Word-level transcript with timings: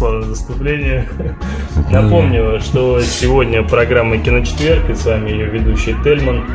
за 0.00 0.34
вступление. 0.34 1.06
Напомню, 1.90 2.58
что 2.60 3.02
сегодня 3.02 3.62
программа 3.62 4.16
«Киночетверг» 4.16 4.88
и 4.88 4.94
с 4.94 5.04
вами 5.04 5.28
ее 5.30 5.44
ведущий 5.46 5.94
Тельман. 6.02 6.46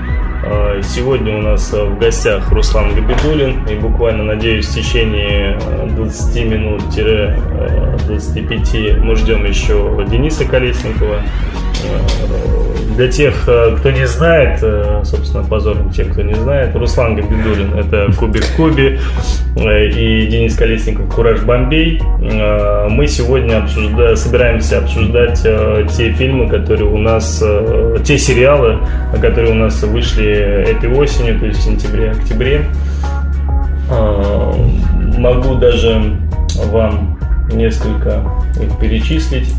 А, 0.43 0.81
сегодня 0.81 1.37
у 1.37 1.41
нас 1.41 1.71
в 1.71 1.99
гостях 1.99 2.51
Руслан 2.51 2.95
Габидулин 2.95 3.67
и 3.67 3.75
буквально, 3.75 4.23
надеюсь, 4.23 4.65
в 4.67 4.73
течение 4.73 5.59
20 5.95 6.37
э, 6.37 6.43
минут-25 6.43 8.69
э, 8.73 8.97
мы 8.99 9.15
ждем 9.15 9.45
еще 9.45 10.03
Дениса 10.09 10.45
Колесникова. 10.45 11.21
Для 12.95 13.07
тех, 13.09 13.43
кто 13.43 13.91
не 13.91 14.07
знает, 14.07 14.59
собственно, 15.05 15.43
позорно 15.43 15.91
тех, 15.91 16.11
кто 16.11 16.23
не 16.23 16.33
знает, 16.33 16.75
Руслан 16.75 17.15
Габидулин– 17.15 17.73
это 17.75 18.09
Кубик 18.17 18.45
Куби 18.55 18.97
и 19.57 20.27
Денис 20.27 20.55
Колесников 20.55 21.13
«Кураж 21.13 21.41
Бомбей». 21.41 22.01
Мы 22.89 23.07
сегодня 23.07 23.59
обсужда... 23.59 24.15
собираемся 24.15 24.79
обсуждать 24.79 25.41
те 25.41 26.11
фильмы, 26.13 26.49
которые 26.49 26.89
у 26.89 26.97
нас, 26.97 27.43
те 28.03 28.17
сериалы, 28.17 28.79
которые 29.21 29.51
у 29.51 29.55
нас 29.55 29.81
вышли 29.83 30.27
этой 30.27 30.89
осенью, 30.89 31.39
то 31.39 31.45
есть 31.45 31.59
в 31.59 31.63
сентябре-октябре. 31.63 32.65
Могу 35.17 35.55
даже 35.55 36.15
вам 36.65 37.19
несколько 37.51 38.21
их 38.61 38.77
перечислить, 38.79 39.53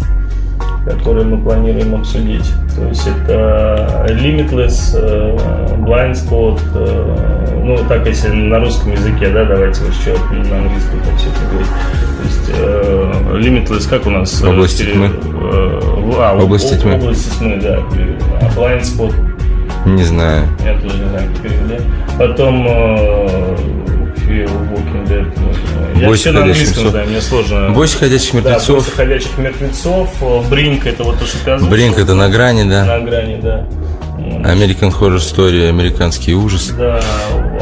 которые 0.87 1.27
мы 1.27 1.39
планируем 1.39 1.97
обсудить. 1.97 2.53
То 2.77 2.87
есть 2.87 3.07
это 3.07 4.07
Limitless, 4.09 4.95
э, 4.95 5.37
Blind 5.79 6.13
Spot, 6.13 6.61
э, 6.75 7.61
ну 7.65 7.77
так 7.89 8.07
если 8.07 8.29
на 8.29 8.61
русском 8.61 8.93
языке, 8.93 9.31
да, 9.31 9.45
давайте 9.45 9.83
вот 9.83 9.93
еще 9.93 10.13
на 10.49 10.59
английском 10.59 11.01
так 11.01 11.17
все 11.17 11.29
это 11.31 11.41
говорить. 11.51 11.69
То 12.17 12.25
есть 12.25 12.51
э, 12.55 13.39
Limitless, 13.39 13.89
как 13.91 14.07
у 14.07 14.11
нас? 14.11 14.43
Области 14.43 14.85
тьмы. 14.85 15.11
А, 16.19 16.39
области 16.41 16.77
тьмы. 16.77 16.95
Области 16.95 17.37
тьмы, 17.37 17.61
да. 17.61 17.79
А 18.41 18.59
Blind 18.59 18.83
Spot 18.83 19.13
не 19.87 20.03
знаю. 20.03 20.47
Я 20.65 20.75
тоже 20.79 20.99
не 20.99 21.09
знаю, 21.09 21.29
как 21.33 21.43
перевели. 21.43 21.81
Потом 22.19 22.67
Fear 24.27 24.49
Walking 24.73 25.07
Dead. 25.07 26.01
Я 26.01 26.09
Бойся 26.09 26.33
на 26.33 26.43
английском 26.43 26.91
знаю, 26.91 27.09
мне 27.09 27.21
сложно. 27.21 27.71
Бойся 27.71 27.99
ходячих 27.99 28.35
мертвецов. 28.35 28.67
Да, 28.67 28.75
Бойся 28.75 28.91
ходячих 28.91 29.39
мертвецов. 29.39 30.49
Бринк 30.51 30.87
это 30.87 31.05
вот 31.05 31.19
то, 31.19 31.27
что 31.27 31.39
ты 31.45 31.51
озвучил. 31.53 31.73
Бринк 31.73 31.99
это 31.99 32.15
на 32.15 32.29
грани, 32.29 32.65
да. 32.69 32.85
На 32.85 33.01
грани, 33.01 33.41
да. 33.41 33.67
American 34.17 34.93
Horror 34.93 35.19
Story, 35.19 35.69
американские 35.69 36.37
ужасы. 36.37 36.73
Да, 36.75 37.01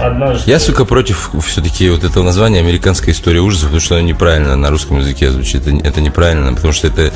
однажды... 0.01 0.51
Я, 0.51 0.61
сука, 0.61 0.85
против 0.85 1.31
все-таки 1.45 1.91
вот 1.91 2.05
этого 2.05 2.23
названия 2.23 2.61
американская 2.61 3.15
история 3.15 3.41
ужасов, 3.41 3.67
потому 3.67 3.81
что 3.81 3.97
оно 3.97 4.05
неправильно 4.05 4.57
на 4.57 4.71
русском 4.71 4.99
языке 4.99 5.31
звучит. 5.31 5.67
Это, 5.67 5.77
это 5.87 6.01
неправильно, 6.01 6.53
потому 6.55 6.73
что 6.73 6.87
это 6.87 7.13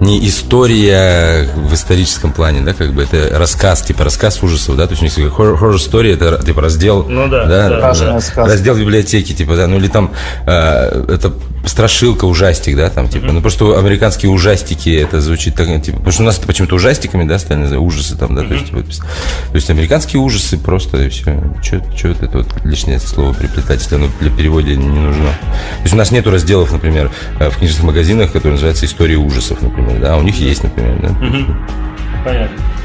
не 0.00 0.26
история 0.26 1.48
в 1.54 1.74
историческом 1.74 2.32
плане, 2.32 2.60
да, 2.60 2.74
как 2.74 2.92
бы. 2.92 3.02
Это 3.02 3.38
рассказ, 3.38 3.82
типа 3.82 4.04
рассказ 4.04 4.42
ужасов, 4.42 4.76
да, 4.76 4.86
то 4.86 4.94
есть 4.94 5.18
у 5.18 5.22
них 5.22 5.32
horror, 5.32 5.58
horror 5.58 5.76
story 5.76 6.14
это 6.14 6.42
типа 6.44 6.60
раздел, 6.60 7.04
ну, 7.08 7.28
да, 7.28 7.46
да, 7.46 7.68
да, 7.68 7.94
да 7.94 8.46
раздел 8.46 8.76
библиотеки, 8.76 9.32
типа, 9.32 9.56
да, 9.56 9.66
ну 9.66 9.76
или 9.76 9.88
там 9.88 10.12
э, 10.46 11.04
это 11.08 11.32
страшилка, 11.68 12.24
ужастик, 12.24 12.76
да, 12.76 12.90
там, 12.90 13.08
типа, 13.08 13.26
mm-hmm. 13.26 13.32
ну, 13.32 13.40
просто 13.40 13.78
американские 13.78 14.30
ужастики, 14.30 14.90
это 14.90 15.20
звучит 15.20 15.54
так, 15.54 15.66
типа, 15.82 15.98
потому 15.98 16.12
что 16.12 16.22
у 16.22 16.26
нас 16.26 16.38
это 16.38 16.46
почему-то 16.46 16.76
ужастиками, 16.76 17.24
да, 17.24 17.38
стали 17.38 17.60
называть, 17.60 17.84
ужасы 17.84 18.16
там, 18.16 18.34
да, 18.34 18.42
mm-hmm. 18.42 18.48
то 18.48 18.54
есть, 18.54 18.72
вот, 18.72 18.86
то 18.86 19.54
есть 19.54 19.70
американские 19.70 20.20
ужасы 20.20 20.58
просто, 20.58 21.02
и 21.04 21.08
все, 21.08 21.40
что 21.62 22.08
вот 22.08 22.22
это 22.22 22.38
вот 22.38 22.64
лишнее 22.64 22.98
слово 22.98 23.32
приплетать, 23.32 23.80
если 23.82 23.96
оно 23.96 24.08
для 24.20 24.30
перевода 24.30 24.68
не 24.68 24.86
нужно. 24.86 25.24
То 25.24 25.82
есть 25.82 25.94
у 25.94 25.98
нас 25.98 26.10
нету 26.10 26.30
разделов, 26.30 26.72
например, 26.72 27.10
э, 27.38 27.50
в 27.50 27.58
книжных 27.58 27.84
магазинах, 27.84 28.32
которые 28.32 28.52
называются 28.52 28.86
«История 28.86 29.16
ужасов», 29.16 29.60
например, 29.62 30.00
да, 30.00 30.14
а 30.14 30.18
у 30.18 30.22
них 30.22 30.36
есть, 30.36 30.62
например, 30.62 30.98
да. 31.00 31.08
Mm-hmm. 31.08 32.24
Понятно. 32.24 32.77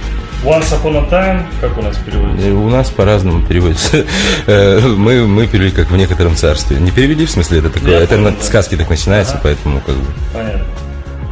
Once 0.44 0.74
Upon 0.74 0.98
a 0.98 1.10
Time, 1.10 1.46
как 1.62 1.78
у 1.78 1.82
нас 1.82 1.96
переводится? 1.98 2.54
У 2.54 2.70
нас 2.70 2.90
по-разному 2.90 3.46
переводится. 3.46 4.06
Э, 4.46 4.80
мы, 4.82 5.26
мы 5.26 5.48
перевели 5.48 5.72
как 5.72 5.90
в 5.90 5.96
некотором 5.96 6.36
царстве. 6.36 6.78
Не 6.78 6.92
перевели, 6.92 7.26
в 7.26 7.32
смысле, 7.32 7.60
это 7.60 7.70
такое, 7.70 8.00
это 8.00 8.18
на 8.18 8.34
сказки 8.42 8.76
так 8.76 8.90
начинается, 8.90 9.40
поэтому 9.42 9.80
как 9.80 9.96
бы... 9.96 10.06
Понятно. 10.34 10.66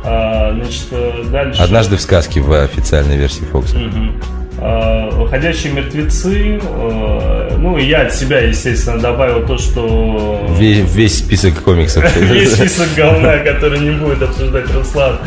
А, 0.05 0.53
значит, 0.53 0.85
э, 0.91 1.23
дальше... 1.29 1.61
Однажды 1.61 1.97
в 1.97 2.01
сказке 2.01 2.39
в 2.39 2.53
официальной 2.53 3.17
версии 3.17 3.43
Фокса. 3.51 3.75
Угу. 3.75 4.40
Ходячие 4.61 5.73
мертвецы. 5.73 6.59
Э, 6.61 7.57
ну, 7.57 7.77
и 7.77 7.85
я 7.85 8.03
от 8.03 8.13
себя, 8.13 8.41
естественно, 8.41 8.99
добавил 8.99 9.45
то, 9.47 9.57
что... 9.57 10.45
Весь, 10.59 10.93
весь 10.93 11.17
список 11.17 11.63
комиксов. 11.63 12.03
Весь 12.21 12.53
список 12.53 12.89
говна, 12.95 13.39
который 13.39 13.79
не 13.79 13.89
будет 13.91 14.21
обсуждать 14.21 14.71
Руслан. 14.71 15.17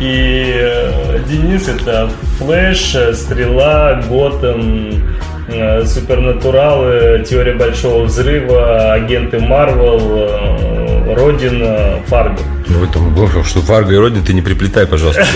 И 0.00 0.68
Денис 1.28 1.68
это 1.68 2.10
Флэш, 2.38 2.96
Стрела, 3.14 4.02
Готэм, 4.08 5.02
Супернатуралы, 5.84 7.24
Теория 7.28 7.54
Большого 7.54 8.04
Взрыва, 8.04 8.94
Агенты 8.94 9.38
Марвел, 9.38 11.14
Родина, 11.14 12.00
Фарго. 12.06 12.40
Ну, 12.70 13.10
боже, 13.10 13.44
что 13.44 13.60
Фарго 13.60 13.94
и 13.94 13.96
Родина 13.96 14.24
ты 14.24 14.32
не 14.32 14.42
приплетай, 14.42 14.86
пожалуйста. 14.86 15.26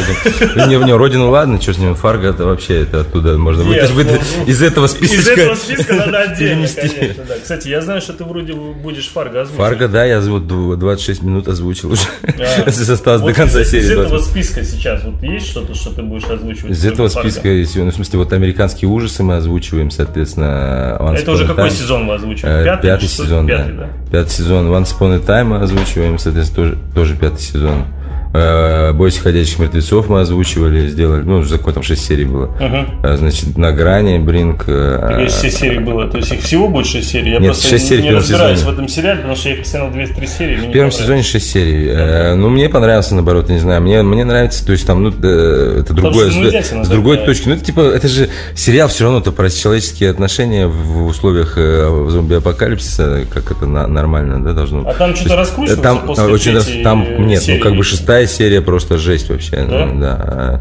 Не, 0.69 0.76
не, 0.76 0.92
Родина, 0.92 1.28
ладно, 1.28 1.60
что 1.60 1.72
с 1.72 1.78
ним, 1.78 1.94
Фарго 1.94 2.28
это 2.28 2.44
вообще, 2.44 2.82
это 2.82 3.00
оттуда 3.00 3.36
можно 3.38 3.62
Нет, 3.62 3.90
вы, 3.90 4.04
ну, 4.04 4.19
из 4.46 4.62
этого 4.62 4.86
списка 4.86 5.16
Из 5.16 5.28
этого 5.28 5.54
списка 5.54 5.94
надо 5.94 6.20
отдельно, 6.20 6.66
конечно, 6.69 7.25
да. 7.28 7.34
Кстати, 7.42 7.69
я 7.69 7.81
знаю, 7.81 8.00
что 8.00 8.12
ты 8.12 8.25
вроде 8.25 8.54
будешь 8.54 9.08
Фарго 9.10 9.42
озвучить. 9.42 9.60
Фарго, 9.60 9.88
да, 9.88 10.04
я 10.04 10.20
вот 10.20 10.46
26 10.46 11.22
минут 11.22 11.48
озвучил 11.48 11.92
уже. 11.92 12.02
А, 12.22 12.69
Осталось 12.94 13.22
вот 13.22 13.28
до 13.28 13.34
конца 13.34 13.60
из, 13.60 13.70
серии. 13.70 13.84
Из 13.84 13.90
этого 13.90 14.19
списка 14.19 14.64
сейчас 14.64 15.02
вот 15.04 15.22
есть 15.22 15.48
что-то, 15.48 15.75
что 15.75 15.90
ты 15.90 16.02
будешь 16.02 16.25
озвучивать? 16.25 16.72
Из 16.72 16.84
этого 16.84 17.08
Фарго? 17.08 17.31
списка, 17.31 17.81
ну, 17.82 17.90
в 17.90 17.94
смысле, 17.94 18.19
вот 18.19 18.32
американские 18.32 18.88
ужасы 18.88 19.22
мы 19.22 19.36
озвучиваем, 19.36 19.90
соответственно, 19.90 20.96
Once 21.00 21.19
Это 21.19 21.32
уже 21.32 21.46
какой 21.46 21.70
сезон 21.70 22.06
вы 22.06 22.14
озвучиваете? 22.14 22.60
Э, 22.60 22.64
пятый, 22.64 22.82
пятый 22.82 23.08
сезон, 23.08 23.46
пятый, 23.46 23.75
да. 23.75 23.88
Пятый 24.10 24.31
сезон 24.31 24.66
Upon 25.04 25.16
a 25.16 25.19
Time 25.19 25.62
озвучиваем, 25.62 26.19
соответственно, 26.19 26.66
тоже, 26.66 26.78
тоже 26.94 27.14
пятый 27.25 27.41
сезон. 27.41 27.87
Э, 28.36 28.92
Бойся 28.92 29.20
ходячих 29.20 29.60
мертвецов 29.60 30.08
мы 30.08 30.20
озвучивали, 30.20 30.88
сделали, 30.88 31.22
ну, 31.22 31.38
уже 31.38 31.56
какой 31.56 31.72
там 31.72 31.84
6 31.84 32.04
серий 32.04 32.25
было. 32.25 32.46
Угу. 32.46 33.16
Значит, 33.16 33.56
на 33.56 33.70
грани, 33.70 34.19
Бринк. 34.19 34.66
Есть 34.66 35.40
6 35.40 35.56
серий 35.56 35.78
было, 35.78 36.08
то 36.08 36.19
есть 36.19 36.32
их 36.32 36.40
всего 36.40 36.66
будет 36.66 36.86
6 36.86 37.08
серий? 37.08 37.31
Я 37.31 37.38
Нет, 37.38 37.52
просто 37.52 37.69
6 37.69 37.88
серий 37.88 38.02
не, 38.02 38.10
разбираюсь 38.10 38.58
сезоне. 38.58 38.72
в 38.72 38.75
этом 38.75 38.88
сериале, 38.88 39.16
потому 39.19 39.36
что 39.36 39.48
я 39.50 39.54
их 39.54 39.60
посмотрел 39.62 39.90
2-3 39.92 40.26
серии. 40.26 40.56
В 40.56 40.72
первом 40.72 40.90
сезоне 40.90 41.22
6 41.22 41.48
серий. 41.48 41.92
Угу. 41.92 42.40
Ну, 42.40 42.48
мне 42.48 42.69
понравился, 42.69 43.14
наоборот, 43.14 43.48
не 43.48 43.58
знаю. 43.58 43.81
Мне, 43.82 44.02
мне 44.02 44.25
нравится, 44.25 44.66
то 44.66 44.72
есть 44.72 44.84
там, 44.84 45.04
ну, 45.04 45.10
это 45.10 45.92
другое, 45.92 46.31
с, 46.31 46.86
с 46.86 46.88
другой 46.88 47.19
да. 47.19 47.26
точки. 47.26 47.48
Ну, 47.48 47.54
это 47.54 47.64
типа, 47.64 47.81
это 47.82 48.08
же 48.08 48.31
сериал 48.56 48.88
все 48.88 49.04
равно, 49.04 49.20
это 49.20 49.31
про 49.31 49.48
человеческие 49.48 50.10
отношения 50.10 50.66
в 50.66 51.06
условиях 51.06 51.56
зомби-апокалипсиса, 51.56 53.26
как 53.32 53.52
это 53.52 53.66
нормально, 53.66 54.42
да, 54.42 54.54
должно. 54.54 54.88
А 54.88 54.94
там 54.94 55.14
что-то 55.14 55.36
раскручивается 55.36 55.82
там, 55.82 56.00
после 56.00 56.25
очень, 56.25 56.82
Там, 56.82 57.26
нет, 57.26 57.42
серии. 57.42 57.58
ну, 57.58 57.62
как 57.62 57.76
бы 57.76 57.84
шестая 57.84 58.24
серия 58.26 58.61
просто 58.61 58.99
жесть 58.99 59.31
вообще. 59.31 59.65
Да? 59.69 59.87
Ну, 59.87 60.00
да. 60.00 60.61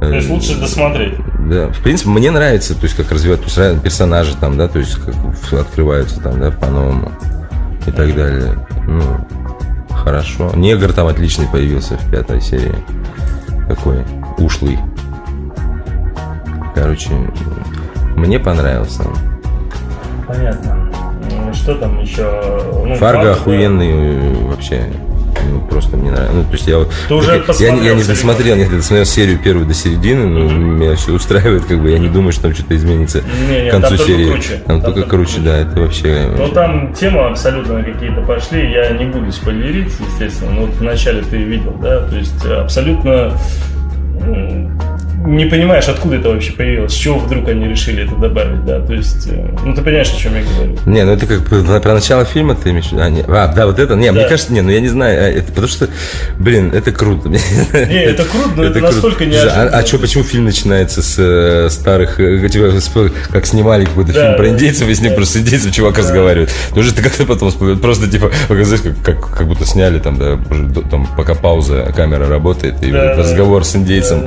То 0.00 0.12
есть 0.12 0.30
лучше 0.30 0.60
досмотреть. 0.60 1.14
Да, 1.50 1.68
в 1.68 1.82
принципе, 1.82 2.10
мне 2.10 2.30
нравится, 2.30 2.74
то 2.74 2.84
есть, 2.84 2.94
как 2.96 3.10
развивают 3.10 3.42
персонажи 3.82 4.36
там, 4.40 4.56
да, 4.56 4.68
то 4.68 4.78
есть, 4.78 4.94
как 4.94 5.14
открываются 5.60 6.20
там, 6.20 6.38
да, 6.40 6.50
по-новому 6.50 7.10
и 7.86 7.90
так 7.90 8.14
далее. 8.14 8.54
Ну, 8.86 9.02
хорошо. 9.90 10.52
Негр 10.54 10.92
там 10.92 11.08
отличный 11.08 11.46
появился 11.48 11.96
в 11.96 12.10
пятой 12.10 12.40
серии. 12.40 12.76
Такой 13.68 14.04
ушлый. 14.38 14.78
Короче, 16.74 17.10
мне 18.14 18.38
понравился. 18.38 19.02
Понятно. 20.26 20.90
Что 21.52 21.74
там 21.74 22.00
еще? 22.00 22.24
Ну, 22.86 22.94
Фарго 22.94 23.32
охуенный 23.32 24.44
вообще 24.44 24.84
ну, 25.50 25.60
просто 25.60 25.96
мне 25.96 26.10
нравится. 26.10 26.34
Ну, 26.34 26.44
то 26.44 26.52
есть 26.52 26.66
я 26.66 26.78
вот... 26.78 26.92
Ты 27.08 27.14
уже 27.14 27.44
я, 27.58 27.74
я 27.74 27.94
не 27.94 28.02
досмотрел, 28.02 28.56
нет, 28.56 28.70
я 28.70 28.76
досмотрел 28.76 29.06
серию 29.06 29.38
первую 29.38 29.66
до 29.66 29.74
середины, 29.74 30.26
но 30.26 30.40
mm-hmm. 30.40 30.58
меня 30.58 30.96
все 30.96 31.12
устраивает, 31.12 31.64
как 31.64 31.80
бы 31.82 31.90
я 31.90 31.98
не 31.98 32.08
думаю, 32.08 32.32
что 32.32 32.42
там 32.42 32.54
что-то 32.54 32.76
изменится 32.76 33.22
не, 33.48 33.62
не, 33.62 33.68
к 33.68 33.72
концу 33.72 33.96
там 33.96 34.06
серии. 34.06 34.30
Круче. 34.30 34.62
Там, 34.66 34.80
там 34.80 34.94
только 34.94 35.08
круче, 35.08 35.34
круче, 35.34 35.44
да, 35.44 35.56
это 35.58 35.80
вообще... 35.80 36.30
Ну, 36.36 36.48
там 36.48 36.92
темы 36.94 37.26
абсолютно 37.26 37.82
какие-то 37.82 38.22
пошли, 38.22 38.70
я 38.70 38.90
не 38.90 39.06
буду 39.06 39.30
спойлерить, 39.32 39.92
естественно, 40.00 40.52
но 40.52 40.60
вот 40.62 40.74
вначале 40.76 41.22
ты 41.22 41.36
видел, 41.38 41.74
да, 41.80 42.00
то 42.00 42.16
есть 42.16 42.44
абсолютно 42.44 43.32
не 45.26 45.46
понимаешь, 45.46 45.88
откуда 45.88 46.16
это 46.16 46.28
вообще 46.28 46.52
появилось, 46.52 46.92
с 46.92 46.96
чего 46.96 47.18
вдруг 47.18 47.48
они 47.48 47.66
решили 47.68 48.04
это 48.04 48.14
добавить, 48.14 48.64
да, 48.64 48.80
то 48.80 48.92
есть, 48.92 49.26
э, 49.26 49.48
ну 49.64 49.74
ты 49.74 49.82
понимаешь, 49.82 50.12
о 50.12 50.16
чем 50.16 50.34
я 50.34 50.42
говорю. 50.42 50.78
Не, 50.86 51.04
ну 51.04 51.12
это 51.12 51.26
как 51.26 51.44
про, 51.44 51.94
начало 51.94 52.24
фильма 52.24 52.54
ты 52.54 52.70
имеешь 52.70 52.86
в 52.86 52.92
виду? 52.92 53.02
А, 53.02 53.10
не, 53.10 53.22
а, 53.22 53.48
да, 53.48 53.66
вот 53.66 53.78
это, 53.78 53.94
не, 53.94 54.06
да. 54.06 54.12
мне 54.12 54.24
кажется, 54.24 54.52
не, 54.52 54.60
ну 54.60 54.70
я 54.70 54.80
не 54.80 54.88
знаю, 54.88 55.20
а, 55.20 55.28
это, 55.28 55.48
потому 55.48 55.66
что, 55.66 55.88
блин, 56.38 56.72
это 56.72 56.92
круто. 56.92 57.28
Не, 57.28 57.38
это 58.04 58.24
круто, 58.24 58.50
но 58.56 58.64
это, 58.64 58.78
это 58.78 58.80
настолько 58.80 59.26
неожиданно. 59.26 59.70
А, 59.70 59.78
а 59.78 59.86
что, 59.86 59.98
почему 59.98 60.24
фильм 60.24 60.44
начинается 60.44 61.02
с 61.02 61.16
э, 61.18 61.68
старых, 61.70 62.20
э, 62.20 62.48
типа, 62.48 62.72
как 63.30 63.46
снимали 63.46 63.86
какой-то 63.86 64.12
да, 64.12 64.24
фильм 64.24 64.36
про 64.36 64.48
индейцев, 64.50 64.88
и 64.88 64.94
с 64.94 65.00
ним 65.00 65.10
да. 65.10 65.16
просто 65.16 65.40
индейцев 65.40 65.72
чувак 65.72 65.94
да. 65.94 66.02
разговаривает. 66.02 66.50
Ну 66.74 66.80
уже 66.80 66.94
ты 66.94 67.02
как-то 67.02 67.24
потом 67.24 67.52
просто, 67.78 68.08
типа, 68.08 68.30
как, 68.48 69.02
как, 69.04 69.36
как 69.36 69.48
будто 69.48 69.66
сняли 69.66 69.98
там, 69.98 70.16
да, 70.16 70.38
там, 70.90 71.08
пока 71.16 71.34
пауза, 71.34 71.92
камера 71.94 72.28
работает, 72.28 72.82
и 72.82 72.92
да, 72.92 73.14
разговор 73.14 73.64
с 73.64 73.74
индейцем. 73.74 74.26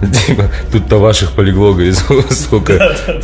Да, 0.00 0.08
да. 0.08 0.21
Типа, 0.26 0.48
тут-то 0.70 0.98
ваших 0.98 1.32
полегло, 1.32 1.72
говорит, 1.72 1.96
сколько. 2.30 2.78
Да, 2.78 2.96
да. 3.06 3.20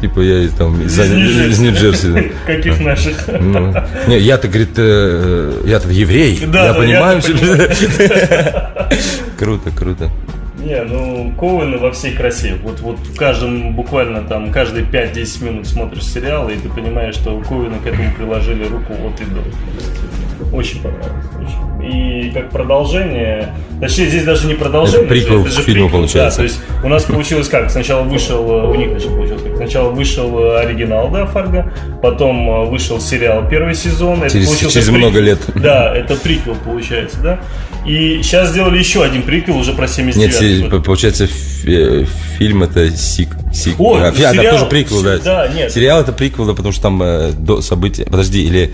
Типа, 0.00 0.20
я 0.20 0.48
там 0.50 0.80
из, 0.82 0.98
из 0.98 1.58
Нью-Джерси. 1.58 2.32
Каких 2.46 2.80
наших? 2.80 3.28
Ну, 3.28 3.74
не, 4.06 4.18
я-то, 4.18 4.48
говорит, 4.48 4.74
э, 4.76 5.62
я-то 5.64 5.88
еврей. 5.88 6.40
Да, 6.46 6.66
я 6.66 6.74
понимаю. 6.74 7.22
Круто, 9.38 9.70
круто. 9.70 10.10
Не, 10.58 10.82
ну 10.84 11.34
Коуэны 11.36 11.78
во 11.78 11.90
всей 11.90 12.14
красе. 12.14 12.54
Вот, 12.62 12.80
вот 12.80 12.98
в 12.98 13.16
каждом, 13.16 13.74
буквально 13.74 14.22
там, 14.22 14.52
каждые 14.52 14.86
5-10 14.86 15.44
минут 15.44 15.66
смотришь 15.66 16.04
сериал, 16.04 16.48
и 16.48 16.56
ты 16.56 16.68
понимаешь, 16.68 17.16
что 17.16 17.40
Коуэны 17.40 17.80
к 17.80 17.86
этому 17.86 18.12
приложили 18.14 18.64
руку 18.64 18.92
от 18.92 19.20
и 19.20 19.24
до. 19.24 20.56
Очень 20.56 20.82
понравилось. 20.82 21.26
Очень. 21.36 21.71
И 21.82 22.30
как 22.32 22.50
продолжение, 22.50 23.52
точнее, 23.80 24.06
здесь 24.06 24.24
даже 24.24 24.46
не 24.46 24.54
продолжение. 24.54 25.06
Это 25.06 25.08
приквел 25.08 25.40
это 25.40 25.50
же 25.50 25.62
фильму 25.62 25.86
приквел, 25.86 25.88
получается. 25.90 26.30
Да, 26.30 26.36
то 26.36 26.42
есть 26.42 26.60
у 26.84 26.88
нас 26.88 27.04
получилось 27.04 27.48
как? 27.48 27.70
Сначала 27.70 28.02
вышел, 28.02 28.48
у 28.70 28.74
них 28.74 28.90
значит, 28.90 29.08
получилось 29.08 29.42
как? 29.42 29.56
Сначала 29.56 29.90
вышел 29.90 30.56
оригинал, 30.56 31.10
да, 31.10 31.26
Фарго, 31.26 31.72
потом 32.00 32.68
вышел 32.70 33.00
сериал 33.00 33.48
первый 33.48 33.74
сезон. 33.74 34.20
Через, 34.28 34.62
это 34.62 34.70
через 34.70 34.88
много 34.88 35.18
лет. 35.20 35.40
Да, 35.54 35.94
это 35.94 36.16
приквел 36.16 36.56
получается, 36.64 37.18
да. 37.20 37.40
И 37.84 38.20
сейчас 38.22 38.50
сделали 38.50 38.78
еще 38.78 39.02
один 39.02 39.22
приквел 39.22 39.58
уже 39.58 39.72
про 39.72 39.88
79 39.88 40.72
Нет, 40.72 40.84
получается, 40.84 41.28
э, 41.64 42.04
фильм 42.38 42.62
это 42.62 42.90
сик, 42.90 43.30
сик. 43.52 43.74
О, 43.80 43.96
а, 43.96 44.12
сериал, 44.12 44.34
да, 44.34 44.50
тоже 44.52 44.66
приквел, 44.66 45.02
да. 45.02 45.18
да 45.18 45.48
нет. 45.48 45.72
Сериал 45.72 46.00
это 46.00 46.12
приквел, 46.12 46.46
да, 46.46 46.54
потому 46.54 46.72
что 46.72 46.82
там 46.82 47.02
э, 47.02 47.32
до 47.32 47.60
события. 47.60 48.04
Подожди, 48.04 48.44
или. 48.44 48.72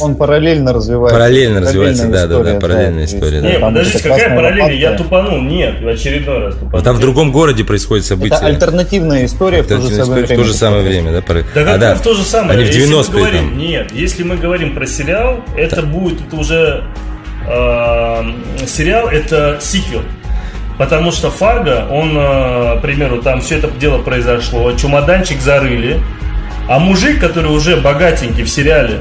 Он 0.00 0.16
параллельно 0.16 0.72
развивается. 0.72 1.16
Параллельно 1.16 1.60
развивается, 1.60 2.08
да, 2.08 2.26
да, 2.26 2.42
да, 2.42 2.58
параллельная 2.58 3.06
да, 3.06 3.16
история. 3.16 3.40
Нет, 3.40 3.60
да. 3.60 3.66
подождите, 3.66 4.02
какая 4.02 4.34
параллельная? 4.34 4.74
Я 4.74 4.96
тупанул. 4.96 5.40
Нет, 5.40 5.80
в 5.80 5.86
очередной 5.86 6.38
раз 6.38 6.54
тупанул. 6.54 6.78
А 6.78 6.82
там 6.82 6.96
в 6.96 7.00
другом 7.00 7.30
городе 7.30 7.64
происходит 7.64 8.06
событие. 8.06 8.36
Это 8.36 8.46
альтернативная 8.46 9.24
история 9.24 9.62
в 9.62 9.68
то 9.68 9.80
же 9.80 9.88
самое 9.88 10.24
время. 10.24 10.42
В 10.42 10.44
то 10.44 10.44
же 10.44 10.54
самое 10.54 10.82
время, 10.82 11.12
да? 11.12 11.34
Да 11.54 11.74
а, 11.74 11.78
да. 11.78 11.94
в 11.94 12.02
то 12.02 12.14
же 12.14 12.24
самое? 12.24 12.58
Они 12.58 12.68
в 12.68 12.74
90-е 12.74 13.26
там. 13.32 13.56
Нет, 13.56 13.92
если 13.92 14.24
мы 14.24 14.36
говорим 14.36 14.74
про 14.74 14.86
сериал, 14.86 15.44
это 15.56 15.82
будет 15.82 16.20
это 16.26 16.36
уже 16.36 16.84
э, 17.46 18.66
сериал 18.66 19.08
это 19.08 19.58
сиквел. 19.60 20.02
Потому 20.78 21.12
что 21.12 21.30
Фарго, 21.30 21.86
он, 21.90 22.16
э, 22.16 22.78
к 22.78 22.82
примеру, 22.82 23.22
там 23.22 23.40
все 23.40 23.58
это 23.58 23.68
дело 23.70 23.98
произошло, 24.02 24.72
чемоданчик 24.72 25.40
зарыли, 25.40 26.00
а 26.68 26.78
мужик, 26.78 27.20
который 27.20 27.52
уже 27.52 27.76
богатенький 27.76 28.44
в 28.44 28.48
сериале, 28.48 29.00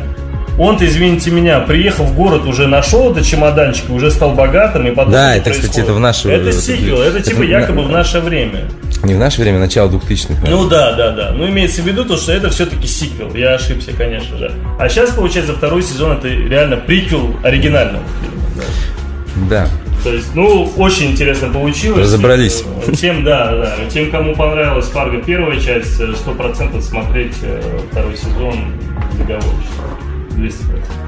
он-то, 0.59 0.85
извините 0.85 1.31
меня, 1.31 1.59
приехал 1.61 2.05
в 2.05 2.15
город, 2.15 2.45
уже 2.45 2.67
нашел 2.67 3.11
этот 3.11 3.25
чемоданчик, 3.25 3.89
уже 3.89 4.11
стал 4.11 4.33
богатым, 4.33 4.85
и 4.87 4.91
потом... 4.91 5.13
Да, 5.13 5.35
это, 5.35 5.45
происходит. 5.45 5.69
кстати, 5.69 5.85
это 5.85 5.93
в 5.93 5.99
наше 5.99 6.27
время. 6.27 6.43
Это 6.43 6.51
сиквел, 6.51 7.01
это, 7.01 7.17
это 7.17 7.29
типа 7.29 7.41
якобы 7.41 7.83
в 7.83 7.89
наше 7.89 8.19
время. 8.19 8.65
Не 9.03 9.15
в 9.15 9.17
наше 9.17 9.41
время, 9.41 9.59
начало 9.59 9.89
2000-х. 9.89 10.47
Ну 10.47 10.69
да, 10.69 10.93
да, 10.93 11.11
да. 11.11 11.31
Ну 11.31 11.47
имеется 11.47 11.81
в 11.81 11.87
виду 11.87 12.05
то, 12.05 12.17
что 12.17 12.31
это 12.31 12.49
все-таки 12.49 12.87
сиквел. 12.87 13.33
Я 13.33 13.55
ошибся, 13.55 13.93
конечно 13.93 14.37
же. 14.37 14.51
А 14.77 14.87
сейчас, 14.89 15.11
получается, 15.11 15.53
второй 15.53 15.81
сезон 15.81 16.17
это 16.17 16.27
реально 16.27 16.77
приквел 16.77 17.35
оригинального 17.43 18.03
фильма. 18.21 19.49
Да. 19.49 19.67
То 20.03 20.11
есть, 20.11 20.33
ну, 20.35 20.71
очень 20.77 21.11
интересно 21.11 21.49
получилось. 21.49 22.01
Разобрались. 22.01 22.63
Тем, 22.99 23.23
да, 23.23 23.55
да. 23.55 23.75
Тем, 23.89 24.09
кому 24.09 24.35
понравилась 24.35 24.87
Фарго 24.87 25.21
первая 25.21 25.59
часть, 25.59 25.93
сто 25.93 26.33
процентов 26.33 26.83
смотреть 26.83 27.35
э, 27.43 27.79
второй 27.91 28.17
сезон 28.17 28.55
договор. 29.17 29.53
200%. 30.31 31.00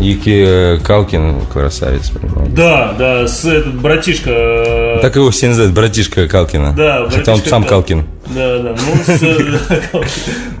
Ики 0.00 0.44
э, 0.46 0.78
Калкин 0.78 1.46
красавец, 1.52 2.10
понимаете? 2.10 2.52
Да, 2.52 2.94
да, 2.98 3.28
с 3.28 3.44
этот 3.44 3.74
братишка. 3.80 4.30
Э, 4.30 4.98
так 5.00 5.16
его 5.16 5.30
все 5.30 5.48
называют, 5.48 5.74
братишка 5.74 6.28
Калкина. 6.28 6.74
Да, 6.76 7.08
Хотя 7.10 7.34
он 7.34 7.40
сам 7.40 7.64
Калкин. 7.64 8.04
Да, 8.34 8.58
да. 8.58 8.74
Ну, 8.74 9.14
э, 9.14 10.04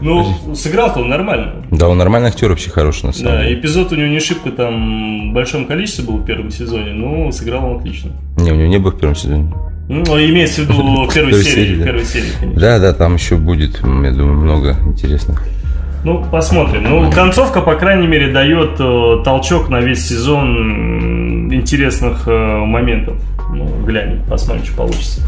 ну 0.00 0.54
сыграл-то 0.54 1.00
он 1.00 1.08
нормально. 1.08 1.64
Да, 1.70 1.88
он 1.88 1.98
нормальный 1.98 2.28
актер 2.28 2.50
вообще 2.50 2.70
хороший, 2.70 3.06
на 3.06 3.12
самом 3.12 3.38
деле. 3.38 3.54
Да, 3.54 3.60
эпизод 3.60 3.92
у 3.92 3.96
него 3.96 4.08
не 4.08 4.20
шибко 4.20 4.50
там 4.50 5.30
в 5.30 5.34
большом 5.34 5.66
количестве 5.66 6.04
был 6.04 6.18
в 6.18 6.24
первом 6.24 6.50
сезоне, 6.50 6.92
но 6.92 7.30
сыграл 7.32 7.64
он 7.64 7.78
отлично. 7.78 8.12
Не, 8.36 8.52
у 8.52 8.54
него 8.54 8.68
не 8.68 8.78
было 8.78 8.92
в 8.92 8.98
первом 8.98 9.16
сезоне. 9.16 9.52
Ну, 9.88 10.02
имеется 10.16 10.62
в 10.62 10.64
виду 10.64 11.06
в 11.08 11.14
первой 11.14 11.42
серии, 11.42 11.74
в 11.74 11.84
первой 11.84 12.04
серии, 12.04 12.30
конечно. 12.38 12.60
Да, 12.60 12.78
да, 12.78 12.92
там 12.92 13.14
еще 13.14 13.36
будет, 13.36 13.80
я 13.80 14.10
думаю, 14.10 14.34
много 14.34 14.76
интересных. 14.86 15.42
Ну, 16.04 16.24
посмотрим. 16.30 16.82
Ну, 16.84 17.12
концовка, 17.12 17.60
по 17.60 17.74
крайней 17.76 18.08
мере, 18.08 18.32
дает 18.32 18.80
э, 18.80 19.22
толчок 19.24 19.68
на 19.68 19.80
весь 19.80 20.06
сезон 20.06 21.52
интересных 21.52 22.26
э, 22.26 22.30
моментов. 22.30 23.18
Ну, 23.54 23.66
глянем, 23.84 24.24
посмотрим, 24.28 24.64
что 24.64 24.76
получится. 24.76 25.20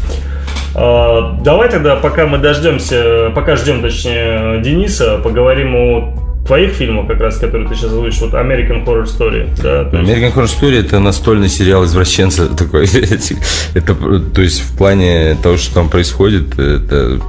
Э, 0.75 1.41
давай 1.43 1.69
тогда, 1.69 1.95
пока 1.95 2.27
мы 2.27 2.39
дождемся, 2.39 3.31
пока 3.33 3.55
ждем, 3.55 3.81
точнее, 3.81 4.61
Дениса, 4.61 5.17
поговорим 5.19 5.75
о 5.75 6.13
твоих 6.45 6.73
фильмах, 6.73 7.07
как 7.07 7.21
раз, 7.21 7.37
которые 7.37 7.67
ты 7.67 7.75
сейчас 7.75 7.91
озвучишь, 7.91 8.19
вот 8.21 8.33
American 8.33 8.85
Horror 8.85 9.05
Story, 9.05 9.49
да? 9.63 9.83
American 9.97 10.33
Horror 10.35 10.45
Story 10.45 10.85
это 10.85 10.99
настольный 10.99 11.49
сериал 11.49 11.85
извращенца 11.85 12.47
такой. 12.55 12.85
это, 13.73 13.95
то 13.95 14.41
есть 14.41 14.61
в 14.61 14.77
плане 14.77 15.37
того, 15.41 15.55
что 15.57 15.73
там 15.73 15.89
происходит, 15.89 16.59
это... 16.59 17.19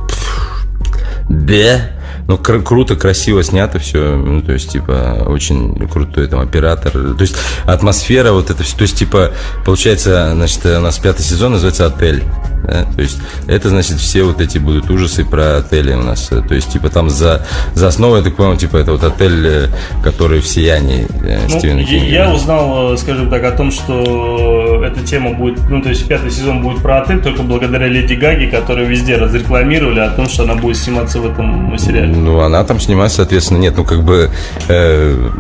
Да, 1.29 1.96
ну, 2.29 2.39
кр- 2.39 2.63
круто, 2.63 2.97
красиво 2.97 3.43
снято 3.43 3.79
все. 3.79 4.17
Ну, 4.17 4.43
то 4.43 4.53
есть, 4.53 4.71
типа, 4.71 5.25
очень 5.27 5.89
крутой 5.89 6.27
там 6.27 6.41
оператор. 6.41 6.93
То 6.93 7.21
есть, 7.21 7.37
атмосфера, 7.65 8.33
вот 8.33 8.51
это 8.51 8.63
все. 8.63 8.77
То 8.77 8.83
есть, 8.83 8.99
типа, 8.99 9.33
получается, 9.65 10.33
значит, 10.35 10.67
у 10.67 10.81
нас 10.81 10.99
пятый 10.99 11.23
сезон 11.23 11.53
называется 11.53 11.87
«Отель». 11.87 12.25
Да? 12.65 12.85
То 12.95 13.03
есть, 13.03 13.19
это, 13.47 13.69
значит, 13.69 13.99
все 13.99 14.25
вот 14.25 14.41
эти 14.41 14.59
будут 14.59 14.91
ужасы 14.91 15.25
про 15.25 15.59
отели 15.59 15.93
у 15.93 16.03
нас. 16.03 16.29
То 16.29 16.55
есть, 16.55 16.73
типа, 16.73 16.89
там 16.89 17.11
за, 17.11 17.47
за 17.75 17.89
основу, 17.89 18.17
я 18.17 18.23
так 18.23 18.37
понимаю, 18.37 18.59
типа, 18.59 18.77
это 18.77 18.93
вот 18.93 19.05
отель, 19.05 19.47
э, 19.47 19.69
который 20.03 20.41
в 20.41 20.47
сиянии 20.47 21.07
э, 21.23 21.41
ну, 21.49 21.59
Стивена 21.59 21.85
Кинга. 21.85 22.07
Я 22.07 22.35
узнал, 22.35 22.95
э, 22.95 22.97
скажем 22.97 23.31
так, 23.31 23.45
о 23.45 23.53
том, 23.53 23.71
что 23.71 24.83
эта 24.85 25.01
тема 25.05 25.33
будет, 25.35 25.59
ну, 25.69 25.83
то 25.83 25.89
есть, 25.89 26.07
пятый 26.07 26.31
сезон 26.31 26.63
будет 26.63 26.83
про 26.83 27.03
отель 27.03 27.23
только 27.23 27.43
благодаря 27.43 27.89
Леди 27.89 28.15
Гаге, 28.15 28.49
которую 28.49 28.89
везде 28.89 29.17
разрекламировали 29.17 30.01
о 30.01 30.11
том, 30.11 30.29
что 30.29 30.43
она 30.45 30.55
будет 30.55 30.77
сниматься 30.77 31.21
в 31.21 31.27
этом 31.27 31.77
сериале. 31.79 32.15
Ну, 32.15 32.41
она 32.41 32.65
там 32.65 32.81
снимается, 32.81 33.19
соответственно, 33.19 33.59
нет, 33.59 33.75
ну, 33.77 33.85
как 33.85 34.05
бы... 34.05 34.31
Э, 34.69 35.31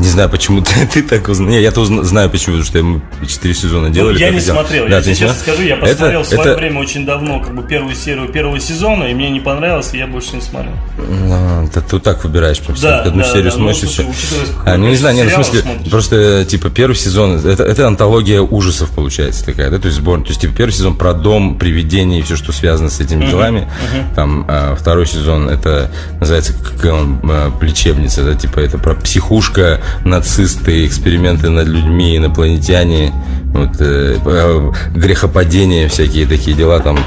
не 0.00 0.08
знаю, 0.08 0.30
почему 0.30 0.62
ты, 0.62 0.86
ты 0.92 1.02
так 1.02 1.28
узнал. 1.28 1.50
Я-то 1.50 1.82
узна, 1.82 2.02
знаю 2.04 2.30
почему, 2.30 2.56
потому 2.56 2.64
что 2.64 2.82
мы 2.82 3.26
4 3.26 3.54
сезона 3.54 3.88
ну, 3.88 3.94
делали. 3.94 4.14
Ну, 4.14 4.18
я 4.18 4.30
не 4.30 4.40
делал. 4.40 4.60
смотрел. 4.60 4.88
Да, 4.88 4.96
я 4.96 5.02
тебе 5.02 5.14
честно 5.14 5.36
скажу, 5.38 5.62
я 5.62 5.76
посмотрел 5.76 6.20
это, 6.20 6.22
в 6.22 6.26
свое 6.26 6.50
это... 6.50 6.58
время 6.58 6.80
очень 6.80 7.04
давно, 7.04 7.40
как 7.40 7.54
бы 7.54 7.62
первую 7.62 7.94
серию 7.94 8.28
первого 8.28 8.58
сезона, 8.60 9.04
и 9.04 9.14
мне 9.14 9.30
не 9.30 9.40
понравилось, 9.40 9.90
и 9.92 9.98
я 9.98 10.06
больше 10.06 10.36
не 10.36 10.42
смотрел. 10.42 10.72
Ну, 10.96 11.68
ты, 11.72 11.80
ты 11.82 11.98
так 11.98 12.24
выбираешь 12.24 12.60
просто. 12.60 12.86
Да, 12.86 13.02
одну 13.02 13.22
да, 13.22 13.28
серию 13.28 13.44
да, 13.44 13.50
смотришь, 13.50 13.82
ну, 13.82 13.88
и 13.88 14.12
все. 14.12 14.36
А, 14.64 14.76
ну, 14.78 14.88
не 14.88 14.96
знаю, 14.96 15.16
не, 15.16 15.24
ну, 15.24 15.30
в 15.30 15.32
смысле, 15.34 15.60
смотришь. 15.60 15.90
просто, 15.90 16.44
типа, 16.46 16.70
первый 16.70 16.94
сезон, 16.94 17.36
это, 17.36 17.62
это 17.62 17.86
антология 17.86 18.40
ужасов, 18.40 18.90
получается, 18.90 19.44
такая, 19.44 19.70
да, 19.70 19.78
то 19.78 19.86
есть 19.86 19.98
сбор, 19.98 20.22
то 20.22 20.28
есть, 20.28 20.40
типа, 20.40 20.54
первый 20.56 20.72
сезон 20.72 20.96
про 20.96 21.12
дом, 21.12 21.58
привидения 21.58 22.20
и 22.20 22.22
все, 22.22 22.36
что 22.36 22.52
связано 22.52 22.88
с 22.88 23.00
этими 23.00 23.26
делами. 23.26 23.60
Uh-huh. 23.60 24.14
Там, 24.14 24.46
а, 24.48 24.74
второй 24.76 25.06
сезон, 25.06 25.48
это 25.48 25.90
называется, 26.18 26.54
как 26.54 26.92
он, 26.92 27.20
а, 27.24 27.50
плечебница, 27.50 28.24
да, 28.24 28.34
типа, 28.34 28.60
это 28.60 28.78
про 28.78 28.94
психушка, 28.94 29.80
нацисты, 30.04 30.86
эксперименты, 30.86 31.50
над 31.50 31.66
людьми, 31.66 32.16
инопланетяне, 32.16 33.12
вот, 33.52 33.76
э, 33.80 34.72
грехопадения, 34.94 35.88
всякие 35.88 36.26
такие 36.26 36.56
дела 36.56 36.80
там. 36.80 36.98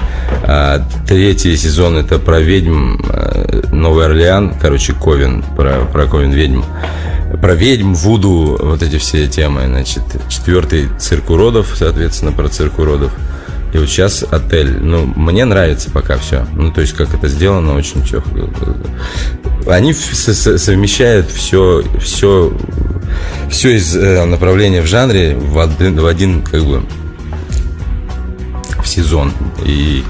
А 0.44 0.86
третий 1.08 1.56
сезон 1.56 1.98
это 1.98 2.20
про 2.20 2.40
ведьм, 2.40 2.98
э, 3.10 3.62
Новый 3.72 4.06
Орлеан, 4.06 4.54
короче, 4.62 4.94
Ковен, 4.94 5.44
про, 5.56 5.86
про 5.92 6.06
Ковен 6.06 6.32
ведьм. 6.32 6.64
Про 7.42 7.56
ведьм, 7.56 7.94
Вуду, 7.94 8.58
вот 8.62 8.84
эти 8.84 8.98
все 8.98 9.28
темы, 9.28 9.64
значит. 9.66 10.04
Четвертый 10.30 10.90
цирк 11.00 11.30
уродов, 11.30 11.74
соответственно, 11.76 12.32
про 12.32 12.48
цирк 12.48 12.78
уродов. 12.78 13.12
И 13.74 13.78
вот 13.78 13.90
сейчас 13.90 14.24
отель. 14.24 14.78
Ну, 14.80 15.06
мне 15.16 15.46
нравится 15.46 15.90
пока 15.90 16.18
все. 16.18 16.46
Ну, 16.56 16.72
то 16.72 16.82
есть, 16.82 16.94
как 16.94 17.14
это 17.14 17.28
сделано, 17.28 17.76
очень 17.76 18.04
все. 18.04 18.24
Они 19.68 19.94
совмещают 19.94 21.30
все, 21.32 21.84
все, 22.00 22.56
все 23.50 23.76
из 23.76 23.96
э, 23.96 24.26
направления 24.26 24.82
в 24.82 24.86
жанре 24.86 25.36
в 25.36 25.58
один, 25.58 26.00
в 26.00 26.06
один 26.06 26.44
как 26.44 26.64
бы 26.64 26.84
в 28.84 28.88
сезон. 28.88 29.32
И 29.66 30.04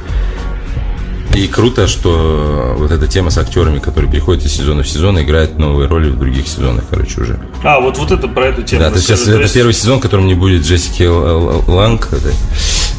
и 1.35 1.47
круто, 1.47 1.87
что 1.87 2.75
вот 2.77 2.91
эта 2.91 3.07
тема 3.07 3.31
с 3.31 3.37
актерами, 3.37 3.79
которые 3.79 4.11
переходят 4.11 4.45
из 4.45 4.53
сезона 4.53 4.83
в 4.83 4.87
сезон, 4.87 5.19
играют 5.19 5.57
новые 5.57 5.87
роли 5.87 6.09
в 6.09 6.19
других 6.19 6.47
сезонах, 6.47 6.83
короче, 6.89 7.21
уже. 7.21 7.39
А, 7.63 7.79
вот, 7.79 7.97
вот 7.97 8.11
это 8.11 8.27
про 8.27 8.47
эту 8.47 8.63
тему. 8.63 8.81
Да, 8.81 8.91
то 8.91 8.99
сейчас 8.99 9.27
это 9.27 9.41
есть... 9.41 9.53
первый 9.53 9.73
сезон, 9.73 9.99
в 9.99 10.01
котором 10.01 10.27
не 10.27 10.35
будет 10.35 10.63
Джессики 10.63 11.03
Ланг, 11.03 12.09
это, 12.11 12.31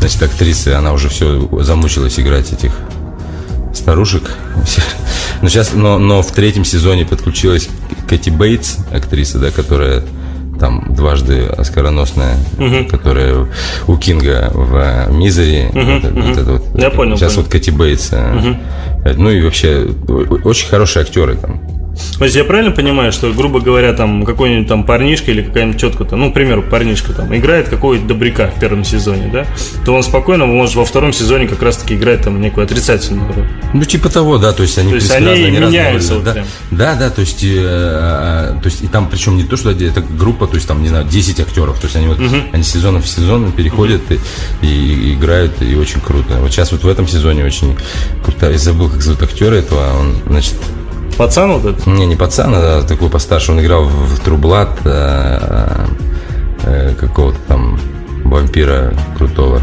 значит, 0.00 0.22
актрисы, 0.22 0.68
она 0.68 0.92
уже 0.92 1.08
все 1.08 1.48
замучилась 1.62 2.18
играть 2.18 2.52
этих 2.52 2.72
старушек. 3.72 4.30
Но 5.42 5.48
сейчас, 5.48 5.74
но, 5.74 5.98
но 5.98 6.22
в 6.22 6.32
третьем 6.32 6.64
сезоне 6.64 7.04
подключилась 7.04 7.68
Кэти 8.08 8.30
Бейтс, 8.30 8.76
актриса, 8.90 9.38
да, 9.38 9.50
которая 9.50 10.02
там 10.64 10.94
дважды 10.94 11.44
оскароносная, 11.44 12.36
угу. 12.58 12.88
которая 12.88 13.46
у 13.86 13.96
Кинга 13.98 14.50
в 14.54 15.10
Мизери. 15.10 15.68
Угу, 15.68 15.80
вот, 15.80 16.04
угу. 16.04 16.20
вот 16.22 16.38
это 16.38 16.52
вот. 16.52 16.80
Я 16.80 16.88
понял. 16.88 17.18
Сейчас 17.18 17.34
понял. 17.34 17.44
вот 17.44 17.52
Кэти 17.52 17.70
Бейтс. 17.70 18.10
Угу. 18.12 18.56
Ну 19.16 19.30
и 19.30 19.42
вообще 19.42 19.86
очень 20.44 20.68
хорошие 20.68 21.02
актеры 21.02 21.36
там. 21.36 21.60
То 22.18 22.24
есть 22.24 22.36
я 22.36 22.44
правильно 22.44 22.72
понимаю, 22.72 23.12
что, 23.12 23.32
грубо 23.32 23.60
говоря, 23.60 23.92
там 23.92 24.24
какой-нибудь 24.24 24.68
там 24.68 24.84
парнишка 24.84 25.30
или 25.30 25.42
какая-нибудь 25.42 25.80
тетка-то, 25.80 26.16
ну, 26.16 26.30
к 26.30 26.34
примеру, 26.34 26.62
парнишка 26.62 27.12
там 27.12 27.34
играет 27.34 27.68
какого-то 27.68 28.04
добряка 28.04 28.48
в 28.48 28.58
первом 28.58 28.84
сезоне, 28.84 29.30
да, 29.32 29.46
то 29.84 29.94
он 29.94 30.02
спокойно 30.02 30.46
может 30.46 30.74
во 30.74 30.84
втором 30.84 31.12
сезоне 31.12 31.46
как 31.46 31.62
раз-таки 31.62 31.94
играть 31.94 32.22
там 32.22 32.40
некую 32.40 32.64
отрицательную 32.64 33.32
роль. 33.32 33.46
Ну, 33.72 33.84
типа 33.84 34.08
того, 34.08 34.38
да, 34.38 34.52
то 34.52 34.62
есть 34.62 34.78
они 34.78 34.90
то 34.90 34.96
есть 34.96 35.10
они 35.10 35.26
разные, 35.26 35.50
меняются. 35.50 36.14
Вот 36.14 36.24
да, 36.24 36.44
да, 36.70 36.94
да, 36.94 37.10
то 37.10 37.20
есть, 37.20 37.42
э, 37.44 37.48
э, 37.48 38.60
то 38.60 38.66
есть 38.66 38.82
и 38.82 38.88
там 38.88 39.08
причем 39.08 39.36
не 39.36 39.44
то, 39.44 39.56
что 39.56 39.70
это 39.70 40.00
группа, 40.00 40.46
то 40.46 40.54
есть 40.54 40.66
там, 40.66 40.82
не 40.82 40.88
знаю, 40.88 41.06
10 41.06 41.40
актеров, 41.40 41.78
то 41.78 41.86
есть 41.86 41.96
они 41.96 42.08
вот, 42.08 42.18
угу. 42.18 42.36
они 42.52 42.62
сезон 42.62 43.00
в 43.00 43.06
сезон 43.06 43.52
переходят 43.52 44.02
угу. 44.10 44.18
и, 44.62 44.66
и 44.66 45.14
играют, 45.14 45.62
и 45.62 45.74
очень 45.76 46.00
круто. 46.00 46.38
Вот 46.40 46.50
сейчас 46.50 46.72
вот 46.72 46.82
в 46.82 46.88
этом 46.88 47.06
сезоне 47.06 47.44
очень 47.44 47.76
круто, 48.22 48.50
я 48.50 48.58
забыл, 48.58 48.88
как 48.88 49.02
зовут 49.02 49.22
актера 49.22 49.54
этого, 49.54 49.98
он, 49.98 50.16
значит, 50.26 50.54
Пацан 51.16 51.52
вот 51.52 51.64
этот? 51.64 51.86
Не, 51.86 52.06
не 52.06 52.16
пацан, 52.16 52.52
а 52.54 52.82
такой 52.82 53.08
постарше. 53.08 53.52
Он 53.52 53.60
играл 53.60 53.84
в, 53.84 54.18
Трублат 54.20 54.70
э, 54.84 55.86
э, 56.64 56.94
какого-то 56.98 57.38
там 57.46 57.78
вампира 58.24 58.92
крутого. 59.16 59.60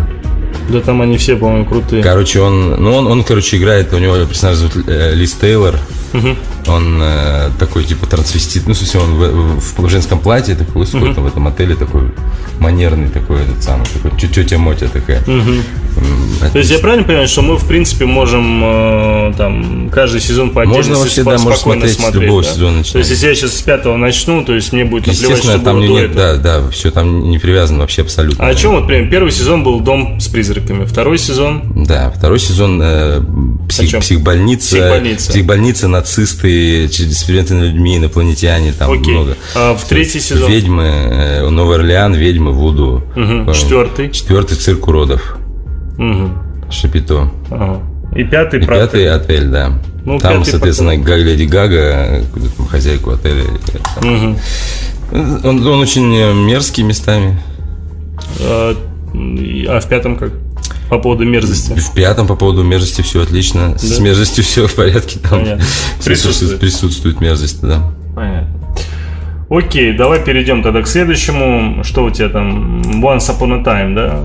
Да 0.70 0.80
там 0.80 1.02
они 1.02 1.18
все, 1.18 1.36
по-моему, 1.36 1.66
крутые. 1.66 2.04
Короче, 2.04 2.40
он, 2.40 2.82
ну 2.82 2.96
он, 2.96 3.08
он, 3.08 3.24
короче, 3.24 3.58
играет, 3.58 3.94
у 3.94 3.98
него 3.98 4.16
персонаж 4.26 4.58
зовут 4.58 4.88
э, 4.88 5.14
Лиз 5.14 5.34
Тейлор. 5.34 5.76
Угу. 6.14 6.36
Он 6.68 7.00
э, 7.02 7.50
такой, 7.60 7.84
типа, 7.84 8.06
трансвестит. 8.08 8.68
Ну, 8.68 8.74
смысле, 8.74 9.00
он 9.00 9.16
в, 9.16 9.60
в, 9.60 9.80
в 9.80 9.90
женском 9.90 10.20
платье 10.20 10.56
такой, 10.56 10.84
угу. 10.84 11.14
там 11.14 11.24
в 11.24 11.28
этом 11.28 11.48
отеле 11.48 11.76
такой 11.76 12.12
манерный 12.62 13.10
такой, 13.10 13.42
этот 13.42 13.64
самый, 13.64 13.86
такой, 13.88 14.12
тетя 14.18 14.58
Мотя 14.58 14.88
такая. 14.88 15.22
Угу. 15.22 16.52
То 16.54 16.58
есть 16.60 16.72
я 16.72 16.80
правильно 16.80 17.06
понимаю, 17.06 17.28
что 17.28 17.42
мы, 17.42 17.58
в 17.58 17.66
принципе, 17.66 18.06
можем 18.06 18.62
э, 18.64 19.34
там 19.38 19.90
каждый 19.90 20.22
сезон 20.22 20.52
по 20.52 20.62
отдельности 20.62 20.90
Можно 20.90 21.04
вообще, 21.04 21.24
да, 21.24 21.38
можно 21.38 21.56
смотреть, 21.56 21.94
смотреть 21.94 22.24
любого 22.24 22.44
да? 22.44 22.50
сезона 22.50 22.78
начинать. 22.78 22.94
То 22.94 23.00
есть 23.00 23.10
если 23.12 23.28
я 23.28 23.36
сейчас 23.36 23.58
с 23.58 23.62
пятого 23.62 23.98
начну, 23.98 24.46
то 24.46 24.54
есть 24.54 24.74
мне 24.74 24.86
будет 24.86 25.08
наплевать, 25.08 25.40
что 25.40 25.60
там 25.60 25.80
было 25.80 26.00
нет, 26.00 26.16
Да, 26.16 26.36
да, 26.38 26.70
все 26.70 26.92
там 26.92 27.30
не 27.30 27.40
привязано 27.40 27.80
вообще 27.80 28.04
абсолютно. 28.04 28.46
А 28.46 28.50
о 28.50 28.56
чем 28.56 28.74
вот, 28.74 28.82
например, 28.82 29.10
первый 29.10 29.32
сезон 29.32 29.64
был 29.64 29.80
«Дом 29.80 30.20
с 30.20 30.28
призраками», 30.28 30.86
второй 30.86 31.18
сезон? 31.18 31.64
Да, 31.76 32.12
второй 32.12 32.40
сезон 32.40 32.80
э, 32.82 33.22
псих, 33.68 34.00
психбольница, 34.00 34.76
психбольница, 34.76 35.32
психбольница, 35.32 35.88
нацисты, 36.02 36.86
эксперименты 36.86 37.54
над 37.54 37.70
людьми, 37.70 37.98
инопланетяне, 37.98 38.74
там 38.74 38.92
Окей. 38.92 39.14
много. 39.14 39.38
А 39.56 39.76
в 39.76 39.84
третий 39.88 40.20
сезон? 40.20 40.52
Ведьмы, 40.52 40.84
э, 40.84 41.50
Новый 41.50 41.78
Орлеан, 41.78 42.14
ведьмы, 42.14 42.52
Вуду. 42.52 43.04
Угу. 43.16 43.54
Четвертый? 43.54 44.12
Четвертый 44.12 44.58
цирк 44.58 44.88
уродов. 44.88 45.38
Угу. 45.98 46.72
Шапито. 46.72 47.32
Ага. 47.50 47.82
И 48.16 48.24
пятый, 48.24 48.62
И 48.62 48.66
пятый 48.66 49.10
отель, 49.10 49.46
да. 49.46 49.80
Ну, 50.04 50.18
там, 50.18 50.44
соответственно, 50.44 50.98
потом. 50.98 51.18
Леди 51.18 51.44
Гага, 51.44 52.24
хозяйку 52.70 53.12
отеля. 53.12 53.44
Угу. 53.98 54.40
Он, 55.48 55.68
он 55.68 55.80
очень 55.80 56.08
мерзкий 56.46 56.84
местами. 56.84 57.40
А, 58.40 58.76
а 59.68 59.80
в 59.80 59.88
пятом 59.88 60.18
как? 60.18 60.32
По 60.90 60.98
поводу 61.00 61.26
мерзости. 61.26 61.74
В 61.74 61.94
пятом 61.94 62.28
по 62.28 62.36
поводу 62.36 62.64
мерзости 62.64 63.02
все 63.02 63.24
отлично. 63.24 63.72
Да? 63.72 63.78
С 63.78 64.00
мерзостью 64.00 64.44
все 64.44 64.68
в 64.68 64.76
порядке. 64.76 65.20
Там 65.20 65.44
присутствует. 66.04 66.60
присутствует 66.60 67.22
мерзость, 67.22 67.62
да. 67.62 67.82
Понятно. 68.16 68.50
Окей, 69.50 69.94
давай 69.94 70.24
перейдем 70.24 70.64
тогда 70.64 70.82
к 70.82 70.88
следующему. 70.88 71.84
Что 71.84 72.06
у 72.06 72.10
тебя 72.10 72.30
там? 72.30 72.82
Once 73.02 73.30
Upon 73.30 73.62
a 73.62 73.64
Time, 73.64 73.96
да? 73.96 74.20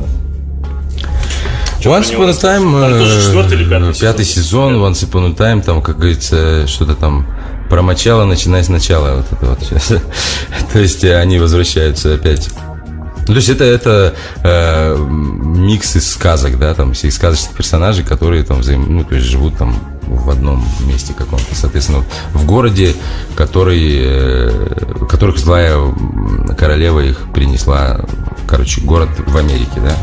Once 1.80 2.12
Upon 2.12 2.30
a 2.30 2.32
Time, 2.32 3.52
или 3.52 3.68
пятый, 3.68 4.00
пятый 4.00 4.24
сезон, 4.24 4.74
сезон 4.74 4.92
Once 4.92 5.08
Upon 5.08 5.30
a 5.30 5.34
Time, 5.34 5.62
там, 5.62 5.82
как 5.82 5.98
говорится, 5.98 6.66
что-то 6.66 6.94
там 6.94 7.26
про 7.68 7.82
начало, 7.82 8.24
начиная 8.24 8.62
сначала. 8.62 9.16
Вот 9.16 9.26
это 9.32 9.46
вот. 9.46 10.02
То 10.72 10.78
есть 10.78 11.04
они 11.04 11.38
возвращаются 11.38 12.14
опять 12.14 12.50
то 13.32 13.34
есть 13.34 13.48
это, 13.48 13.64
это 13.64 14.14
э, 14.42 14.96
микс 14.96 15.96
из 15.96 16.10
сказок, 16.10 16.58
да, 16.58 16.74
там, 16.74 16.92
всех 16.92 17.12
сказочных 17.12 17.56
персонажей, 17.56 18.04
которые 18.04 18.44
там 18.44 18.60
взаим, 18.60 18.96
ну, 18.96 19.04
то 19.04 19.14
есть 19.16 19.26
живут 19.26 19.56
там 19.58 19.74
в 20.06 20.30
одном 20.30 20.64
месте 20.86 21.12
каком-то, 21.12 21.54
соответственно, 21.54 22.04
в 22.32 22.46
городе, 22.46 22.94
который, 23.34 23.96
э, 23.98 25.06
которых 25.08 25.38
злая 25.38 25.76
королева 26.56 27.00
их 27.00 27.32
принесла, 27.32 28.00
короче, 28.46 28.80
город 28.80 29.08
в 29.18 29.36
Америке, 29.36 29.80
да, 29.80 29.96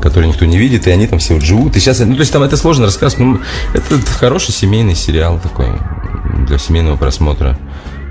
который 0.00 0.28
никто 0.28 0.44
не 0.44 0.56
видит, 0.56 0.86
и 0.86 0.90
они 0.90 1.06
там 1.06 1.18
все 1.18 1.34
вот 1.34 1.42
живут. 1.42 1.76
И 1.76 1.80
сейчас, 1.80 1.98
ну, 1.98 2.14
то 2.14 2.20
есть 2.20 2.32
там 2.32 2.42
это 2.42 2.56
сложно 2.56 2.86
рассказывать, 2.86 3.26
но 3.26 3.40
это 3.74 3.96
хороший 4.12 4.52
семейный 4.52 4.94
сериал 4.94 5.40
такой 5.42 5.68
для 6.46 6.58
семейного 6.58 6.96
просмотра 6.96 7.58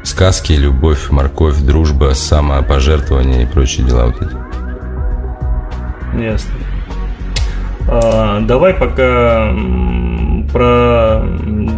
сказки, 0.03 0.53
любовь, 0.53 1.09
морковь, 1.09 1.57
дружба, 1.57 2.13
самопожертвование 2.13 3.43
и 3.43 3.45
прочие 3.45 3.85
дела 3.85 4.07
вот 4.07 4.21
эти. 4.21 4.35
Ясно. 6.21 6.53
А, 7.87 8.39
давай 8.41 8.73
пока 8.73 9.53
про 10.51 11.23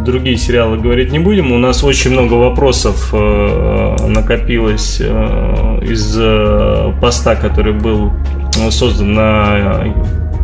другие 0.05 0.37
сериалы 0.37 0.77
говорить 0.77 1.11
не 1.11 1.19
будем. 1.19 1.51
У 1.51 1.57
нас 1.57 1.83
очень 1.83 2.11
много 2.11 2.33
вопросов 2.33 3.09
э, 3.13 3.95
накопилось 4.07 4.97
э, 5.01 5.79
из 5.83 6.17
э, 6.19 6.93
поста, 7.01 7.35
который 7.35 7.73
был 7.73 8.11
создан 8.69 9.13
на 9.13 9.93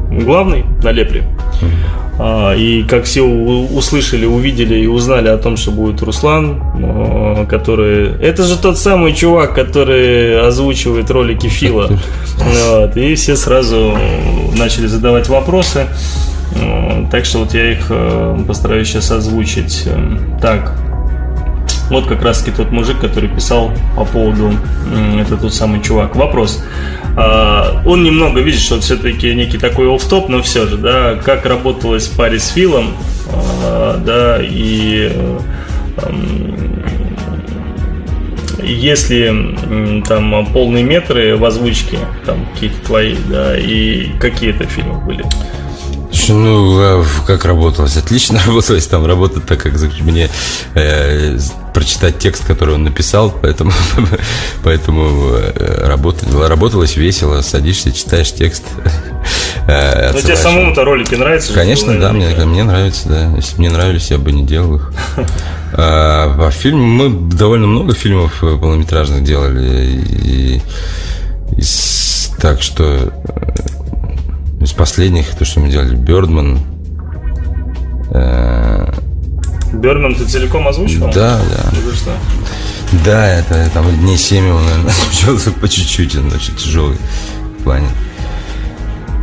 главной, 0.09 0.65
на 0.83 0.91
Лепре. 0.91 1.23
А, 2.19 2.53
и 2.55 2.83
как 2.83 3.03
все 3.05 3.21
услышали, 3.21 4.25
увидели 4.25 4.79
и 4.79 4.87
узнали 4.87 5.27
о 5.27 5.37
том, 5.37 5.55
что 5.57 5.71
будет 5.71 6.01
Руслан, 6.01 7.47
который... 7.47 8.13
Это 8.21 8.43
же 8.43 8.57
тот 8.57 8.77
самый 8.77 9.13
чувак, 9.13 9.53
который 9.53 10.39
озвучивает 10.41 11.11
ролики 11.11 11.47
Фила. 11.47 11.89
Вот. 12.37 12.97
И 12.97 13.15
все 13.15 13.35
сразу 13.35 13.97
начали 14.57 14.87
задавать 14.87 15.29
вопросы. 15.29 15.87
Так 17.11 17.25
что 17.25 17.39
вот 17.39 17.53
я 17.53 17.71
их 17.71 17.87
э, 17.89 18.37
постараюсь 18.47 18.87
сейчас 18.87 19.11
озвучить. 19.11 19.87
Так, 20.41 20.73
вот 21.89 22.07
как 22.07 22.21
раз 22.23 22.39
таки 22.39 22.55
тот 22.55 22.71
мужик, 22.71 22.99
который 22.99 23.29
писал 23.29 23.71
по 23.95 24.05
поводу, 24.05 24.51
это 25.19 25.37
тот 25.37 25.53
самый 25.53 25.81
чувак. 25.81 26.15
Вопрос. 26.15 26.63
А, 27.15 27.81
он 27.85 28.03
немного 28.03 28.41
видит, 28.41 28.59
что 28.59 28.79
все-таки 28.79 29.33
некий 29.33 29.57
такой 29.57 29.87
оф-топ, 29.87 30.29
но 30.29 30.41
все 30.41 30.67
же, 30.67 30.77
да, 30.77 31.15
как 31.15 31.45
работалось 31.45 32.07
в 32.07 32.17
паре 32.17 32.39
с 32.39 32.49
Филом, 32.49 32.93
а, 33.33 33.97
да, 33.97 34.39
и 34.41 35.11
если 38.63 39.55
там 40.07 40.45
полные 40.47 40.83
метры 40.83 41.37
в 41.37 41.45
озвучке, 41.45 41.97
там 42.25 42.45
какие-то 42.53 42.85
твои, 42.85 43.15
да, 43.29 43.57
и 43.57 44.11
какие 44.19 44.51
это 44.51 44.65
фильмы 44.65 44.99
были? 44.99 45.23
Ну, 46.29 46.79
а 46.79 47.05
как 47.25 47.45
работалось? 47.45 47.97
Отлично 47.97 48.39
работалось. 48.45 48.87
Там 48.87 49.05
работать 49.05 49.45
так, 49.45 49.61
как 49.61 49.73
мне 50.01 50.29
э, 50.73 51.37
прочитать 51.73 52.19
текст, 52.19 52.45
который 52.45 52.75
он 52.75 52.83
написал, 52.83 53.33
поэтому, 53.41 53.71
поэтому 54.63 55.31
э, 55.33 55.87
работало, 55.87 56.47
работалось 56.47 56.95
весело. 56.95 57.41
Садишься, 57.41 57.91
читаешь 57.91 58.31
текст. 58.33 58.63
Э, 59.69 60.13
Но 60.13 60.21
тебе 60.21 60.37
самому-то 60.37 60.85
ролики 60.85 61.13
нравятся? 61.15 61.51
Конечно, 61.51 61.99
да, 61.99 62.13
мне, 62.13 62.29
мне 62.29 62.63
нравится, 62.63 63.09
да. 63.09 63.35
Если 63.35 63.55
бы 63.55 63.59
мне 63.59 63.69
нравились, 63.69 64.09
я 64.11 64.17
бы 64.17 64.31
не 64.31 64.45
делал 64.45 64.77
их. 64.77 64.93
А, 65.73 66.47
а 66.47 66.51
фильм, 66.51 66.79
мы 66.79 67.09
довольно 67.35 67.67
много 67.67 67.93
фильмов 67.93 68.41
э, 68.41 68.57
полнометражных 68.57 69.25
делали. 69.25 69.85
И, 69.85 70.61
и, 71.57 71.63
так 72.39 72.61
что 72.61 73.11
из 74.59 74.71
последних, 74.71 75.35
то, 75.35 75.45
что 75.45 75.59
мы 75.59 75.69
делали, 75.69 75.95
Бёрдман. 75.95 76.59
Э, 78.11 78.91
Бёрдман 79.73 80.15
ты 80.15 80.25
целиком 80.25 80.67
озвучивал? 80.67 81.11
Да, 81.11 81.39
да. 81.39 81.71
Ну? 81.71 82.99
Да, 83.03 83.27
это 83.27 83.69
там 83.73 83.85
дней 83.99 84.17
7 84.17 84.49
он, 84.49 84.63
наверное, 84.65 85.53
по 85.61 85.67
чуть-чуть, 85.67 86.15
он 86.15 86.31
очень 86.31 86.55
тяжелый 86.55 86.97
в 87.59 87.63
плане 87.63 87.87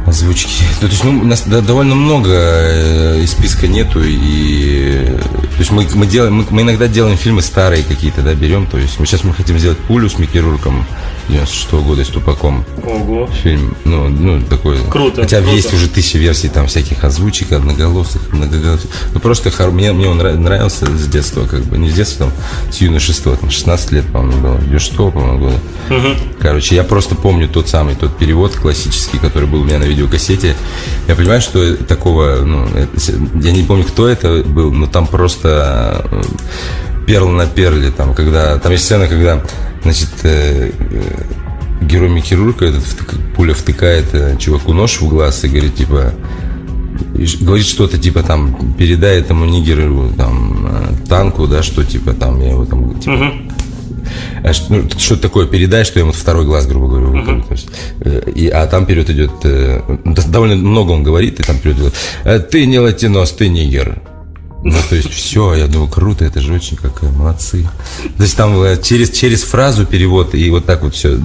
Озвучки. 0.07 0.64
То 0.81 0.87
есть, 0.87 1.03
ну, 1.03 1.19
у 1.19 1.25
нас 1.25 1.45
довольно 1.47 1.95
много 1.95 2.31
э, 2.31 3.21
из 3.23 3.31
списка 3.31 3.67
нету, 3.67 4.03
и 4.05 5.17
то 5.55 5.59
есть 5.59 5.71
мы, 5.71 5.87
мы 5.95 6.07
делаем, 6.07 6.35
мы, 6.35 6.47
мы 6.50 6.62
иногда 6.62 6.88
делаем 6.88 7.17
фильмы 7.17 7.41
старые 7.41 7.83
какие-то, 7.85 8.21
да, 8.21 8.35
берем. 8.35 8.67
То 8.67 8.76
есть 8.76 8.99
мы 8.99 9.07
сейчас 9.07 9.25
мы 9.25 9.33
хотим 9.33 9.59
сделать 9.59 9.79
пулю 9.79 10.11
с 10.11 10.19
Микки 10.19 10.37
Рурком 10.37 10.85
96 11.28 11.73
-го 11.73 11.83
года 11.83 12.04
с 12.04 12.09
Тупаком. 12.09 12.64
Ого. 12.85 13.28
Фильм, 13.43 13.76
ну, 13.85 14.09
ну 14.09 14.43
такой. 14.43 14.78
Круто. 14.90 15.23
Хотя 15.23 15.38
круто. 15.38 15.57
есть 15.57 15.73
уже 15.73 15.88
тысячи 15.88 16.16
версий 16.16 16.49
там 16.49 16.66
всяких 16.66 17.02
озвучек, 17.04 17.52
одноголосых, 17.52 18.33
многоголосых. 18.33 18.90
Ну 19.12 19.21
просто 19.21 19.50
хор... 19.50 19.71
мне, 19.71 19.93
мне 19.93 20.09
он 20.09 20.19
нравился 20.19 20.87
с 20.87 21.07
детства, 21.07 21.47
как 21.47 21.62
бы, 21.64 21.78
не 21.78 21.90
с 21.90 21.95
детства, 21.95 22.26
там, 22.26 22.73
с 22.73 22.76
юношества, 22.78 23.37
там, 23.37 23.50
16 23.50 23.93
лет, 23.93 24.04
по-моему, 24.12 24.43
было, 24.43 24.59
96 24.59 24.97
по-моему, 24.97 25.38
года. 25.38 25.59
Угу. 25.90 26.09
Короче, 26.40 26.75
я 26.75 26.85
просто 26.85 27.14
помню 27.14 27.49
тот 27.49 27.69
самый, 27.69 27.95
тот 27.95 28.16
перевод 28.16 28.54
классический, 28.54 29.19
который 29.19 29.49
был 29.49 29.62
у 29.62 29.64
меня 29.64 29.78
на 29.78 29.85
видеокассете. 29.85 30.57
Я 31.09 31.14
понимаю, 31.14 31.40
что 31.40 31.76
такого, 31.76 32.43
ну, 32.45 32.66
это, 32.66 32.90
я 33.43 33.52
не 33.52 33.62
помню, 33.62 33.85
кто 33.85 34.09
это 34.09 34.43
был, 34.45 34.73
но 34.73 34.87
там 34.87 35.07
просто 35.07 36.04
э, 36.11 36.23
перл 37.07 37.28
на 37.28 37.47
перле, 37.47 37.91
там, 37.91 38.15
когда, 38.15 38.58
там 38.58 38.73
есть 38.73 38.84
сцена, 38.84 39.06
когда, 39.06 39.43
значит, 39.84 40.10
э, 40.25 40.70
э, 40.78 41.84
герой 41.84 42.08
Микки 42.08 42.34
Рурка, 42.34 42.64
этот 42.64 42.84
пуля 43.36 43.54
втыкает 43.54 44.06
э, 44.12 44.36
чуваку 44.38 44.73
нож 44.73 45.00
в 45.00 45.08
глаз 45.08 45.44
и 45.44 45.49
говорит, 45.49 45.76
типа, 45.76 46.12
говорит 47.40 47.66
что-то 47.66 47.99
типа 47.99 48.23
там 48.23 48.75
передай 48.75 49.20
этому 49.20 49.44
нигеру 49.44 50.10
там 50.16 50.66
э, 50.66 51.08
танку 51.08 51.47
да 51.47 51.62
что 51.62 51.84
типа 51.84 52.12
там 52.12 52.40
я 52.40 52.50
его 52.50 52.64
там 52.64 52.99
типа, 53.00 53.32
что, 54.52 54.75
ну, 54.75 54.88
что 54.97 55.16
такое 55.16 55.47
передай, 55.47 55.84
что 55.84 55.99
ему 55.99 56.12
второй 56.12 56.44
глаз, 56.44 56.66
грубо 56.66 56.88
говоря, 56.88 57.06
выколю. 57.06 57.42
То 57.42 57.52
есть, 57.52 57.68
э, 58.00 58.30
и, 58.34 58.49
а 58.49 58.66
там 58.66 58.84
вперед 58.84 59.08
идет, 59.10 59.32
э, 59.44 59.80
довольно 60.04 60.56
много 60.56 60.92
он 60.92 61.02
говорит, 61.02 61.40
и 61.40 61.42
там 61.42 61.56
вперед 61.56 61.78
идет, 61.78 61.94
«Э, 62.25 62.38
ты 62.38 62.66
не 62.66 62.78
латинос, 62.78 63.32
ты 63.32 63.49
нигер. 63.49 64.02
Ну, 64.67 64.77
то 64.89 64.97
есть, 64.97 65.13
все, 65.13 65.55
я 65.55 65.67
думаю, 65.67 65.91
круто, 65.91 66.25
это 66.25 66.41
же 66.41 66.55
очень 66.55 66.79
какая, 66.79 67.11
молодцы. 67.13 67.69
То 68.17 68.23
есть, 68.23 68.35
там 68.35 68.63
э, 68.63 68.81
через, 68.83 69.11
через 69.11 69.43
фразу 69.43 69.85
перевод, 69.85 70.35
и 70.35 70.49
вот 70.49 70.65
так 70.65 70.83
вот 70.83 70.95
все. 70.95 71.19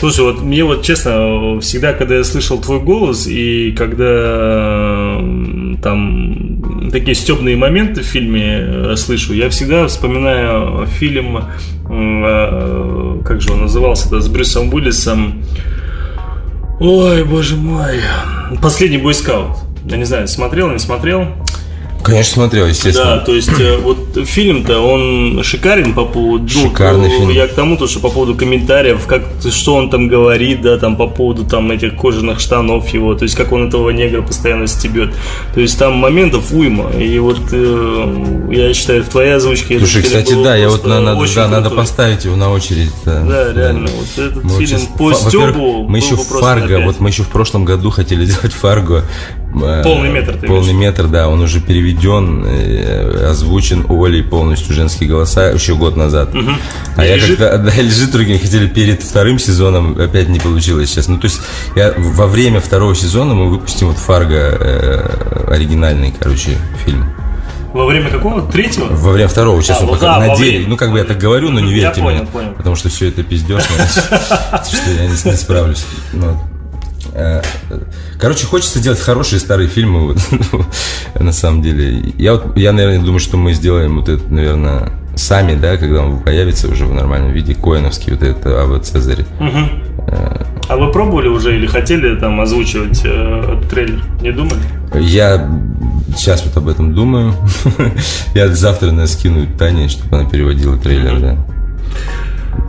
Слушай, 0.00 0.24
вот 0.24 0.42
мне 0.42 0.64
вот 0.64 0.82
честно, 0.82 1.60
всегда, 1.60 1.92
когда 1.92 2.16
я 2.16 2.24
слышал 2.24 2.58
твой 2.60 2.80
голос, 2.80 3.28
и 3.28 3.70
когда 3.78 5.18
м, 5.20 5.78
там 5.80 6.90
такие 6.90 7.14
стебные 7.14 7.56
моменты 7.56 8.02
в 8.02 8.06
фильме 8.06 8.58
э, 8.58 8.96
слышу, 8.96 9.34
я 9.34 9.50
всегда 9.50 9.86
вспоминаю 9.86 10.84
фильм, 10.86 11.44
э, 11.88 13.20
как 13.24 13.40
же 13.40 13.52
он 13.52 13.60
назывался-то, 13.62 14.20
с 14.20 14.26
Брюсом 14.26 14.74
Уиллисом. 14.74 15.44
Ой, 16.80 17.22
боже 17.22 17.54
мой. 17.54 18.00
Последний 18.60 18.98
бойскаут. 18.98 19.58
Я 19.84 19.96
не 19.96 20.04
знаю, 20.04 20.26
смотрел, 20.26 20.70
не 20.70 20.78
смотрел. 20.80 21.28
Конечно, 22.02 22.32
смотрел, 22.34 22.66
естественно. 22.66 23.16
Да, 23.16 23.18
то 23.18 23.34
есть 23.34 23.50
э, 23.58 23.76
вот 23.76 23.98
фильм-то 24.26 24.80
он 24.80 25.42
шикарен 25.42 25.94
по 25.94 26.04
поводу. 26.04 26.44
ну, 26.54 26.68
Шикарный 26.68 27.08
э, 27.08 27.10
фильм. 27.18 27.30
Я 27.30 27.46
к 27.46 27.52
тому, 27.54 27.76
то, 27.76 27.86
что 27.86 28.00
по 28.00 28.08
поводу 28.08 28.34
комментариев, 28.34 29.06
как 29.06 29.22
что 29.50 29.74
он 29.76 29.90
там 29.90 30.08
говорит, 30.08 30.62
да, 30.62 30.78
там 30.78 30.96
по 30.96 31.06
поводу 31.06 31.44
там 31.44 31.70
этих 31.70 31.96
кожаных 31.96 32.40
штанов 32.40 32.88
его, 32.88 33.14
то 33.14 33.24
есть 33.24 33.34
как 33.34 33.52
он 33.52 33.68
этого 33.68 33.90
негра 33.90 34.22
постоянно 34.22 34.66
стебет. 34.66 35.12
То 35.54 35.60
есть 35.60 35.78
там 35.78 35.94
моментов 35.94 36.52
уйма. 36.52 36.90
И 36.90 37.18
вот 37.18 37.40
э, 37.52 38.46
я 38.50 38.72
считаю, 38.74 39.02
в 39.04 39.08
твоей 39.08 39.34
озвучке. 39.34 39.78
Слушай, 39.78 40.02
фильм 40.02 40.04
кстати, 40.04 40.42
да, 40.42 40.56
я 40.56 40.68
вот 40.70 40.86
на- 40.86 41.00
надо, 41.00 41.34
да, 41.34 41.48
надо 41.48 41.70
поставить 41.70 42.24
его 42.24 42.36
на 42.36 42.50
очередь. 42.50 42.90
Да, 43.04 43.22
Да, 43.22 43.52
реально, 43.52 43.88
вот 43.88 44.24
этот 44.24 44.44
Мы 44.44 44.50
фильм 44.64 44.80
щас- 44.80 44.88
по 44.96 45.12
стебу 45.12 45.86
Мы 45.88 45.98
еще 45.98 46.16
Фарго, 46.16 46.80
вот 46.80 47.00
мы 47.00 47.10
еще 47.10 47.22
в 47.22 47.28
прошлом 47.28 47.64
году 47.64 47.90
хотели 47.90 48.24
сделать 48.30 48.52
Фарго. 48.52 49.04
Э, 49.54 49.82
Полный 49.82 50.10
метр, 50.10 50.32
ты 50.36 50.46
Полный 50.46 50.72
имеешь? 50.72 50.92
метр, 50.92 51.06
да, 51.08 51.28
он 51.28 51.40
уже 51.40 51.60
переведен, 51.60 52.44
э, 52.46 53.26
озвучен 53.30 53.84
Олей 53.88 54.22
полностью 54.22 54.74
женские 54.74 55.08
голоса 55.08 55.50
еще 55.50 55.74
год 55.74 55.96
назад. 55.96 56.30
А 56.96 57.04
И 57.04 57.08
я 57.08 57.16
лежит? 57.16 57.38
как-то, 57.38 57.58
да, 57.58 57.82
лежит 57.82 58.10
другим 58.10 58.38
хотели 58.38 58.66
перед 58.66 59.02
вторым 59.02 59.38
сезоном, 59.38 59.98
опять 60.00 60.28
не 60.28 60.38
получилось 60.40 60.90
сейчас. 60.90 61.08
Ну, 61.08 61.18
то 61.18 61.26
есть, 61.26 61.40
я, 61.76 61.94
во 61.96 62.26
время 62.26 62.60
второго 62.60 62.94
сезона 62.94 63.34
мы 63.34 63.50
выпустим 63.50 63.88
вот 63.88 63.98
Фарго 63.98 64.34
э, 64.36 65.44
оригинальный, 65.50 66.14
короче, 66.18 66.56
фильм. 66.84 67.06
Во 67.72 67.86
время 67.86 68.10
какого? 68.10 68.42
Третьего? 68.50 68.86
Во 68.86 69.12
время 69.12 69.28
второго, 69.28 69.62
сейчас 69.62 69.78
А, 69.78 69.82
он 69.82 69.86
вот 69.90 70.00
пока 70.00 70.14
да, 70.18 70.26
надеюсь. 70.26 70.38
время. 70.56 70.68
Ну, 70.70 70.76
как 70.76 70.90
бы 70.90 70.98
я 70.98 71.04
так 71.04 71.18
говорю, 71.18 71.50
но 71.50 71.60
не 71.60 71.70
Я 71.72 71.84
верьте 71.86 72.00
понял, 72.00 72.22
мне. 72.22 72.26
понял. 72.26 72.52
Потому 72.56 72.74
что 72.74 72.88
все 72.88 73.08
это 73.08 73.22
пиздешь, 73.22 73.62
что 74.66 74.90
я 74.90 75.06
не 75.06 75.30
не 75.30 75.36
справлюсь. 75.36 75.84
Ну, 77.12 77.20
э, 77.20 77.42
Короче, 78.18 78.46
хочется 78.46 78.80
делать 78.80 79.00
хорошие 79.00 79.40
старые 79.40 79.68
фильмы, 79.68 80.08
вот, 80.08 80.18
на 81.20 81.32
самом 81.32 81.62
деле. 81.62 82.12
Я, 82.18 82.34
вот, 82.34 82.56
я, 82.56 82.72
наверное, 82.72 83.00
думаю, 83.00 83.20
что 83.20 83.36
мы 83.36 83.52
сделаем 83.52 83.98
вот 83.98 84.08
это, 84.08 84.22
наверное, 84.32 84.90
сами, 85.16 85.54
да, 85.54 85.76
когда 85.76 86.02
он 86.02 86.20
появится 86.20 86.68
уже 86.68 86.86
в 86.86 86.94
нормальном 86.94 87.32
виде, 87.32 87.54
Коиновский, 87.54 88.12
вот 88.12 88.22
это 88.22 88.62
Ава 88.62 88.80
Цезарь. 88.80 89.24
А 90.68 90.76
вы 90.76 90.92
пробовали 90.92 91.28
уже 91.28 91.56
или 91.56 91.66
хотели 91.66 92.14
там 92.16 92.40
озвучивать 92.40 93.02
э, 93.04 93.60
трейлер? 93.68 94.02
Не 94.22 94.30
думали? 94.30 94.60
Я 94.94 95.50
сейчас 96.16 96.44
вот 96.44 96.56
об 96.56 96.68
этом 96.68 96.94
думаю. 96.94 97.34
Я 98.34 98.48
завтра, 98.48 98.86
наверное, 98.86 99.08
скину 99.08 99.46
Тане, 99.58 99.88
чтобы 99.88 100.18
она 100.18 100.28
переводила 100.28 100.76
трейлер, 100.76 101.18
да. 101.18 101.36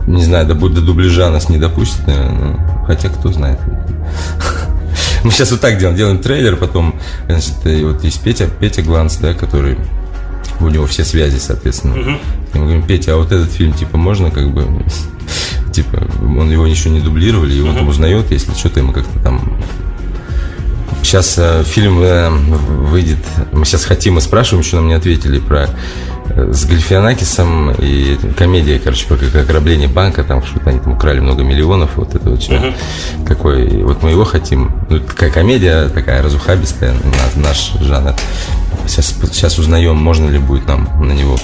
Не 0.06 0.24
знаю, 0.24 0.46
до, 0.46 0.54
до 0.54 0.80
дубляжа 0.80 1.30
нас 1.30 1.48
не 1.48 1.58
допустит, 1.58 2.06
наверное. 2.06 2.56
но- 2.58 2.84
Хотя 2.86 3.08
кто 3.08 3.32
знает. 3.32 3.58
Мы 5.24 5.30
сейчас 5.30 5.50
вот 5.52 5.60
так 5.60 5.78
делаем. 5.78 5.96
Делаем 5.96 6.18
трейлер, 6.18 6.56
потом, 6.56 6.96
значит, 7.28 7.54
вот 7.64 8.02
есть 8.02 8.22
Петя, 8.22 8.48
Петя 8.48 8.82
Гланс, 8.82 9.16
да, 9.16 9.34
который 9.34 9.78
у 10.60 10.68
него 10.68 10.86
все 10.86 11.04
связи, 11.04 11.38
соответственно. 11.38 12.18
И 12.54 12.58
мы 12.58 12.64
говорим, 12.64 12.82
Петя, 12.82 13.14
а 13.14 13.16
вот 13.16 13.30
этот 13.30 13.50
фильм, 13.50 13.72
типа, 13.72 13.96
можно 13.96 14.30
как 14.30 14.50
бы, 14.52 14.66
типа, 15.72 16.02
он 16.20 16.50
его 16.50 16.66
еще 16.66 16.90
не 16.90 17.00
дублировали, 17.00 17.54
и 17.54 17.60
он 17.62 17.74
там 17.74 17.88
узнает, 17.88 18.30
если 18.30 18.52
что-то 18.52 18.80
ему 18.80 18.92
как-то 18.92 19.18
там 19.20 19.58
Сейчас 21.02 21.34
э, 21.36 21.64
фильм 21.66 22.00
э, 22.00 22.30
выйдет. 22.30 23.18
Мы 23.52 23.64
сейчас 23.64 23.84
хотим 23.84 24.18
и 24.18 24.20
спрашиваем, 24.20 24.62
еще 24.62 24.76
нам 24.76 24.86
не 24.86 24.94
ответили 24.94 25.40
про 25.40 25.68
с 26.36 26.64
Гальфианакисом 26.64 27.72
и 27.72 28.16
комедия, 28.36 28.78
короче, 28.78 29.06
про 29.06 29.16
как 29.16 29.34
ограбление 29.36 29.88
банка, 29.88 30.22
там 30.24 30.42
что-то 30.42 30.70
они 30.70 30.78
там 30.78 30.94
украли 30.94 31.20
много 31.20 31.42
миллионов, 31.42 31.90
вот 31.96 32.14
это 32.14 32.30
вот 32.30 32.42
все. 32.42 32.74
Такой, 33.26 33.66
и 33.66 33.82
вот 33.82 34.02
мы 34.02 34.10
его 34.10 34.24
хотим. 34.24 34.72
Ну, 34.88 35.00
такая 35.00 35.30
комедия, 35.30 35.88
такая 35.88 36.22
разухабистая, 36.22 36.92
на- 36.92 37.42
наш 37.42 37.72
жанр. 37.80 38.14
Сейчас, 38.86 39.14
сейчас 39.32 39.58
узнаем, 39.58 39.96
можно 39.96 40.28
ли 40.28 40.38
будет 40.38 40.66
нам 40.66 40.88
на 41.06 41.12
него 41.12 41.36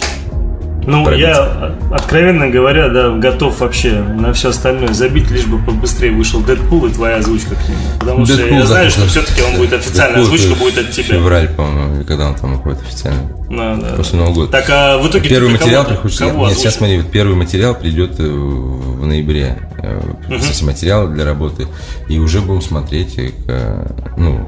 Ну, 0.86 1.04
Пробиться. 1.04 1.76
я, 1.90 1.94
откровенно 1.94 2.48
говоря, 2.48 2.88
да, 2.88 3.10
готов 3.10 3.60
вообще 3.60 3.92
на 3.92 4.32
все 4.32 4.48
остальное 4.48 4.92
забить, 4.94 5.30
лишь 5.30 5.44
бы 5.44 5.58
побыстрее 5.58 6.12
вышел 6.12 6.40
Дэдпул 6.40 6.86
и 6.86 6.90
твоя 6.90 7.16
озвучка 7.16 7.54
к 7.54 7.68
нему. 7.68 7.78
Потому 8.00 8.24
что 8.26 8.36
Дэдпул, 8.38 8.58
я 8.58 8.66
знаю, 8.66 8.90
что 8.90 9.06
все-таки 9.06 9.42
он 9.42 9.56
будет 9.58 9.74
официальная 9.74 10.20
Дэдпул 10.20 10.34
озвучка 10.34 10.58
будет 10.58 10.78
от 10.78 10.90
тебя. 10.90 11.14
Февраль, 11.16 11.48
по-моему, 11.50 12.04
когда 12.04 12.28
он 12.28 12.34
там 12.34 12.54
выходит 12.56 12.80
официально. 12.82 13.20
Да, 13.50 13.76
да, 13.76 13.94
После. 13.96 14.18
Нового 14.18 14.34
года. 14.34 14.52
Так, 14.52 14.66
а 14.68 14.98
в 14.98 15.08
итоге 15.08 15.28
Первый 15.28 15.52
материал 15.52 15.84
кого- 15.84 15.94
приходит. 16.02 16.18
кого 16.18 16.48
Нет, 16.48 16.58
сейчас 16.58 16.74
смотри, 16.76 16.98
вот 16.98 17.10
первый 17.10 17.34
материал 17.34 17.74
придет 17.74 18.18
э, 18.20 18.22
в 18.26 19.06
ноябре. 19.06 19.56
э, 19.82 20.00
Кстати, 20.38 20.64
материал 20.64 21.08
для 21.08 21.24
работы. 21.24 21.66
И 22.08 22.18
уже 22.18 22.40
будем 22.42 22.60
смотреть, 22.60 23.14
э, 23.18 23.86
ну, 24.18 24.46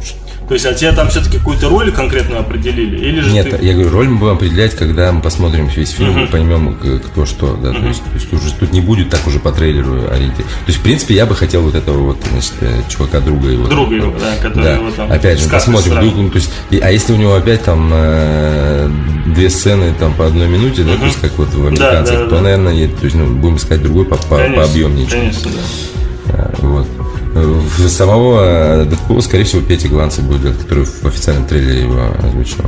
То 0.48 0.54
есть, 0.54 0.66
а 0.66 0.74
тебе 0.74 0.92
там 0.92 1.08
все-таки 1.08 1.38
какую-то 1.38 1.68
роль 1.70 1.92
конкретную 1.92 2.40
определили? 2.40 2.98
Или 2.98 3.20
же 3.20 3.30
нет, 3.32 3.50
ты... 3.58 3.64
я 3.64 3.72
говорю, 3.72 3.90
роль 3.90 4.08
мы 4.08 4.18
будем 4.18 4.32
определять, 4.34 4.74
когда 4.74 5.12
мы 5.12 5.22
посмотрим 5.22 5.66
весь 5.68 5.90
фильм 5.90 6.24
и 6.24 6.26
поймем, 6.26 6.76
кто 6.76 7.24
что, 7.24 7.54
да, 7.56 7.72
то, 7.72 7.86
есть, 7.86 8.02
то 8.04 8.10
есть 8.14 8.32
уже 8.32 8.52
тут 8.54 8.72
не 8.72 8.80
будет 8.80 9.08
так 9.10 9.26
уже 9.26 9.38
по 9.38 9.52
трейлеру 9.52 10.10
ориентир. 10.10 10.44
То 10.44 10.50
есть, 10.66 10.78
в 10.80 10.82
принципе, 10.82 11.14
я 11.14 11.24
бы 11.26 11.34
хотел 11.36 11.62
вот 11.62 11.74
этого 11.74 11.98
вот, 11.98 12.18
значит, 12.32 12.52
э, 12.60 12.82
чувака 12.88 13.20
друга 13.20 13.48
его. 13.48 13.66
Друга 13.68 13.94
его, 13.94 14.12
да, 14.18 14.34
который 14.42 14.64
Да. 14.64 14.74
его 14.74 14.90
там 14.90 15.10
Опять 15.12 15.40
же, 15.40 15.48
посмотрим, 15.48 15.92
вдруг, 15.96 16.16
ну, 16.16 16.28
то 16.30 16.36
есть, 16.36 16.50
и- 16.70 16.78
а 16.80 16.90
если 16.90 17.12
у 17.12 17.16
него 17.16 17.34
опять 17.34 17.62
там 17.62 17.88
э, 17.92 18.89
две 19.26 19.50
сцены 19.50 19.94
там 19.98 20.14
по 20.14 20.26
одной 20.26 20.48
минуте, 20.48 20.82
да, 20.82 20.96
то 20.96 21.04
есть 21.04 21.20
как 21.20 21.36
вот 21.38 21.52
в 21.54 21.66
американцах, 21.66 22.18
да, 22.18 22.24
то, 22.24 22.36
да. 22.36 22.40
наверное, 22.42 22.74
нет, 22.74 22.96
то 22.96 23.04
есть, 23.04 23.16
ну, 23.16 23.26
будем 23.26 23.56
искать 23.56 23.82
другой 23.82 24.04
по, 24.04 24.16
по, 24.16 24.36
Конечно, 24.36 24.66
чуть. 24.74 25.10
Конечно, 25.10 25.50
да. 25.52 26.32
Э, 26.34 26.54
Вот. 26.62 26.86
В 27.32 27.88
самого 27.88 28.84
Дэдпула, 28.86 29.20
скорее 29.20 29.44
всего, 29.44 29.62
Петя 29.62 29.88
Гланца 29.88 30.20
будет 30.20 30.42
делать, 30.42 30.58
который 30.58 30.84
в 30.84 31.04
официальном 31.04 31.46
трейлере 31.46 31.82
его 31.82 32.00
озвучил. 32.24 32.64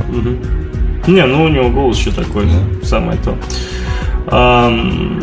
Не, 1.05 1.25
ну 1.25 1.43
у 1.43 1.47
него 1.49 1.69
голос 1.69 1.97
еще 1.97 2.11
такой, 2.11 2.45
самое 2.81 3.19
то. 3.19 3.37
Ам, 4.27 5.21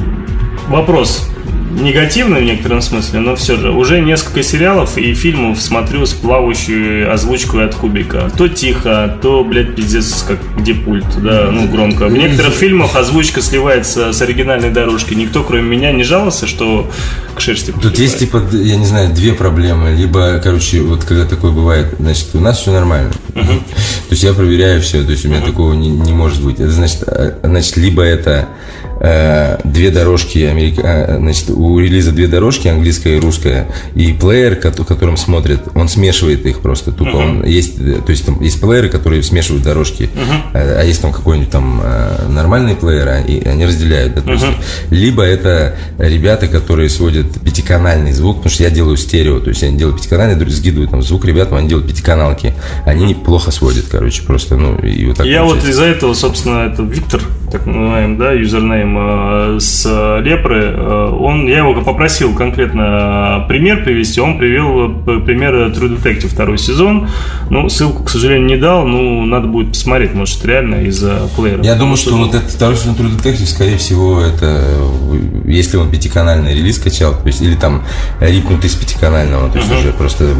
вопрос. 0.68 1.26
Негативно 1.70 2.38
в 2.38 2.42
некотором 2.42 2.82
смысле, 2.82 3.20
но 3.20 3.36
все 3.36 3.56
же 3.56 3.70
уже 3.70 4.00
несколько 4.00 4.42
сериалов 4.42 4.98
и 4.98 5.14
фильмов 5.14 5.60
смотрю 5.60 6.04
с 6.04 6.12
плавающей 6.12 7.06
озвучкой 7.06 7.66
от 7.66 7.74
Кубика. 7.74 8.30
То 8.36 8.48
тихо, 8.48 9.18
то, 9.22 9.44
блядь, 9.44 9.74
пиздец, 9.74 10.24
как 10.26 10.38
где 10.58 10.74
пульт, 10.74 11.06
да, 11.22 11.50
ну 11.50 11.68
громко. 11.68 12.06
В 12.06 12.12
некоторых 12.12 12.54
фильмах 12.54 12.96
озвучка 12.96 13.40
сливается 13.40 14.12
с 14.12 14.20
оригинальной 14.22 14.70
дорожки. 14.70 15.14
Никто, 15.14 15.42
кроме 15.42 15.62
меня, 15.62 15.92
не 15.92 16.02
жаловался, 16.02 16.46
что 16.46 16.90
к 17.34 17.40
шерсти 17.40 17.72
Тут 17.80 17.98
есть, 17.98 18.18
типа, 18.18 18.42
я 18.52 18.76
не 18.76 18.86
знаю, 18.86 19.14
две 19.14 19.32
проблемы. 19.32 19.94
Либо, 19.94 20.40
короче, 20.42 20.80
вот 20.80 21.04
когда 21.04 21.24
такое 21.24 21.52
бывает, 21.52 21.94
значит, 21.98 22.28
у 22.34 22.40
нас 22.40 22.58
все 22.58 22.72
нормально. 22.72 23.10
Uh-huh. 23.34 23.58
То 23.58 24.10
есть 24.10 24.22
я 24.22 24.32
проверяю 24.32 24.82
все, 24.82 25.02
то 25.04 25.12
есть 25.12 25.24
у 25.24 25.28
меня 25.28 25.38
uh-huh. 25.40 25.46
такого 25.46 25.74
не, 25.74 25.88
не 25.88 26.12
может 26.12 26.42
быть. 26.42 26.58
Это 26.58 26.70
значит, 26.70 27.04
а, 27.06 27.38
значит, 27.42 27.76
либо 27.76 28.02
это 28.02 28.48
две 29.00 29.90
дорожки, 29.90 30.38
Америка, 30.40 30.82
э, 30.84 31.16
значит, 31.18 31.50
у 31.50 31.78
релиза 31.78 32.12
две 32.12 32.26
дорожки, 32.26 32.68
английская 32.68 33.16
и 33.16 33.20
русская, 33.20 33.66
и 33.94 34.12
плеер, 34.12 34.56
которым 34.56 35.16
смотрит, 35.16 35.60
он 35.74 35.88
смешивает 35.88 36.44
их 36.44 36.60
просто 36.60 36.92
тупо. 36.92 37.08
Uh-huh. 37.08 37.40
Он 37.40 37.44
есть, 37.44 37.76
то 37.78 38.10
есть 38.10 38.26
там 38.26 38.40
есть 38.42 38.60
плееры, 38.60 38.88
которые 38.88 39.22
смешивают 39.22 39.64
дорожки, 39.64 40.02
uh-huh. 40.02 40.50
а, 40.52 40.84
есть 40.84 41.00
там 41.00 41.12
какой-нибудь 41.12 41.50
там 41.50 41.82
нормальный 42.28 42.76
плеер, 42.76 43.08
а, 43.08 43.20
и 43.20 43.42
они 43.46 43.64
разделяют. 43.64 44.14
Да, 44.14 44.20
uh-huh. 44.20 44.54
Либо 44.90 45.22
это 45.22 45.76
ребята, 45.98 46.46
которые 46.46 46.90
сводят 46.90 47.26
пятиканальный 47.40 48.12
звук, 48.12 48.38
потому 48.38 48.52
что 48.52 48.64
я 48.64 48.70
делаю 48.70 48.96
стерео, 48.96 49.40
то 49.40 49.48
есть 49.48 49.62
я 49.62 49.70
делаю 49.70 49.96
пятиканальный, 49.96 50.50
сгидываю 50.50 50.88
там 50.88 51.02
звук 51.02 51.24
ребятам, 51.24 51.58
они 51.58 51.68
делают 51.68 51.88
пятиканалки, 51.88 52.54
они 52.84 53.14
плохо 53.14 53.50
сводят, 53.50 53.86
короче, 53.90 54.22
просто, 54.22 54.56
ну, 54.56 54.76
и 54.78 55.06
вот 55.06 55.16
так. 55.16 55.26
Я 55.26 55.40
получается. 55.40 55.66
вот 55.66 55.70
из-за 55.70 55.84
этого, 55.84 56.14
собственно, 56.14 56.66
это 56.66 56.82
Виктор, 56.82 57.22
так 57.50 57.66
называемый, 57.66 58.18
да, 58.18 58.32
юзернейм 58.32 58.96
Э, 59.30 59.58
с 59.60 59.84
Лепры, 60.22 60.64
э, 60.64 61.16
он, 61.18 61.46
я 61.46 61.58
его 61.58 61.80
попросил 61.82 62.34
конкретно 62.34 63.44
пример 63.48 63.84
привести, 63.84 64.20
он 64.20 64.38
привел 64.38 64.90
э, 64.90 65.20
пример 65.20 65.54
True 65.54 65.96
Detective 65.96 66.28
второй 66.28 66.58
сезон, 66.58 67.08
ну, 67.50 67.68
ссылку, 67.68 68.04
к 68.04 68.10
сожалению, 68.10 68.46
не 68.46 68.56
дал, 68.56 68.86
ну, 68.86 69.24
надо 69.24 69.46
будет 69.46 69.70
посмотреть, 69.70 70.14
может, 70.14 70.44
реально 70.44 70.86
из-за 70.86 71.28
плеера. 71.36 71.62
Я 71.62 71.74
думаю, 71.74 71.96
что 71.96 72.16
вот 72.16 72.34
этот 72.34 72.50
второй 72.50 72.76
сезон 72.76 72.94
True 72.94 73.16
Detective, 73.16 73.46
скорее 73.46 73.76
всего, 73.78 74.20
это, 74.20 74.64
если 75.44 75.76
он 75.76 75.90
пятиканальный 75.90 76.54
релиз 76.54 76.78
качал, 76.78 77.14
то 77.14 77.26
есть, 77.26 77.40
или 77.42 77.54
там 77.54 77.82
рипнутый 78.20 78.68
из 78.68 78.74
пятиканального, 78.74 79.50
то 79.50 79.58
есть 79.58 79.70
uh-huh. 79.70 79.78
уже 79.78 79.92
просто 79.92 80.34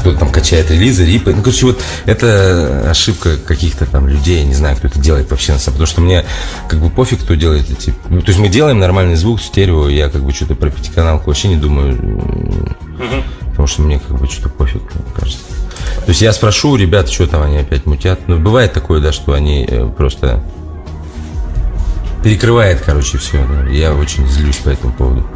кто-то 0.00 0.18
там 0.18 0.30
качает 0.30 0.70
релизы, 0.70 1.04
рипы. 1.04 1.34
Ну, 1.34 1.42
короче, 1.42 1.66
вот 1.66 1.80
это 2.06 2.90
ошибка 2.90 3.36
каких-то 3.36 3.86
там 3.86 4.08
людей, 4.08 4.40
я 4.40 4.44
не 4.44 4.54
знаю, 4.54 4.76
кто 4.76 4.88
это 4.88 4.98
делает 4.98 5.30
вообще 5.30 5.52
на 5.52 5.58
самом 5.58 5.74
потому 5.74 5.86
что 5.86 6.00
мне 6.00 6.24
как 6.68 6.80
бы 6.80 6.90
пофиг, 6.90 7.20
кто 7.20 7.34
делает 7.34 7.70
эти... 7.70 7.94
Ну, 8.08 8.20
то 8.20 8.28
есть 8.28 8.38
мы 8.38 8.48
делаем 8.48 8.78
нормальный 8.78 9.16
звук, 9.16 9.40
стерео, 9.40 9.88
я 9.88 10.08
как 10.08 10.22
бы 10.22 10.32
что-то 10.32 10.54
про 10.54 10.70
пятиканалку 10.70 11.26
вообще 11.28 11.48
не 11.48 11.56
думаю, 11.56 11.94
угу. 11.94 13.24
потому 13.50 13.66
что 13.66 13.82
мне 13.82 13.98
как 13.98 14.18
бы 14.18 14.26
что-то 14.26 14.48
пофиг, 14.50 14.82
мне 14.82 15.04
кажется. 15.14 15.40
То 16.04 16.08
есть 16.08 16.22
я 16.22 16.32
спрошу 16.32 16.70
у 16.70 16.76
ребят, 16.76 17.08
что 17.08 17.26
там 17.26 17.42
они 17.42 17.58
опять 17.58 17.86
мутят. 17.86 18.20
Ну, 18.26 18.38
бывает 18.38 18.72
такое, 18.72 19.00
да, 19.00 19.12
что 19.12 19.32
они 19.32 19.66
э, 19.68 19.86
просто 19.96 20.42
перекрывает, 22.22 22.80
короче, 22.84 23.18
все. 23.18 23.44
Да. 23.46 23.68
Я 23.70 23.94
очень 23.94 24.26
злюсь 24.28 24.56
по 24.56 24.70
этому 24.70 24.92
поводу. 24.92 25.26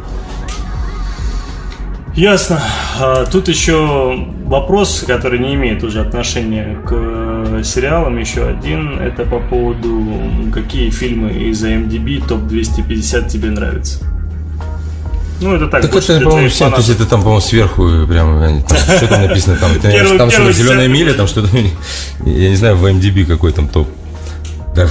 Ясно. 2.15 2.61
А, 2.97 3.25
тут 3.25 3.49
еще 3.49 4.27
вопрос, 4.45 5.03
который 5.05 5.37
не 5.37 5.55
имеет 5.55 5.83
уже 5.83 5.99
отношения 5.99 6.77
к 6.87 6.93
э, 6.93 7.61
сериалам, 7.65 8.17
еще 8.17 8.47
один. 8.47 8.99
Это 8.99 9.25
по 9.25 9.39
поводу, 9.39 10.01
какие 10.53 10.89
фильмы 10.91 11.31
из 11.31 11.61
IMDb 11.63 12.25
топ-250 12.25 13.27
тебе 13.27 13.49
нравятся. 13.49 13.99
Ну, 15.41 15.55
это 15.55 15.67
так. 15.67 15.81
Так 15.81 15.93
это, 15.93 16.21
по-моему, 16.21 16.47
все, 16.47 16.69
то 16.69 16.77
есть 16.77 16.89
это 16.89 17.05
там, 17.05 17.19
по-моему, 17.19 17.41
сверху 17.41 18.07
прям, 18.07 18.63
там, 18.63 18.77
что 18.77 19.07
там 19.07 19.21
написано, 19.21 19.57
там, 19.57 19.71
там 20.17 20.31
что-то 20.31 20.53
зеленая 20.53 20.87
миля, 20.87 21.13
там 21.13 21.27
что-то, 21.27 21.49
я 22.25 22.49
не 22.49 22.55
знаю, 22.55 22.77
в 22.77 22.85
IMDb 22.85 23.25
какой 23.25 23.51
там 23.51 23.67
топ. 23.67 23.89
Да, 24.75 24.87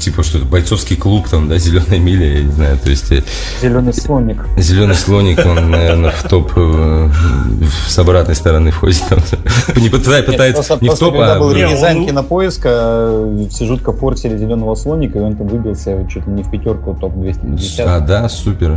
типа 0.00 0.24
что-то 0.24 0.46
бойцовский 0.46 0.96
клуб, 0.96 1.28
там, 1.28 1.48
да, 1.48 1.58
зеленая 1.58 2.00
миля, 2.00 2.38
я 2.38 2.42
не 2.42 2.50
знаю, 2.50 2.76
то 2.82 2.90
есть... 2.90 3.12
Э, 3.12 3.22
Зеленый 3.62 3.94
слоник. 3.94 4.44
Зеленый 4.56 4.96
слоник, 4.96 5.38
он, 5.46 5.70
наверное, 5.70 6.10
в 6.10 6.28
топ 6.28 6.50
э, 6.56 7.08
с 7.86 7.96
обратной 8.00 8.34
стороны 8.34 8.72
входит. 8.72 9.00
Там. 9.08 9.20
Не 9.76 9.90
пытается, 9.90 10.32
пытается 10.32 10.78
не 10.80 10.88
в 10.88 10.98
топ, 10.98 11.14
а... 11.18 11.38
был 11.38 11.52
редизайн 11.52 12.04
кинопоиска, 12.04 12.68
э, 12.68 13.46
все 13.50 13.66
жутко 13.66 13.92
форсили 13.92 14.36
зеленого 14.36 14.74
слоника, 14.74 15.20
и 15.20 15.22
он 15.22 15.36
там 15.36 15.46
выбился 15.46 16.04
чуть 16.10 16.26
ли 16.26 16.32
не 16.32 16.42
в 16.42 16.50
пятерку 16.50 16.94
топ-250. 16.94 17.82
А, 17.86 18.00
да, 18.00 18.28
супер. 18.28 18.76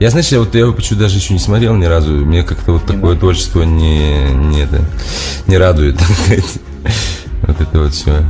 Я, 0.00 0.08
знаешь, 0.08 0.28
я 0.28 0.38
вот 0.38 0.54
я 0.54 0.66
почему 0.72 0.98
даже 0.98 1.18
еще 1.18 1.34
не 1.34 1.38
смотрел 1.38 1.74
ни 1.76 1.84
разу. 1.84 2.10
Мне 2.10 2.42
как-то 2.42 2.72
вот 2.72 2.86
такое 2.86 3.16
творчество 3.16 3.62
не, 3.64 4.32
не, 4.32 4.62
это, 4.62 4.80
не 5.46 5.58
радует. 5.58 5.98
Вот 7.44 7.60
это 7.60 7.80
вот 7.80 7.92
все. 7.92 8.22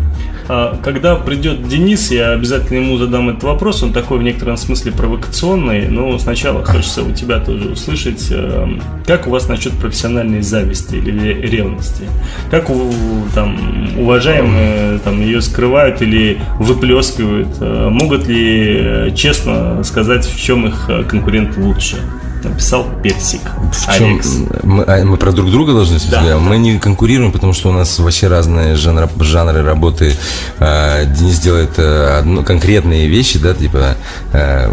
А, 0.54 0.76
когда 0.82 1.16
придет 1.16 1.66
Денис, 1.66 2.10
я 2.10 2.32
обязательно 2.32 2.76
ему 2.76 2.98
задам 2.98 3.30
этот 3.30 3.42
вопрос. 3.42 3.82
Он 3.82 3.94
такой 3.94 4.18
в 4.18 4.22
некотором 4.22 4.58
смысле 4.58 4.92
провокационный, 4.92 5.88
но 5.88 6.18
сначала 6.18 6.62
хочется 6.62 7.02
у 7.02 7.10
тебя 7.10 7.40
тоже 7.40 7.70
услышать, 7.70 8.26
э, 8.30 8.68
как 9.06 9.26
у 9.26 9.30
вас 9.30 9.48
насчет 9.48 9.72
профессиональной 9.72 10.42
зависти 10.42 10.96
или 10.96 11.46
ревности? 11.46 12.02
Как 12.50 12.68
у, 12.68 12.92
там, 13.34 13.88
уважаемые 13.96 14.98
там, 14.98 15.22
ее 15.22 15.40
скрывают 15.40 16.02
или 16.02 16.38
выплескивают? 16.58 17.48
Э, 17.60 17.88
могут 17.88 18.28
ли 18.28 18.76
э, 18.78 19.10
честно 19.14 19.82
сказать, 19.84 20.26
в 20.26 20.38
чем 20.38 20.66
их 20.66 20.90
конкурент 21.08 21.56
лучше? 21.56 21.96
Написал 22.48 22.86
Персик. 23.02 23.40
В 23.72 24.64
мы, 24.64 24.84
а, 24.84 25.04
мы 25.04 25.16
про 25.16 25.32
друг 25.32 25.50
друга 25.50 25.72
должны 25.72 25.98
сказать? 25.98 26.24
Да, 26.24 26.38
мы 26.38 26.58
не 26.58 26.78
конкурируем, 26.78 27.32
потому 27.32 27.52
что 27.52 27.70
у 27.70 27.72
нас 27.72 27.98
вообще 27.98 28.28
разные 28.28 28.76
жанры, 28.76 29.08
жанры 29.20 29.62
работы. 29.62 30.14
А, 30.58 31.04
Денис 31.04 31.38
делает 31.38 31.72
а, 31.78 32.18
одно, 32.20 32.42
конкретные 32.42 33.08
вещи, 33.08 33.38
да, 33.38 33.54
типа 33.54 33.96
а, 34.32 34.72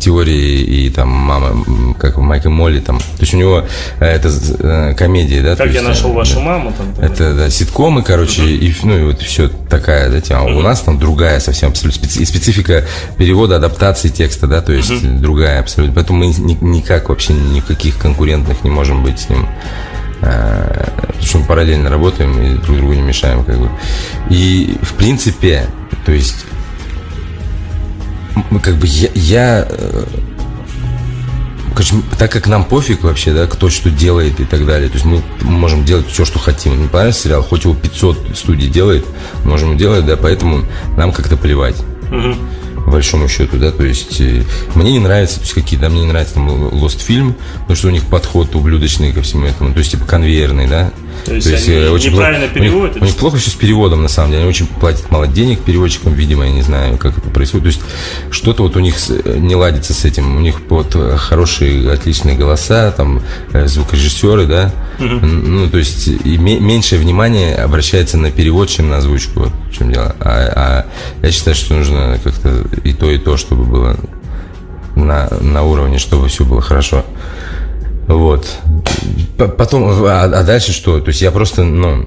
теории 0.00 0.60
и 0.60 0.90
там 0.90 1.08
мама, 1.08 1.64
как 1.98 2.16
Майк 2.18 2.46
и 2.46 2.48
Молли, 2.48 2.80
там. 2.80 2.98
То 2.98 3.20
есть 3.20 3.34
у 3.34 3.36
него 3.36 3.64
а, 4.00 4.04
это 4.04 4.30
а, 4.60 4.94
комедия, 4.94 5.42
да. 5.42 5.56
Как 5.56 5.66
я 5.68 5.72
есть, 5.74 5.84
нашел 5.84 6.12
вашу 6.12 6.36
да, 6.36 6.40
маму 6.40 6.72
там. 6.76 7.04
Это 7.04 7.34
да, 7.34 7.50
ситкомы, 7.50 8.02
короче, 8.02 8.42
uh-huh. 8.42 8.56
и 8.56 8.74
ну 8.82 8.98
и 8.98 9.02
вот 9.04 9.22
все 9.22 9.48
такая, 9.48 10.10
да, 10.10 10.20
тема. 10.20 10.42
Uh-huh. 10.42 10.58
У 10.58 10.62
нас 10.62 10.80
там 10.80 10.98
другая 10.98 11.40
совсем 11.40 11.70
абсолютно 11.70 12.06
и 12.06 12.24
специфика 12.24 12.84
перевода, 13.16 13.56
адаптации 13.56 14.08
текста, 14.08 14.46
да, 14.46 14.60
то 14.60 14.72
есть 14.72 14.90
uh-huh. 14.90 15.20
другая 15.20 15.60
абсолютно. 15.60 15.94
Поэтому 15.94 16.18
мы 16.20 16.26
не, 16.26 16.56
никак 16.64 17.08
вообще 17.08 17.34
никаких 17.34 17.98
конкурентных 17.98 18.64
не 18.64 18.70
можем 18.70 19.02
быть 19.02 19.20
с 19.20 19.28
ним. 19.28 19.48
А, 20.22 20.88
потому 20.96 21.22
что 21.22 21.38
мы 21.38 21.44
параллельно 21.44 21.90
работаем 21.90 22.40
и 22.40 22.54
друг 22.58 22.78
другу 22.78 22.94
не 22.94 23.02
мешаем, 23.02 23.44
как 23.44 23.58
бы. 23.58 23.70
И 24.30 24.76
в 24.82 24.94
принципе, 24.94 25.66
то 26.06 26.12
есть, 26.12 26.46
как 28.62 28.76
бы 28.76 28.86
я, 28.86 29.10
я 29.14 29.68
э, 29.68 30.04
так 32.18 32.32
как 32.32 32.46
нам 32.46 32.64
пофиг 32.64 33.02
вообще, 33.02 33.32
да, 33.32 33.46
кто 33.46 33.68
что 33.68 33.90
делает 33.90 34.40
и 34.40 34.44
так 34.44 34.64
далее. 34.64 34.88
То 34.88 34.94
есть 34.94 35.04
мы 35.04 35.22
можем 35.42 35.84
делать 35.84 36.08
все, 36.08 36.24
что 36.24 36.38
хотим. 36.38 36.80
Не 36.80 36.88
понравился 36.88 37.24
сериал, 37.24 37.42
хоть 37.42 37.64
его 37.64 37.74
500 37.74 38.36
студий 38.36 38.68
делает, 38.68 39.04
можем 39.44 39.76
делать, 39.76 40.06
да, 40.06 40.16
поэтому 40.16 40.64
нам 40.96 41.12
как-то 41.12 41.36
плевать. 41.36 41.76
Угу 42.10 42.36
по 42.84 42.92
большому 42.92 43.28
счету, 43.28 43.58
да, 43.58 43.72
то 43.72 43.84
есть 43.84 44.20
э, 44.20 44.44
мне 44.74 44.92
не 44.92 44.98
нравится, 44.98 45.36
то 45.36 45.42
есть 45.42 45.54
какие, 45.54 45.78
да, 45.78 45.88
мне 45.88 46.02
не 46.02 46.06
нравится 46.06 46.34
там 46.34 46.48
Lost 46.48 47.02
фильм, 47.02 47.34
потому 47.60 47.76
что 47.76 47.88
у 47.88 47.90
них 47.90 48.04
подход 48.04 48.54
ублюдочный 48.54 49.12
ко 49.12 49.22
всему 49.22 49.46
этому, 49.46 49.72
то 49.72 49.78
есть 49.78 49.92
типа 49.92 50.04
конвейерный, 50.04 50.66
да. 50.66 50.92
То 51.24 51.34
есть, 51.34 51.46
то 51.46 51.52
есть 51.54 51.68
они 51.68 51.76
э, 51.76 51.90
очень 51.90 52.12
неправильно 52.12 52.46
плохо, 52.46 52.60
переводят? 52.60 52.96
У 52.96 52.98
них, 52.98 53.02
у 53.02 53.06
них 53.06 53.16
плохо 53.16 53.36
все 53.38 53.50
с 53.50 53.54
переводом, 53.54 54.02
на 54.02 54.08
самом 54.08 54.30
деле, 54.30 54.42
они 54.42 54.48
очень 54.48 54.66
платят 54.66 55.10
мало 55.10 55.26
денег 55.26 55.60
переводчикам, 55.60 56.12
видимо, 56.12 56.44
я 56.44 56.52
не 56.52 56.62
знаю, 56.62 56.98
как 56.98 57.18
это 57.18 57.30
происходит, 57.30 57.64
то 57.64 57.68
есть 57.68 57.80
что-то 58.30 58.62
вот 58.62 58.76
у 58.76 58.80
них 58.80 58.96
э, 59.08 59.38
не 59.38 59.56
ладится 59.56 59.94
с 59.94 60.04
этим, 60.04 60.36
у 60.36 60.40
них 60.40 60.60
вот 60.68 60.96
хорошие, 61.16 61.92
отличные 61.92 62.36
голоса, 62.36 62.92
там, 62.92 63.22
звукорежиссеры, 63.52 64.46
да, 64.46 64.72
угу. 64.98 65.26
ну, 65.26 65.68
то 65.68 65.78
есть 65.78 66.08
и 66.08 66.38
меньшее 66.38 67.00
внимание 67.00 67.54
обращается 67.56 68.18
на 68.18 68.30
перевод, 68.30 68.68
чем 68.68 68.88
на 68.88 68.98
озвучку, 68.98 69.40
вот 69.40 69.52
в 69.70 69.76
чем 69.76 69.92
дело. 69.92 70.14
А, 70.20 70.52
а 70.54 70.86
я 71.22 71.32
считаю, 71.32 71.54
что 71.54 71.74
нужно 71.74 72.18
как-то 72.22 72.64
и 72.84 72.92
то, 72.92 73.10
и 73.10 73.18
то, 73.18 73.36
чтобы 73.36 73.64
было 73.64 73.96
на, 74.96 75.28
на 75.40 75.62
уровне, 75.62 75.98
чтобы 75.98 76.28
все 76.28 76.44
было 76.44 76.60
хорошо. 76.60 77.04
Вот. 78.06 78.46
Потом, 79.36 79.84
а, 80.04 80.24
а 80.24 80.42
дальше 80.42 80.72
что? 80.72 81.00
То 81.00 81.08
есть 81.08 81.22
я 81.22 81.30
просто, 81.30 81.64
ну, 81.64 82.06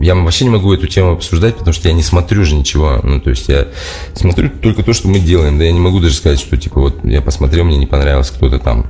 я 0.00 0.14
вообще 0.14 0.44
не 0.44 0.50
могу 0.50 0.72
эту 0.72 0.86
тему 0.86 1.12
обсуждать, 1.12 1.56
потому 1.56 1.72
что 1.72 1.88
я 1.88 1.94
не 1.94 2.02
смотрю 2.02 2.44
же 2.44 2.54
ничего. 2.54 3.00
Ну, 3.02 3.20
то 3.20 3.30
есть 3.30 3.48
я 3.48 3.68
смотрю 4.14 4.50
только 4.50 4.82
то, 4.82 4.92
что 4.92 5.08
мы 5.08 5.18
делаем. 5.18 5.58
Да 5.58 5.64
я 5.64 5.72
не 5.72 5.80
могу 5.80 6.00
даже 6.00 6.14
сказать, 6.14 6.38
что 6.38 6.56
типа 6.56 6.80
вот 6.80 7.04
я 7.04 7.20
посмотрел, 7.20 7.64
мне 7.64 7.76
не 7.76 7.86
понравился 7.86 8.32
кто-то 8.34 8.58
там. 8.58 8.86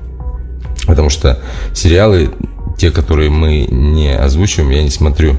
Потому 0.87 1.11
что 1.11 1.41
сериалы, 1.75 2.31
те, 2.77 2.91
которые 2.91 3.31
мы 3.31 3.67
не 3.71 4.15
озвучиваем, 4.15 4.71
я 4.71 4.83
не 4.83 4.91
смотрю. 4.91 5.39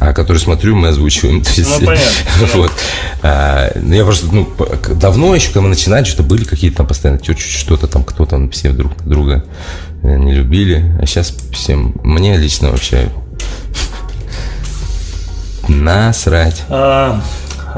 А 0.00 0.12
который 0.12 0.38
смотрю, 0.38 0.76
мы 0.76 0.88
озвучиваем. 0.88 1.42
То 1.42 1.50
есть, 1.50 1.80
Ну, 1.80 1.86
понятно. 1.86 2.12
Вот. 2.54 2.72
А, 3.22 3.72
ну, 3.74 3.94
я 3.94 4.04
просто, 4.04 4.26
ну, 4.32 4.48
давно 4.94 5.34
еще, 5.34 5.48
когда 5.48 5.62
мы 5.62 5.68
начинали, 5.68 6.04
что-то 6.04 6.22
были 6.22 6.44
какие-то 6.44 6.78
там 6.78 6.86
постоянно 6.86 7.20
чуть-чуть 7.20 7.52
что-то 7.52 7.88
там, 7.88 8.04
кто-то 8.04 8.30
там 8.30 8.50
все 8.50 8.70
друг 8.70 8.92
друга 9.04 9.44
э, 10.02 10.16
не 10.16 10.34
любили. 10.34 10.96
А 11.02 11.06
сейчас 11.06 11.34
всем, 11.52 11.94
мне 12.04 12.36
лично 12.36 12.70
вообще 12.70 13.10
насрать. 15.68 16.62
А, 16.68 17.20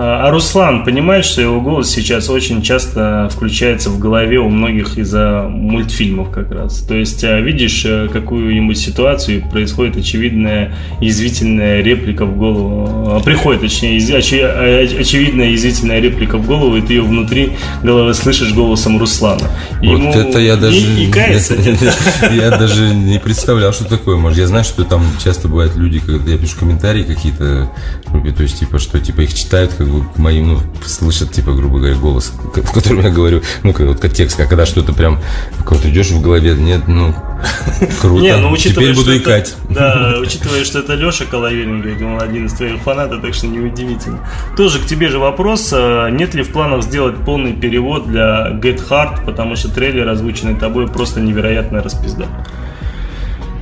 а 0.03 0.21
а 0.21 0.31
Руслан 0.31 0.85
понимает, 0.85 1.25
что 1.25 1.43
его 1.43 1.61
голос 1.61 1.91
сейчас 1.91 2.31
очень 2.31 2.63
часто 2.63 3.29
включается 3.31 3.91
в 3.91 3.99
голове 3.99 4.39
у 4.39 4.49
многих 4.49 4.97
из-за 4.97 5.47
мультфильмов 5.47 6.31
как 6.31 6.51
раз. 6.53 6.81
То 6.81 6.95
есть 6.95 7.23
а, 7.25 7.39
видишь 7.41 7.85
э, 7.85 8.09
какую-нибудь 8.11 8.79
ситуацию, 8.79 9.39
и 9.39 9.41
происходит 9.41 9.97
очевидная 9.97 10.75
язвительная 11.01 11.83
реплика 11.83 12.25
в 12.25 12.39
голову. 12.39 13.17
А, 13.17 13.21
Приходит, 13.21 13.61
точнее, 13.61 13.99
очи- 13.99 15.01
очевидная 15.01 15.51
язвительная 15.51 16.01
реплика 16.01 16.39
в 16.39 16.47
голову, 16.47 16.77
и 16.77 16.81
ты 16.81 16.95
ее 16.95 17.03
внутри 17.03 17.53
головы 17.83 18.15
слышишь 18.15 18.55
голосом 18.55 18.99
Руслана. 18.99 19.51
И 19.83 19.87
Вот 19.89 19.99
ему 19.99 20.13
это 20.13 20.39
я 20.39 20.57
даже... 20.57 20.79
И, 20.79 21.09
и 21.09 21.11
кается. 21.11 21.57
Я 22.31 22.51
даже 22.57 22.95
не 22.95 23.19
представлял, 23.19 23.73
что 23.73 23.85
такое 23.85 24.17
может. 24.17 24.39
Я 24.39 24.47
знаю, 24.47 24.65
что 24.65 24.85
там 24.85 25.03
часто 25.23 25.49
бывают 25.49 25.77
люди, 25.77 25.99
когда 25.99 26.31
я 26.31 26.39
пишу 26.39 26.59
комментарии 26.59 27.03
какие-то, 27.03 27.71
то 28.13 28.43
есть, 28.43 28.61
типа, 28.61 28.79
что, 28.79 29.01
типа, 29.01 29.23
их 29.23 29.35
читают, 29.35 29.73
как 29.75 29.90
моим, 30.17 30.49
ну, 30.49 30.59
слышат, 30.85 31.33
типа, 31.33 31.53
грубо 31.53 31.79
говоря, 31.79 31.95
голос, 31.97 32.33
в 32.55 32.73
котором 32.73 33.01
я 33.03 33.11
говорю, 33.11 33.43
ну, 33.63 33.73
как, 33.73 33.87
вот, 33.87 34.01
как 34.01 34.13
текст, 34.13 34.39
а 34.41 34.47
когда 34.47 34.67
что-то 34.67 34.93
прям, 34.93 35.19
кого-то 35.65 35.89
идешь 35.91 36.11
в 36.11 36.21
голове, 36.21 36.55
нет, 36.55 36.83
ну, 36.89 37.15
круто. 38.01 38.23
Не, 38.23 38.37
ну 38.37 38.51
учитывая, 38.51 38.93
Теперь 38.93 38.95
буду 38.95 39.11
что 39.11 39.13
это- 39.13 39.23
икать. 39.23 39.57
да, 39.71 40.15
учитывая, 40.21 40.65
что 40.65 40.79
это 40.81 40.95
Леша 40.95 41.25
Коловеренко, 41.25 42.05
он 42.05 42.21
один 42.23 42.47
из 42.47 42.53
твоих 42.55 42.81
фанатов, 42.83 43.23
так 43.23 43.35
что 43.35 43.47
неудивительно. 43.47 44.19
Тоже 44.57 44.79
к 44.79 44.87
тебе 44.87 45.09
же 45.09 45.19
вопрос, 45.19 45.71
а, 45.73 46.09
нет 46.09 46.35
ли 46.35 46.43
в 46.43 46.51
планах 46.53 46.83
сделать 46.83 47.17
полный 47.25 47.53
перевод 47.53 48.07
для 48.09 48.51
Get 48.63 48.81
Hard, 48.89 49.25
потому 49.25 49.57
что 49.57 49.69
трейлер, 49.71 50.09
озвученный 50.09 50.55
тобой, 50.55 50.87
просто 50.89 51.21
невероятная 51.21 51.83
распизда. 51.83 52.27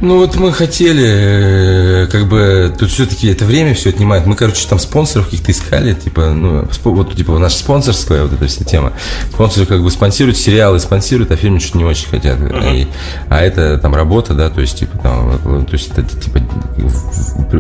Ну 0.01 0.19
вот 0.19 0.37
мы 0.37 0.53
хотели, 0.53 1.05
э, 1.05 2.07
как 2.07 2.29
бы, 2.29 2.73
тут 2.79 2.89
все-таки 2.91 3.27
это 3.29 3.45
время 3.45 3.75
все 3.75 3.89
отнимает. 3.91 4.27
Мы, 4.27 4.37
короче, 4.37 4.65
там 4.69 4.79
спонсоров 4.79 5.27
каких-то 5.27 5.51
искали, 5.51 5.93
типа, 5.93 6.31
ну, 6.31 6.69
вот, 6.85 7.17
типа, 7.17 7.37
наша 7.39 7.57
спонсорская 7.59 8.23
вот 8.23 8.33
эта 8.33 8.47
вся 8.47 8.65
тема. 8.65 8.93
Спонсоры 9.33 9.67
как 9.67 9.83
бы 9.83 9.91
спонсируют 9.91 10.37
сериалы, 10.37 10.79
спонсируют, 10.79 11.33
а 11.33 11.37
фильмы 11.37 11.59
что-то 11.59 11.79
не 11.79 11.85
очень 11.85 12.07
хотят. 12.09 12.39
И- 12.41 12.87
а 13.29 13.41
это 13.41 13.77
там 13.79 13.93
работа, 13.97 14.35
да, 14.35 14.51
то 14.51 14.61
есть, 14.61 14.79
типа, 14.79 14.99
там, 14.99 15.37
то 15.67 15.73
есть, 15.73 15.91
это, 15.97 16.03
типа, 16.03 16.39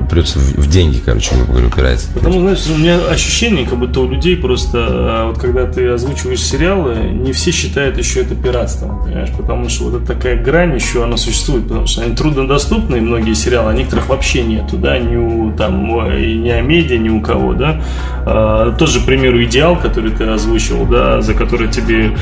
придется 0.09 0.39
в, 0.39 0.59
в 0.59 0.71
деньги, 0.71 1.03
короче, 1.05 1.35
грубо 1.35 1.51
говоря, 1.55 1.67
упирается. 1.67 2.07
Потому, 2.15 2.39
знаешь, 2.41 2.65
у 2.73 2.79
меня 2.79 2.99
ощущение, 3.09 3.67
как 3.67 3.81
будто 3.81 3.99
у 4.01 4.09
людей 4.09 4.37
просто, 4.37 4.79
а, 4.91 5.27
вот 5.29 5.39
когда 5.41 5.67
ты 5.67 5.89
озвучиваешь 5.89 6.41
сериалы, 6.43 6.99
не 7.11 7.33
все 7.33 7.51
считают 7.51 7.99
еще 7.99 8.21
это 8.21 8.37
пиратством, 8.37 9.03
понимаешь? 9.03 9.31
Потому 9.37 9.69
что 9.69 9.85
вот 9.91 10.03
эта 10.03 10.15
такая 10.15 10.41
грань 10.41 10.75
еще, 10.77 11.03
она 11.03 11.17
существует, 11.17 11.67
потому 11.67 11.87
что 11.89 12.03
они 12.03 12.15
труднодоступны, 12.33 13.01
многие 13.01 13.35
сериалы, 13.35 13.71
а 13.71 13.75
некоторых 13.75 14.09
вообще 14.09 14.43
нету, 14.43 14.77
да, 14.77 14.99
ни 14.99 15.17
у, 15.17 15.53
там, 15.53 15.87
ни 15.87 16.51
о 16.51 16.61
медиа, 16.61 16.99
ни 16.99 17.09
у 17.09 17.21
кого, 17.21 17.55
да. 17.55 17.83
А, 18.27 18.73
тот 18.73 18.89
же, 18.91 19.01
к 19.01 19.07
примеру, 19.07 19.43
«Идеал», 19.45 19.77
который 19.77 20.11
ты 20.11 20.25
озвучил, 20.25 20.85
да, 20.87 21.21
за 21.23 21.35
который 21.35 21.69
тебе 21.69 22.17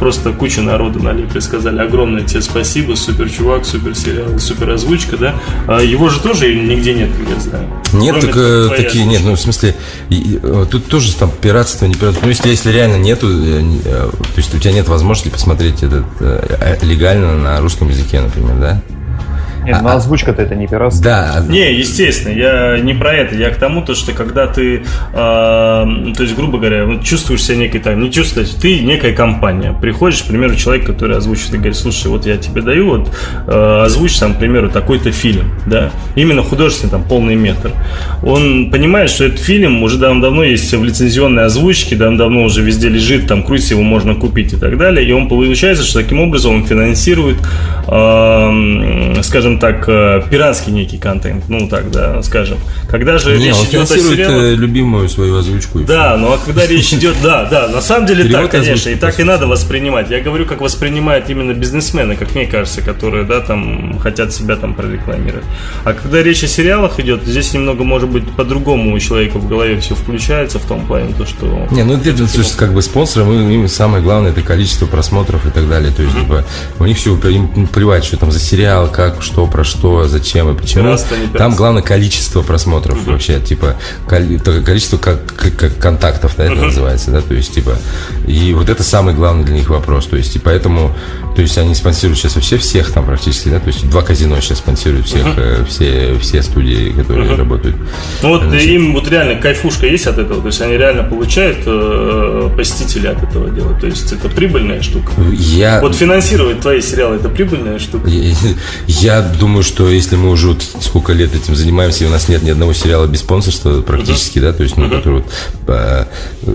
просто 0.00 0.32
куча 0.32 0.62
народу 0.62 1.00
на 1.02 1.12
Липре 1.12 1.40
сказали 1.40 1.78
огромное 1.80 2.22
тебе 2.22 2.42
спасибо, 2.42 2.94
супер 2.94 3.30
чувак, 3.30 3.64
супер 3.64 3.94
сериал, 3.94 4.38
супер 4.38 4.70
озвучка, 4.70 5.16
да. 5.16 5.34
А 5.68 5.80
его 5.80 6.08
же 6.08 6.20
тоже 6.20 6.52
нигде 6.54 6.94
нет, 6.94 7.10
как 7.16 7.28
я 7.28 7.40
знаю. 7.40 7.68
Нет, 7.92 8.14
Кроме 8.18 8.26
так, 8.32 8.36
э, 8.36 8.68
такие, 8.76 9.04
нет, 9.04 9.22
ну, 9.24 9.34
в 9.34 9.40
смысле, 9.40 9.76
и- 10.08 10.14
и, 10.14 10.40
э, 10.42 10.66
тут 10.70 10.86
тоже 10.86 11.14
там 11.14 11.30
пиратство, 11.40 11.86
не 11.86 11.94
пиратство. 11.94 12.24
Ну, 12.24 12.30
если, 12.30 12.48
если 12.48 12.72
реально 12.72 12.96
нету, 12.96 13.28
э, 13.30 13.60
то 13.84 14.36
есть 14.36 14.54
у 14.54 14.58
тебя 14.58 14.72
нет 14.72 14.88
возможности 14.88 15.28
посмотреть 15.28 15.82
этот 15.82 16.04
легально 16.82 17.36
на 17.38 17.60
русском 17.60 17.88
языке, 17.88 18.20
например, 18.20 18.56
да? 18.58 18.82
Нет, 19.64 19.78
ну 19.82 19.88
озвучка-то 19.88 20.42
это 20.42 20.54
не 20.54 20.66
пиратство. 20.66 21.04
Да, 21.04 21.44
Не, 21.48 21.72
естественно, 21.74 22.32
я 22.32 22.78
не 22.78 22.94
про 22.94 23.14
это, 23.14 23.34
я 23.34 23.50
к 23.50 23.56
тому, 23.56 23.82
то, 23.82 23.94
что 23.94 24.12
когда 24.12 24.46
ты, 24.46 24.78
э, 24.78 24.82
то 25.12 26.22
есть, 26.22 26.34
грубо 26.34 26.58
говоря, 26.58 26.84
вот 26.84 27.04
чувствуешь 27.04 27.42
себя 27.42 27.58
некой, 27.58 27.80
там, 27.80 28.00
не 28.00 28.10
чувствуешь, 28.10 28.50
ты 28.50 28.80
некая 28.80 29.12
компания, 29.12 29.72
приходишь, 29.80 30.22
к 30.22 30.26
примеру, 30.26 30.56
человек, 30.56 30.86
который 30.86 31.16
озвучит 31.16 31.54
и 31.54 31.56
говорит, 31.56 31.76
слушай, 31.76 32.08
вот 32.08 32.26
я 32.26 32.36
тебе 32.36 32.62
даю, 32.62 32.88
вот, 32.88 33.14
э, 33.46 33.82
озвучь, 33.84 34.18
там, 34.18 34.34
к 34.34 34.38
примеру, 34.38 34.68
такой-то 34.68 35.12
фильм, 35.12 35.52
да, 35.66 35.90
именно 36.16 36.42
художественный, 36.42 36.90
там, 36.90 37.04
полный 37.04 37.36
метр. 37.36 37.70
Он 38.22 38.70
понимает, 38.70 39.10
что 39.10 39.24
этот 39.24 39.40
фильм 39.40 39.82
уже 39.82 39.98
давно 39.98 40.42
есть 40.42 40.72
в 40.72 40.84
лицензионной 40.84 41.44
озвучке, 41.44 41.96
давно 41.96 42.42
уже 42.44 42.62
везде 42.62 42.88
лежит, 42.88 43.26
там, 43.26 43.42
крутится, 43.42 43.74
его 43.74 43.82
можно 43.82 44.14
купить 44.14 44.52
и 44.52 44.56
так 44.56 44.76
далее, 44.76 45.06
и 45.06 45.12
он 45.12 45.28
получается, 45.28 45.84
что 45.84 46.00
таким 46.00 46.20
образом 46.20 46.54
он 46.56 46.64
финансирует, 46.64 47.36
э, 47.86 49.22
скажем 49.22 49.51
так, 49.58 49.88
э, 49.88 50.22
пиратский 50.30 50.72
некий 50.72 50.98
контент, 50.98 51.48
ну 51.48 51.68
так, 51.68 51.90
да, 51.90 52.22
скажем. 52.22 52.58
Когда 52.88 53.18
же 53.18 53.36
не, 53.36 53.46
речь 53.46 53.54
он 53.54 53.66
идет 53.66 53.82
о 53.82 53.86
финансирует 53.86 54.16
сериалах... 54.16 54.44
э, 54.44 54.54
любимую 54.54 55.08
свою 55.08 55.38
озвучку. 55.38 55.80
Да, 55.80 56.16
ну 56.16 56.32
а 56.32 56.38
когда 56.38 56.66
речь 56.66 56.92
идет, 56.92 57.16
да, 57.22 57.44
да, 57.46 57.68
на 57.68 57.80
самом 57.80 58.06
деле 58.06 58.24
Перевод 58.24 58.50
так, 58.50 58.62
конечно, 58.62 58.90
и 58.90 58.94
так 58.94 59.18
и 59.20 59.24
надо 59.24 59.46
воспринимать. 59.46 60.10
Я 60.10 60.20
говорю, 60.20 60.46
как 60.46 60.60
воспринимают 60.60 61.28
именно 61.30 61.52
бизнесмены, 61.52 62.16
как 62.16 62.34
мне 62.34 62.46
кажется, 62.46 62.82
которые, 62.82 63.24
да, 63.24 63.40
там 63.40 63.98
хотят 63.98 64.32
себя 64.32 64.56
там 64.56 64.74
прорекламировать. 64.74 65.44
А 65.84 65.92
когда 65.92 66.22
речь 66.22 66.42
о 66.44 66.46
сериалах 66.46 66.98
идет, 67.00 67.24
здесь 67.24 67.52
немного, 67.52 67.84
может 67.84 68.08
быть, 68.08 68.30
по-другому 68.32 68.94
у 68.94 68.98
человека 68.98 69.38
в 69.38 69.48
голове 69.48 69.78
все 69.80 69.94
включается 69.94 70.58
в 70.58 70.64
том 70.64 70.86
плане, 70.86 71.14
то 71.16 71.26
что... 71.26 71.66
Не, 71.70 71.84
ну 71.84 71.94
это, 71.96 72.26
слушай, 72.26 72.56
как 72.56 72.72
бы 72.72 72.82
спонсорам 72.82 73.32
им, 73.32 73.50
им 73.50 73.68
самое 73.68 74.02
главное 74.02 74.30
это 74.30 74.42
количество 74.42 74.86
просмотров 74.86 75.46
и 75.46 75.50
так 75.50 75.68
далее. 75.68 75.92
То 75.92 76.02
есть, 76.02 76.18
типа, 76.18 76.44
у 76.78 76.84
них 76.84 76.96
все 76.96 77.14
им 77.14 77.66
плевать, 77.66 78.04
что 78.04 78.16
там 78.16 78.30
за 78.30 78.38
сериал, 78.38 78.88
как, 78.90 79.22
что, 79.22 79.41
про 79.46 79.64
что, 79.64 80.06
зачем 80.08 80.50
и 80.50 80.58
почему. 80.58 80.84
Там 81.38 81.54
главное 81.56 81.82
количество 81.82 82.42
просмотров 82.42 83.04
вообще, 83.06 83.40
типа, 83.40 83.76
количество 84.08 84.96
как, 84.98 85.20
как- 85.26 85.78
контактов, 85.78 86.34
да, 86.36 86.44
это 86.44 86.54
называется, 86.66 87.10
да, 87.10 87.20
то 87.20 87.34
есть, 87.34 87.54
типа, 87.54 87.76
и 88.26 88.54
вот 88.54 88.68
это 88.68 88.82
самый 88.82 89.14
главный 89.14 89.44
для 89.44 89.54
них 89.54 89.68
вопрос, 89.70 90.06
то 90.06 90.16
есть, 90.16 90.36
и 90.36 90.38
поэтому, 90.38 90.94
то 91.34 91.42
есть, 91.42 91.56
они 91.58 91.74
спонсируют 91.74 92.18
сейчас 92.18 92.34
вообще 92.34 92.56
всех 92.58 92.92
там 92.92 93.04
практически, 93.06 93.48
да, 93.48 93.58
то 93.60 93.68
есть, 93.68 93.88
два 93.88 94.02
казино 94.02 94.40
сейчас 94.40 94.58
спонсируют 94.58 95.06
всех, 95.06 95.26
э, 95.36 95.64
все, 95.68 96.16
все 96.20 96.42
студии, 96.42 96.90
которые 96.92 97.34
работают. 97.36 97.76
Ну 98.22 98.28
вот 98.28 98.52
им 98.52 98.92
вот 98.92 99.08
реально 99.08 99.40
кайфушка 99.40 99.86
есть 99.86 100.06
от 100.06 100.18
этого, 100.18 100.40
то 100.40 100.46
есть 100.48 100.60
они 100.60 100.76
реально 100.76 101.04
получают 101.04 101.58
э, 101.66 102.50
посетителей 102.56 103.08
от 103.08 103.22
этого 103.22 103.50
дела, 103.50 103.78
то 103.80 103.86
есть 103.86 104.12
это 104.12 104.28
прибыльная 104.28 104.82
штука. 104.82 105.12
Я... 105.32 105.80
Вот 105.80 105.94
финансировать 105.96 106.60
твои 106.60 106.80
сериалы 106.80 107.16
это 107.16 107.28
прибыльная 107.28 107.78
штука. 107.78 108.08
Я- 108.08 108.34
Я 108.86 109.22
думаю, 109.22 109.62
что 109.62 109.88
если 109.88 110.16
мы 110.16 110.30
уже 110.30 110.48
вот 110.48 110.62
сколько 110.80 111.12
лет 111.12 111.34
этим 111.34 111.54
занимаемся, 111.54 112.04
и 112.04 112.06
у 112.06 112.10
нас 112.10 112.28
нет 112.28 112.42
ни 112.42 112.50
одного 112.50 112.72
сериала 112.72 113.06
без 113.06 113.20
спонсорства 113.20 113.80
практически, 113.82 114.38
да, 114.38 114.52
то 114.52 114.62
есть, 114.62 114.76
ну, 114.76 114.88
который 114.90 115.20
вот, 115.22 115.32
э, 115.68 116.04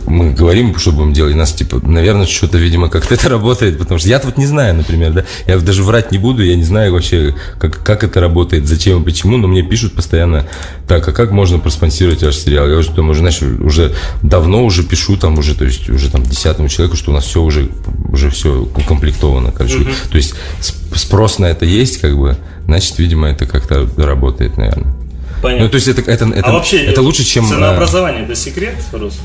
мы 0.05 0.31
говорим, 0.31 0.77
что 0.77 0.91
будем 0.91 1.13
делать, 1.13 1.33
и 1.33 1.35
нас, 1.35 1.53
типа, 1.53 1.81
наверное, 1.83 2.25
что-то, 2.25 2.57
видимо, 2.57 2.89
как-то 2.89 3.13
это 3.15 3.29
работает, 3.29 3.77
потому 3.77 3.99
что 3.99 4.09
я 4.09 4.19
вот 4.23 4.37
не 4.37 4.45
знаю, 4.45 4.66
например, 4.73 5.13
да, 5.13 5.25
я 5.45 5.57
даже 5.57 5.83
врать 5.83 6.11
не 6.11 6.17
буду, 6.17 6.43
я 6.43 6.55
не 6.55 6.63
знаю 6.63 6.93
вообще, 6.93 7.35
как, 7.59 7.83
как 7.83 8.03
это 8.03 8.19
работает, 8.19 8.67
зачем 8.67 9.01
и 9.01 9.05
почему, 9.05 9.37
но 9.37 9.47
мне 9.47 9.63
пишут 9.63 9.93
постоянно, 9.93 10.47
так, 10.87 11.07
а 11.07 11.11
как 11.11 11.31
можно 11.31 11.59
проспонсировать 11.59 12.23
ваш 12.23 12.35
сериал? 12.35 12.67
Я 12.67 12.77
уже 12.77 12.91
думаю, 12.91 13.11
уже, 13.11 13.19
знаешь, 13.19 13.41
уже 13.41 13.93
давно 14.23 14.63
уже 14.63 14.83
пишу 14.83 15.17
там 15.17 15.37
уже, 15.37 15.55
то 15.55 15.65
есть, 15.65 15.89
уже 15.89 16.09
там 16.09 16.23
десятому 16.23 16.69
человеку, 16.69 16.97
что 16.97 17.11
у 17.11 17.13
нас 17.13 17.25
все 17.25 17.41
уже, 17.41 17.69
уже 18.09 18.29
все 18.29 18.61
укомплектовано, 18.61 19.51
короче, 19.51 19.87
то 20.09 20.17
есть, 20.17 20.33
сп- 20.61 20.97
спрос 20.97 21.39
на 21.39 21.45
это 21.45 21.65
есть, 21.65 21.99
как 21.99 22.17
бы, 22.17 22.37
значит, 22.65 22.97
видимо, 22.99 23.27
это 23.27 23.45
как-то 23.45 23.89
работает, 23.97 24.57
наверное. 24.57 24.93
Понятно. 25.41 25.65
Ну, 25.65 25.69
то 25.69 25.75
есть 25.75 25.87
это, 25.87 26.01
это, 26.01 26.25
это, 26.25 26.49
а 26.49 26.51
вообще, 26.51 26.83
это 26.83 27.01
лучше, 27.01 27.23
чем... 27.23 27.45
а, 27.45 27.49
ценообразование 27.49 28.23
это 28.23 28.35
секрет, 28.35 28.75
Рус? 28.91 29.19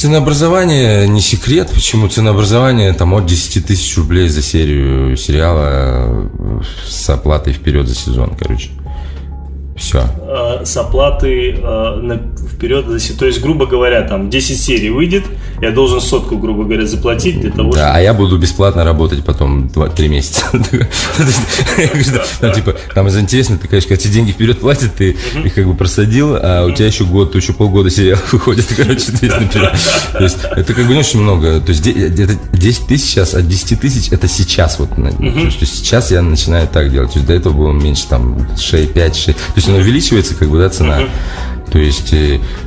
Ценообразование 0.00 1.06
не 1.06 1.20
секрет. 1.20 1.70
Почему 1.74 2.08
ценообразование 2.08 2.94
там 2.94 3.12
от 3.12 3.26
10 3.26 3.66
тысяч 3.66 3.98
рублей 3.98 4.28
за 4.30 4.40
серию 4.40 5.14
сериала 5.14 6.30
с 6.88 7.10
оплатой 7.10 7.52
вперед 7.52 7.86
за 7.86 7.94
сезон, 7.94 8.34
короче. 8.34 8.70
Все. 9.80 10.04
Э, 10.28 10.64
с 10.64 10.76
оплатой 10.76 11.58
э, 11.58 12.18
вперед, 12.52 12.86
то 13.18 13.26
есть, 13.26 13.40
грубо 13.40 13.64
говоря, 13.64 14.02
там 14.02 14.28
10 14.28 14.60
серий 14.60 14.90
выйдет, 14.90 15.24
я 15.62 15.70
должен 15.70 16.00
сотку, 16.00 16.36
грубо 16.36 16.64
говоря, 16.64 16.86
заплатить 16.86 17.40
для 17.40 17.50
того, 17.50 17.72
Да, 17.72 17.94
а 17.94 18.00
я 18.00 18.12
буду 18.12 18.38
бесплатно 18.38 18.84
работать 18.84 19.24
потом 19.24 19.66
2-3 19.74 20.08
месяца. 20.08 20.44
Там 22.40 22.52
типа, 22.54 22.76
там 22.94 23.08
из 23.08 23.18
интересно, 23.18 23.58
ты, 23.58 23.68
конечно, 23.68 23.96
тебе 23.96 24.12
деньги 24.12 24.32
вперед 24.32 24.60
платят, 24.60 24.94
ты 24.94 25.16
их 25.44 25.54
как 25.54 25.66
бы 25.66 25.74
просадил, 25.74 26.36
а 26.36 26.66
у 26.66 26.70
тебя 26.72 26.86
еще 26.86 27.04
год, 27.04 27.34
еще 27.34 27.54
полгода 27.54 27.88
сериал 27.90 28.18
выходит, 28.32 28.66
короче, 28.76 29.12
то 29.12 29.24
есть, 29.24 29.40
например. 29.40 29.72
То 30.12 30.24
есть 30.24 30.38
это 30.44 30.74
как 30.74 30.86
бы 30.86 30.92
не 30.92 31.00
очень 31.00 31.20
много. 31.20 31.60
То 31.60 31.70
есть 31.70 31.86
это 31.86 32.34
10 32.52 32.86
тысяч 32.86 33.10
сейчас, 33.10 33.34
от 33.34 33.48
10 33.48 33.80
тысяч 33.80 34.12
это 34.12 34.28
сейчас 34.28 34.78
вот. 34.78 34.90
То 34.90 35.02
есть 35.60 35.78
сейчас 35.78 36.10
я 36.10 36.20
начинаю 36.20 36.68
так 36.68 36.90
делать. 36.90 37.12
То 37.12 37.18
есть 37.18 37.26
до 37.26 37.34
этого 37.34 37.52
было 37.54 37.72
меньше, 37.72 38.06
там, 38.08 38.46
6, 38.58 38.92
5, 38.92 39.16
6. 39.16 39.26
То 39.26 39.44
есть 39.56 39.69
увеличивается, 39.76 40.34
как 40.34 40.48
бы, 40.48 40.58
да, 40.58 40.68
цена. 40.68 41.00
То 41.70 41.78
есть... 41.78 42.14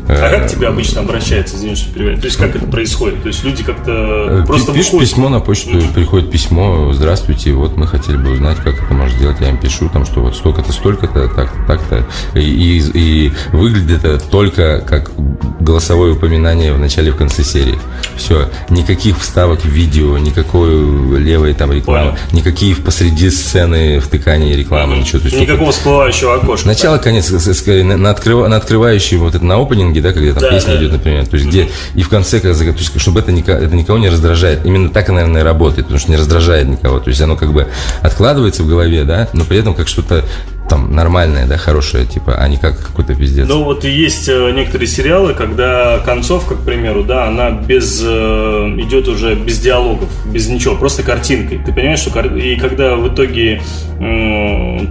э, 0.08 0.14
А 0.16 0.30
как 0.30 0.48
к 0.48 0.52
тебе 0.52 0.68
обычно 0.68 1.02
обращаются, 1.02 1.56
извини, 1.56 1.76
что 1.76 1.92
перебиваю? 1.94 2.18
То 2.20 2.26
есть 2.26 2.38
как 2.38 2.56
это 2.56 2.66
происходит? 2.66 3.22
То 3.24 3.28
есть 3.30 3.44
люди 3.44 3.64
как-то 3.64 3.92
Э, 4.42 4.44
просто 4.46 4.72
пи- 4.72 4.78
Пишешь 4.80 4.92
выходят- 4.94 5.10
письмо 5.12 5.30
на 5.30 5.40
почту, 5.40 5.82
приходит 5.94 6.32
письмо, 6.32 6.92
здравствуйте, 6.94 7.54
вот 7.54 7.78
мы 7.78 7.88
хотели 7.88 8.18
бы 8.18 8.32
узнать, 8.32 8.58
как 8.58 8.76
это 8.84 8.94
можно 8.94 9.16
сделать, 9.18 9.38
я 9.42 9.50
им 9.50 9.58
пишу, 9.58 9.90
там, 9.90 10.06
что 10.06 10.22
вот 10.22 10.36
столько-то, 10.36 10.72
столько-то, 10.72 11.28
так, 11.30 11.52
так-то, 11.68 12.06
и, 12.36 12.42
и- 12.42 12.92
и 13.28 13.32
выглядит 13.52 14.04
это 14.04 14.24
только 14.30 14.82
как 14.82 15.12
голосовое 15.60 16.14
упоминание 16.14 16.74
в 16.74 16.80
начале 16.80 17.10
и 17.10 17.12
в 17.12 17.16
конце 17.16 17.44
серии. 17.44 17.78
Все, 18.18 18.50
никаких 18.70 19.18
вставок 19.20 19.62
в 19.62 19.66
видео, 19.70 20.18
никакой 20.18 21.20
левой 21.20 21.54
там 21.54 21.72
рекламы, 21.72 22.12
Понял. 22.12 22.18
никакие 22.32 22.76
посреди 22.76 23.30
сцены 23.30 24.00
втыкания 24.00 24.56
рекламы, 24.56 24.98
ничего. 24.98 25.20
То 25.20 25.28
есть 25.28 25.40
Никакого 25.40 25.72
всплывающего 25.72 26.36
окошка. 26.36 26.68
Начало, 26.68 26.98
конец, 26.98 27.28
с- 27.30 27.54
с- 27.54 27.66
на, 27.66 28.10
открыва- 28.12 28.48
на 28.48 28.58
открывающий 28.58 29.18
вот 29.18 29.36
это 29.36 29.44
на 29.46 29.58
опенинге, 29.94 30.02
да, 30.02 30.14
когда 30.14 30.34
там 30.34 30.44
Да, 30.44 30.50
песня 30.50 30.74
да. 30.74 30.80
идет, 30.80 30.92
например, 30.94 31.28
то 31.28 31.36
есть 31.36 31.48
где 31.48 31.70
и 31.96 32.02
в 32.02 32.10
конце, 32.10 32.40
когда, 32.40 32.58
то 32.58 32.66
есть, 32.66 33.00
чтобы 33.00 33.20
это, 33.20 33.32
ника- 33.32 33.58
это 33.58 33.76
никого 33.76 33.98
не 33.98 34.10
раздражает. 34.10 34.66
Именно 34.66 34.90
так, 34.90 35.10
наверное, 35.10 35.42
и 35.42 35.44
работает, 35.44 35.86
потому 35.88 36.00
что 36.00 36.12
не 36.12 36.18
раздражает 36.18 36.68
никого. 36.68 37.00
То 37.00 37.10
есть 37.10 37.22
оно 37.22 37.36
как 37.36 37.54
бы 37.54 37.68
откладывается 38.02 38.64
в 38.64 38.68
голове, 38.68 39.04
да, 39.04 39.28
но 39.34 39.46
при 39.46 39.58
этом 39.60 39.74
как 39.76 39.88
что-то 39.88 40.26
там 40.74 40.92
нормальное, 40.96 41.46
да, 41.46 41.58
хорошее, 41.58 42.06
типа, 42.06 42.36
а 42.36 42.48
не 42.48 42.58
как 42.58 42.80
какой-то 42.80 43.14
пиздец. 43.14 43.48
Ну 43.48 43.64
вот 43.64 43.86
и 43.86 43.90
есть 43.90 44.28
э, 44.28 44.52
некоторые 44.56 44.88
сериалы, 44.88 45.34
когда 45.36 46.00
концовка, 46.00 46.56
к 46.56 46.62
примеру, 46.62 47.04
да, 47.04 47.28
она 47.28 47.52
без 47.52 48.02
э, 48.04 48.08
идет 48.80 49.08
уже 49.08 49.36
без 49.36 49.60
диалогов, 49.60 50.10
без 50.26 50.48
ничего, 50.48 50.76
просто 50.76 51.04
картинкой. 51.04 51.60
Ты 51.64 51.72
понимаешь, 51.72 52.00
что 52.00 52.20
и 52.22 52.56
когда 52.56 52.96
в 52.96 53.14
итоге 53.14 53.62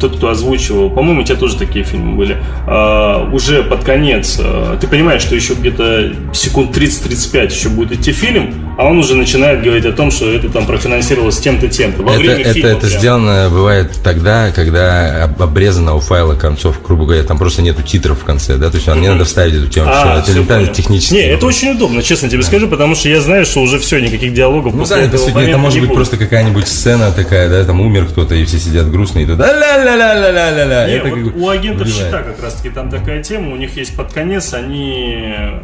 тот, 0.01 0.16
кто 0.16 0.29
озвучивал, 0.29 0.90
по-моему, 0.90 1.23
у 1.23 1.25
тебя 1.25 1.37
тоже 1.37 1.57
такие 1.57 1.85
фильмы 1.85 2.16
были, 2.16 2.38
а, 2.66 3.29
уже 3.33 3.62
под 3.62 3.85
конец, 3.85 4.38
э, 4.42 4.77
ты 4.81 4.87
понимаешь, 4.87 5.23
что 5.23 5.35
еще 5.35 5.55
где-то 5.55 6.12
секунд 6.33 6.77
30-35 6.77 7.51
еще 7.51 7.68
будет 7.68 7.92
идти 7.92 8.12
фильм, 8.12 8.71
а 8.78 8.85
он 8.87 8.98
уже 8.98 9.14
начинает 9.14 9.62
говорить 9.62 9.85
о 9.85 9.92
том, 9.92 10.11
что 10.11 10.30
это 10.32 10.48
там 10.48 10.66
профинансировалось 10.66 11.38
тем-то, 11.38 11.68
тем-то. 11.68 12.02
Во 12.02 12.11
это, 12.12 12.20
время 12.20 12.40
это, 12.40 12.52
фильма. 12.54 12.68
это 12.70 12.87
прям. 12.87 12.98
сделано 12.98 13.48
бывает 13.50 13.90
тогда, 14.02 14.50
когда 14.50 15.24
об- 15.24 15.42
обрезано 15.42 15.94
у 15.94 16.00
файла 16.00 16.35
концов, 16.35 16.82
грубо 16.82 17.04
говоря, 17.04 17.22
там 17.22 17.38
просто 17.38 17.62
нету 17.62 17.82
титров 17.82 18.20
в 18.20 18.24
конце, 18.24 18.56
да, 18.56 18.70
то 18.70 18.76
есть 18.76 18.88
мне 18.88 19.11
надо 19.11 19.24
вставить 19.24 19.54
эту 19.54 19.68
тему. 19.68 19.88
А, 19.92 20.00
всё, 20.00 20.20
это 20.22 20.32
элементарно 20.32 20.66
технически. 20.68 21.14
Не, 21.14 21.22
это 21.28 21.46
очень 21.46 21.70
удобно, 21.72 22.02
честно 22.02 22.28
тебе 22.28 22.42
скажу, 22.42 22.68
потому 22.68 22.94
что 22.94 23.08
я 23.08 23.20
знаю, 23.20 23.44
что 23.44 23.61
уже 23.61 23.78
все, 23.78 24.00
никаких 24.00 24.32
диалогов 24.35 24.74
Ну 24.74 24.85
да, 24.87 24.98
это, 25.00 25.18
суть, 25.18 25.35
это 25.37 25.58
может 25.58 25.78
быть 25.78 25.88
будет. 25.88 25.96
просто 25.96 26.16
какая-нибудь 26.16 26.66
сцена 26.68 27.11
такая, 27.12 27.48
да, 27.48 27.64
там 27.64 27.80
умер 27.80 28.06
кто-то, 28.06 28.35
и 28.35 28.44
все 28.44 28.58
сидят 28.58 28.90
грустные, 28.90 29.24
и 29.24 29.28
тут 29.28 29.38
ля-ля-ля-ля-ля-ля-ля. 29.38 30.87
Не, 30.87 30.92
Это 30.94 31.08
вот 31.08 31.18
как 31.32 31.37
у 31.37 31.48
агентов 31.48 31.87
убивает. 31.87 32.06
щита 32.06 32.22
как 32.22 32.42
раз 32.42 32.54
таки 32.54 32.70
там 32.70 32.90
такая 32.90 33.22
тема, 33.22 33.52
у 33.52 33.56
них 33.56 33.76
есть 33.76 33.94
под 33.96 34.12
конец, 34.12 34.54
они 34.54 35.24
э, 35.37 35.58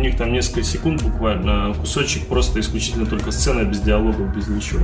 них 0.00 0.16
там 0.16 0.32
несколько 0.32 0.64
секунд 0.64 1.02
буквально 1.02 1.74
кусочек 1.74 2.26
просто 2.26 2.60
исключительно 2.60 3.06
только 3.06 3.30
сцена 3.30 3.64
без 3.64 3.80
диалогов, 3.80 4.34
без 4.34 4.48
ничего. 4.48 4.82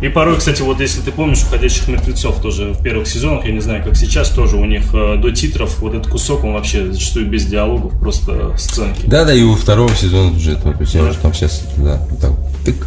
И 0.00 0.08
порой, 0.08 0.38
кстати, 0.38 0.62
вот 0.62 0.80
если 0.80 1.02
ты 1.02 1.12
помнишь, 1.12 1.42
у 1.42 1.50
«Ходячих 1.50 1.86
мертвецов» 1.88 2.40
тоже 2.40 2.72
в 2.72 2.82
первых 2.82 3.06
сезонах, 3.06 3.44
я 3.44 3.52
не 3.52 3.60
знаю, 3.60 3.84
как 3.84 3.96
сейчас, 3.96 4.30
тоже 4.30 4.56
у 4.56 4.64
них 4.64 4.94
э, 4.94 5.16
до 5.18 5.30
титров 5.30 5.78
вот 5.80 5.94
этот 5.94 6.10
кусок, 6.10 6.42
он 6.44 6.54
вообще 6.54 6.90
зачастую 6.90 7.26
без 7.26 7.44
диалогов, 7.44 7.98
просто 8.00 8.56
сценки. 8.56 9.02
Да, 9.04 9.26
да, 9.26 9.34
и 9.34 9.42
у 9.42 9.54
второго 9.54 9.94
сезона 9.94 10.34
уже, 10.34 10.56
то 10.56 10.74
есть 10.80 10.94
уже 10.96 11.14
там 11.18 11.34
сейчас, 11.34 11.68
да, 11.76 12.00
вот 12.08 12.18
так, 12.18 12.32
тык. 12.64 12.86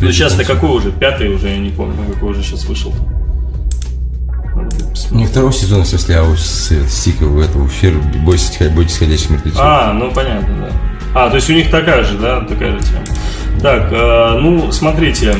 Ну 0.00 0.12
сейчас-то 0.12 0.44
какой 0.44 0.70
уже? 0.70 0.92
Пятый 0.92 1.28
уже, 1.28 1.48
я 1.48 1.56
не 1.56 1.70
помню, 1.70 1.96
какой 2.12 2.30
уже 2.30 2.44
сейчас 2.44 2.64
вышел. 2.66 2.92
Посмотреть. 2.92 3.23
Не 5.10 5.26
второго 5.26 5.52
сезона, 5.52 5.84
в 5.84 5.86
смысле, 5.86 6.16
а 6.18 6.22
у 6.24 6.36
сиквел 6.36 7.40
этого 7.40 7.66
эфира 7.66 7.98
«Бойтесь, 8.24 8.58
бойтесь 8.70 8.98
ходячих 8.98 9.30
мертвецов». 9.30 9.60
А, 9.62 9.92
ну 9.92 10.10
понятно, 10.10 10.68
да. 10.68 10.70
А, 11.14 11.30
то 11.30 11.36
есть 11.36 11.48
у 11.48 11.52
них 11.52 11.70
такая 11.70 12.02
же, 12.02 12.18
да, 12.18 12.40
такая 12.40 12.72
же 12.72 12.84
тема. 12.84 13.04
Так, 13.62 13.88
э, 13.92 14.38
ну, 14.40 14.72
смотрите, 14.72 15.34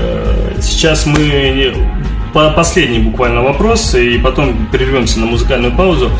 э, 0.00 0.60
сейчас 0.60 1.06
мы 1.06 1.74
последний 2.32 3.00
буквально 3.00 3.42
вопрос, 3.42 3.94
и 3.94 4.16
потом 4.18 4.66
прервемся 4.70 5.18
на 5.20 5.26
музыкальную 5.26 5.76
паузу. 5.76 6.10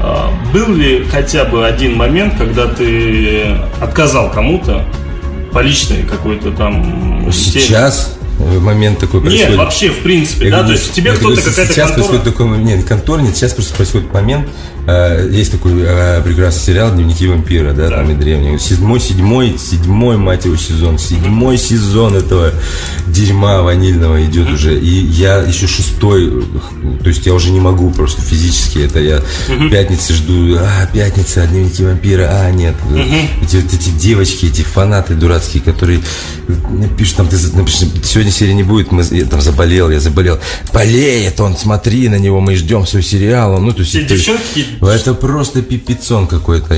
Э, 0.00 0.28
Был 0.52 0.74
ли 0.74 1.04
хотя 1.10 1.44
бы 1.44 1.66
один 1.66 1.96
момент, 1.96 2.34
когда 2.36 2.66
ты 2.66 3.56
отказал 3.80 4.30
кому-то 4.30 4.84
по 5.52 5.60
личной 5.60 6.02
какой-то 6.02 6.52
там 6.52 7.20
теме? 7.22 7.32
Сейчас 7.32 8.18
э, 8.20 8.25
момент 8.38 8.98
такой 8.98 9.20
происходит. 9.20 9.48
Нет, 9.50 9.58
вообще, 9.58 9.90
в 9.90 10.02
принципе, 10.02 10.46
Я 10.46 10.50
да, 10.50 10.56
говорю, 10.58 10.76
то 10.76 10.82
есть 10.82 10.92
тебе 10.94 11.12
кто-то 11.12 11.40
какая-то 11.42 11.72
сейчас 11.72 11.90
контора... 11.90 11.94
происходит 11.94 12.24
такой 12.24 12.46
момент, 12.46 12.66
нет, 12.66 12.84
контор 12.84 13.20
нет, 13.20 13.36
сейчас 13.36 13.52
просто 13.54 13.74
происходит 13.74 14.12
момент, 14.12 14.48
э, 14.86 15.28
есть 15.32 15.52
такой 15.52 15.72
э, 15.76 16.22
прекрасный 16.22 16.60
сериал 16.62 16.92
«Дневники 16.92 17.26
вампира», 17.26 17.72
да, 17.72 17.88
Да. 17.90 17.96
там 17.98 18.10
и 18.10 18.14
древний, 18.14 18.58
седьмой, 18.58 19.00
седьмой, 19.00 19.56
седьмой, 19.58 20.16
мать 20.16 20.44
его, 20.44 20.56
сезон, 20.56 20.98
седьмой 20.98 21.58
сезон 21.58 22.14
этого 22.14 22.52
дерьма 23.06 23.62
ванильного 23.62 24.24
идет 24.24 24.48
уже, 24.50 24.78
и 24.78 24.88
я 24.88 25.38
еще 25.38 25.66
шестой, 25.66 26.44
то 27.02 27.08
есть 27.08 27.26
я 27.26 27.34
уже 27.34 27.50
не 27.50 27.60
могу 27.60 27.90
просто 27.90 28.22
физически, 28.22 28.78
это 28.78 29.00
я 29.00 29.22
пятницы 29.70 30.12
жду, 30.14 30.56
а, 30.58 30.86
пятница, 30.92 31.46
«Дневники 31.46 31.82
вампира», 31.82 32.28
а, 32.30 32.50
нет, 32.50 32.74
эти, 33.42 33.56
вот 33.56 33.72
эти 33.72 33.90
девочки, 33.90 34.46
эти 34.46 34.62
фанаты 34.62 35.14
дурацкие, 35.14 35.62
которые 35.62 36.00
пишут, 36.98 37.16
там, 37.16 37.28
ты 37.28 37.36
напишешь, 37.54 37.88
сегодня 38.04 38.30
серии 38.32 38.52
не 38.52 38.62
будет, 38.62 38.92
мы, 38.92 39.02
я 39.10 39.24
там 39.24 39.40
заболел, 39.40 39.90
я 39.90 40.00
заболел. 40.00 40.38
Болеет 40.72 41.40
он, 41.40 41.56
смотри 41.56 42.08
на 42.08 42.18
него, 42.18 42.40
мы 42.40 42.54
ждем 42.56 42.86
свой 42.86 43.02
сериал. 43.02 43.58
Ну, 43.60 43.72
то 43.72 43.80
есть, 43.80 43.90
Все 43.90 44.04
то 44.06 44.14
есть, 44.14 44.26
девчонки 44.26 44.66
это 44.82 45.14
просто 45.14 45.62
пипецон 45.62 46.26
какой-то. 46.26 46.74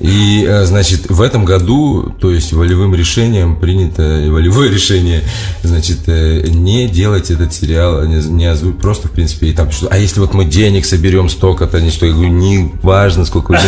И, 0.00 0.46
э, 0.48 0.64
значит, 0.64 1.10
в 1.10 1.20
этом 1.20 1.44
году, 1.44 2.14
то 2.20 2.30
есть, 2.30 2.52
волевым 2.54 2.94
решением 2.94 3.56
принято, 3.56 4.02
волевое 4.02 4.70
решение, 4.72 5.22
значит, 5.62 5.98
э, 6.06 6.46
не 6.48 6.88
делать 6.88 7.30
этот 7.30 7.52
сериал, 7.52 8.04
не, 8.06 8.16
не 8.16 8.46
озву- 8.46 8.72
просто, 8.72 9.08
в 9.08 9.10
принципе, 9.10 9.48
и 9.48 9.52
там, 9.52 9.70
что, 9.70 9.88
а 9.90 9.98
если 9.98 10.20
вот 10.20 10.32
мы 10.32 10.46
денег 10.46 10.86
соберем 10.86 11.28
столько-то, 11.28 11.80
не 11.82 11.90
что, 11.90 12.06
я 12.06 12.12
говорю, 12.12 12.30
не 12.30 12.72
важно, 12.82 13.26
сколько 13.26 13.52
вы 13.52 13.58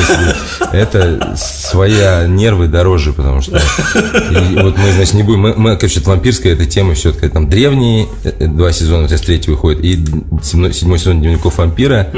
это 0.73 1.37
своя 1.37 2.27
нервы 2.27 2.67
дороже, 2.67 3.13
потому 3.13 3.43
что 3.43 3.59
и 3.59 4.55
вот 4.57 4.79
мы, 4.79 4.93
значит, 4.93 5.15
не 5.15 5.23
будем, 5.23 5.41
мы, 5.41 5.55
мы 5.55 5.77
короче, 5.77 6.01
вампирская 6.01 6.55
эта 6.55 6.65
тема 6.65 6.95
все-таки, 6.95 7.29
там, 7.29 7.49
древние, 7.49 8.07
э, 8.25 8.47
два 8.47 8.73
сезона, 8.73 9.07
сейчас 9.07 9.21
третий 9.21 9.51
выходит, 9.51 9.85
и 9.85 10.03
седьмой, 10.43 10.73
седьмой 10.73 10.99
сезон 10.99 11.21
Дневников 11.21 11.59
вампира, 11.59 12.09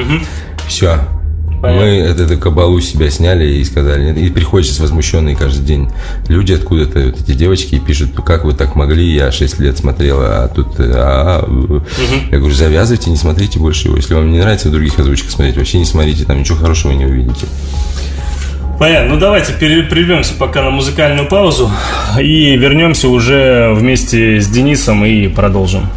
все, 0.68 0.86
Понятно. 0.86 1.23
Мы 1.72 1.98
эту, 1.98 2.24
эту 2.24 2.38
кабалу 2.38 2.80
себя 2.80 3.10
сняли 3.10 3.46
и 3.46 3.64
сказали. 3.64 4.18
И 4.18 4.30
приходят 4.30 4.66
сейчас 4.66 4.80
возмущенные 4.80 5.36
каждый 5.36 5.64
день 5.64 5.90
люди 6.28 6.52
откуда-то, 6.52 7.00
вот 7.00 7.20
эти 7.20 7.32
девочки, 7.32 7.76
и 7.76 7.80
пишут, 7.80 8.10
«Ну, 8.16 8.22
как 8.22 8.44
вы 8.44 8.54
так 8.54 8.74
могли, 8.74 9.04
я 9.04 9.32
6 9.32 9.58
лет 9.60 9.78
смотрела, 9.78 10.44
а 10.44 10.48
тут... 10.48 10.78
э, 10.78 10.92
а, 10.94 11.44
э». 11.46 11.80
Я 12.30 12.38
говорю, 12.38 12.54
завязывайте, 12.54 13.10
не 13.10 13.16
смотрите 13.16 13.58
больше 13.58 13.88
его. 13.88 13.96
Если 13.96 14.14
вам 14.14 14.30
не 14.30 14.38
нравится 14.38 14.68
в 14.68 14.72
других 14.72 14.98
озвучках 14.98 15.30
смотреть, 15.30 15.56
вообще 15.56 15.78
не 15.78 15.84
смотрите, 15.84 16.24
там 16.24 16.38
ничего 16.38 16.58
хорошего 16.58 16.92
не 16.92 17.06
увидите. 17.06 17.46
Понятно. 18.78 19.14
Ну 19.14 19.20
давайте 19.20 19.52
прервемся 19.52 20.34
пока 20.34 20.62
на 20.62 20.70
музыкальную 20.70 21.28
паузу 21.28 21.70
и 22.18 22.56
вернемся 22.56 23.08
уже 23.08 23.72
вместе 23.74 24.40
с 24.40 24.48
Денисом 24.48 25.04
и 25.04 25.28
продолжим. 25.28 25.88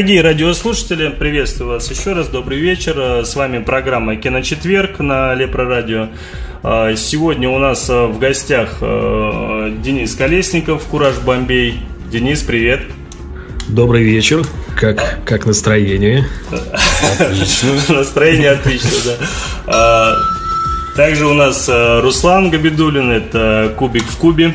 Дорогие 0.00 0.22
радиослушатели, 0.22 1.10
приветствую 1.10 1.72
вас 1.72 1.90
еще 1.90 2.14
раз, 2.14 2.28
добрый 2.28 2.58
вечер. 2.58 3.22
С 3.22 3.36
вами 3.36 3.62
программа 3.62 4.16
«Киночетверг» 4.16 4.98
на 5.00 5.34
Лепро 5.34 5.66
Радио. 5.66 6.08
А, 6.62 6.96
сегодня 6.96 7.50
у 7.50 7.58
нас 7.58 7.84
а, 7.90 8.06
в 8.06 8.18
гостях 8.18 8.78
а, 8.80 9.68
Денис 9.68 10.14
Колесников, 10.14 10.84
Кураж 10.84 11.16
Бомбей. 11.18 11.80
Денис, 12.10 12.40
привет. 12.40 12.80
Добрый 13.68 14.02
вечер. 14.02 14.42
Как, 14.74 15.22
как 15.26 15.44
настроение? 15.44 16.26
Отлично. 17.20 17.72
Настроение 17.90 18.52
отлично, 18.52 19.16
да. 19.66 20.16
Также 20.96 21.26
у 21.26 21.34
нас 21.34 21.68
Руслан 21.68 22.48
Габидулин, 22.48 23.10
это 23.10 23.74
Кубик 23.76 24.04
в 24.04 24.16
Кубе. 24.16 24.54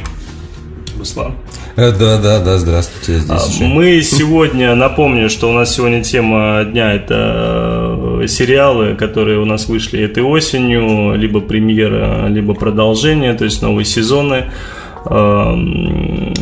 Руслан. 0.98 1.36
Э, 1.76 1.92
да, 1.92 2.18
да, 2.18 2.40
да, 2.40 2.58
здравствуйте. 2.58 2.95
Здесь 3.14 3.30
а, 3.30 3.36
еще. 3.36 3.66
Мы 3.66 4.02
сегодня, 4.02 4.76
напомню, 4.76 5.30
что 5.30 5.50
у 5.50 5.54
нас 5.54 5.76
сегодня 5.76 6.04
тема 6.04 6.64
дня 6.66 6.94
это 6.94 8.22
э, 8.22 8.28
сериалы, 8.28 8.96
которые 8.96 9.40
у 9.40 9.46
нас 9.46 9.68
вышли 9.68 10.02
этой 10.02 10.24
осенью, 10.24 11.16
либо 11.16 11.40
премьера, 11.40 12.28
либо 12.28 12.54
продолжение, 12.54 13.34
то 13.34 13.46
есть 13.46 13.62
новые 13.62 13.86
сезоны. 13.86 14.46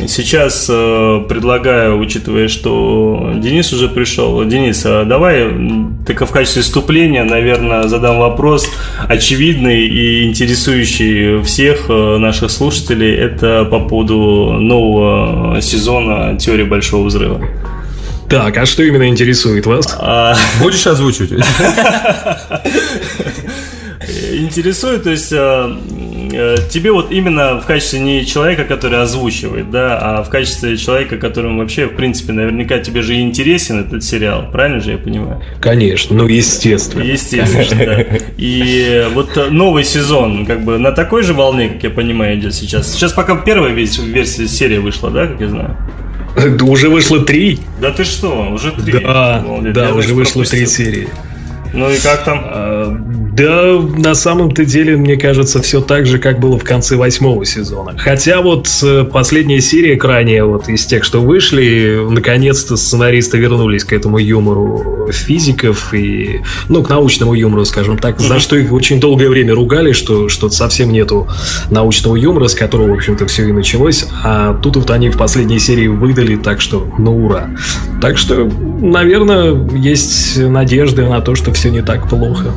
Сейчас 0.06 0.66
э, 0.68 1.24
предлагаю, 1.28 1.98
учитывая, 1.98 2.48
что 2.48 3.32
Денис 3.36 3.72
уже 3.72 3.88
пришел. 3.88 4.44
Денис, 4.44 4.82
а 4.84 5.04
давай 5.04 5.50
только 6.06 6.26
в 6.26 6.30
качестве 6.30 6.62
вступления, 6.62 7.24
наверное, 7.24 7.88
задам 7.88 8.18
вопрос 8.18 8.68
очевидный 9.08 9.86
и 9.86 10.24
интересующий 10.28 11.42
всех 11.42 11.86
э, 11.88 12.18
наших 12.18 12.50
слушателей. 12.50 13.14
Это 13.14 13.64
по 13.64 13.80
поводу 13.80 14.58
нового 14.60 15.60
сезона 15.60 16.36
«Теории 16.38 16.64
Большого 16.64 17.06
Взрыва». 17.06 17.40
Так, 18.28 18.56
а 18.56 18.66
что 18.66 18.82
именно 18.82 19.08
интересует 19.08 19.66
вас? 19.66 19.96
А... 19.98 20.34
Будешь 20.62 20.86
озвучивать? 20.86 21.32
Интересует, 24.32 25.04
то 25.04 25.10
есть 25.10 25.32
Э, 25.32 25.76
тебе 26.70 26.92
вот 26.92 27.10
именно 27.10 27.60
в 27.60 27.66
качестве 27.66 28.00
не 28.00 28.24
человека, 28.26 28.64
который 28.64 29.00
озвучивает, 29.00 29.70
да, 29.70 29.98
а 30.00 30.22
в 30.22 30.30
качестве 30.30 30.76
человека, 30.76 31.16
которому 31.16 31.60
вообще, 31.60 31.86
в 31.86 31.96
принципе, 31.96 32.32
наверняка 32.32 32.78
тебе 32.78 33.02
же 33.02 33.20
интересен 33.20 33.80
этот 33.80 34.04
сериал, 34.04 34.50
правильно 34.50 34.80
же 34.80 34.92
я 34.92 34.98
понимаю? 34.98 35.42
Конечно, 35.60 36.16
ну 36.16 36.26
естественно. 36.26 37.02
Естественно, 37.02 37.84
да. 37.86 38.04
И 38.36 39.06
вот 39.14 39.50
новый 39.50 39.84
сезон, 39.84 40.46
как 40.46 40.64
бы 40.64 40.78
на 40.78 40.92
такой 40.92 41.22
же 41.22 41.34
волне, 41.34 41.68
как 41.68 41.84
я 41.84 41.90
понимаю, 41.90 42.38
идет 42.38 42.54
сейчас. 42.54 42.92
Сейчас 42.92 43.12
пока 43.12 43.36
первая 43.36 43.72
версия 43.72 44.48
серии 44.48 44.78
вышла, 44.78 45.10
да, 45.10 45.26
как 45.26 45.40
я 45.40 45.48
знаю? 45.48 45.76
Да 46.58 46.64
уже 46.64 46.88
вышло 46.88 47.24
три. 47.24 47.60
Да 47.80 47.92
ты 47.92 48.04
что, 48.04 48.50
уже 48.52 48.72
три? 48.72 49.00
Да, 49.00 49.44
да, 49.72 49.94
уже 49.94 50.14
вышло 50.14 50.44
три 50.44 50.66
серии. 50.66 51.08
Ну 51.72 51.90
и 51.90 51.98
как 51.98 52.24
там? 52.24 53.23
Да, 53.36 53.80
на 53.80 54.14
самом-то 54.14 54.64
деле, 54.64 54.96
мне 54.96 55.16
кажется, 55.16 55.60
все 55.60 55.80
так 55.80 56.06
же, 56.06 56.18
как 56.18 56.38
было 56.38 56.56
в 56.56 56.62
конце 56.62 56.94
восьмого 56.94 57.44
сезона. 57.44 57.96
Хотя 57.98 58.40
вот 58.40 58.68
э, 58.82 59.04
последняя 59.04 59.60
серия 59.60 59.96
крайняя, 59.96 60.44
вот 60.44 60.68
из 60.68 60.86
тех, 60.86 61.02
что 61.02 61.20
вышли, 61.20 62.06
наконец-то 62.08 62.76
сценаристы 62.76 63.38
вернулись 63.38 63.82
к 63.82 63.92
этому 63.92 64.18
юмору 64.18 65.08
физиков 65.10 65.92
и, 65.92 66.42
ну, 66.68 66.84
к 66.84 66.88
научному 66.88 67.34
юмору, 67.34 67.64
скажем 67.64 67.98
так, 67.98 68.20
за 68.20 68.38
что 68.38 68.56
их 68.56 68.72
очень 68.72 69.00
долгое 69.00 69.28
время 69.28 69.52
ругали, 69.54 69.90
что, 69.92 70.28
что 70.28 70.48
совсем 70.48 70.92
нету 70.92 71.26
научного 71.70 72.14
юмора, 72.14 72.46
с 72.46 72.54
которого, 72.54 72.90
в 72.90 72.94
общем-то, 72.94 73.26
все 73.26 73.48
и 73.48 73.52
началось. 73.52 74.06
А 74.22 74.54
тут 74.54 74.76
вот 74.76 74.90
они 74.92 75.10
в 75.10 75.18
последней 75.18 75.58
серии 75.58 75.88
выдали, 75.88 76.36
так 76.36 76.60
что, 76.60 76.88
ну, 76.98 77.26
ура. 77.26 77.50
Так 78.00 78.16
что, 78.16 78.44
наверное, 78.44 79.54
есть 79.74 80.38
надежды 80.38 81.04
на 81.08 81.20
то, 81.20 81.34
что 81.34 81.52
все 81.52 81.70
не 81.70 81.82
так 81.82 82.08
плохо. 82.08 82.52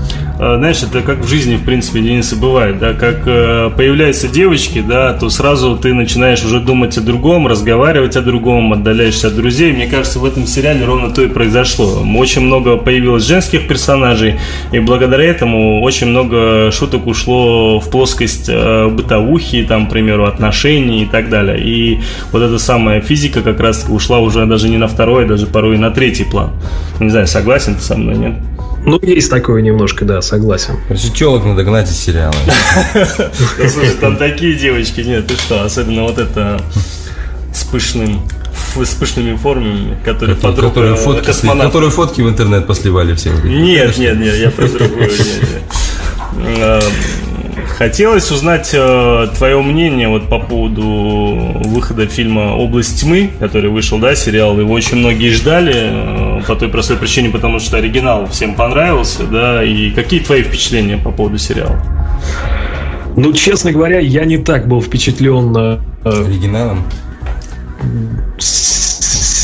Знаешь, 0.68 0.84
это 0.84 1.02
как 1.02 1.20
в 1.20 1.30
жизни, 1.30 1.56
в 1.56 1.64
принципе, 1.64 2.02
Дениса 2.02 2.36
бывает, 2.36 2.78
да, 2.78 2.92
как 2.92 3.22
э, 3.26 3.70
появляются 3.78 4.28
девочки, 4.28 4.84
да, 4.86 5.14
то 5.14 5.30
сразу 5.30 5.78
ты 5.78 5.94
начинаешь 5.94 6.44
уже 6.44 6.60
думать 6.60 6.98
о 6.98 7.02
другом, 7.02 7.48
разговаривать 7.48 8.18
о 8.18 8.22
другом, 8.22 8.74
отдаляешься 8.74 9.28
от 9.28 9.36
друзей. 9.38 9.72
Мне 9.72 9.88
кажется, 9.88 10.20
в 10.20 10.26
этом 10.26 10.46
сериале 10.46 10.84
ровно 10.84 11.14
то 11.14 11.22
и 11.22 11.30
произошло. 11.30 12.06
Очень 12.18 12.42
много 12.42 12.76
появилось 12.76 13.24
женских 13.24 13.66
персонажей, 13.70 14.42
и 14.74 14.80
благодаря 14.80 15.24
этому 15.24 15.82
очень 15.84 16.08
много 16.08 16.70
шуток 16.74 17.08
ушло 17.08 17.80
в 17.80 17.90
плоскость 17.90 18.50
э, 18.50 18.90
бытовухи, 18.90 19.64
там, 19.64 19.88
к 19.88 19.92
примеру, 19.92 20.26
отношений 20.26 21.04
и 21.04 21.06
так 21.06 21.30
далее. 21.30 21.62
И 21.64 22.02
вот 22.34 22.42
эта 22.42 22.60
самая 22.60 23.00
физика 23.00 23.42
как 23.42 23.62
раз 23.62 23.86
ушла 23.88 24.20
уже 24.20 24.46
даже 24.46 24.68
не 24.68 24.76
на 24.76 24.90
второй, 24.90 25.26
даже 25.26 25.48
порой 25.48 25.76
и 25.76 25.80
на 25.80 25.92
третий 25.92 26.26
план. 26.26 26.50
Не 27.00 27.10
знаю, 27.10 27.26
согласен 27.26 27.76
ты 27.76 27.82
со 27.82 27.96
мной, 27.96 28.18
нет? 28.18 28.34
Ну, 28.88 28.98
есть 29.02 29.30
такое 29.30 29.62
немножко, 29.62 30.06
да, 30.06 30.22
согласен. 30.22 30.80
Короче, 30.88 31.10
телок 31.10 31.44
надо 31.44 31.66
гнать 31.66 31.90
из 31.90 31.98
сериала. 31.98 32.34
Слушай, 33.58 33.96
там 34.00 34.16
такие 34.16 34.56
девочки, 34.56 35.02
нет, 35.02 35.28
ты 35.28 35.36
что, 35.36 35.66
особенно 35.66 36.04
вот 36.04 36.18
это 36.18 36.62
с 37.54 37.66
пышным 37.66 38.22
с 38.76 38.94
пышными 38.94 39.36
формами, 39.36 39.98
которые 40.06 40.38
подруга 40.38 40.70
которые 40.70 40.96
фотки, 40.96 41.26
космонавт. 41.26 41.70
Которые 41.70 41.92
фотки 41.92 42.22
в 42.22 42.30
интернет 42.30 42.66
посливали 42.66 43.14
все. 43.16 43.32
Нет, 43.44 43.98
нет, 43.98 44.18
нет, 44.18 44.36
я 44.36 44.52
про 44.52 44.68
другую. 44.68 45.10
Хотелось 47.66 48.32
узнать 48.32 48.72
э, 48.74 49.28
твое 49.38 49.62
мнение 49.62 50.10
вот 50.10 50.30
по 50.30 50.40
поводу 50.40 50.84
выхода 51.66 52.08
фильма 52.08 52.56
«Область 52.56 53.02
тьмы», 53.02 53.30
который 53.40 53.70
вышел, 53.70 53.98
да, 54.00 54.16
сериал. 54.16 54.60
Его 54.60 54.74
очень 54.74 54.98
многие 54.98 55.32
ждали 55.32 56.40
э, 56.40 56.42
по 56.48 56.56
той 56.56 56.70
простой 56.70 56.98
причине, 56.98 57.30
потому 57.30 57.60
что 57.60 57.78
оригинал 57.78 58.28
всем 58.28 58.56
понравился, 58.56 59.24
да. 59.24 59.64
И 59.64 59.92
какие 59.92 60.20
твои 60.20 60.44
впечатления 60.44 60.98
по 60.98 61.12
поводу 61.12 61.38
сериала? 61.38 61.82
Ну, 63.16 63.34
честно 63.34 63.72
говоря, 63.72 64.00
я 64.00 64.26
не 64.26 64.38
так 64.38 64.68
был 64.68 64.82
впечатлен... 64.82 65.56
Э, 65.56 65.80
Оригиналом? 66.04 66.84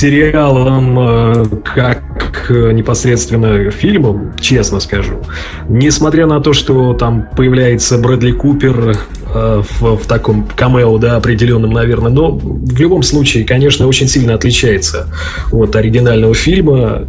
сериалом, 0.03 0.99
э, 0.99 1.45
как 1.63 2.03
непосредственно 2.49 3.71
фильмом, 3.71 4.33
честно 4.39 4.79
скажу. 4.79 5.21
Несмотря 5.69 6.25
на 6.25 6.39
то, 6.39 6.53
что 6.53 6.93
там 6.93 7.27
появляется 7.35 7.97
Брэдли 7.97 8.31
Купер 8.31 8.97
э, 9.33 9.61
в, 9.79 9.95
в 9.97 10.05
таком 10.07 10.47
камео, 10.55 10.97
да, 10.97 11.15
определенном, 11.17 11.71
наверное, 11.71 12.11
но 12.11 12.31
в 12.31 12.79
любом 12.79 13.03
случае, 13.03 13.45
конечно, 13.45 13.87
очень 13.87 14.07
сильно 14.07 14.33
отличается 14.33 15.07
от 15.51 15.75
оригинального 15.75 16.33
фильма. 16.33 17.07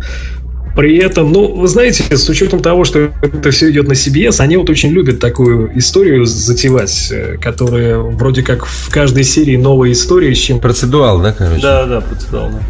При 0.77 0.97
этом, 0.99 1.33
ну, 1.33 1.55
вы 1.55 1.69
знаете, 1.69 2.17
с 2.17 2.29
учетом 2.29 2.61
того, 2.61 2.85
что 2.85 3.11
это 3.23 3.51
все 3.53 3.71
идет 3.71 3.87
на 3.87 3.93
CBS, 3.93 4.41
они 4.41 4.57
вот 4.57 4.69
очень 4.71 4.91
любят 4.91 5.21
такую 5.21 5.77
историю 5.79 6.27
затевать, 6.27 7.09
э, 7.13 7.39
которая 7.39 7.99
вроде 7.99 8.43
как 8.43 8.67
в 8.67 8.91
каждой 8.91 9.25
серии 9.25 9.57
новая 9.57 9.93
история 9.93 10.35
с 10.35 10.39
чем... 10.39 10.59
Процедуал, 10.61 11.21
да, 11.21 11.33
короче? 11.33 11.63
Да, 11.63 11.87
да, 11.87 12.01
процедуал, 12.01 12.51
да. 12.51 12.61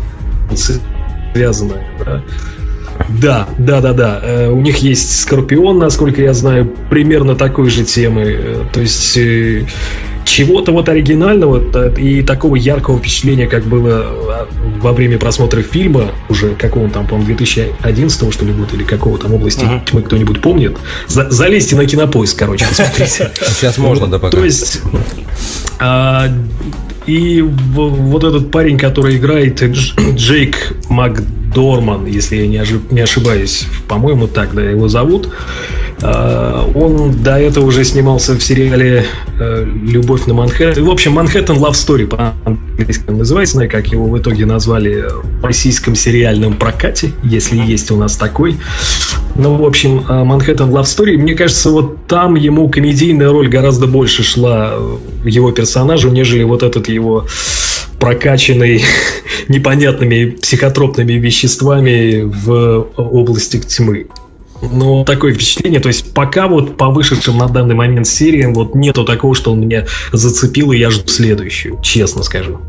Связанная, 1.35 1.85
да. 2.05 2.23
Да, 3.21 3.49
да, 3.59 3.81
да, 3.81 3.93
да. 3.93 4.21
Э, 4.23 4.49
у 4.51 4.61
них 4.61 4.79
есть 4.79 5.21
Скорпион, 5.21 5.79
насколько 5.79 6.23
я 6.23 6.33
знаю, 6.33 6.73
примерно 6.91 7.35
такой 7.35 7.69
же 7.69 7.85
темы. 7.85 8.23
Э, 8.23 8.65
то 8.73 8.81
есть 8.81 9.19
чего-то 10.25 10.73
вот 10.73 10.89
оригинального 10.89 11.89
и 11.97 12.23
такого 12.23 12.57
яркого 12.57 12.99
впечатления, 12.99 13.47
как 13.47 13.65
было 13.65 14.05
а, 14.05 14.49
во 14.81 14.93
время 14.93 15.19
просмотра 15.19 15.63
фильма, 15.63 16.13
уже 16.29 16.55
какого 16.55 16.89
там, 16.89 17.07
по-моему, 17.07 17.27
2011 17.27 18.33
что 18.33 18.45
ли 18.45 18.53
год, 18.53 18.73
или 18.73 18.85
какого 18.85 19.19
там 19.19 19.35
области 19.35 19.65
uh-huh. 19.65 19.85
тьмы 19.85 20.03
кто-нибудь 20.03 20.41
помнит. 20.41 20.77
За, 21.07 21.31
залезьте 21.31 21.77
на 21.77 21.87
кинопоиск, 21.87 22.39
короче, 22.39 22.67
посмотрите. 22.67 23.31
Сейчас 23.47 23.79
можно, 23.79 24.07
да, 24.07 24.19
пока. 24.19 24.37
То 24.37 24.45
есть... 24.45 24.83
И 27.07 27.43
вот 27.43 28.25
этот 28.25 28.51
парень, 28.51 28.79
который 28.79 29.17
играет 29.17 29.63
Джейк 29.63 30.57
Макдорман, 31.55 32.07
если 32.07 32.37
я 32.37 32.47
не 32.47 33.01
ошибаюсь, 33.01 33.67
по-моему, 33.89 34.27
так 34.27 34.55
да, 34.55 34.63
его 34.63 34.89
зовут. 34.89 35.29
А, 36.03 36.69
он 36.75 37.23
до 37.23 37.39
этого 37.39 37.67
уже 37.67 37.85
снимался 37.85 38.35
в 38.35 38.43
сериале 38.43 39.05
э, 39.39 39.65
«Любовь 39.65 40.27
на 40.27 40.35
Манхэттен». 40.35 40.85
В 40.85 40.91
общем, 40.91 41.13
«Манхэттен 41.13 41.57
Love 41.57 41.73
Story» 41.73 42.07
по-английски 42.07 43.11
называется, 43.11 43.55
знаю, 43.55 43.71
как 43.71 43.87
его 43.87 44.07
в 44.07 44.19
итоге 44.19 44.45
назвали 44.47 45.05
в 45.41 45.45
российском 45.45 45.95
сериальном 45.95 46.55
прокате, 46.55 47.13
если 47.23 47.57
есть 47.57 47.91
у 47.91 47.97
нас 47.97 48.17
такой. 48.17 48.57
Ну, 49.37 49.55
в 49.55 49.65
общем, 49.65 50.05
э, 50.09 50.25
«Манхэттен 50.25 50.71
Love 50.71 50.83
Story», 50.83 51.17
мне 51.17 51.35
кажется, 51.35 51.71
вот 51.71 52.07
там 52.07 52.35
ему 52.35 52.69
комедийная 52.69 53.31
роль 53.31 53.49
гораздо 53.49 53.87
больше 53.87 54.25
шла 54.25 54.75
его 55.25 55.53
персонажу, 55.53 56.11
нежели 56.11 56.43
вот 56.43 56.63
этот 56.63 56.89
его 56.89 57.27
прокачанный 57.99 58.83
непонятными 59.49 60.31
психотропными 60.31 61.15
веществами 61.15 62.23
в 62.23 62.87
области 62.97 63.59
тьмы. 63.59 64.07
Ну, 64.63 65.05
такое 65.05 65.35
впечатление, 65.35 65.81
то 65.81 65.89
есть 65.89 66.15
пока 66.15 66.47
вот 66.47 66.77
по 66.77 66.89
вышедшим 66.89 67.37
на 67.37 67.49
данный 67.49 67.75
момент 67.75 68.07
сериям 68.07 68.55
вот 68.55 68.75
нету 68.75 69.05
такого, 69.05 69.35
что 69.35 69.53
он 69.53 69.61
меня 69.61 69.87
зацепил, 70.13 70.73
и 70.73 70.79
я 70.79 70.91
жду 70.91 71.09
следующую, 71.09 71.81
честно 71.83 72.23
скажу. 72.23 72.61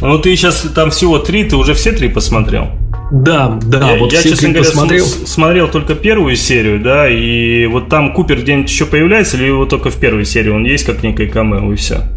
Ну, 0.00 0.18
ты 0.18 0.34
сейчас 0.34 0.66
там 0.74 0.90
всего 0.90 1.18
три, 1.18 1.44
ты 1.44 1.56
уже 1.56 1.74
все 1.74 1.92
три 1.92 2.08
посмотрел? 2.08 2.68
Да, 3.12 3.60
да, 3.62 3.92
я, 3.92 3.98
вот 3.98 4.12
я 4.12 4.20
все 4.20 4.30
честно 4.30 4.48
говоря, 4.48 4.70
смотрел. 4.70 5.04
с- 5.04 5.26
смотрел 5.26 5.68
только 5.68 5.94
первую 5.94 6.34
серию, 6.36 6.80
да, 6.80 7.08
и 7.08 7.66
вот 7.66 7.88
там 7.88 8.12
Купер 8.12 8.40
где-нибудь 8.40 8.68
еще 8.70 8.86
появляется, 8.86 9.36
или 9.36 9.44
его 9.44 9.66
только 9.66 9.90
в 9.90 9.96
первой 9.96 10.24
серии 10.24 10.48
он 10.50 10.64
есть 10.64 10.84
как 10.84 11.02
некое 11.02 11.28
камео 11.28 11.72
и 11.72 11.76
все? 11.76 12.08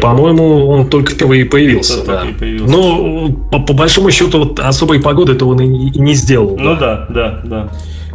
По-моему, 0.00 0.68
он 0.68 0.88
только 0.88 1.12
впервые 1.12 1.44
появился. 1.44 2.04
Да. 2.04 2.26
появился. 2.38 2.70
Но 2.70 3.28
по, 3.50 3.60
по 3.60 3.72
большому 3.72 4.10
счету 4.10 4.38
вот 4.38 4.60
особой 4.60 5.00
погоды-то 5.00 5.46
он 5.46 5.60
и, 5.60 5.90
и 5.90 5.98
не 5.98 6.14
сделал. 6.14 6.56
Ну 6.58 6.76
да, 6.76 7.06
да, 7.08 7.40
да. 7.44 7.68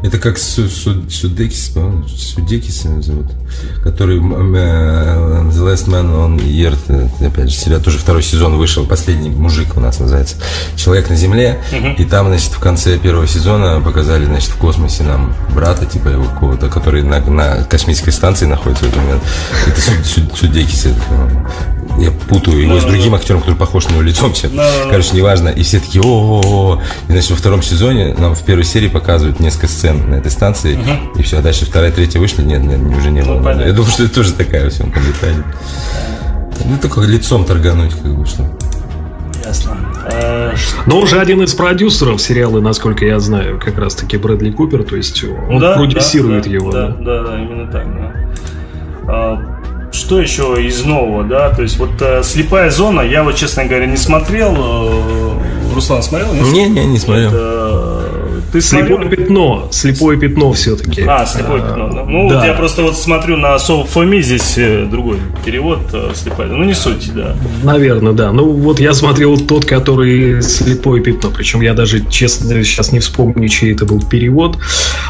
Это 0.04 0.20
как 0.20 0.38
Су- 0.38 0.68
Су- 0.70 1.10
Судекис, 1.10 1.70
по-моему, 1.70 2.08
Судекис 2.08 2.86
его 2.86 3.02
зовут, 3.02 3.26
который 3.84 4.18
э, 4.18 4.22
The 4.22 5.52
Last 5.74 5.88
Man 5.88 6.14
on 6.14 6.38
Earth, 6.38 6.78
э, 7.22 7.26
опять 7.26 7.50
же, 7.50 7.56
сериал, 7.58 7.82
тоже 7.82 7.98
второй 7.98 8.22
сезон 8.22 8.58
вышел, 8.58 8.86
последний 8.86 9.30
мужик 9.30 9.76
у 9.76 9.80
нас 9.80 10.00
называется, 10.00 10.36
Человек 10.76 11.10
на 11.10 11.16
Земле, 11.16 11.60
и 11.98 12.06
там, 12.06 12.28
значит, 12.28 12.52
в 12.52 12.60
конце 12.60 12.98
первого 13.00 13.28
сезона 13.28 13.82
показали, 13.82 14.26
значит, 14.26 14.50
в 14.52 14.58
космосе 14.58 15.04
нам 15.04 15.34
брата, 15.56 15.86
типа 15.88 16.10
его 16.10 16.26
какого-то, 16.26 16.70
который 16.70 17.02
на, 17.02 17.20
на 17.22 17.64
космической 17.64 18.12
станции 18.12 18.46
находится 18.46 18.86
в 18.86 18.90
этот 18.90 18.98
момент. 19.02 19.24
Это 19.66 19.82
Су- 19.82 20.04
Су- 20.04 20.36
Судекис, 20.36 20.86
это, 20.86 20.96
я 22.00 22.12
путаю 22.12 22.62
его 22.62 22.80
с 22.80 22.84
другим 22.84 23.16
актером, 23.16 23.42
который 23.42 23.56
похож 23.56 23.88
на 23.88 23.94
него 23.94 24.04
лицом 24.04 24.32
все. 24.34 24.48
Да-да-да. 24.50 24.90
Короче, 24.92 25.16
неважно. 25.16 25.50
И 25.50 25.64
все 25.64 25.80
такие, 25.80 26.04
о 26.06 26.80
И, 27.08 27.12
значит, 27.12 27.32
во 27.32 27.36
втором 27.38 27.64
сезоне 27.64 28.14
нам 28.20 28.36
в 28.36 28.44
первой 28.44 28.66
серии 28.66 28.88
показывают 28.88 29.40
несколько 29.40 29.68
сцен 29.68 29.87
на 29.94 30.16
этой 30.16 30.32
станции. 30.32 30.80
И 31.16 31.24
все, 31.24 31.40
а 31.40 31.42
дальше 31.42 31.66
вторая, 31.66 31.92
третья 31.92 32.20
вышли, 32.20 32.42
нет, 32.44 32.64
нет, 32.64 32.80
уже 32.98 33.12
не 33.12 33.22
было. 33.22 33.36
Ну, 33.36 33.44
понятно. 33.44 33.68
Я 33.68 33.74
думаю, 33.74 33.92
что 33.92 34.04
это 34.04 34.16
тоже 34.16 34.34
такая 34.34 34.70
все, 34.70 34.84
он 34.84 34.92
там 34.92 35.04
летает. 35.04 35.44
Ну, 36.66 36.78
только 36.82 37.02
лицом 37.02 37.46
торгануть, 37.46 37.94
как 37.94 38.16
бы, 38.16 38.26
что. 38.26 38.44
Ясно. 39.46 39.78
А, 40.12 40.54
Но 40.86 41.00
уже 41.00 41.20
один 41.20 41.42
из 41.42 41.54
продюсеров 41.54 42.22
сериала, 42.22 42.60
насколько 42.60 43.06
я 43.06 43.20
знаю, 43.20 43.60
как 43.64 43.78
раз-таки 43.78 44.18
Брэдли 44.18 44.52
Купер, 44.52 44.84
то 44.84 44.96
есть 44.96 45.24
он 45.24 45.60
да, 45.60 45.76
продюсирует 45.76 46.44
да, 46.44 46.50
его. 46.50 46.72
Да, 46.72 46.88
да. 46.90 46.96
да, 47.00 47.24
да, 47.24 47.40
именно 47.40 47.72
так, 47.72 47.86
да. 47.96 48.14
А, 49.08 49.58
что 49.92 50.20
еще 50.20 50.56
из 50.62 50.84
нового, 50.84 51.24
да? 51.24 51.50
То 51.50 51.62
есть 51.62 51.78
вот 51.78 52.02
э, 52.02 52.22
слепая 52.24 52.70
зона, 52.70 53.02
я 53.02 53.24
вот, 53.24 53.36
честно 53.36 53.66
говоря, 53.66 53.86
не 53.86 53.98
смотрел. 53.98 54.54
э, 54.58 55.74
Руслан 55.74 56.04
смотрел? 56.04 56.34
нет? 56.34 56.52
Не-не, 56.52 56.86
не 56.86 57.00
смотрел. 57.00 57.30
Это, 57.30 58.27
Ты 58.52 58.62
Слепое 58.62 58.98
смотрел? 58.98 59.10
пятно, 59.18 59.68
слепое 59.72 60.18
пятно 60.20 60.54
все-таки. 60.54 61.02
А, 61.08 61.26
слепое 61.26 61.62
пятно, 61.62 61.90
да. 61.94 62.04
Ну, 62.06 62.30
вот 62.30 62.44
я 62.46 62.54
просто 62.54 62.82
вот 62.84 62.98
смотрю 62.98 63.38
на 63.38 63.58
Софоми, 63.60 64.22
здесь 64.22 64.58
э, 64.58 64.86
другой 64.90 65.18
перевод 65.46 65.80
э, 65.94 66.12
слепая. 66.16 66.48
Ну, 66.48 66.64
не 66.64 66.74
суть, 66.74 67.12
да. 67.14 67.36
Наверное, 67.64 68.14
да. 68.14 68.32
Ну, 68.32 68.50
вот 68.52 68.80
я 68.80 68.94
смотрел 68.94 69.38
тот, 69.38 69.66
который 69.66 70.42
слепое 70.42 71.02
пятно. 71.04 71.30
Причем 71.36 71.62
я 71.62 71.74
даже, 71.74 72.06
честно, 72.10 72.64
сейчас 72.64 72.92
не 72.92 73.00
вспомню, 73.00 73.48
чей 73.50 73.74
это 73.74 73.86
был 73.86 74.02
перевод. 74.02 74.58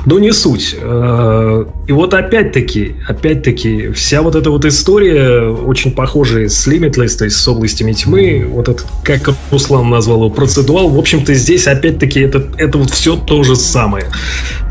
Но 0.05 0.19
не 0.19 0.31
суть. 0.31 0.75
Э, 0.79 1.65
И 1.87 1.91
вот 1.91 2.13
опять-таки, 2.13 2.95
опять-таки, 3.07 3.89
вся 3.91 4.21
вот 4.21 4.35
эта 4.35 4.49
вот 4.49 4.65
история 4.65 5.49
очень 5.49 5.91
похожая 5.91 6.49
с 6.49 6.67
Limitless, 6.67 7.17
то 7.17 7.25
есть 7.25 7.37
с 7.37 7.47
областями 7.47 7.93
тьмы. 7.93 8.45
Вот 8.49 8.67
это, 8.67 8.83
как 9.03 9.29
Руслан 9.51 9.89
назвал 9.89 10.17
его, 10.17 10.29
процедуал. 10.29 10.89
В 10.89 10.97
общем-то, 10.97 11.33
здесь 11.33 11.67
опять-таки 11.67 12.19
это, 12.21 12.43
это 12.57 12.77
вот 12.77 12.89
все 12.91 13.15
то 13.27 13.43
же 13.43 13.55
самое. 13.55 14.05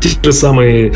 Те 0.01 0.09
же 0.23 0.33
самые 0.33 0.93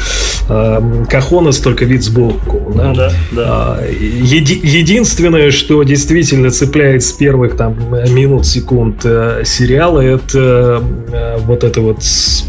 э, 0.49 1.05
кахонос, 1.09 1.59
только 1.59 1.86
вид 1.86 2.03
сбоку. 2.03 2.74
Да? 2.76 2.93
Да, 2.93 3.12
да. 3.32 3.43
А, 3.47 3.88
еди- 3.88 4.59
единственное, 4.64 5.51
что 5.51 5.84
действительно 5.84 6.49
цепляет 6.49 7.03
с 7.03 7.12
первых 7.12 7.55
там 7.55 7.76
минут, 8.14 8.45
секунд 8.45 9.01
э, 9.03 9.43
сериала, 9.45 10.01
это 10.01 10.84
э, 11.12 11.38
вот 11.39 11.64
это 11.64 11.82
вот 11.82 11.99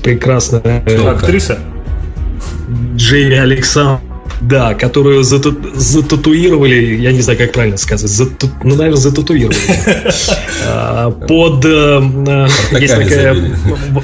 прекрасная 0.03 0.83
э, 0.87 1.09
Актриса? 1.09 1.59
Джейми 2.97 3.37
Александр. 3.37 4.12
Да, 4.43 4.75
которую 4.75 5.23
зата- 5.23 5.55
зататуировали, 5.75 6.97
я 6.97 7.13
не 7.13 7.21
знаю, 7.21 7.39
как 7.39 7.53
правильно 7.53 7.77
сказать, 7.77 8.11
зата- 8.11 8.49
ну, 8.65 8.75
наверное, 8.75 9.01
зататуировали. 9.01 9.57
А, 10.65 11.11
Под... 11.11 11.65
э, 11.65 11.69
э, 11.71 12.79
Есть 12.79 12.95
такая... 12.95 13.37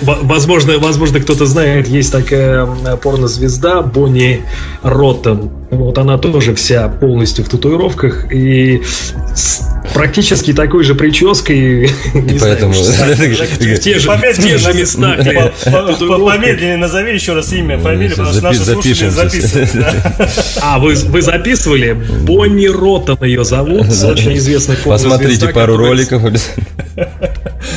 Возможно, 0.02 0.78
возможно, 0.78 1.20
кто-то 1.20 1.46
знает, 1.46 1.88
есть 1.88 2.12
такая 2.12 2.66
э, 2.84 2.96
порнозвезда 2.96 3.82
Бонни 3.82 4.42
Роттен. 4.82 5.50
Вот 5.70 5.98
она 5.98 6.18
тоже 6.18 6.54
вся 6.54 6.88
полностью 6.88 7.44
в 7.44 7.48
татуировках 7.48 8.32
и 8.32 8.82
с 9.34 9.62
практически 9.94 10.52
такой 10.52 10.84
же 10.84 10.94
прической. 10.94 11.86
И 12.14 12.38
поэтому... 12.40 12.72
в 12.72 13.78
те 13.80 13.98
же, 13.98 14.08
местах. 14.74 15.18
Помедленнее 15.18 16.76
назови 16.76 17.14
еще 17.14 17.34
раз 17.34 17.52
имя, 17.52 17.78
фамилию, 17.78 18.10
сейчас 18.10 18.36
потому 18.36 18.54
что 18.54 18.64
наши 18.64 18.64
слушатели 18.64 19.08
записывают. 19.08 19.70
А, 20.62 20.78
вы, 20.78 20.94
вы 20.94 21.22
записывали? 21.22 21.92
Бонни 21.92 22.66
Роттон 22.66 23.18
ее 23.22 23.44
зовут, 23.44 23.86
очень 23.86 24.36
известный 24.36 24.76
Посмотрите 24.84 25.46
порнозвезда, 25.46 25.52
пару 25.52 25.76
роликов. 25.76 26.22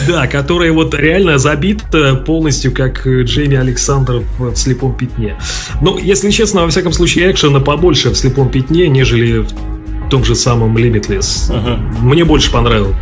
Да, 0.07 0.27
которая 0.27 0.71
вот 0.71 0.95
реально 0.95 1.37
забита 1.37 2.15
полностью, 2.15 2.71
как 2.73 3.05
э, 3.05 3.21
Джейми 3.23 3.55
Александр 3.55 4.23
в 4.39 4.55
«Слепом 4.55 4.95
пятне». 4.95 5.37
Ну, 5.81 5.97
если 5.97 6.31
честно, 6.31 6.61
во 6.61 6.69
всяком 6.69 6.91
случае, 6.91 7.31
экшена 7.31 7.59
побольше 7.59 8.09
в 8.09 8.15
«Слепом 8.15 8.49
пятне», 8.49 8.87
нежели 8.87 9.39
в 9.39 10.09
том 10.09 10.25
же 10.25 10.35
самом 10.35 10.75
Limitless. 10.77 11.55
Мгм. 11.55 12.07
Мне 12.07 12.25
больше 12.25 12.51
понравилось. 12.51 12.95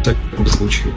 В 0.00 0.04
таком 0.04 0.46
случае. 0.46 0.92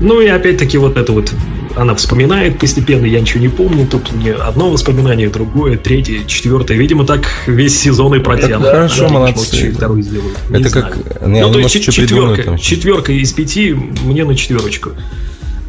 Ну 0.00 0.20
и 0.20 0.28
опять-таки 0.28 0.78
вот 0.78 0.96
это 0.96 1.12
вот 1.12 1.32
она 1.76 1.94
вспоминает 1.94 2.58
постепенно, 2.58 3.06
я 3.06 3.20
ничего 3.20 3.40
не 3.40 3.48
помню, 3.48 3.86
тут 3.86 4.12
мне 4.12 4.32
одно 4.32 4.70
воспоминание, 4.70 5.28
другое, 5.28 5.76
третье, 5.76 6.24
четвертое. 6.26 6.76
Видимо, 6.76 7.04
так 7.04 7.22
весь 7.46 7.78
сезон 7.80 8.14
и 8.14 8.18
протянут. 8.20 8.66
Это 8.66 8.70
хорошо, 8.70 9.08
Да, 9.08 9.08
молодцы. 9.14 9.72
второй 9.72 10.02
сделают. 10.02 10.38
Не 10.48 10.60
Это 10.60 10.68
знаю. 10.68 10.86
как... 10.86 11.26
Не, 11.26 11.40
Ну, 11.40 11.46
они, 11.46 11.52
то 11.54 11.58
есть 11.60 11.82
четверка, 11.82 12.58
четверка 12.58 13.12
из 13.12 13.32
пяти 13.32 13.72
мне 13.72 14.24
на 14.24 14.34
четверочку. 14.34 14.90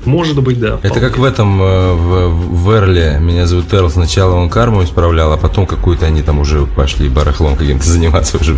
Может 0.06 0.41
быть, 0.41 0.60
да. 0.60 0.80
Это 0.82 0.88
вполне. 0.88 0.99
как 1.02 1.18
в 1.20 1.24
этом, 1.24 1.62
э, 1.62 1.93
в, 1.93 2.64
в 2.64 2.72
Эрле, 2.72 3.20
меня 3.22 3.45
зовут 3.45 3.72
Эрл, 3.72 3.89
сначала 3.89 4.34
он 4.36 4.49
карму 4.49 4.84
исправлял, 4.84 5.32
а 5.32 5.38
потом 5.38 5.68
какую-то 5.68 6.08
они 6.08 6.24
там 6.24 6.39
уже 6.39 6.66
пошли 6.66 7.08
барахлом 7.08 7.56
каким-то 7.56 7.86
заниматься 7.88 8.38
уже. 8.38 8.58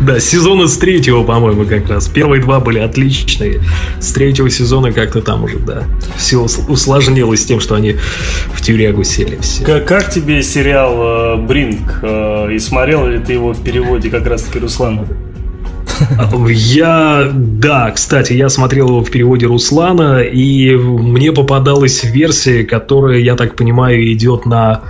Да, 0.00 0.20
сезона 0.20 0.68
с 0.68 0.76
третьего, 0.76 1.24
по-моему, 1.24 1.64
как 1.64 1.88
раз. 1.88 2.08
Первые 2.08 2.40
два 2.40 2.60
были 2.60 2.78
отличные. 2.78 3.60
С 4.00 4.12
третьего 4.12 4.48
сезона 4.48 4.92
как-то 4.92 5.20
там 5.20 5.44
уже, 5.44 5.58
да, 5.58 5.84
все 6.16 6.38
усложнилось 6.38 7.44
тем, 7.44 7.60
что 7.60 7.74
они 7.74 7.96
в 8.52 8.60
тюрягу 8.60 9.04
сели 9.04 9.38
все. 9.40 9.64
Как, 9.64 9.86
как 9.86 10.10
тебе 10.10 10.42
сериал 10.42 11.34
э, 11.34 11.36
Бринг? 11.36 12.00
Э, 12.02 12.52
и 12.52 12.58
смотрел 12.58 13.06
ли 13.06 13.18
ты 13.18 13.32
его 13.34 13.52
в 13.52 13.62
переводе 13.62 14.10
как 14.10 14.26
раз-таки 14.26 14.58
Руслана? 14.58 15.06
Я, 16.48 17.30
да, 17.34 17.90
кстати, 17.90 18.32
я 18.32 18.48
смотрел 18.48 18.88
его 18.88 19.02
в 19.02 19.10
переводе 19.10 19.46
Руслана, 19.46 20.20
и 20.20 20.76
мне 20.76 21.32
попадалась 21.32 22.04
версия, 22.04 22.64
которая, 22.64 23.18
я 23.18 23.34
так 23.34 23.56
понимаю, 23.56 24.12
идет 24.12 24.46
на 24.46 24.82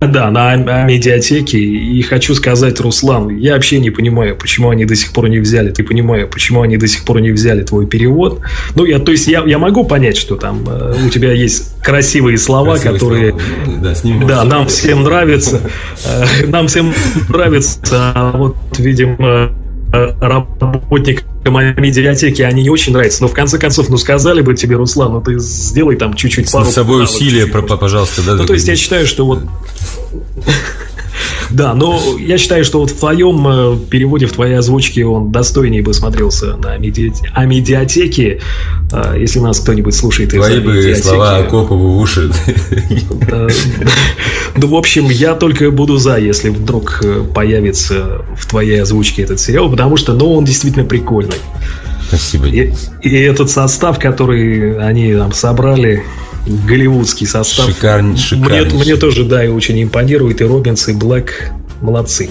да, 0.00 0.30
на 0.30 0.56
медиатеке. 0.56 1.58
И 1.58 2.02
хочу 2.02 2.34
сказать, 2.34 2.80
Руслан, 2.80 3.36
я 3.36 3.54
вообще 3.54 3.78
не 3.78 3.90
понимаю, 3.90 4.36
почему 4.36 4.70
они 4.70 4.84
до 4.84 4.96
сих 4.96 5.12
пор 5.12 5.28
не 5.28 5.38
взяли. 5.38 5.70
Ты 5.70 5.84
понимаю, 5.84 6.28
почему 6.28 6.62
они 6.62 6.76
до 6.76 6.86
сих 6.86 7.04
пор 7.04 7.20
не 7.20 7.30
взяли 7.30 7.62
твой 7.62 7.86
перевод. 7.86 8.40
Ну, 8.74 8.84
я, 8.84 8.98
то 8.98 9.12
есть 9.12 9.26
я, 9.26 9.42
я 9.44 9.58
могу 9.58 9.84
понять, 9.84 10.16
что 10.16 10.36
там 10.36 10.64
э, 10.66 10.94
у 11.06 11.08
тебя 11.10 11.32
есть 11.32 11.80
красивые 11.82 12.38
слова, 12.38 12.76
Красивые 12.76 12.98
которые 12.98 13.30
слова. 13.30 13.78
Да, 13.82 13.94
с 13.94 14.04
ними 14.04 14.24
да, 14.24 14.44
нам 14.44 14.66
всем 14.66 15.02
нравится. 15.02 15.60
Э, 16.04 16.24
Нам 16.46 16.66
всем 16.66 16.92
нравится, 17.28 17.78
а 17.92 18.36
вот, 18.36 18.56
видимо, 18.78 19.16
э, 19.20 19.48
работникам 19.92 21.28
медиатеки 21.44 22.42
они 22.42 22.62
не 22.62 22.70
очень 22.70 22.92
нравятся. 22.92 23.22
Но 23.22 23.28
в 23.28 23.32
конце 23.32 23.58
концов, 23.58 23.88
ну 23.88 23.96
сказали 23.96 24.42
бы 24.42 24.54
тебе, 24.54 24.76
Руслан, 24.76 25.12
ну 25.12 25.20
ты 25.20 25.38
сделай 25.38 25.96
там 25.96 26.14
чуть-чуть 26.14 26.48
С 26.48 26.52
пару 26.52 26.66
над 26.66 26.74
собой 26.74 27.04
усилия, 27.04 27.46
пожалуйста, 27.46 28.22
да? 28.22 28.34
Ну, 28.34 28.46
то 28.46 28.52
есть 28.52 28.68
я 28.68 28.76
считаю, 28.76 29.06
что 29.06 29.26
вот... 29.26 29.42
Да, 31.50 31.74
но 31.74 32.00
я 32.18 32.38
считаю, 32.38 32.64
что 32.64 32.80
вот 32.80 32.90
в 32.90 32.98
твоем 32.98 33.46
э, 33.46 33.76
переводе, 33.90 34.26
в 34.26 34.32
твоей 34.32 34.54
озвучке 34.54 35.04
он 35.04 35.32
достойнее 35.32 35.82
бы 35.82 35.92
смотрелся 35.94 36.56
на 36.56 36.76
меди... 36.78 37.12
а 37.32 37.44
медиатеке, 37.44 38.40
э, 38.92 39.14
если 39.18 39.40
нас 39.40 39.60
кто-нибудь 39.60 39.94
слушает 39.94 40.32
из 40.32 40.40
Твои 40.40 40.60
бы 40.60 40.72
медиатеки. 40.72 41.06
слова 41.06 41.36
Акопову 41.38 41.92
в 41.92 41.98
уши. 41.98 42.30
Ну, 44.56 44.66
в 44.66 44.74
общем, 44.74 45.08
я 45.08 45.34
только 45.34 45.70
буду 45.70 45.96
за, 45.96 46.18
если 46.18 46.50
вдруг 46.50 47.00
э, 47.02 47.22
появится 47.34 48.24
в 48.36 48.46
твоей 48.46 48.82
озвучке 48.82 49.22
этот 49.22 49.40
сериал, 49.40 49.70
потому 49.70 49.96
что, 49.96 50.12
ну, 50.12 50.32
он 50.32 50.44
действительно 50.44 50.84
прикольный. 50.84 51.36
Спасибо. 52.08 52.46
И, 52.46 52.72
и 53.02 53.16
этот 53.20 53.50
состав, 53.50 53.98
который 53.98 54.78
они 54.78 55.14
там 55.14 55.32
собрали, 55.32 56.02
голливудский 56.66 57.26
состав, 57.26 57.68
Шикарн- 57.68 58.02
мне, 58.10 58.16
шикарнейший. 58.16 58.78
мне 58.78 58.96
тоже, 58.96 59.24
да, 59.24 59.44
и 59.44 59.48
очень 59.48 59.82
импонирует, 59.82 60.40
и 60.40 60.44
Робинс, 60.44 60.88
и 60.88 60.92
Блэк. 60.92 61.30
Молодцы. 61.80 62.28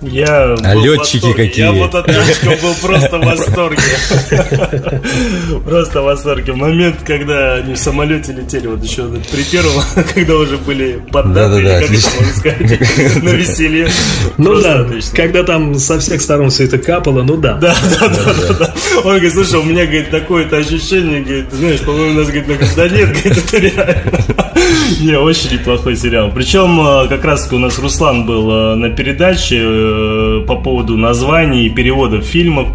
Я 0.00 0.54
а 0.54 0.74
летчики 0.74 1.32
какие? 1.32 1.64
Я 1.64 1.72
вот 1.72 1.94
от 1.94 2.06
летчиков 2.08 2.62
был 2.62 2.74
просто 2.80 3.18
в 3.18 3.24
восторге. 3.24 3.82
Просто 5.64 6.02
в 6.02 6.04
восторге. 6.04 6.52
Момент, 6.52 6.96
когда 7.04 7.54
они 7.54 7.74
в 7.74 7.78
самолете 7.78 8.32
летели, 8.32 8.68
вот 8.68 8.82
еще 8.82 9.08
при 9.32 9.42
первом, 9.42 9.82
когда 10.14 10.36
уже 10.36 10.56
были 10.58 11.02
поддаты, 11.10 11.62
да, 11.62 11.80
да, 11.80 11.80
как 11.80 11.90
это 11.90 12.08
можно 12.16 12.34
сказать, 12.36 13.22
на 13.22 13.28
веселье. 13.30 13.88
Ну 14.36 14.60
да, 14.60 14.86
когда 15.14 15.42
там 15.42 15.74
со 15.74 15.98
всех 15.98 16.22
сторон 16.22 16.50
все 16.50 16.64
это 16.64 16.78
капало, 16.78 17.22
ну 17.22 17.36
да. 17.36 17.54
Да, 17.54 17.76
да, 17.98 18.08
да, 18.08 18.54
да. 18.54 18.74
Он 18.98 19.10
говорит, 19.10 19.32
слушай, 19.32 19.58
у 19.58 19.64
меня, 19.64 19.84
говорит, 19.84 20.10
такое-то 20.10 20.58
ощущение, 20.58 21.22
говорит, 21.22 21.52
знаешь, 21.52 21.80
по-моему, 21.80 22.10
у 22.10 22.14
нас, 22.14 22.28
говорит, 22.28 22.74
да 22.76 22.88
нет, 22.88 23.08
говорит, 23.12 23.38
это 23.38 23.58
реально. 23.58 24.48
Не, 25.00 25.18
очень 25.18 25.52
неплохой 25.52 25.96
сериал. 25.96 26.30
Причем 26.34 26.80
э, 26.80 27.08
как 27.08 27.24
раз 27.24 27.48
у 27.52 27.58
нас 27.58 27.78
Руслан 27.78 28.26
был 28.26 28.50
э, 28.50 28.74
на 28.74 28.90
передаче 28.90 29.56
э, 29.88 30.46
по 30.46 30.56
поводу 30.56 30.96
названий 30.96 31.66
и 31.66 31.70
переводов 31.70 32.24
фильмов. 32.24 32.68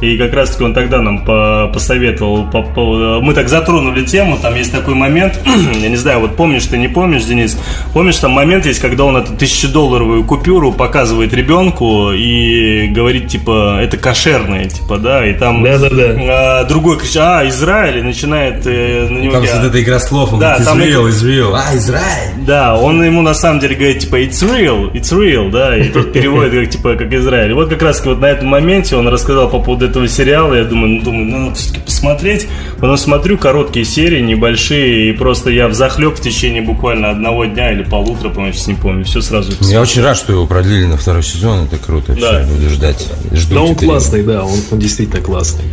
И 0.00 0.16
как 0.16 0.32
раз 0.34 0.50
таки 0.50 0.64
он 0.64 0.74
тогда 0.74 1.00
нам 1.00 1.24
посоветовал. 1.72 2.46
По, 2.50 2.62
по, 2.62 3.20
мы 3.20 3.34
так 3.34 3.48
затронули 3.48 4.04
тему. 4.04 4.38
Там 4.40 4.54
есть 4.54 4.72
такой 4.72 4.94
момент. 4.94 5.40
я 5.74 5.88
не 5.88 5.96
знаю, 5.96 6.20
вот 6.20 6.36
помнишь 6.36 6.66
ты, 6.66 6.78
не 6.78 6.88
помнишь, 6.88 7.24
Денис? 7.24 7.58
Помнишь, 7.92 8.16
там 8.16 8.32
момент 8.32 8.66
есть, 8.66 8.80
когда 8.80 9.04
он 9.04 9.16
эту 9.16 9.34
тысячедолларовую 9.34 10.24
купюру 10.24 10.72
показывает 10.72 11.32
ребенку 11.32 12.12
и 12.12 12.88
говорит, 12.88 13.28
типа, 13.28 13.80
это 13.80 13.96
кошерное, 13.96 14.66
типа, 14.68 14.98
да, 14.98 15.26
и 15.26 15.34
там 15.34 15.62
да, 15.62 15.78
да, 15.78 15.88
да. 15.88 16.64
другой 16.64 16.98
кричит, 16.98 17.16
а, 17.18 17.46
Израиль, 17.48 17.98
и 17.98 18.02
начинает 18.02 18.66
э, 18.66 19.08
на 19.08 19.18
него... 19.18 19.32
Там 19.32 19.42
вот 19.42 19.64
эта 19.64 19.82
игра 19.82 19.98
слов, 19.98 20.32
он 20.32 20.40
да, 20.40 20.58
говорит, 20.58 20.88
Израиль, 20.88 21.10
Израиль. 21.10 21.54
А, 21.54 21.76
Израиль. 21.76 22.46
Да, 22.46 22.76
он 22.76 23.02
ему 23.02 23.22
на 23.22 23.34
самом 23.34 23.60
деле 23.60 23.74
говорит, 23.74 24.00
типа, 24.00 24.20
it's 24.20 24.42
real, 24.42 24.92
it's 24.92 25.12
real, 25.12 25.50
да, 25.50 25.76
и 25.76 25.88
тут 25.88 26.12
переводит, 26.12 26.52
как, 26.60 26.70
типа, 26.70 26.96
как 26.96 27.12
Израиль. 27.12 27.50
И 27.50 27.54
вот 27.54 27.68
как 27.68 27.82
раз 27.82 28.04
вот 28.04 28.20
на 28.20 28.26
этом 28.26 28.48
моменте 28.48 28.96
он 28.96 29.08
рассказал 29.08 29.48
по 29.48 29.60
поводу 29.60 29.86
этого 29.86 30.08
сериала, 30.08 30.54
я 30.54 30.64
думаю, 30.64 30.96
ну, 30.96 31.02
думаю, 31.02 31.24
ну, 31.26 31.38
надо 31.38 31.56
все-таки 31.56 31.80
посмотреть. 31.80 32.48
Потом 32.80 32.96
смотрю, 32.96 33.38
короткие 33.38 33.84
серии, 33.84 34.20
небольшие, 34.20 35.10
и 35.10 35.12
просто 35.12 35.50
я 35.50 35.68
в 35.68 35.74
захлеб 35.74 36.16
в 36.16 36.20
течение 36.20 36.62
буквально 36.62 37.10
одного 37.10 37.44
дня 37.44 37.72
или 37.72 37.82
полутора, 37.82 38.30
по-моему, 38.30 38.52
сейчас 38.54 38.68
не 38.68 38.74
помню, 38.74 39.04
все 39.04 39.20
сразу. 39.20 39.52
Я 39.60 39.80
очень 39.80 40.02
рад, 40.02 40.16
что 40.16 40.32
его 40.32 40.46
продлили 40.46 40.86
на 40.86 40.96
второй 40.96 41.22
сезон, 41.22 41.64
это 41.64 41.78
круто, 41.78 42.14
да. 42.14 42.42
все, 42.42 42.52
буду 42.52 42.68
ждать. 42.70 43.06
Жду 43.32 43.54
да 43.54 43.60
он 43.62 43.74
классный, 43.74 44.22
да, 44.22 44.44
он, 44.44 44.58
он 44.70 44.78
действительно 44.78 45.22
классный. 45.22 45.64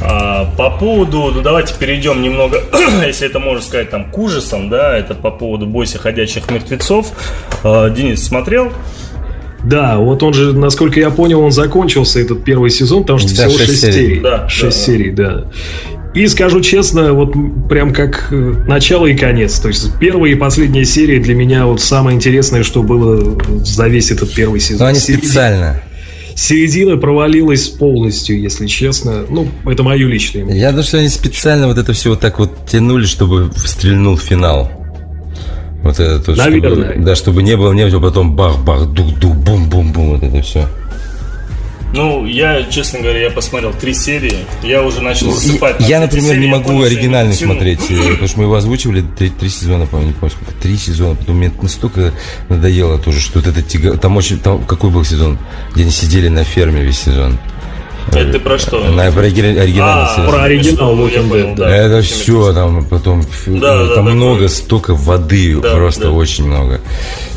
А, 0.00 0.46
по 0.56 0.70
поводу, 0.70 1.30
ну 1.34 1.42
давайте 1.42 1.74
перейдем 1.78 2.22
немного, 2.22 2.62
если 3.06 3.26
это 3.26 3.38
можно 3.38 3.62
сказать, 3.62 3.90
там, 3.90 4.10
к 4.10 4.18
ужасам, 4.18 4.68
да, 4.68 4.96
это 4.96 5.14
по 5.14 5.30
поводу 5.30 5.66
бойся 5.66 5.98
ходячих 5.98 6.50
мертвецов. 6.50 7.08
А, 7.62 7.88
Денис 7.90 8.24
смотрел? 8.24 8.72
Да, 9.64 9.98
вот 9.98 10.22
он 10.22 10.34
же, 10.34 10.52
насколько 10.52 10.98
я 10.98 11.10
понял, 11.10 11.40
он 11.40 11.52
закончился, 11.52 12.20
этот 12.20 12.44
первый 12.44 12.70
сезон, 12.70 13.02
потому 13.02 13.18
что 13.18 13.36
да, 13.36 13.48
всего 13.48 13.58
6 13.58 13.80
серий. 13.80 13.92
серий. 13.92 14.20
Да, 14.20 14.48
6 14.48 14.62
да, 14.62 14.84
серий, 14.84 15.10
да. 15.10 15.44
И 16.14 16.26
скажу 16.26 16.60
честно, 16.60 17.14
вот 17.14 17.32
прям 17.68 17.94
как 17.94 18.28
э, 18.30 18.34
начало 18.66 19.06
и 19.06 19.16
конец. 19.16 19.58
То 19.60 19.68
есть 19.68 19.98
первая 19.98 20.32
и 20.32 20.34
последняя 20.34 20.84
серия 20.84 21.20
для 21.20 21.34
меня 21.34 21.66
вот 21.66 21.80
самое 21.80 22.14
интересное, 22.14 22.62
что 22.62 22.82
было 22.82 23.38
за 23.64 23.88
весь 23.88 24.10
этот 24.10 24.32
первый 24.34 24.60
сезон. 24.60 24.80
Но 24.80 24.86
они 24.86 24.98
Середина, 24.98 25.26
специально. 25.26 25.82
Середина 26.34 26.96
провалилась 26.98 27.68
полностью, 27.68 28.38
если 28.38 28.66
честно. 28.66 29.24
Ну, 29.28 29.48
это 29.64 29.82
мое 29.82 30.06
личное 30.06 30.44
мнение. 30.44 30.62
Я 30.62 30.70
думаю, 30.70 30.84
что 30.84 30.98
они 30.98 31.08
специально 31.08 31.66
вот 31.66 31.78
это 31.78 31.94
все 31.94 32.10
вот 32.10 32.20
так 32.20 32.38
вот 32.38 32.66
тянули, 32.66 33.06
чтобы 33.06 33.50
стрельнул 33.56 34.18
финал. 34.18 34.70
Вот 35.82 35.98
это 35.98 36.20
то, 36.20 36.34
Наверное. 36.34 36.90
Чтобы, 36.90 37.04
да, 37.04 37.16
чтобы 37.16 37.42
не 37.42 37.56
было, 37.56 37.72
не 37.72 37.86
было 37.86 38.00
потом 38.00 38.36
бах-бах, 38.36 38.86
дух-дух, 38.86 39.34
бум-бум-бум, 39.34 40.10
вот 40.10 40.22
это 40.22 40.42
все. 40.42 40.68
Ну, 41.94 42.24
я, 42.24 42.62
честно 42.70 43.00
говоря, 43.00 43.20
я 43.20 43.30
посмотрел 43.30 43.72
три 43.74 43.92
серии, 43.92 44.38
я 44.62 44.82
уже 44.82 45.02
начал 45.02 45.26
ну, 45.26 45.32
засыпать. 45.34 45.76
Я, 45.80 46.00
например, 46.00 46.38
не 46.38 46.46
могу 46.46 46.80
оригинальный 46.80 47.34
смотреть, 47.34 47.80
э, 47.90 48.12
потому 48.12 48.28
что 48.28 48.38
мы 48.38 48.44
его 48.44 48.54
озвучивали 48.54 49.04
три, 49.18 49.28
три 49.28 49.50
сезона, 49.50 49.84
по-моему, 49.86 50.12
не 50.12 50.18
помню 50.18 50.34
сколько, 50.34 50.52
три 50.58 50.78
сезона, 50.78 51.16
потом 51.16 51.36
мне 51.36 51.52
настолько 51.60 52.12
надоело 52.48 52.98
тоже, 52.98 53.20
что 53.20 53.40
вот 53.40 53.48
это 53.48 53.60
тяга... 53.60 53.98
Там 53.98 54.16
очень, 54.16 54.38
там 54.38 54.64
какой 54.64 54.90
был 54.90 55.04
сезон, 55.04 55.38
где 55.74 55.82
они 55.82 55.90
сидели 55.90 56.28
на 56.28 56.44
ферме 56.44 56.82
весь 56.82 57.00
сезон. 57.00 57.38
Это 58.08 58.32
ты 58.32 58.38
про 58.40 58.58
что? 58.58 58.82
На, 58.90 59.10
про 59.10 59.22
оригинальный 59.22 59.78
а, 59.80 60.26
Про 60.28 60.42
оригинал 60.42 60.96
Walking 60.96 61.30
Dead, 61.30 61.56
да. 61.56 61.74
Это 61.74 62.02
все, 62.02 62.52
там 62.52 62.84
потом, 62.84 63.22
да, 63.46 63.94
там 63.94 64.06
да, 64.06 64.12
много, 64.12 64.48
столько 64.48 64.94
воды, 64.94 65.56
да, 65.60 65.74
просто 65.74 66.04
да. 66.04 66.10
очень 66.10 66.46
много. 66.46 66.80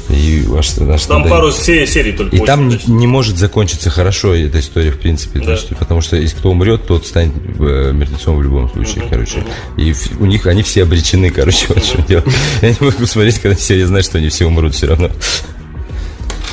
И 0.10 0.46
аж, 0.56 0.78
аж 0.78 1.04
там 1.06 1.20
надо... 1.20 1.30
пару 1.30 1.52
серий 1.52 2.12
только. 2.12 2.36
И 2.36 2.40
там 2.40 2.68
не, 2.70 2.80
не 2.86 3.08
может 3.08 3.38
закончиться 3.38 3.90
хорошо 3.90 4.36
эта 4.36 4.60
история, 4.60 4.92
в 4.92 5.00
принципе. 5.00 5.40
Да. 5.40 5.58
Что, 5.58 5.76
потому 5.76 6.02
что 6.02 6.16
если 6.16 6.38
кто 6.38 6.52
умрет, 6.52 6.86
тот 6.86 7.08
станет 7.08 7.34
э, 7.60 7.92
мертвецом 7.92 8.38
в 8.38 8.44
любом 8.44 8.70
случае, 8.72 9.04
угу, 9.04 9.10
короче. 9.10 9.40
Угу. 9.40 9.82
И 9.82 9.96
у 10.20 10.26
них 10.26 10.46
они 10.46 10.62
все 10.62 10.84
обречены, 10.84 11.32
короче, 11.32 11.66
вот 11.70 11.84
что 11.84 12.02
делать. 12.04 12.26
Я 12.62 12.70
не 12.70 12.78
могу 12.80 13.06
смотреть, 13.06 13.40
когда 13.40 13.58
серия 13.58 13.88
знает, 13.88 14.06
что 14.06 14.20
они 14.20 14.30
все 14.30 14.46
умрут 14.46 14.76
все 14.76 14.88
равно. 14.88 15.10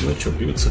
Ну, 0.02 0.14
что 0.18 0.30
бьются. 0.30 0.70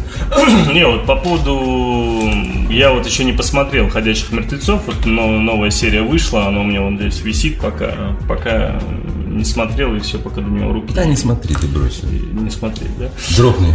не, 0.73 0.86
вот 0.86 1.05
по 1.05 1.15
поводу... 1.15 2.29
Я 2.69 2.91
вот 2.91 3.05
еще 3.05 3.23
не 3.23 3.34
посмотрел 3.34 3.89
«Ходячих 3.89 4.32
мертвецов». 4.32 4.82
Вот 4.86 5.05
новая 5.05 5.69
серия 5.69 6.01
вышла, 6.01 6.47
она 6.47 6.61
у 6.61 6.63
меня 6.63 6.82
вон 6.82 6.97
здесь 6.97 7.21
висит 7.21 7.59
пока. 7.59 7.93
Пока 8.27 8.79
не 9.27 9.45
смотрел, 9.45 9.95
и 9.95 9.99
все, 9.99 10.17
пока 10.17 10.41
до 10.41 10.49
него 10.49 10.73
руки... 10.73 10.93
Да, 10.93 11.05
не 11.05 11.15
смотри, 11.15 11.55
ты 11.55 11.67
бросил. 11.67 12.07
Не 12.09 12.49
смотри, 12.49 12.88
да? 12.99 13.09
Дропни. 13.38 13.73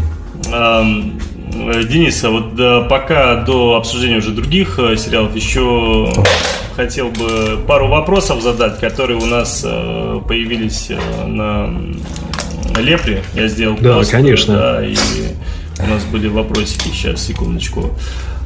Денис, 1.88 2.22
а 2.24 2.30
вот 2.30 2.54
да, 2.54 2.82
пока 2.82 3.36
до 3.36 3.76
обсуждения 3.76 4.18
уже 4.18 4.30
других 4.30 4.78
э, 4.78 4.96
сериалов 4.96 5.34
еще 5.34 6.12
хотел 6.74 7.08
бы 7.08 7.58
пару 7.66 7.88
вопросов 7.88 8.42
задать, 8.42 8.78
которые 8.78 9.18
у 9.18 9.24
нас 9.24 9.62
э, 9.64 10.20
появились 10.28 10.90
э, 10.90 10.96
на 12.74 12.80
Лепре. 12.80 13.22
Я 13.34 13.48
сделал 13.48 13.76
Да, 13.80 13.94
пост, 13.94 14.10
конечно. 14.10 14.54
Да, 14.54 14.86
и 14.86 14.96
у 15.78 15.86
нас 15.86 16.04
были 16.04 16.28
вопросики. 16.28 16.88
Сейчас, 16.88 17.24
секундочку. 17.24 17.92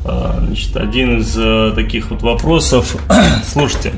А, 0.05 0.43
значит, 0.47 0.77
один 0.77 1.21
из 1.21 1.75
таких 1.75 2.11
вот 2.11 2.23
вопросов. 2.23 2.97
Слушайте, 3.53 3.93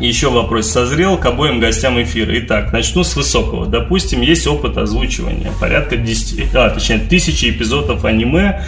еще 0.00 0.30
вопрос 0.30 0.68
созрел 0.68 1.16
к 1.16 1.26
обоим 1.26 1.60
гостям 1.60 2.02
эфира. 2.02 2.36
Итак, 2.40 2.72
начну 2.72 3.04
с 3.04 3.14
высокого. 3.14 3.66
Допустим, 3.66 4.20
есть 4.20 4.46
опыт 4.46 4.76
озвучивания. 4.76 5.52
Порядка 5.60 5.96
10, 5.96 6.54
а, 6.54 6.70
точнее, 6.70 6.98
тысячи 6.98 7.50
эпизодов 7.50 8.04
аниме 8.04 8.64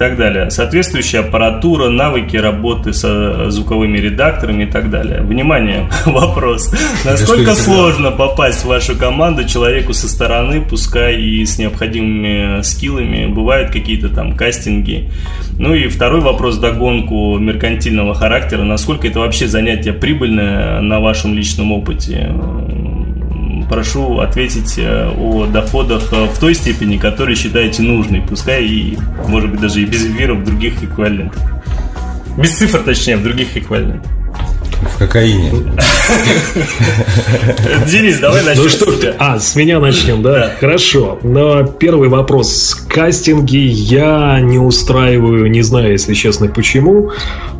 так 0.00 0.16
далее. 0.16 0.50
Соответствующая 0.50 1.18
аппаратура, 1.18 1.90
навыки 1.90 2.34
работы 2.34 2.94
со 2.94 3.50
звуковыми 3.50 3.98
редакторами 3.98 4.62
и 4.62 4.66
так 4.66 4.88
далее. 4.88 5.20
Внимание, 5.20 5.90
вопрос. 6.06 6.74
Насколько 7.04 7.54
сложно 7.54 8.10
попасть 8.10 8.64
в 8.64 8.68
вашу 8.68 8.96
команду 8.96 9.46
человеку 9.46 9.92
со 9.92 10.08
стороны, 10.08 10.62
пускай 10.62 11.20
и 11.20 11.44
с 11.44 11.58
необходимыми 11.58 12.62
скиллами? 12.62 13.26
Бывают 13.26 13.72
какие-то 13.72 14.08
там 14.08 14.34
кастинги 14.34 15.10
ну 15.60 15.74
и 15.74 15.88
второй 15.88 16.22
вопрос 16.22 16.56
догонку 16.56 17.36
меркантильного 17.36 18.14
характера. 18.14 18.62
Насколько 18.64 19.08
это 19.08 19.18
вообще 19.20 19.46
занятие 19.46 19.92
прибыльное 19.92 20.80
на 20.80 21.00
вашем 21.00 21.34
личном 21.34 21.72
опыте? 21.72 22.32
Прошу 23.70 24.18
ответить 24.18 24.78
э, 24.78 25.08
о 25.16 25.46
доходах 25.46 26.12
э, 26.12 26.24
в 26.26 26.40
той 26.40 26.54
степени, 26.56 26.98
которые 26.98 27.36
считаете 27.36 27.82
нужной, 27.82 28.20
пускай 28.20 28.64
и, 28.64 28.98
может 29.28 29.52
быть, 29.52 29.60
даже 29.60 29.80
и 29.80 29.84
без 29.84 30.04
эфира 30.04 30.34
в 30.34 30.44
других 30.44 30.82
эквивалентах. 30.82 31.40
Без 32.36 32.58
цифр, 32.58 32.82
точнее, 32.82 33.16
в 33.16 33.22
других 33.22 33.56
эквивалентах. 33.56 34.10
В 34.82 34.98
кокаине. 34.98 35.52
Денис, 37.86 38.18
давай 38.18 38.42
начнем. 38.44 38.62
Ну 38.62 38.68
что 38.68 38.90
ж, 38.90 39.14
а, 39.18 39.38
с 39.38 39.54
меня 39.54 39.78
начнем, 39.78 40.22
да? 40.22 40.52
Хорошо. 40.58 41.18
Но 41.22 41.64
первый 41.64 42.08
вопрос. 42.08 42.74
Кастинги 42.88 43.58
я 43.58 44.40
не 44.40 44.58
устраиваю, 44.58 45.50
не 45.50 45.62
знаю, 45.62 45.92
если 45.92 46.14
честно, 46.14 46.48
почему. 46.48 47.10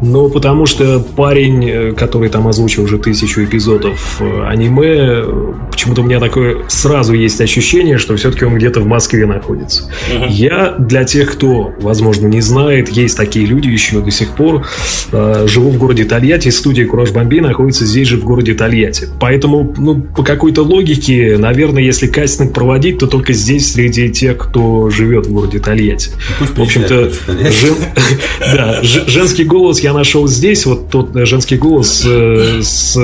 Но 0.01 0.29
потому 0.31 0.64
что 0.66 1.01
парень, 1.01 1.68
э, 1.68 1.93
который 1.93 2.31
там 2.31 2.49
озвучил 2.49 2.85
уже 2.85 2.99
тысячу 2.99 3.45
эпизодов 3.45 4.21
э, 4.21 4.47
аниме, 4.47 5.25
почему-то 5.71 6.01
у 6.01 6.05
меня 6.05 6.21
такое 6.21 6.64
сразу 6.68 7.12
есть 7.12 7.41
ощущение, 7.41 7.99
что 7.99 8.16
все-таки 8.16 8.45
он 8.47 8.55
где-то 8.55 8.81
в 8.81 8.87
Москве 8.87 9.27
находится. 9.27 9.91
Я 10.29 10.75
для 10.79 11.05
тех, 11.05 11.33
кто, 11.33 11.75
возможно, 11.81 12.27
не 12.27 12.41
знает, 12.41 12.89
есть 12.89 13.16
такие 13.16 13.45
люди 13.45 13.68
еще 13.68 14.01
до 14.01 14.11
сих 14.11 14.31
пор. 14.31 14.66
Э, 15.12 15.45
живу 15.47 15.71
в 15.71 15.77
городе 15.77 16.05
Тольятти, 16.05 16.49
студия 16.49 16.87
Кураж 16.87 17.10
Бомбей 17.13 17.41
находится 17.41 17.85
здесь 17.85 18.09
же, 18.09 18.17
в 18.17 18.25
городе 18.25 18.55
Тольятти. 18.55 19.09
Поэтому, 19.21 19.75
ну, 19.77 20.01
по 20.01 20.23
какой-то 20.23 20.63
логике, 20.63 21.37
наверное, 21.39 21.83
если 21.83 22.07
кастинг 22.07 22.53
проводить, 22.53 22.99
то 22.99 23.07
только 23.07 23.33
здесь, 23.33 23.73
среди 23.73 24.11
тех, 24.11 24.39
кто 24.39 24.91
живет 24.91 25.27
в 25.27 25.33
городе 25.33 25.59
Тольятти. 25.59 26.11
Ну, 26.41 26.47
в 26.47 26.61
общем-то, 26.61 27.11
жен... 27.11 27.75
да, 28.41 28.81
женский 28.83 29.45
голос 29.45 29.81
я 29.81 29.93
нашел 29.93 30.27
здесь. 30.29 30.67
Вот 30.67 30.91
тот 30.91 31.11
женский 31.27 31.57
голос 31.57 32.05
э, 32.07 32.61
с 32.63 32.99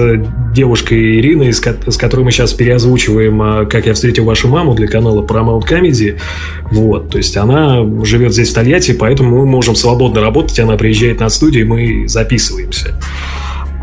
девушкой 0.54 1.18
Ириной, 1.18 1.52
с, 1.52 1.60
которой 1.60 2.22
мы 2.22 2.30
сейчас 2.30 2.52
переозвучиваем 2.52 3.40
а, 3.42 3.66
«Как 3.66 3.86
я 3.86 3.94
встретил 3.94 4.24
вашу 4.24 4.48
маму» 4.48 4.74
для 4.74 4.86
канала 4.86 5.22
Paramount 5.22 5.62
Comedy. 5.68 6.18
Вот, 6.70 7.10
то 7.10 7.18
есть 7.18 7.36
она 7.36 7.84
живет 8.04 8.32
здесь 8.32 8.50
в 8.50 8.54
Тольятти, 8.54 8.92
поэтому 8.92 9.38
мы 9.38 9.46
можем 9.46 9.74
свободно 9.74 10.20
работать. 10.20 10.58
Она 10.58 10.76
приезжает 10.76 11.20
на 11.20 11.28
студию, 11.28 11.64
и 11.64 11.66
мы 11.66 12.08
записываемся. 12.08 12.94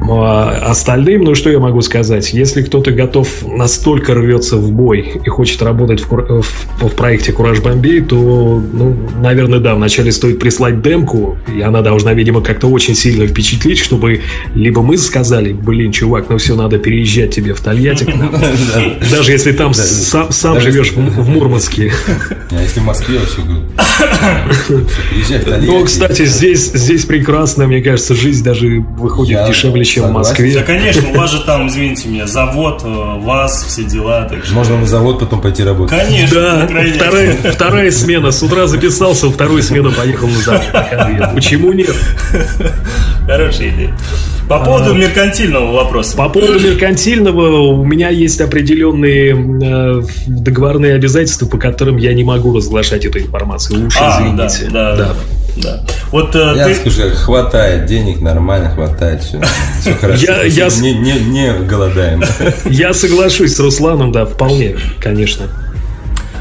А 0.02 0.70
остальным, 0.70 1.22
ну 1.22 1.36
что 1.36 1.50
я 1.50 1.60
могу 1.60 1.82
сказать, 1.82 2.34
если 2.34 2.62
кто-то 2.62 2.92
готов 2.92 3.28
настолько 3.46 4.14
рвется 4.14 4.58
в 4.58 4.72
бой 4.72 5.22
и 5.24 5.30
хочет 5.30 5.62
работать 5.62 6.02
в, 6.02 6.10
в, 6.10 6.42
в 6.42 6.96
проекте 6.96 7.32
Кураж 7.32 7.62
Бомбей, 7.62 8.02
то, 8.02 8.62
ну, 8.74 8.98
наверное, 9.22 9.60
да, 9.60 9.76
вначале 9.76 10.12
стоит 10.12 10.40
прислать 10.40 10.82
демку, 10.82 11.38
и 11.56 11.62
она 11.62 11.82
должна, 11.82 12.14
видимо, 12.14 12.42
как-то 12.42 12.68
очень 12.68 12.96
сильно 12.96 13.28
впечатлить, 13.28 13.80
чтобы 13.80 14.22
либо 14.56 14.82
мы 14.82 14.98
сказали, 14.98 15.54
блин, 15.54 15.92
чувак, 15.92 16.26
ну 16.30 16.38
все, 16.38 16.56
надо 16.56 16.80
переезжать 16.80 17.34
тебе 17.34 17.54
в 17.54 17.62
Тольятти, 17.62 18.04
даже 19.12 19.32
если 19.32 19.54
там 19.54 19.74
сам 19.74 20.60
живешь 20.60 20.92
в 20.92 21.30
Мурманске. 21.30 21.94
А 22.52 22.62
если 22.62 22.82
в 22.82 22.86
Москве 22.86 23.20
вообще 23.20 23.42
Ну, 25.62 25.86
кстати, 25.86 26.26
здесь 26.26 27.06
прекрасно, 27.06 27.68
мне 27.68 27.82
кажется, 27.82 28.16
жизнь 28.16 28.44
даже 28.44 28.84
выходит 28.98 29.48
дешевле, 29.48 29.83
чем 29.84 30.08
в 30.08 30.12
Москве. 30.12 30.54
Да, 30.54 30.64
конечно, 30.64 31.10
у 31.10 31.14
вас 31.14 31.32
же 31.32 31.42
там, 31.42 31.68
извините 31.68 32.10
меня, 32.10 32.28
завод, 32.28 32.82
э, 32.84 32.88
вас, 32.88 33.66
все 33.68 33.84
дела. 33.84 34.28
Так 34.30 34.46
что... 34.46 34.54
Можно 34.54 34.78
на 34.78 34.86
завод 34.86 35.20
потом 35.20 35.42
пойти 35.42 35.64
работать. 35.64 35.98
Конечно. 35.98 36.42
Да, 36.42 36.68
вторая, 36.68 37.38
вторая 37.54 37.92
смена. 37.92 38.32
С 38.32 38.42
утра 38.44 38.68
записался, 38.68 39.30
вторую 39.30 39.64
смену 39.64 39.92
поехал 39.92 40.28
на 40.28 40.40
завод. 40.40 40.64
Почему 41.36 41.72
нет? 41.72 41.96
Хорошая 43.28 43.70
идея. 43.70 43.98
По 44.50 44.60
поводу 44.60 44.92
а, 44.92 44.94
меркантильного 44.94 45.72
вопроса. 45.72 46.18
По 46.18 46.30
поводу 46.30 46.60
меркантильного 46.60 47.60
у 47.62 47.86
меня 47.86 48.10
есть 48.10 48.42
определенные 48.42 49.32
э, 49.34 50.02
договорные 50.28 50.96
обязательства, 50.96 51.46
по 51.46 51.58
которым 51.58 51.98
я 51.98 52.14
не 52.14 52.24
могу 52.24 52.56
разглашать 52.56 53.06
эту 53.06 53.20
информацию. 53.20 53.88
Уж 53.88 53.98
а, 54.00 54.20
извините. 54.20 54.70
Да, 54.72 54.96
да. 54.96 55.06
да. 55.06 55.16
Да. 55.56 55.82
Вот, 56.12 56.36
э, 56.36 56.54
я 56.56 56.66
ты... 56.66 56.76
скажу, 56.76 57.16
хватает 57.16 57.86
денег, 57.86 58.22
нормально 58.22 58.70
хватает, 58.72 59.24
все, 59.24 59.42
все 59.80 59.94
хорошо. 60.02 60.26
Я, 60.26 60.44
я... 60.44 60.68
Не, 60.82 60.94
не, 60.94 61.14
не 61.20 61.54
голодаем. 61.54 62.24
Я 62.66 62.94
соглашусь 62.94 63.56
с 63.56 63.60
Русланом, 63.60 64.12
да, 64.12 64.26
вполне, 64.26 64.76
конечно. 65.00 65.48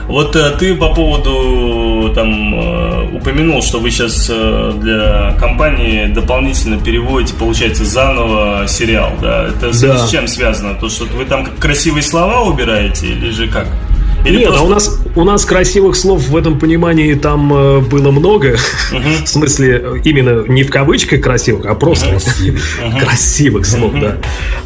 Вот 0.09 0.35
э, 0.35 0.51
ты 0.59 0.75
по 0.75 0.95
поводу 0.95 2.13
там 2.15 2.55
э, 2.55 3.17
упомянул, 3.17 3.63
что 3.63 3.81
вы 3.81 3.91
сейчас 3.91 4.27
для 4.27 5.37
компании 5.39 6.07
дополнительно 6.07 6.79
переводите, 6.79 7.35
получается, 7.35 7.85
заново 7.85 8.67
сериал, 8.67 9.13
да? 9.21 9.49
Это 9.49 9.79
да. 9.81 9.99
с 9.99 10.11
чем 10.11 10.27
связано? 10.27 10.75
То, 10.75 10.89
что 10.89 11.05
вы 11.05 11.25
там 11.25 11.47
красивые 11.59 12.03
слова 12.03 12.43
убираете 12.43 13.07
или 13.07 13.31
же 13.31 13.49
как? 13.49 13.69
Или 14.25 14.39
Нет, 14.39 14.49
просто... 14.49 14.63
а 14.63 14.67
у 14.67 14.71
нас, 14.71 15.01
у 15.17 15.25
нас 15.25 15.45
красивых 15.45 15.97
слов 15.97 16.29
в 16.29 16.37
этом 16.37 16.59
понимании 16.59 17.15
там 17.15 17.53
э, 17.53 17.81
было 17.81 18.11
много. 18.11 18.57
Uh-huh. 18.93 19.25
в 19.25 19.29
смысле, 19.29 20.01
именно 20.05 20.45
не 20.47 20.63
в 20.63 20.71
кавычках 20.71 21.21
красивых, 21.21 21.67
а 21.67 21.75
просто 21.75 22.11
uh-huh. 22.11 23.01
красивых 23.01 23.67
слов, 23.67 23.95
uh-huh. 23.95 24.01
да. 24.01 24.19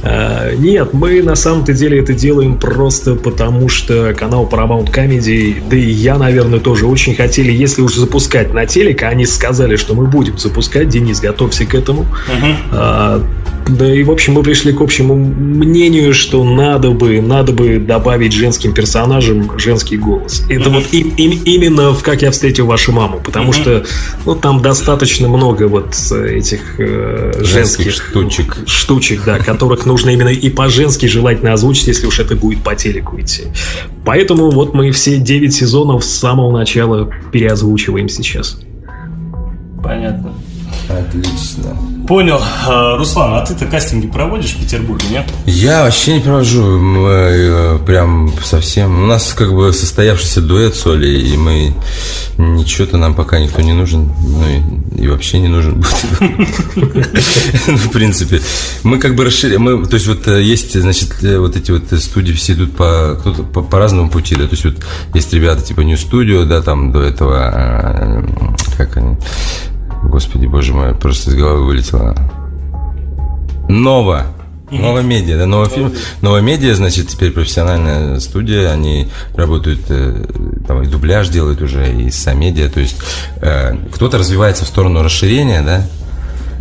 А, 0.02 0.54
нет, 0.54 0.92
мы 0.92 1.22
на 1.22 1.36
самом-то 1.36 1.72
деле 1.72 2.00
это 2.00 2.12
делаем 2.12 2.58
просто 2.58 3.14
потому, 3.14 3.68
что 3.68 4.14
канал 4.14 4.48
Paramount 4.50 4.92
Comedy, 4.92 5.56
да 5.68 5.76
и 5.76 5.90
я, 5.90 6.18
наверное, 6.18 6.60
тоже 6.60 6.86
очень 6.86 7.14
хотели, 7.14 7.50
если 7.50 7.82
уж 7.82 7.94
запускать 7.94 8.52
на 8.52 8.66
телек, 8.66 9.02
а 9.02 9.08
они 9.08 9.24
сказали, 9.26 9.76
что 9.76 9.94
мы 9.94 10.06
будем 10.06 10.38
запускать, 10.38 10.88
Денис, 10.88 11.20
готовься 11.20 11.64
к 11.64 11.74
этому. 11.74 12.02
Uh-huh. 12.02 12.54
А, 12.72 13.26
да 13.68 13.92
и, 13.92 14.02
в 14.04 14.10
общем, 14.10 14.34
мы 14.34 14.42
пришли 14.42 14.72
к 14.72 14.80
общему 14.80 15.16
мнению, 15.16 16.14
что 16.14 16.44
надо 16.44 16.90
бы, 16.90 17.20
надо 17.20 17.52
бы 17.52 17.78
добавить 17.78 18.32
женским 18.32 18.72
персонажам 18.72 19.58
женский 19.58 19.96
голос. 19.96 20.44
Это 20.48 20.70
mm-hmm. 20.70 20.72
вот 20.72 20.84
и, 20.92 21.00
и, 21.00 21.54
именно 21.56 21.92
в 21.92 22.02
«Как 22.02 22.22
я 22.22 22.30
встретил 22.30 22.66
вашу 22.66 22.92
маму», 22.92 23.20
потому 23.24 23.50
mm-hmm. 23.50 23.60
что 23.60 23.84
ну, 24.24 24.34
там 24.36 24.62
достаточно 24.62 25.28
много 25.28 25.66
вот 25.68 25.94
этих 26.12 26.78
э, 26.78 27.32
женских, 27.42 27.86
женских 27.86 27.92
штучек. 27.92 28.58
штучек, 28.66 29.24
да, 29.24 29.38
которых 29.38 29.84
нужно 29.84 30.10
именно 30.10 30.28
и 30.28 30.48
по-женски 30.48 31.06
желательно 31.06 31.52
озвучить, 31.52 31.88
если 31.88 32.06
уж 32.06 32.20
это 32.20 32.36
будет 32.36 32.62
по 32.62 32.76
телеку 32.76 33.20
идти. 33.20 33.44
Поэтому 34.04 34.50
вот 34.50 34.74
мы 34.74 34.92
все 34.92 35.18
9 35.18 35.52
сезонов 35.52 36.04
с 36.04 36.18
самого 36.18 36.56
начала 36.56 37.10
переозвучиваем 37.32 38.08
сейчас. 38.08 38.60
Понятно. 39.82 40.32
Отлично. 40.88 41.76
Понял. 42.06 42.40
А, 42.66 42.96
Руслан, 42.96 43.34
а 43.34 43.44
ты-то 43.44 43.66
кастинги 43.66 44.06
проводишь 44.06 44.52
в 44.52 44.60
Петербурге, 44.60 45.06
нет? 45.10 45.32
Я 45.44 45.82
вообще 45.82 46.14
не 46.14 46.20
провожу. 46.20 46.78
Мы, 46.78 47.08
э, 47.10 47.78
прям 47.84 48.32
совсем. 48.44 49.02
У 49.02 49.06
нас 49.06 49.34
как 49.34 49.52
бы 49.52 49.72
состоявшийся 49.72 50.40
дуэт 50.40 50.76
с 50.76 50.86
Олей, 50.86 51.34
и 51.34 51.36
мы 51.36 51.74
ничего-то 52.38 52.96
нам 52.96 53.14
пока 53.14 53.40
никто 53.40 53.60
не 53.60 53.72
нужен. 53.72 54.12
Ну 54.20 54.44
и, 54.46 55.02
и 55.02 55.08
вообще 55.08 55.40
не 55.40 55.48
нужен 55.48 55.74
будет. 55.74 56.06
В 57.66 57.90
принципе. 57.90 58.40
Мы 58.84 58.98
как 58.98 59.16
бы 59.16 59.24
расширяем. 59.24 59.62
Мы, 59.62 59.84
то 59.86 59.94
есть 59.94 60.06
вот 60.06 60.28
э, 60.28 60.42
есть, 60.42 60.80
значит, 60.80 61.24
э, 61.24 61.38
вот 61.38 61.56
эти 61.56 61.72
вот 61.72 61.92
студии 62.00 62.34
все 62.34 62.52
идут 62.52 62.76
по, 62.76 63.20
по, 63.52 63.62
по 63.62 63.78
разному 63.78 64.10
пути, 64.10 64.36
да. 64.36 64.44
То 64.44 64.52
есть 64.52 64.64
вот 64.64 64.76
есть 65.12 65.32
ребята 65.32 65.62
типа 65.62 65.80
New 65.80 65.96
Studio, 65.96 66.44
да, 66.44 66.62
там 66.62 66.92
до 66.92 67.02
этого, 67.02 68.24
как 68.76 68.96
они, 68.96 69.16
Господи, 70.08 70.46
боже 70.46 70.72
мой, 70.72 70.94
просто 70.94 71.30
из 71.30 71.34
головы 71.34 71.66
вылетело. 71.66 72.14
Нова. 73.68 74.26
Новая 74.70 75.02
медиа, 75.02 75.38
да, 75.38 75.46
новый 75.46 75.68
фильм. 75.68 75.92
Новая 76.22 76.40
медиа, 76.40 76.74
значит, 76.74 77.08
теперь 77.08 77.30
профессиональная 77.30 78.18
студия, 78.18 78.70
они 78.70 79.08
работают, 79.36 79.80
э, 79.88 80.24
там 80.66 80.82
и 80.82 80.86
дубляж 80.86 81.28
делают 81.28 81.62
уже, 81.62 81.92
и 81.92 82.10
самедиа, 82.10 82.68
то 82.68 82.80
есть 82.80 82.96
э, 83.40 83.76
кто-то 83.92 84.18
развивается 84.18 84.64
в 84.64 84.68
сторону 84.68 85.04
расширения, 85.04 85.62
да, 85.62 85.86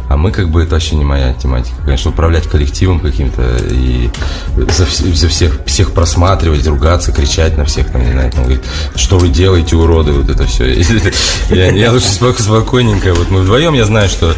а 0.08 0.18
мы 0.18 0.32
как 0.32 0.50
бы 0.50 0.64
это 0.64 0.74
вообще 0.74 0.96
не 0.96 1.04
моя 1.04 1.34
тематика. 1.34 1.76
Конечно, 1.84 2.12
управлять 2.12 2.48
коллективом 2.48 3.00
каким-то 3.00 3.58
и 3.70 4.10
за, 4.56 4.86
за 4.86 5.28
всех, 5.28 5.62
всех 5.66 5.94
просматривать, 5.94 6.66
ругаться, 6.68 7.12
кричать 7.12 7.58
на 7.58 7.66
всех, 7.66 7.92
там, 7.92 8.04
не 8.06 8.12
знаю, 8.12 8.32
там, 8.32 8.44
говорит, 8.44 8.64
что 8.96 9.18
вы 9.18 9.30
делаете, 9.30 9.76
уроды, 9.76 10.12
вот 10.12 10.30
это 10.30 10.46
все. 10.46 10.66
Я, 11.50 11.72
я 11.72 11.92
лучше 11.92 12.08
спокойненько. 12.08 13.14
Вот 13.14 13.30
мы 13.30 13.42
вдвоем, 13.42 13.74
я 13.74 13.86
знаю, 13.86 14.10
что 14.10 14.36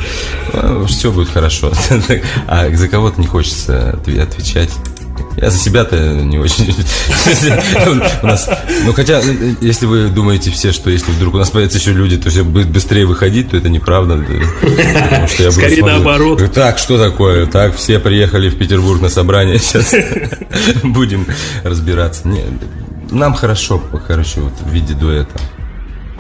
ну, 0.54 0.86
все 0.86 1.12
будет 1.12 1.30
хорошо. 1.30 1.72
А 2.48 2.70
за 2.70 2.88
кого-то 2.88 3.20
не 3.20 3.28
хочется 3.28 3.92
отвечать. 3.92 4.72
Я 5.40 5.52
за 5.52 5.60
себя-то 5.60 5.96
не 5.96 6.40
очень. 6.40 6.76
У 8.24 8.26
нас, 8.26 8.50
ну 8.86 8.94
хотя, 8.94 9.22
если 9.62 9.86
вы 9.86 10.08
думаете 10.08 10.50
все, 10.50 10.72
что 10.72 10.90
если 10.90 11.12
вдруг 11.12 11.36
у 11.36 11.38
нас 11.38 11.52
появятся 11.52 11.78
еще 11.78 11.94
люди, 11.94 12.18
то 12.18 12.32
все 12.32 12.44
будет 12.44 12.70
быстрее 12.70 13.06
выходить, 13.06 13.52
то 13.52 13.58
это 13.58 13.70
неправда. 13.70 14.18
Скорее 15.28 15.84
наоборот. 15.84 16.42
Так, 16.54 16.80
что 16.80 16.98
такое? 16.98 17.46
Так, 17.46 17.76
все 17.76 18.00
приехали 18.00 18.50
в 18.50 18.58
Петербург 18.58 19.00
на 19.00 19.10
собрание, 19.10 19.60
сейчас 19.60 19.94
будем 20.84 21.28
разбираться. 21.64 22.28
Нам 23.12 23.36
хорошо, 23.36 23.82
короче, 24.08 24.42
вот 24.42 24.54
в 24.60 24.70
виде 24.72 24.96
дуэта. 24.96 25.40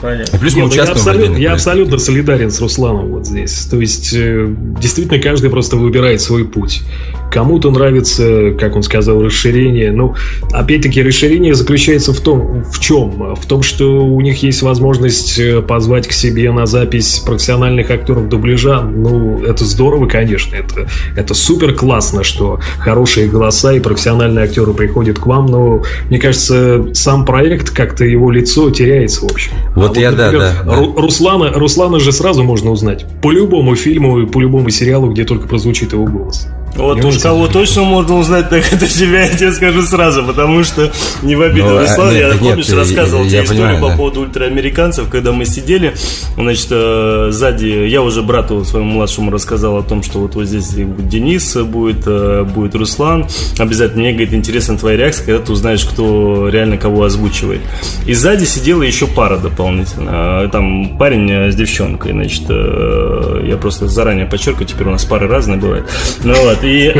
Понятно. 0.01 0.35
И 0.35 0.39
плюс 0.39 0.55
мы 0.55 0.63
Нет, 0.63 0.73
участвуем 0.73 1.05
я, 1.05 1.11
абсолютно, 1.11 1.37
я 1.37 1.53
абсолютно 1.53 1.97
солидарен 1.97 2.51
с 2.51 2.61
Русланом 2.61 3.07
вот 3.09 3.25
здесь. 3.25 3.65
То 3.65 3.79
есть, 3.79 4.13
э, 4.13 4.47
действительно, 4.79 5.19
каждый 5.19 5.49
просто 5.49 5.75
выбирает 5.77 6.21
свой 6.21 6.45
путь. 6.45 6.83
Кому-то 7.31 7.71
нравится, 7.71 8.51
как 8.59 8.75
он 8.75 8.83
сказал, 8.83 9.21
расширение. 9.21 9.91
Ну, 9.91 10.15
опять-таки, 10.51 11.01
расширение 11.01 11.53
заключается 11.53 12.13
в 12.13 12.19
том, 12.21 12.63
в 12.63 12.79
чем? 12.79 13.35
В 13.35 13.45
том, 13.47 13.63
что 13.63 14.05
у 14.05 14.21
них 14.21 14.43
есть 14.43 14.61
возможность 14.61 15.39
э, 15.39 15.61
позвать 15.61 16.07
к 16.07 16.11
себе 16.11 16.51
на 16.51 16.65
запись 16.65 17.21
профессиональных 17.25 17.89
актеров 17.89 18.29
дубляжа. 18.29 18.81
Ну, 18.81 19.43
это 19.43 19.65
здорово, 19.65 20.07
конечно. 20.07 20.55
Это, 20.55 20.87
это 21.15 21.33
супер 21.33 21.73
классно, 21.73 22.23
что 22.23 22.59
хорошие 22.79 23.27
голоса 23.27 23.73
и 23.73 23.79
профессиональные 23.79 24.45
актеры 24.45 24.73
приходят 24.73 25.19
к 25.19 25.25
вам. 25.25 25.47
Но, 25.47 25.83
мне 26.09 26.19
кажется, 26.19 26.85
сам 26.93 27.25
проект, 27.25 27.71
как-то 27.71 28.05
его 28.05 28.31
лицо 28.31 28.69
теряется, 28.69 29.25
в 29.25 29.31
общем. 29.31 29.51
Вот, 29.75 29.86
вот 29.87 29.97
я, 29.97 30.11
например, 30.11 30.39
да, 30.39 30.63
да, 30.63 30.75
да. 30.75 31.01
Руслана, 31.01 31.51
Руслана 31.53 31.99
же 31.99 32.11
сразу 32.11 32.43
можно 32.43 32.71
узнать. 32.71 33.05
По 33.21 33.31
любому 33.31 33.75
фильму 33.75 34.19
и 34.19 34.25
по 34.25 34.39
любому 34.39 34.69
сериалу, 34.69 35.11
где 35.11 35.25
только 35.25 35.47
прозвучит 35.47 35.93
его 35.93 36.05
голос. 36.05 36.47
Вот 36.77 37.03
уж 37.03 37.17
кого 37.17 37.47
точно 37.47 37.83
можно 37.83 38.17
узнать, 38.17 38.49
так 38.49 38.63
это 38.71 38.87
тебя, 38.87 39.25
я 39.25 39.29
тебе 39.29 39.51
скажу 39.53 39.81
сразу, 39.81 40.23
потому 40.23 40.63
что 40.63 40.91
не 41.23 41.35
в 41.35 41.41
обиду 41.41 41.67
Ну, 41.69 41.77
а, 41.77 41.81
Руслан, 41.81 42.09
нет, 42.13 42.19
я 42.23 42.29
так 42.29 42.39
помнишь, 42.39 42.67
нет, 42.67 42.77
рассказывал 42.77 43.23
я- 43.23 43.29
тебе 43.29 43.37
я 43.39 43.43
историю 43.43 43.63
понимаю, 43.65 43.81
по 43.83 43.89
да. 43.89 43.95
поводу 43.97 44.21
ультраамериканцев, 44.21 45.09
когда 45.09 45.31
мы 45.31 45.45
сидели, 45.45 45.93
значит, 46.35 46.67
э, 46.71 47.27
сзади, 47.31 47.87
я 47.87 48.01
уже 48.01 48.21
брату 48.21 48.63
своему 48.63 48.91
младшему 48.91 49.31
рассказал 49.31 49.77
о 49.77 49.83
том, 49.83 50.03
что 50.03 50.19
вот 50.19 50.35
вот 50.35 50.45
здесь 50.45 50.69
будет 50.75 51.07
Денис 51.09 51.55
будет, 51.55 52.03
э, 52.05 52.43
будет 52.43 52.75
Руслан, 52.75 53.25
обязательно 53.57 54.01
мне, 54.03 54.11
говорит, 54.11 54.33
интересна 54.33 54.77
твоя 54.77 54.97
реакция, 54.97 55.25
когда 55.25 55.43
ты 55.45 55.51
узнаешь, 55.51 55.83
кто 55.83 56.49
реально 56.49 56.77
кого 56.77 57.03
озвучивает. 57.03 57.61
И 58.05 58.13
сзади 58.13 58.45
сидела 58.45 58.83
еще 58.83 59.07
пара 59.07 59.37
дополнительно, 59.37 60.43
Э, 60.43 60.49
там 60.51 60.97
парень 60.97 61.51
с 61.51 61.55
девчонкой, 61.55 62.11
значит, 62.11 62.43
я 62.49 63.57
просто 63.57 63.87
заранее 63.87 64.25
подчеркиваю, 64.25 64.67
теперь 64.67 64.87
у 64.87 64.91
нас 64.91 65.05
пары 65.05 65.27
разные 65.27 65.57
бывают. 65.57 65.87
Ну 66.23 66.33
вот, 66.43 66.63
и 66.67 66.91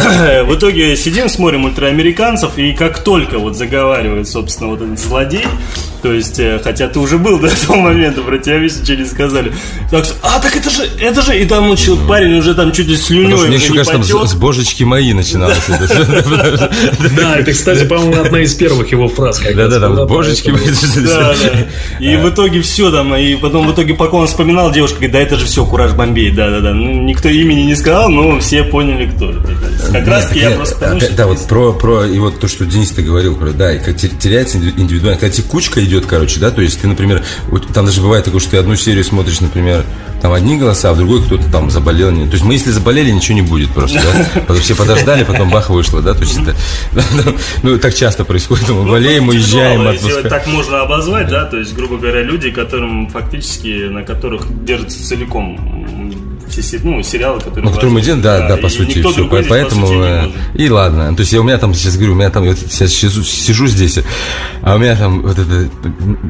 в 0.45 0.55
итоге 0.55 0.95
сидим, 0.95 1.29
смотрим 1.29 1.65
ультраамериканцев, 1.65 2.57
и 2.57 2.73
как 2.73 2.99
только 2.99 3.39
вот 3.39 3.55
заговаривает, 3.55 4.27
собственно, 4.27 4.69
вот 4.69 4.81
этот 4.81 4.99
злодей, 4.99 5.45
то 6.01 6.13
есть, 6.13 6.39
э, 6.39 6.59
хотя 6.63 6.87
ты 6.87 6.99
уже 6.99 7.17
был 7.17 7.39
до 7.39 7.47
этого 7.47 7.75
момента, 7.75 8.21
про 8.21 8.37
тебя 8.37 8.57
весь 8.59 8.79
ничего 8.79 8.97
не 8.97 9.05
сказали. 9.05 9.51
Так, 9.89 10.05
что, 10.05 10.13
а, 10.21 10.39
так 10.39 10.55
это 10.55 10.69
же, 10.69 10.87
это 11.01 11.21
же, 11.21 11.39
и 11.39 11.45
там 11.45 11.75
чё, 11.75 11.97
парень 12.07 12.37
уже 12.37 12.53
там 12.53 12.71
чуть 12.71 12.87
ли 12.87 12.95
что 12.95 13.13
мне 13.13 13.55
еще 13.55 13.73
кажется, 13.73 13.93
там 13.93 14.03
с, 14.03 14.31
с 14.31 14.35
божечки 14.35 14.83
мои 14.83 15.13
начиналось. 15.13 15.57
это. 15.67 16.71
Да, 17.15 17.37
это, 17.37 17.51
кстати, 17.51 17.85
по-моему, 17.85 18.21
одна 18.21 18.39
из 18.39 18.53
первых 18.53 18.91
его 18.91 19.07
фраз. 19.07 19.41
Да-да-да, 19.41 19.89
была, 19.89 20.05
божечки 20.05 20.51
мои. 20.51 20.61
И 21.99 22.15
в 22.15 22.29
итоге 22.29 22.61
все 22.61 22.91
там, 22.91 23.15
и 23.15 23.35
потом 23.35 23.67
в 23.67 23.73
итоге, 23.73 23.93
пока 23.93 24.17
он 24.17 24.27
вспоминал, 24.27 24.71
девушка 24.71 24.97
говорит, 24.97 25.13
да 25.13 25.19
это 25.19 25.37
же 25.37 25.45
все, 25.45 25.65
Кураж 25.65 25.93
Бомбей, 25.93 26.31
да-да-да. 26.31 26.73
Ну, 26.73 27.03
никто 27.03 27.27
имени 27.29 27.61
не 27.61 27.75
сказал, 27.75 28.09
но 28.09 28.39
все 28.39 28.63
поняли, 28.63 29.09
кто 29.09 29.31
это. 29.31 29.46
Как 29.91 30.07
раз 30.07 30.31
я 30.33 30.51
просто 30.51 30.99
Да, 31.15 31.27
вот 31.27 31.39
про, 31.47 31.73
про, 31.73 32.05
и 32.05 32.17
вот 32.19 32.39
то, 32.39 32.47
что 32.47 32.65
Денис 32.65 32.89
ты 32.91 33.01
говорил, 33.01 33.35
про, 33.35 33.51
да, 33.51 33.73
и 33.73 33.79
как 33.79 33.95
те- 33.97 34.09
теряется 34.09 34.57
инди- 34.57 34.73
индивидуально, 34.77 35.19
когда 35.19 35.35
текучка 35.35 35.83
идет, 35.83 36.05
короче, 36.05 36.39
да, 36.39 36.51
то 36.51 36.61
есть 36.61 36.81
ты, 36.81 36.87
например, 36.87 37.23
вот 37.49 37.67
там 37.73 37.85
даже 37.85 38.01
бывает 38.01 38.25
такое, 38.25 38.39
что 38.41 38.51
ты 38.51 38.57
одну 38.57 38.75
серию 38.75 39.03
смотришь, 39.03 39.39
например, 39.41 39.83
там 40.21 40.33
одни 40.33 40.57
голоса, 40.57 40.89
а 40.89 40.93
в 40.93 40.97
другой 40.97 41.23
кто-то 41.23 41.49
там 41.51 41.69
заболел. 41.69 42.11
не- 42.11 42.25
То 42.25 42.33
есть 42.33 42.43
мы, 42.43 42.53
если 42.53 42.71
заболели, 42.71 43.11
ничего 43.11 43.35
не 43.35 43.41
будет 43.43 43.69
просто, 43.71 44.01
да? 44.01 44.41
Потом 44.47 44.61
все 44.61 44.75
подождали, 44.75 45.23
потом 45.23 45.49
бах, 45.51 45.69
вышло, 45.69 46.01
да, 46.01 46.13
то 46.13 46.21
есть 46.21 46.37
это, 46.39 46.55
ну, 47.63 47.77
так 47.77 47.93
часто 47.93 48.25
происходит, 48.25 48.67
мы 48.69 48.83
болеем, 48.89 49.25
Ну, 49.27 49.31
уезжаем, 49.33 49.81
индивидуалы, 49.81 49.93
если 49.93 50.07
отпуска. 50.09 50.29
так 50.29 50.47
можно 50.47 50.81
обозвать, 50.81 51.27
да, 51.29 51.45
то 51.45 51.57
есть, 51.57 51.73
грубо 51.75 51.97
говоря, 51.97 52.23
люди, 52.23 52.49
которым 52.51 53.09
фактически, 53.09 53.87
на 53.89 54.03
которых 54.03 54.63
держится 54.65 55.03
целиком 55.07 56.06
все 56.49 56.79
ну, 56.83 57.01
сериалы, 57.03 57.39
которые... 57.39 57.65
Ну, 57.65 57.71
который 57.71 57.91
мы 57.91 58.01
делаем, 58.01 58.21
да, 58.21 58.47
да, 58.47 58.57
и 58.57 58.61
по 58.61 58.69
сути, 58.69 59.01
все. 59.01 59.27
Поэтому, 59.27 59.81
по 59.81 59.87
сути, 59.87 60.35
э, 60.55 60.63
и 60.63 60.69
ладно. 60.69 61.15
То 61.15 61.21
есть 61.21 61.33
я 61.33 61.41
у 61.41 61.43
меня 61.43 61.57
там, 61.57 61.73
сейчас 61.73 61.95
говорю, 61.95 62.13
у 62.13 62.15
меня 62.15 62.29
там, 62.29 62.43
я 62.43 62.51
вот 62.51 62.59
сейчас 62.59 62.91
сижу, 62.91 63.23
сижу 63.23 63.67
здесь, 63.67 63.99
а 64.61 64.75
у 64.75 64.77
меня 64.77 64.95
там 64.95 65.21
вот 65.21 65.37
это, 65.37 65.69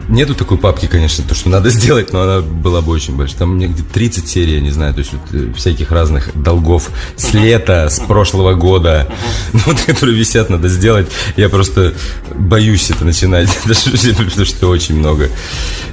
нету 0.09 0.36
такой 0.36 0.57
папки, 0.57 0.88
конечно, 0.88 1.24
то, 1.28 1.36
что 1.36 1.49
надо 1.49 1.70
сделать, 1.70 2.13
но 2.13 2.22
она 2.22 2.41
была 2.41 2.82
бы 2.82 2.91
очень 2.91 3.15
большая. 3.15 3.39
Там 3.39 3.55
мне 3.55 3.68
где-то 3.68 3.93
30 3.93 4.28
серий, 4.28 4.55
я 4.55 4.61
не 4.61 4.72
знаю, 4.72 4.93
то 4.93 4.99
есть 4.99 5.13
вот, 5.13 5.22
э, 5.34 5.53
всяких 5.53 5.91
разных 5.91 6.32
долгов 6.41 6.89
с 7.15 7.34
лета, 7.34 7.89
с 7.89 7.99
прошлого 7.99 8.53
года, 8.53 9.07
ну, 9.53 9.59
вот, 9.65 9.82
которые 9.82 10.18
висят, 10.18 10.49
надо 10.49 10.68
сделать. 10.70 11.07
Я 11.36 11.49
просто 11.49 11.93
боюсь 12.36 12.89
это 12.89 13.05
начинать, 13.05 13.49
потому 13.63 14.45
что 14.45 14.68
очень 14.70 14.95
много. 14.95 15.30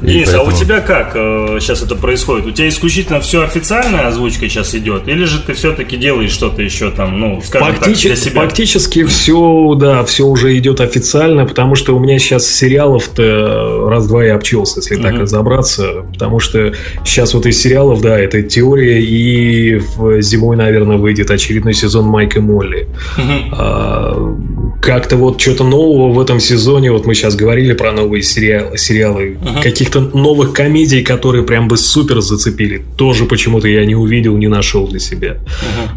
Денис, 0.01 0.33
а 0.35 0.43
у 0.43 0.53
тебя 0.53 0.81
как 0.81 1.13
э, 1.15 1.59
сейчас 1.61 1.83
это 1.83 1.95
происходит? 1.95 2.47
У 2.47 2.51
тебя 2.51 2.69
исключительно 2.69 3.21
все 3.21 3.43
официальная 3.43 4.03
озвучка 4.15 4.49
сейчас 4.49 4.75
идет? 4.75 5.09
Или 5.09 5.25
же 5.25 5.41
ты 5.41 5.53
все-таки 5.55 5.97
делаешь 5.97 6.31
что-то 6.31 6.63
еще 6.63 6.91
там, 6.91 7.19
ну, 7.19 7.43
скажем 7.45 7.69
так, 7.69 7.77
Фактически, 7.79 8.07
для 8.07 8.17
себя? 8.17 8.41
фактически 8.43 9.05
все, 9.05 9.75
да, 9.79 10.05
все 10.05 10.25
уже 10.27 10.57
идет 10.57 10.81
официально, 10.81 11.45
потому 11.47 11.75
что 11.75 11.95
у 11.97 11.99
меня 11.99 12.19
сейчас 12.19 12.47
сериалов-то 12.47 13.89
раз-два 13.91 14.25
и 14.25 14.29
обчелся, 14.29 14.81
если 14.81 14.97
так 14.97 15.13
Мгм. 15.13 15.23
разобраться. 15.23 16.05
Потому 16.13 16.41
что 16.41 16.73
сейчас 17.05 17.35
вот 17.35 17.47
из 17.47 17.61
сериалов, 17.61 18.01
да, 18.01 18.19
это 18.19 18.43
теория, 18.43 19.03
и 19.03 19.81
зимой, 20.21 20.57
наверное, 20.57 20.97
выйдет 20.97 21.31
очередной 21.31 21.75
сезон 21.75 22.07
Майк 22.07 22.37
и 22.37 22.41
Молли. 22.41 22.89
Мгм. 23.19 23.55
А, 23.59 24.37
как-то 24.85 25.17
вот 25.17 25.41
что-то 25.41 25.65
нового 25.65 26.13
в 26.13 26.21
этом 26.21 26.41
сезоне, 26.41 26.93
вот 26.93 27.07
мы 27.07 27.15
сейчас 27.15 27.35
говорили 27.35 27.73
про 27.73 27.91
новые 27.93 28.23
сериалы, 28.23 28.77
сериалы 28.77 29.39
Ага. 29.43 29.63
каких-то 29.63 30.01
новых 30.01 30.53
комедий, 30.53 31.03
которые 31.03 31.43
прям 31.45 31.69
бы 31.69 31.77
супер 31.77 32.21
зацепили, 32.21 32.85
тоже 32.97 33.25
почему-то 33.25 33.67
я 33.67 33.85
не 33.87 33.95
увидел, 33.95 34.37
не 34.37 34.49
нашел 34.49 34.87
для 34.87 35.01
себя. 35.01 35.39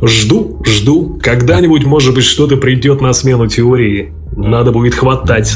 Жду, 0.02 0.62
жду. 0.66 1.20
Когда-нибудь, 1.22 1.86
может 1.86 2.16
быть, 2.16 2.24
что-то 2.24 2.56
придет 2.56 3.02
на 3.02 3.12
смену 3.14 3.48
теории. 3.48 4.14
Надо 4.36 4.72
будет 4.72 4.96
хватать. 4.96 5.54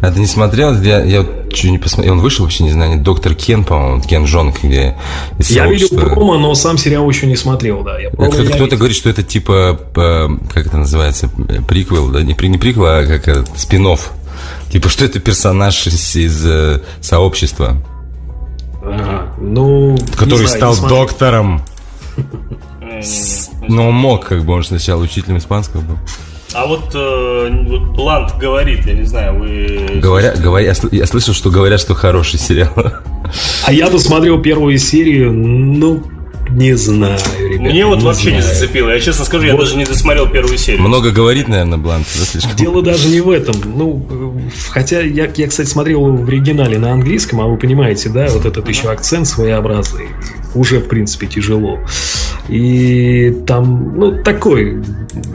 А 0.00 0.10
ты 0.10 0.20
не 0.20 0.26
смотрел? 0.26 0.80
Я, 0.82 1.02
я 1.02 1.24
чуть 1.52 1.70
не 1.70 1.78
посмотрел. 1.78 2.14
Он 2.14 2.20
вышел 2.20 2.44
вообще, 2.44 2.64
не 2.64 2.72
знаю, 2.72 3.00
доктор 3.00 3.34
Кен, 3.34 3.64
по-моему, 3.64 4.02
Кен 4.02 4.26
Жонг, 4.26 4.62
где 4.62 4.96
Я 5.38 5.66
видел 5.66 5.88
промо, 5.88 6.38
но 6.38 6.54
сам 6.54 6.78
сериал 6.78 7.08
еще 7.08 7.26
не 7.26 7.36
смотрел, 7.36 7.82
да. 7.82 7.96
Кто-то, 8.12 8.44
кто-то 8.52 8.76
говорит, 8.76 8.96
что 8.96 9.08
это 9.08 9.22
типа, 9.22 9.80
э, 9.96 10.28
как 10.52 10.66
это 10.66 10.76
называется, 10.76 11.30
э, 11.48 11.60
приквел, 11.62 12.08
да, 12.08 12.22
не, 12.22 12.34
не 12.48 12.58
приквел, 12.58 12.86
а 12.86 13.06
как 13.06 13.28
э, 13.28 13.44
спин-офф. 13.56 14.12
Типа, 14.70 14.88
что 14.88 15.04
это 15.04 15.18
персонаж 15.18 15.86
из, 15.86 16.16
из, 16.16 16.44
э, 16.44 16.82
сообщества, 17.00 17.82
Ага. 18.82 19.34
Ну, 19.40 19.96
который 20.16 20.46
знаю, 20.46 20.74
стал 20.74 20.88
доктором, 20.88 21.62
Не-не-не. 22.80 23.68
но 23.68 23.90
мог, 23.90 24.26
как 24.26 24.44
бы 24.44 24.52
он 24.52 24.62
сначала 24.62 25.02
учителем 25.02 25.38
испанского 25.38 25.80
был. 25.80 25.98
А 26.54 26.66
вот, 26.66 26.90
э, 26.94 27.48
вот 27.68 27.80
Блант 27.96 28.38
говорит, 28.38 28.86
я 28.86 28.94
не 28.94 29.04
знаю, 29.04 29.38
вы... 29.38 30.00
Говоря, 30.00 30.34
говоря, 30.36 30.66
я, 30.66 30.72
сл- 30.72 30.88
я 30.92 31.06
слышал, 31.06 31.34
что 31.34 31.50
говорят, 31.50 31.80
что 31.80 31.94
хороший 31.94 32.38
сериал. 32.38 32.72
А 33.66 33.72
я 33.72 33.90
досмотрел 33.90 34.40
первую 34.40 34.78
серию, 34.78 35.32
ну, 35.32 36.02
не 36.48 36.74
знаю, 36.74 37.18
ребят. 37.40 37.72
Мне 37.72 37.84
вот 37.84 37.98
не 37.98 38.04
вообще 38.04 38.32
не 38.32 38.40
знаю. 38.40 38.54
зацепило. 38.56 38.90
Я 38.90 39.00
честно 39.00 39.24
скажу, 39.24 39.44
я 39.46 39.52
Вот. 39.52 39.62
даже 39.62 39.76
не 39.76 39.84
досмотрел 39.84 40.28
первую 40.28 40.56
серию. 40.56 40.80
Много 40.82 41.10
говорит, 41.10 41.48
наверное, 41.48 41.76
Блант, 41.78 42.06
да, 42.16 42.24
слишком? 42.24 42.54
Дело 42.54 42.80
даже 42.82 43.08
не 43.08 43.20
в 43.20 43.28
этом. 43.30 43.56
Ну, 43.64 44.40
хотя 44.70 45.00
я, 45.00 45.28
я, 45.34 45.48
кстати, 45.48 45.68
смотрел 45.68 46.04
в 46.06 46.28
оригинале 46.28 46.78
на 46.78 46.92
английском, 46.92 47.40
а 47.40 47.46
вы 47.46 47.56
понимаете, 47.58 48.08
да, 48.08 48.28
вот 48.28 48.46
этот 48.46 48.68
еще 48.68 48.88
акцент 48.90 49.26
своеобразный. 49.26 50.06
Уже, 50.56 50.78
в 50.80 50.88
принципе, 50.88 51.26
тяжело. 51.26 51.78
И 52.48 53.36
там, 53.46 53.92
ну, 53.98 54.22
такой, 54.22 54.82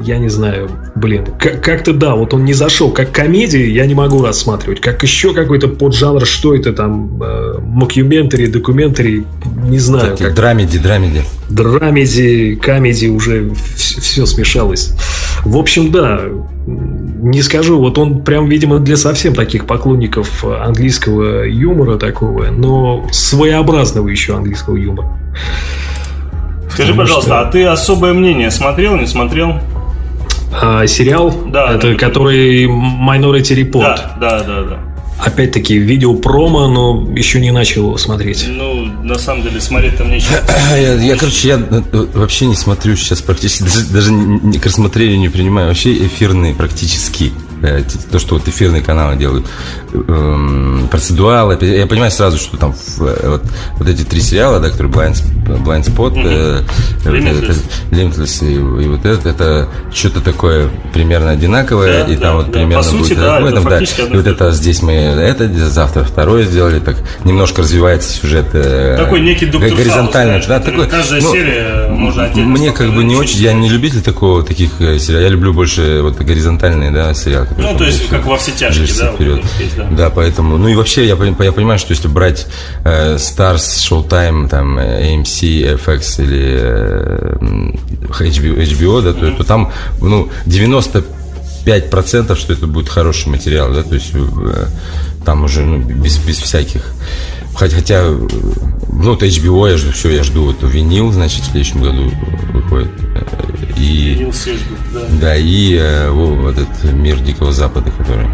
я 0.04 0.18
не 0.18 0.30
знаю, 0.30 0.70
блин, 0.96 1.26
как- 1.40 1.62
как-то 1.64 1.94
да, 1.94 2.16
вот 2.16 2.34
он 2.34 2.44
не 2.46 2.54
зашел. 2.54 2.92
Как 2.92 3.12
комедии 3.12 3.68
я 3.70 3.86
не 3.86 3.94
могу 3.94 4.24
рассматривать. 4.24 4.82
Как 4.82 5.04
еще 5.04 5.34
какой-то 5.34 5.68
поджанр, 5.68 6.26
что 6.26 6.56
это 6.56 6.74
там, 6.74 7.22
э, 7.22 7.60
mockumentary, 7.62 8.48
documentary, 8.48 9.26
не 9.70 9.80
знаю. 9.80 10.12
Такие 10.12 10.28
как 10.28 10.36
Драмеди, 10.36 10.80
драмеди. 10.80 11.22
драмеди, 11.50 12.56
комедии 12.56 13.08
уже 13.08 13.52
все 13.76 14.26
смешалось. 14.26 14.94
В 15.46 15.58
общем, 15.58 15.92
да, 15.92 16.22
не 17.22 17.42
скажу, 17.44 17.80
вот 17.80 17.98
он 18.00 18.24
прям, 18.24 18.48
видимо, 18.50 18.80
для 18.80 18.98
совсем 18.98 19.36
таких 19.36 19.68
поклонников 19.68 20.44
английского 20.44 21.44
юмора 21.44 21.98
такого, 21.98 22.46
но 22.48 23.08
своеобразного 23.12 24.08
еще 24.10 24.36
английского 24.36 24.76
юмора. 24.76 25.08
Скажи, 26.70 26.90
потому 26.92 26.98
пожалуйста, 26.98 27.30
что- 27.32 27.40
а 27.40 27.46
ты 27.52 27.66
особое 27.66 28.14
мнение 28.14 28.50
смотрел, 28.50 28.96
не 28.98 29.06
смотрел? 29.06 29.60
А 30.54 30.86
сериал, 30.88 31.34
Да, 31.48 31.76
это 31.76 31.92
да, 31.92 31.96
который 31.98 32.66
Minority 32.66 33.56
Report. 33.56 33.82
Да, 33.82 34.18
да, 34.20 34.44
да, 34.44 34.62
да. 34.64 34.78
Опять-таки, 35.24 35.78
видео 35.78 36.16
промо, 36.16 36.68
но 36.68 37.08
еще 37.16 37.40
не 37.40 37.52
начал 37.52 37.84
его 37.84 37.98
смотреть. 37.98 38.46
Ну, 38.48 38.86
на 39.04 39.18
самом 39.20 39.44
деле, 39.44 39.62
смотреть 39.62 39.98
там 39.98 40.10
нечего. 40.10 40.38
Я, 40.72 40.94
я, 40.96 41.16
короче, 41.16 41.48
я 41.50 41.56
э, 41.56 41.82
вообще 42.14 42.46
не 42.48 42.56
смотрю 42.56 42.96
сейчас 42.96 43.22
практически, 43.22 43.64
даже, 43.64 43.86
даже 43.88 44.12
не- 44.14 44.58
к 44.60 44.66
рассмотрению 44.66 45.20
не 45.20 45.30
принимаю. 45.30 45.68
Вообще 45.68 45.94
эфирные 45.94 46.54
практически. 46.56 47.32
Э, 47.62 47.84
То, 48.12 48.20
что 48.20 48.36
вот 48.36 48.48
эфирные 48.48 48.82
каналы 48.82 49.16
делают. 49.16 49.46
Эм, 49.94 50.88
Процедуалы. 50.90 51.58
Я 51.62 51.88
понимаю 51.88 52.12
сразу, 52.12 52.38
что 52.38 52.58
там 52.58 52.72
э, 53.00 53.30
вот, 53.30 53.44
вот 53.78 53.88
эти 53.88 54.04
три 54.04 54.22
сериала, 54.22 54.60
да, 54.60 54.70
которые 54.70 54.92
Blind, 54.92 55.22
Blind 55.46 55.86
Spot, 55.86 56.14
э, 56.16 56.64
Limitless. 57.06 58.46
и, 58.48 58.84
и 58.84 58.88
вот 58.88 59.06
это, 59.06 59.30
это 59.30 59.70
что-то 59.94 60.22
такое 60.22 60.70
примерно 60.94 61.32
одинаковое. 61.32 62.06
Да, 62.06 62.12
и 62.12 62.16
да, 62.16 62.22
там 62.22 62.36
вот 62.38 62.46
да. 62.48 62.52
примерно 62.54 62.78
По 62.78 62.84
сути, 62.84 63.14
будет 63.14 63.20
да, 63.20 63.40
это 63.40 63.48
этом, 63.48 63.64
да. 63.66 63.80
И 63.80 64.18
вот 64.18 64.28
это 64.28 64.52
здесь 64.52 64.82
мы 64.82 64.94
это, 64.94 65.48
завтра 65.70 66.04
второе 66.04 66.46
сделали, 66.46 66.80
так 66.80 66.98
немножко 67.24 67.62
развивается 67.62 68.12
сюжет. 68.12 68.52
Такой 68.52 69.22
некий 69.22 69.46
доктор 69.46 69.72
горизонтально, 69.72 70.34
Хаус, 70.34 70.48
да, 70.48 70.60
такой. 70.60 70.88
Каждая 70.88 71.22
ну, 71.22 71.32
серия 71.32 71.88
можно 71.90 72.26
отдельно 72.26 72.50
Мне 72.50 72.72
как 72.72 72.94
бы 72.94 73.04
не 73.04 73.16
очень, 73.16 73.40
я 73.40 73.54
не 73.54 73.70
любитель 73.70 74.02
такого 74.02 74.44
таких 74.44 74.72
сериалов. 74.78 75.22
Я 75.22 75.30
люблю 75.30 75.54
больше 75.54 76.02
вот 76.02 76.18
горизонтальные, 76.18 76.92
да, 76.92 77.14
сериалы. 77.14 77.48
Ну, 77.58 77.78
то 77.78 77.84
есть, 77.86 78.08
как 78.10 78.26
во 78.26 78.38
все 78.38 78.52
тяжкие, 78.52 78.88
да? 78.98 79.12
вперед. 79.14 79.44
есть, 79.60 79.76
да. 79.76 79.88
Да, 79.92 80.10
поэтому, 80.10 80.58
ну 80.58 80.68
и 80.68 80.76
вообще 80.76 81.06
я, 81.06 81.16
я 81.16 81.52
понимаю, 81.52 81.80
что 81.80 81.92
если 81.92 82.08
брать 82.08 82.48
э, 82.84 83.16
Stars, 83.16 83.58
Showtime, 83.58 84.48
там, 84.50 84.78
э, 84.78 85.14
AMC, 85.14 85.78
FX 85.78 86.24
или 86.24 86.60
э, 86.62 87.36
HBO, 88.10 88.58
HBO, 88.58 89.02
да, 89.02 89.14
то, 89.14 89.32
то 89.32 89.44
там, 89.44 89.72
ну, 90.02 90.30
95% 90.46 92.36
что 92.36 92.54
это 92.54 92.68
будет 92.68 92.90
хороший 92.90 93.28
материал, 93.30 93.74
да, 93.74 93.84
то 93.84 93.96
есть 93.96 94.12
э, 94.14 94.66
там 95.26 95.44
уже 95.44 95.62
ну, 95.62 95.78
без, 95.80 96.18
без 96.18 96.38
всяких 96.40 96.84
Хотя, 97.56 97.76
хотя, 97.76 97.96
э, 98.04 98.28
ну, 98.94 99.12
вот 99.12 99.24
HBO 99.24 99.70
я 99.70 99.78
жду, 99.78 99.92
все, 99.92 100.10
я 100.10 100.24
жду, 100.24 100.46
вот 100.46 100.58
винил, 100.64 101.12
значит, 101.12 101.42
в 101.44 101.52
следующем 101.52 101.82
году 101.82 102.12
выходит. 102.54 102.90
э, 103.16 103.22
И, 103.78 104.16
Нил 104.20 104.34
Седжвик, 104.34 104.78
да. 104.94 105.02
да, 105.22 105.36
и 105.38 105.76
э, 105.76 106.10
во- 106.10 106.36
вот 106.36 106.58
этот 106.58 106.94
мир 106.94 107.20
Дикого 107.20 107.52
Запада, 107.52 107.92
который... 107.92 108.28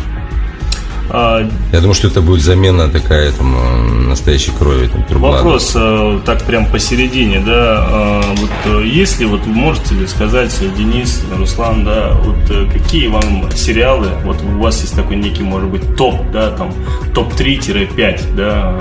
А, 1.09 1.47
Я 1.71 1.79
думаю, 1.79 1.93
что 1.93 2.07
это 2.07 2.21
будет 2.21 2.41
замена 2.41 2.89
такая 2.89 3.31
там 3.31 3.55
э, 3.55 4.07
настоящей 4.09 4.51
крови. 4.51 4.87
Там. 4.87 5.21
Вопрос 5.21 5.71
э, 5.75 6.19
так 6.25 6.43
прям 6.43 6.65
посередине, 6.65 7.39
да, 7.39 7.87
э, 7.89 8.35
вот 8.35 8.83
если 8.83 9.25
вот 9.25 9.41
вы 9.41 9.53
можете 9.53 9.95
ли 9.95 10.05
сказать, 10.07 10.53
Денис, 10.77 11.23
Руслан, 11.37 11.85
да, 11.85 12.11
вот 12.23 12.71
какие 12.73 13.07
вам 13.07 13.49
сериалы, 13.55 14.09
вот 14.25 14.41
у 14.41 14.59
вас 14.59 14.81
есть 14.81 14.95
такой 14.95 15.15
некий, 15.15 15.43
может 15.43 15.69
быть, 15.69 15.95
топ, 15.95 16.29
да, 16.31 16.51
там, 16.51 16.73
топ-3-5, 17.13 18.35
да, 18.35 18.79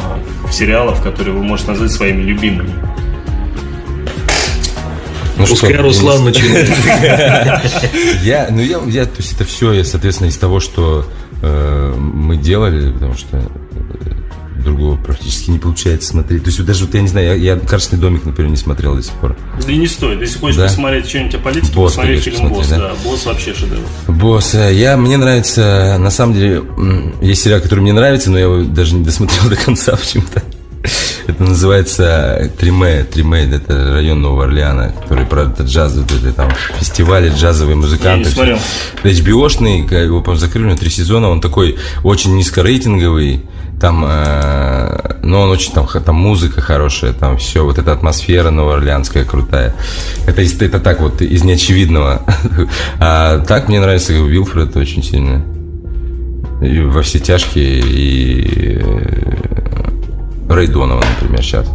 сериалов, 0.50 1.00
которые 1.02 1.34
вы 1.34 1.44
можете 1.44 1.70
назвать 1.70 1.92
своими 1.92 2.22
любимыми. 2.22 2.72
Ну 5.38 5.46
Пускай 5.46 5.74
что, 5.74 5.82
Руслан 5.82 6.24
начинает. 6.24 6.70
Я, 8.22 8.48
ну 8.50 8.62
я, 8.62 8.80
я, 8.86 9.04
то 9.04 9.18
есть 9.18 9.34
это 9.34 9.44
все, 9.44 9.72
я, 9.72 9.84
соответственно, 9.84 10.28
из 10.28 10.36
того, 10.38 10.60
что 10.60 11.04
мы 11.42 12.36
делали, 12.36 12.92
потому 12.92 13.14
что 13.14 13.36
э, 13.38 14.62
другого 14.62 14.96
практически 14.96 15.50
не 15.50 15.58
получается 15.58 16.08
смотреть. 16.08 16.42
То 16.42 16.48
есть 16.48 16.58
вот 16.58 16.66
даже 16.66 16.84
вот 16.86 16.94
я 16.94 17.02
не 17.02 17.08
знаю, 17.08 17.26
я, 17.40 17.54
я 17.54 17.56
«Красный 17.60 17.98
домик», 17.98 18.24
например, 18.24 18.50
не 18.50 18.56
смотрел 18.56 18.94
до 18.96 19.02
сих 19.02 19.12
пор. 19.14 19.36
Да 19.64 19.72
и 19.72 19.76
не 19.76 19.86
стоит. 19.86 20.20
Если 20.20 20.38
хочешь 20.38 20.56
Да. 20.56 20.64
посмотреть 20.64 21.08
что-нибудь 21.08 21.34
о 21.34 21.38
политике, 21.38 21.72
«Босс» 21.74 21.92
посмотри 21.92 22.18
фильм 22.18 22.48
«Босс». 22.48 22.58
посмотри, 22.68 22.84
Да, 22.84 22.94
«Босс» 23.08 23.26
вообще 23.26 23.54
шедевр. 23.54 23.80
Босс, 24.08 24.54
э, 24.54 24.74
я, 24.74 24.96
мне 24.96 25.16
нравится, 25.16 25.96
на 25.98 26.10
самом 26.10 26.34
деле, 26.34 26.62
есть 27.20 27.42
сериал, 27.42 27.60
который 27.60 27.80
мне 27.80 27.92
нравится, 27.92 28.30
но 28.30 28.38
я 28.38 28.44
его 28.44 28.62
даже 28.64 28.94
не 28.94 29.04
досмотрел 29.04 29.48
до 29.48 29.56
конца 29.56 29.94
почему-то. 29.96 30.42
Это 31.36 31.44
называется 31.44 32.50
Триме, 32.58 33.04
Триме, 33.04 33.42
это 33.44 33.92
район 33.92 34.22
Нового 34.22 34.44
Орлеана, 34.44 34.94
который 35.02 35.24
это 35.24 35.64
джаз, 35.64 35.94
вот 35.94 36.10
это 36.10 36.32
там 36.32 36.50
фестивали, 36.78 37.28
джазовые 37.28 37.76
музыканты. 37.76 38.30
Я 38.34 38.58
не 39.04 39.10
HBO-шный, 39.10 39.80
его, 40.02 40.34
закрыли 40.34 40.68
на 40.68 40.76
три 40.76 40.88
сезона, 40.88 41.28
он 41.28 41.42
такой 41.42 41.76
очень 42.04 42.34
низкорейтинговый, 42.36 43.42
там, 43.78 44.02
э, 44.08 45.16
но 45.24 45.42
он 45.42 45.50
очень, 45.50 45.72
там, 45.72 45.86
там 45.86 46.16
музыка 46.16 46.62
хорошая, 46.62 47.12
там 47.12 47.36
все, 47.36 47.64
вот 47.66 47.76
эта 47.76 47.92
атмосфера 47.92 48.48
новоорлеанская 48.48 49.26
крутая. 49.26 49.74
Это, 50.26 50.40
это 50.40 50.80
так 50.80 51.02
вот, 51.02 51.20
из 51.20 51.44
неочевидного. 51.44 52.22
А 52.98 53.40
так 53.40 53.68
мне 53.68 53.78
нравится 53.78 54.14
Уилфред 54.14 54.74
очень 54.74 55.02
сильно. 55.02 55.44
И 56.62 56.80
во 56.80 57.02
все 57.02 57.18
тяжкие, 57.18 57.80
и 57.84 59.55
Рэй 60.48 60.68
Донован, 60.68 61.04
например, 61.20 61.42
сейчас. 61.42 61.66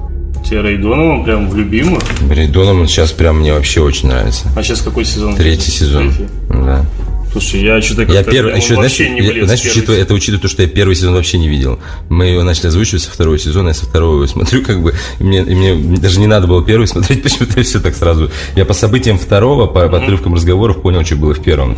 Тебе 0.45 0.61
Рэй 0.61 0.77
Донован 0.77 1.23
прям 1.23 1.49
в 1.49 1.55
любимых. 1.55 2.01
Рэй 2.29 2.47
Донован 2.47 2.87
сейчас 2.87 3.11
прям 3.11 3.39
мне 3.39 3.53
вообще 3.53 3.81
очень 3.81 4.09
нравится. 4.09 4.47
А 4.55 4.63
сейчас 4.63 4.81
какой 4.81 5.05
сезон? 5.05 5.35
Третий 5.35 5.71
сезон. 5.71 6.11
Третий. 6.11 6.27
Да. 6.49 6.85
Слушай, 7.31 7.61
я 7.63 7.81
что-то 7.81 8.01
Я 8.01 8.07
как-то 8.07 8.31
первый, 8.31 8.53
он 8.53 8.59
еще, 8.59 8.73
знаешь, 8.75 8.99
я- 8.99 9.45
знаешь, 9.45 9.61
первый 9.61 9.71
учитывая, 9.77 9.99
это 10.01 10.13
учитывая 10.13 10.41
то, 10.41 10.47
что 10.49 10.63
я 10.63 10.67
первый 10.67 10.95
сезон 10.95 11.13
вообще 11.13 11.37
не 11.37 11.47
видел. 11.47 11.79
Мы 12.09 12.25
его 12.25 12.43
начали 12.43 12.67
озвучивать 12.67 13.03
со 13.03 13.09
второго 13.09 13.39
сезона, 13.39 13.69
я 13.69 13.73
со 13.73 13.85
второго 13.85 14.15
его 14.15 14.27
смотрю, 14.27 14.65
как 14.65 14.81
бы, 14.81 14.93
и 15.19 15.23
мне, 15.23 15.39
и 15.39 15.55
мне 15.55 15.97
даже 15.97 16.19
не 16.19 16.27
надо 16.27 16.47
было 16.47 16.61
первый 16.61 16.87
смотреть, 16.89 17.23
почему-то 17.23 17.63
все 17.63 17.79
так 17.79 17.95
сразу. 17.95 18.29
Я 18.57 18.65
по 18.65 18.73
событиям 18.73 19.17
второго, 19.17 19.67
по, 19.67 19.87
по 19.87 19.97
отрывкам 19.99 20.33
разговоров 20.33 20.81
понял, 20.81 21.05
что 21.05 21.15
было 21.15 21.33
в 21.33 21.41
первом. 21.41 21.77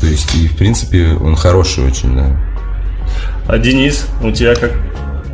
То 0.00 0.06
есть, 0.06 0.34
и, 0.34 0.48
в 0.48 0.56
принципе, 0.56 1.08
он 1.20 1.36
хороший 1.36 1.84
очень, 1.84 2.14
да. 2.16 2.40
А 3.48 3.58
Денис, 3.58 4.06
у 4.22 4.30
тебя 4.30 4.54
как? 4.54 4.72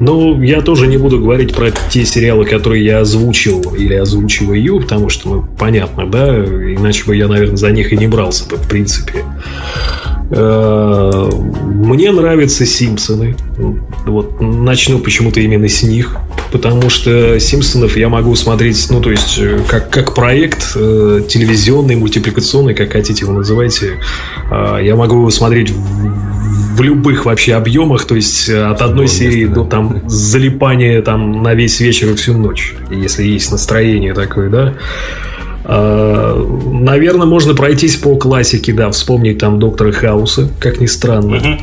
Ну, 0.00 0.42
я 0.42 0.60
тоже 0.62 0.86
не 0.86 0.96
буду 0.96 1.20
говорить 1.20 1.54
про 1.54 1.70
те 1.70 2.04
сериалы, 2.04 2.44
которые 2.44 2.84
я 2.84 3.00
озвучил 3.00 3.60
или 3.76 3.94
озвучиваю, 3.94 4.80
потому 4.80 5.08
что, 5.08 5.28
ну, 5.28 5.44
понятно, 5.58 6.06
да, 6.06 6.44
иначе 6.44 7.04
бы 7.04 7.16
я, 7.16 7.28
наверное, 7.28 7.56
за 7.56 7.70
них 7.70 7.92
и 7.92 7.96
не 7.96 8.08
брался 8.08 8.48
бы, 8.48 8.56
в 8.56 8.68
принципе. 8.68 9.24
Э, 10.30 11.30
Мне 11.64 12.10
нравятся 12.10 12.64
Симпсоны. 12.64 13.36
Вот 14.06 14.40
начну 14.40 14.98
почему-то 14.98 15.40
именно 15.40 15.68
с 15.68 15.82
них, 15.82 16.16
потому 16.50 16.88
что 16.88 17.38
Симпсонов 17.38 17.96
я 17.96 18.08
могу 18.08 18.34
смотреть, 18.34 18.86
ну, 18.90 19.00
то 19.00 19.10
есть, 19.10 19.38
э, 19.38 19.60
как, 19.68 19.90
как 19.90 20.14
проект 20.14 20.72
э, 20.74 21.22
телевизионный, 21.28 21.96
мультипликационный, 21.96 22.74
как 22.74 22.92
хотите 22.92 23.24
его 23.24 23.34
называйте. 23.34 23.98
Э, 24.50 24.78
Я 24.82 24.96
могу 24.96 25.16
его 25.16 25.30
смотреть 25.30 25.70
в, 25.70 26.31
в 26.74 26.80
любых 26.82 27.26
вообще 27.26 27.54
объемах, 27.54 28.04
то 28.06 28.14
есть 28.14 28.48
э, 28.48 28.62
от 28.62 28.80
одной 28.80 29.04
Любое 29.04 29.06
серии 29.06 29.44
место, 29.44 29.54
до 29.54 29.64
да. 29.64 29.70
там 29.70 30.02
залипания 30.08 31.02
там 31.02 31.42
на 31.42 31.54
весь 31.54 31.80
вечер 31.80 32.10
и 32.10 32.14
всю 32.14 32.36
ночь, 32.36 32.74
если 32.90 33.24
есть 33.24 33.50
настроение 33.50 34.14
такое, 34.14 34.48
да. 34.48 34.74
А, 35.64 36.34
Наверное, 36.72 37.26
можно 37.26 37.54
пройтись 37.54 37.96
по 37.96 38.16
классике, 38.16 38.72
да, 38.72 38.90
вспомнить 38.90 39.38
там 39.38 39.58
Доктора 39.58 39.92
Хауса, 39.92 40.48
как 40.58 40.80
ни 40.80 40.86
странно. 40.86 41.58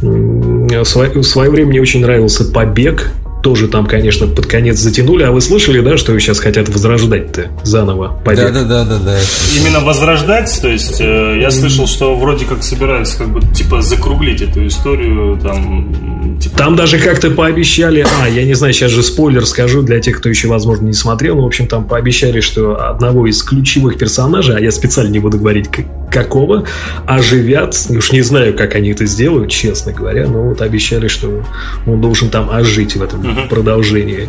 В 0.00 0.84
свое, 0.84 1.10
в 1.10 1.24
свое 1.24 1.50
время 1.50 1.70
мне 1.70 1.80
очень 1.80 2.02
нравился 2.02 2.44
Побег. 2.44 3.10
Тоже 3.42 3.68
там, 3.68 3.86
конечно, 3.86 4.26
под 4.26 4.46
конец 4.46 4.78
затянули. 4.78 5.22
А 5.22 5.30
вы 5.30 5.40
слышали, 5.40 5.80
да, 5.80 5.96
что 5.96 6.18
сейчас 6.18 6.40
хотят 6.40 6.68
возрождать-то 6.68 7.50
заново? 7.62 8.20
Побег. 8.24 8.52
Да, 8.52 8.64
да, 8.64 8.64
да, 8.64 8.84
да, 8.84 8.98
да. 8.98 9.18
Именно 9.56 9.80
возрождать, 9.80 10.58
то 10.60 10.68
есть 10.68 11.00
э, 11.00 11.38
я 11.40 11.50
слышал, 11.50 11.86
что 11.86 12.16
вроде 12.16 12.44
как 12.44 12.62
собираются 12.62 13.18
как 13.18 13.32
бы 13.32 13.40
типа 13.54 13.80
закруглить 13.82 14.42
эту 14.42 14.66
историю, 14.66 15.38
там, 15.40 16.17
Там 16.56 16.76
даже 16.76 16.98
как-то 16.98 17.30
пообещали, 17.30 18.06
а, 18.20 18.28
я 18.28 18.44
не 18.44 18.54
знаю, 18.54 18.72
сейчас 18.72 18.92
же 18.92 19.02
спойлер 19.02 19.44
скажу 19.46 19.82
для 19.82 20.00
тех, 20.00 20.18
кто 20.18 20.28
еще, 20.28 20.48
возможно, 20.48 20.86
не 20.86 20.92
смотрел, 20.92 21.36
но, 21.36 21.42
в 21.42 21.46
общем, 21.46 21.66
там 21.66 21.84
пообещали, 21.84 22.40
что 22.40 22.88
одного 22.88 23.26
из 23.26 23.42
ключевых 23.42 23.98
персонажей, 23.98 24.56
а 24.56 24.60
я 24.60 24.70
специально 24.70 25.10
не 25.10 25.18
буду 25.18 25.38
говорить 25.38 25.68
какого, 26.10 26.64
оживят, 27.06 27.76
уж 27.90 28.12
не 28.12 28.22
знаю, 28.22 28.56
как 28.56 28.74
они 28.74 28.90
это 28.90 29.06
сделают, 29.06 29.50
честно 29.50 29.92
говоря, 29.92 30.28
но 30.28 30.42
вот 30.42 30.62
обещали, 30.62 31.08
что 31.08 31.44
он 31.86 32.00
должен 32.00 32.30
там 32.30 32.50
ожить 32.50 32.96
в 32.96 33.02
этом 33.02 33.48
продолжении. 33.48 34.28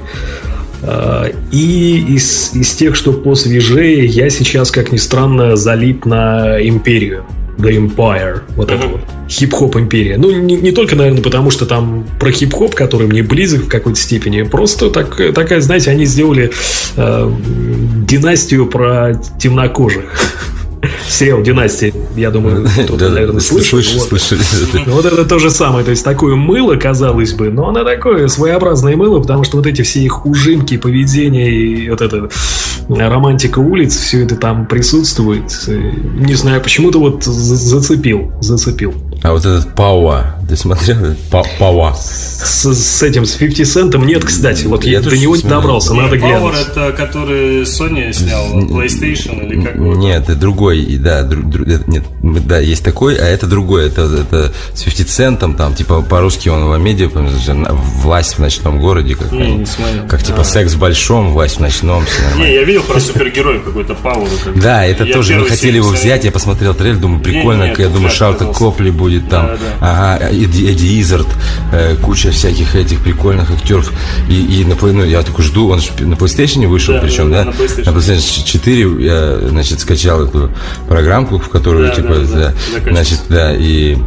А, 0.81 1.27
И 1.51 2.05
из, 2.09 2.51
из 2.53 2.73
тех, 2.73 2.95
что 2.95 3.13
посвежее, 3.13 4.05
я 4.05 4.29
сейчас, 4.29 4.71
как 4.71 4.91
ни 4.91 4.97
странно, 4.97 5.55
залип 5.55 6.05
на 6.05 6.59
Империю. 6.61 7.25
The 7.59 7.75
Empire, 7.87 8.41
вот 8.55 8.71
это 8.71 8.83
Мгм. 8.85 8.91
вот. 8.93 9.01
Хип-хоп 9.29 9.75
империя. 9.75 10.17
Ну, 10.17 10.31
не, 10.31 10.55
не 10.55 10.71
только, 10.71 10.95
наверное, 10.95 11.21
потому 11.21 11.51
что 11.51 11.65
там 11.65 12.05
про 12.19 12.31
хип-хоп, 12.31 12.73
который 12.73 13.07
мне 13.07 13.21
близок 13.21 13.63
в 13.63 13.67
какой-то 13.67 13.99
степени. 13.99 14.41
Просто 14.43 14.89
так, 14.89 15.15
такая, 15.35 15.61
знаете, 15.61 15.91
они 15.91 16.05
сделали 16.05 16.51
э, 16.95 17.31
династию 18.07 18.65
про 18.65 19.13
темнокожих. 19.37 20.05
Сериал 21.07 21.41
«Династия», 21.41 21.93
я 22.15 22.31
думаю, 22.31 22.65
кто-то, 22.85 23.09
наверное, 23.09 23.41
слышал. 23.41 23.79
слышали, 23.81 23.99
Вот. 24.73 24.87
Ну, 24.87 24.99
это 25.01 25.25
то 25.25 25.39
же 25.39 25.49
самое, 25.51 25.83
то 25.83 25.91
есть 25.91 26.03
такое 26.05 26.35
мыло, 26.35 26.75
казалось 26.75 27.33
бы, 27.33 27.49
но 27.49 27.67
оно 27.69 27.83
такое 27.83 28.27
своеобразное 28.27 28.95
мыло, 28.95 29.19
потому 29.19 29.43
что 29.43 29.57
вот 29.57 29.65
эти 29.67 29.81
все 29.81 29.99
их 30.01 30.25
ужимки, 30.25 30.77
поведение 30.77 31.51
и 31.51 31.89
вот 31.89 32.01
эта 32.01 32.29
романтика 32.87 33.59
улиц, 33.59 33.95
все 33.97 34.23
это 34.23 34.35
там 34.35 34.65
присутствует. 34.67 35.51
Э, 35.67 35.91
Не 36.17 36.35
знаю, 36.35 36.61
почему-то 36.61 36.99
вот 36.99 37.23
за- 37.23 37.55
зацепил, 37.55 38.31
зацепил. 38.39 38.93
А 39.21 39.33
вот 39.33 39.41
этот 39.45 39.73
Пауа, 39.75 40.35
ты 40.49 40.55
смотрел? 40.57 41.15
Па- 41.31 41.43
Пауа. 41.59 41.93
С, 41.95 42.65
с 42.73 43.03
этим, 43.03 43.25
с 43.25 43.35
50 43.35 43.67
центом 43.73 44.05
нет, 44.05 44.25
кстати, 44.25 44.65
вот 44.65 44.83
я, 44.83 44.93
Я 44.93 45.01
до 45.01 45.15
него 45.17 45.35
не 45.35 45.43
добрался, 45.43 45.93
Не, 45.93 46.01
надо 46.01 46.15
Power 46.15 46.19
глянуть. 46.19 46.55
это 46.71 46.91
который 46.91 47.61
Sony 47.63 48.11
снял, 48.13 48.45
PlayStation 48.63 49.45
или 49.45 49.61
как? 49.63 49.75
Нет, 49.75 50.23
это 50.23 50.35
другой, 50.35 50.79
и 50.81 50.97
да, 50.97 51.21
дру- 51.21 51.43
дру- 51.43 51.83
нет, 51.87 52.03
да, 52.47 52.59
есть 52.59 52.83
такой, 52.83 53.15
а 53.15 53.25
это 53.25 53.45
другой, 53.47 53.87
это, 53.87 54.01
это 54.03 54.51
с 54.73 54.83
50 54.83 55.07
центом, 55.09 55.55
там, 55.55 55.75
типа, 55.75 56.01
по-русски 56.01 56.49
он 56.49 56.65
в 56.69 56.77
медиа, 56.79 57.09
власть 58.03 58.33
в 58.35 58.39
ночном 58.39 58.79
городе, 58.79 59.15
как, 59.15 59.31
Не, 59.31 59.55
не 59.57 59.65
смотрел. 59.65 60.07
как 60.07 60.23
типа 60.23 60.41
А. 60.41 60.43
секс 60.43 60.73
в 60.73 60.79
большом, 60.79 61.31
власть 61.31 61.57
в 61.57 61.59
ночном, 61.59 62.05
все 62.05 62.21
Не, 62.21 62.27
нормально. 62.29 62.53
я 62.53 62.63
видел 62.63 62.83
про 62.83 62.99
супергероя 62.99 63.59
какой-то 63.59 63.93
Power. 63.93 64.27
как. 64.43 64.59
Да, 64.59 64.85
это 64.85 65.03
Я 65.03 65.13
тоже, 65.13 65.35
мы 65.35 65.45
хотели 65.47 65.77
его 65.77 65.89
взять, 65.89 66.23
я 66.25 66.31
посмотрел 66.31 66.73
трейлер, 66.73 66.97
думаю, 66.97 67.19
Не, 67.19 67.23
прикольно, 67.23 67.63
не, 67.63 67.75
я 67.81 67.87
думаю, 67.89 68.07
оказался. 68.07 68.45
Копли 68.59 68.89
будет 68.89 69.29
там, 69.29 69.47
Да, 69.47 69.57
да. 69.57 70.17
ага, 70.17 70.29
Эдди, 70.43 70.65
Эдди 70.65 71.01
Изард, 71.01 71.27
э, 71.71 71.95
куча 72.01 72.31
всяких 72.31 72.75
этих 72.75 72.99
прикольных 73.01 73.51
актеров. 73.51 73.91
И, 74.29 74.61
и 74.61 74.65
на, 74.65 74.75
ну, 74.75 75.03
я 75.03 75.21
только 75.23 75.41
жду, 75.41 75.69
он 75.69 75.79
же 75.79 75.89
на 75.99 76.15
PlayStation 76.15 76.67
вышел, 76.67 76.95
Да, 76.95 77.01
причем, 77.01 77.31
да, 77.31 77.43
да? 77.43 77.51
на 77.51 77.55
PlayStation. 77.55 77.85
На 77.85 77.89
PlayStation 77.97 78.43
4 78.45 79.05
я, 79.05 79.49
значит, 79.49 79.79
скачал 79.79 80.23
эту 80.25 80.51
программку, 80.87 81.37
в 81.39 81.49
которую, 81.49 81.89
Да, 81.89 81.95
типа, 81.95 82.15
да, 82.15 82.25
да, 82.25 82.53
да, 82.85 82.91
значит, 82.91 83.19
да, 83.29 83.55
и 83.55 83.97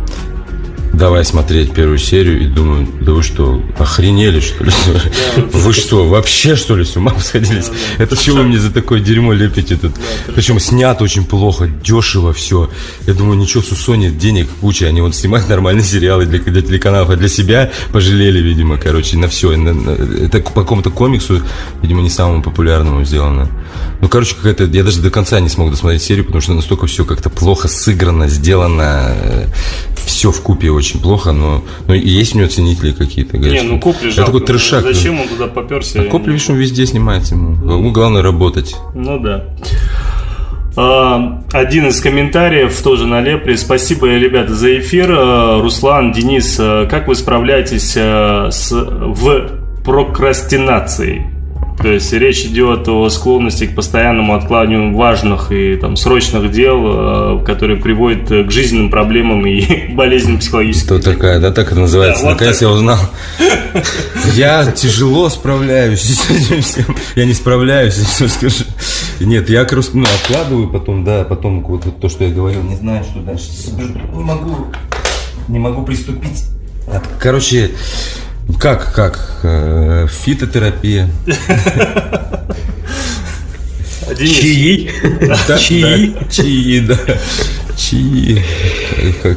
давай 0.93 1.24
смотреть 1.24 1.72
первую 1.72 1.99
серию 1.99 2.43
и 2.43 2.47
думаю, 2.47 2.86
да 3.01 3.12
вы 3.12 3.22
что, 3.22 3.62
охренели, 3.78 4.40
что 4.40 4.64
ли? 4.64 4.72
Вы 5.53 5.72
что, 5.72 6.07
вообще, 6.09 6.57
что 6.57 6.76
ли, 6.76 6.84
с 6.84 6.97
ума 6.97 7.14
сходились? 7.18 7.70
Это 7.99 8.16
чего 8.16 8.38
вы 8.38 8.45
мне 8.45 8.59
за 8.59 8.70
такое 8.70 9.01
дерьмо 9.01 9.32
лепите 9.32 9.76
тут? 9.76 9.93
Причем 10.34 10.61
снято 10.61 11.05
очень 11.05 11.24
плохо, 11.24 11.66
дешево 11.66 12.32
все. 12.32 12.70
Я 13.07 13.14
думаю, 13.14 13.38
ничего, 13.38 13.62
с 13.62 13.72
Sony 13.72 14.11
денег 14.11 14.49
куча, 14.61 14.86
они 14.86 15.01
вот 15.01 15.14
снимают 15.14 15.49
нормальные 15.49 15.84
сериалы 15.84 16.26
для, 16.26 16.38
для 16.38 16.62
телеканалов, 16.62 17.11
а 17.11 17.16
для 17.16 17.28
себя 17.28 17.70
пожалели, 17.93 18.40
видимо, 18.40 18.76
короче, 18.76 19.16
на 19.16 19.28
все. 19.28 19.53
Это 19.53 20.40
по 20.40 20.62
какому-то 20.62 20.90
комиксу, 20.90 21.40
видимо, 21.80 22.03
не 22.03 22.11
самому 22.11 22.43
популярному 22.43 23.05
сделано. 23.05 23.49
Ну, 24.01 24.09
короче, 24.09 24.34
какая-то... 24.34 24.64
Я 24.64 24.82
даже 24.82 25.01
до 25.01 25.11
конца 25.11 25.38
не 25.40 25.49
смог 25.49 25.70
досмотреть 25.70 26.03
серию, 26.03 26.24
потому 26.24 26.43
что 26.43 26.55
настолько 26.55 26.86
все 26.86 27.05
как-то 27.05 27.30
плохо 27.30 27.68
сыграно, 27.68 28.28
сделано. 28.28 29.14
Все 30.05 30.32
в 30.32 30.40
купе 30.40 30.70
очень 30.70 30.81
плохо, 30.90 31.32
но, 31.32 31.62
но 31.86 31.94
есть 31.94 32.34
у 32.34 32.38
него 32.38 32.48
ценители 32.48 32.92
какие-то. 32.92 33.38
говорят, 33.38 33.62
Не, 33.62 33.68
ну 33.68 33.80
Копли 33.80 34.08
Это 34.08 34.16
жалко. 34.16 34.32
такой 34.32 34.46
трешак. 34.46 34.82
Зачем 34.82 35.20
он 35.20 35.28
туда 35.28 35.46
поперся? 35.46 36.00
А 36.00 36.04
Копли, 36.04 36.32
видишь, 36.32 36.48
он 36.50 36.56
везде 36.56 36.86
снимается 36.86 37.34
ему. 37.34 37.52
Ему 37.54 37.92
главное 37.92 38.22
работать. 38.22 38.74
Ну 38.94 39.18
да. 39.18 39.44
А, 40.76 41.42
Один 41.52 41.88
из 41.88 42.00
комментариев 42.00 42.80
тоже 42.82 43.06
на 43.06 43.20
Лепре. 43.20 43.56
Спасибо, 43.56 44.06
ребята, 44.06 44.54
за 44.54 44.78
эфир. 44.78 45.08
А, 45.10 45.60
Руслан, 45.60 46.12
Денис, 46.12 46.56
а, 46.58 46.86
как 46.86 47.08
вы 47.08 47.14
справляетесь 47.14 47.96
с, 47.96 48.70
в 48.72 49.50
прокрастинации? 49.84 51.26
То 51.78 51.88
есть 51.88 52.12
речь 52.12 52.44
идет 52.44 52.88
о 52.88 53.08
склонности 53.08 53.66
к 53.66 53.74
постоянному 53.74 54.34
откладыванию 54.34 54.94
важных 54.94 55.50
и 55.50 55.76
там, 55.76 55.96
срочных 55.96 56.50
дел, 56.50 56.80
а, 56.84 57.44
которые 57.44 57.80
приводят 57.80 58.28
к 58.28 58.50
жизненным 58.50 58.90
проблемам 58.90 59.46
и 59.46 59.88
болезням 59.94 60.38
психологическим. 60.38 60.98
Кто 60.98 61.12
такая, 61.12 61.40
да, 61.40 61.50
так 61.50 61.72
это 61.72 61.80
называется. 61.80 62.22
Да, 62.22 62.28
вот 62.28 62.34
Наконец 62.34 62.58
так. 62.58 62.68
я 62.68 62.70
узнал. 62.70 62.98
Я 64.34 64.70
тяжело 64.72 65.28
справляюсь 65.28 66.00
с 66.02 66.30
этим 66.30 66.62
всем. 66.62 66.96
Я 67.16 67.24
не 67.24 67.34
справляюсь, 67.34 67.98
я 68.20 68.28
скажу. 68.28 68.64
Нет, 69.20 69.48
я 69.50 69.64
просто 69.64 69.96
ну, 69.96 70.04
откладываю 70.04 70.68
потом, 70.68 71.04
да, 71.04 71.24
потом 71.24 71.62
вот, 71.62 71.84
вот 71.84 72.00
то, 72.00 72.08
что 72.08 72.24
я 72.24 72.30
говорил, 72.30 72.62
не 72.62 72.76
знаю, 72.76 73.04
что 73.04 73.20
дальше. 73.20 73.46
Не 74.14 74.22
могу, 74.22 74.66
не 75.48 75.58
могу 75.58 75.82
приступить. 75.82 76.44
Короче, 77.18 77.70
как, 78.59 78.92
как? 78.94 79.18
Э, 79.42 80.07
Фитотерапия. 80.11 81.09
Денис, 84.18 84.36
Чаи. 84.36 84.90
Да, 85.48 85.59
Чаи. 85.59 86.14
да, 86.14 86.24
Чаи, 86.30 86.80
да. 86.80 86.98
Чаи. 87.76 88.42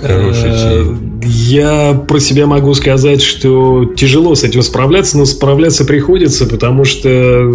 Хороший 0.02 0.50
Э, 0.50 0.58
чаи. 0.58 1.05
Я 1.26 1.94
про 2.08 2.20
себя 2.20 2.46
могу 2.46 2.74
сказать, 2.74 3.22
что 3.22 3.86
тяжело 3.86 4.36
с 4.36 4.44
этим 4.44 4.62
справляться, 4.62 5.18
но 5.18 5.26
справляться 5.26 5.86
приходится, 5.86 6.46
потому 6.46 6.86
что 6.86 7.52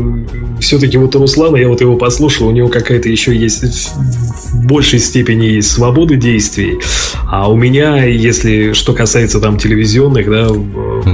все-таки 0.61 0.99
вот 0.99 1.15
у 1.15 1.21
Руслана, 1.21 1.57
я 1.57 1.69
вот 1.69 1.81
его 1.81 1.97
послушал, 1.97 2.49
у 2.49 2.51
него 2.51 2.69
какая-то 2.69 3.09
еще 3.09 3.35
есть 3.37 3.63
в 3.95 4.67
большей 4.67 4.99
степени 4.99 5.47
есть 5.47 5.71
свобода 5.71 6.17
действий, 6.17 6.79
а 7.27 7.51
у 7.51 7.57
меня, 7.57 8.05
если 8.05 8.73
что 8.73 8.93
касается 8.93 9.41
там 9.41 9.57
телевизионных 9.59 10.29
да, 10.29 10.49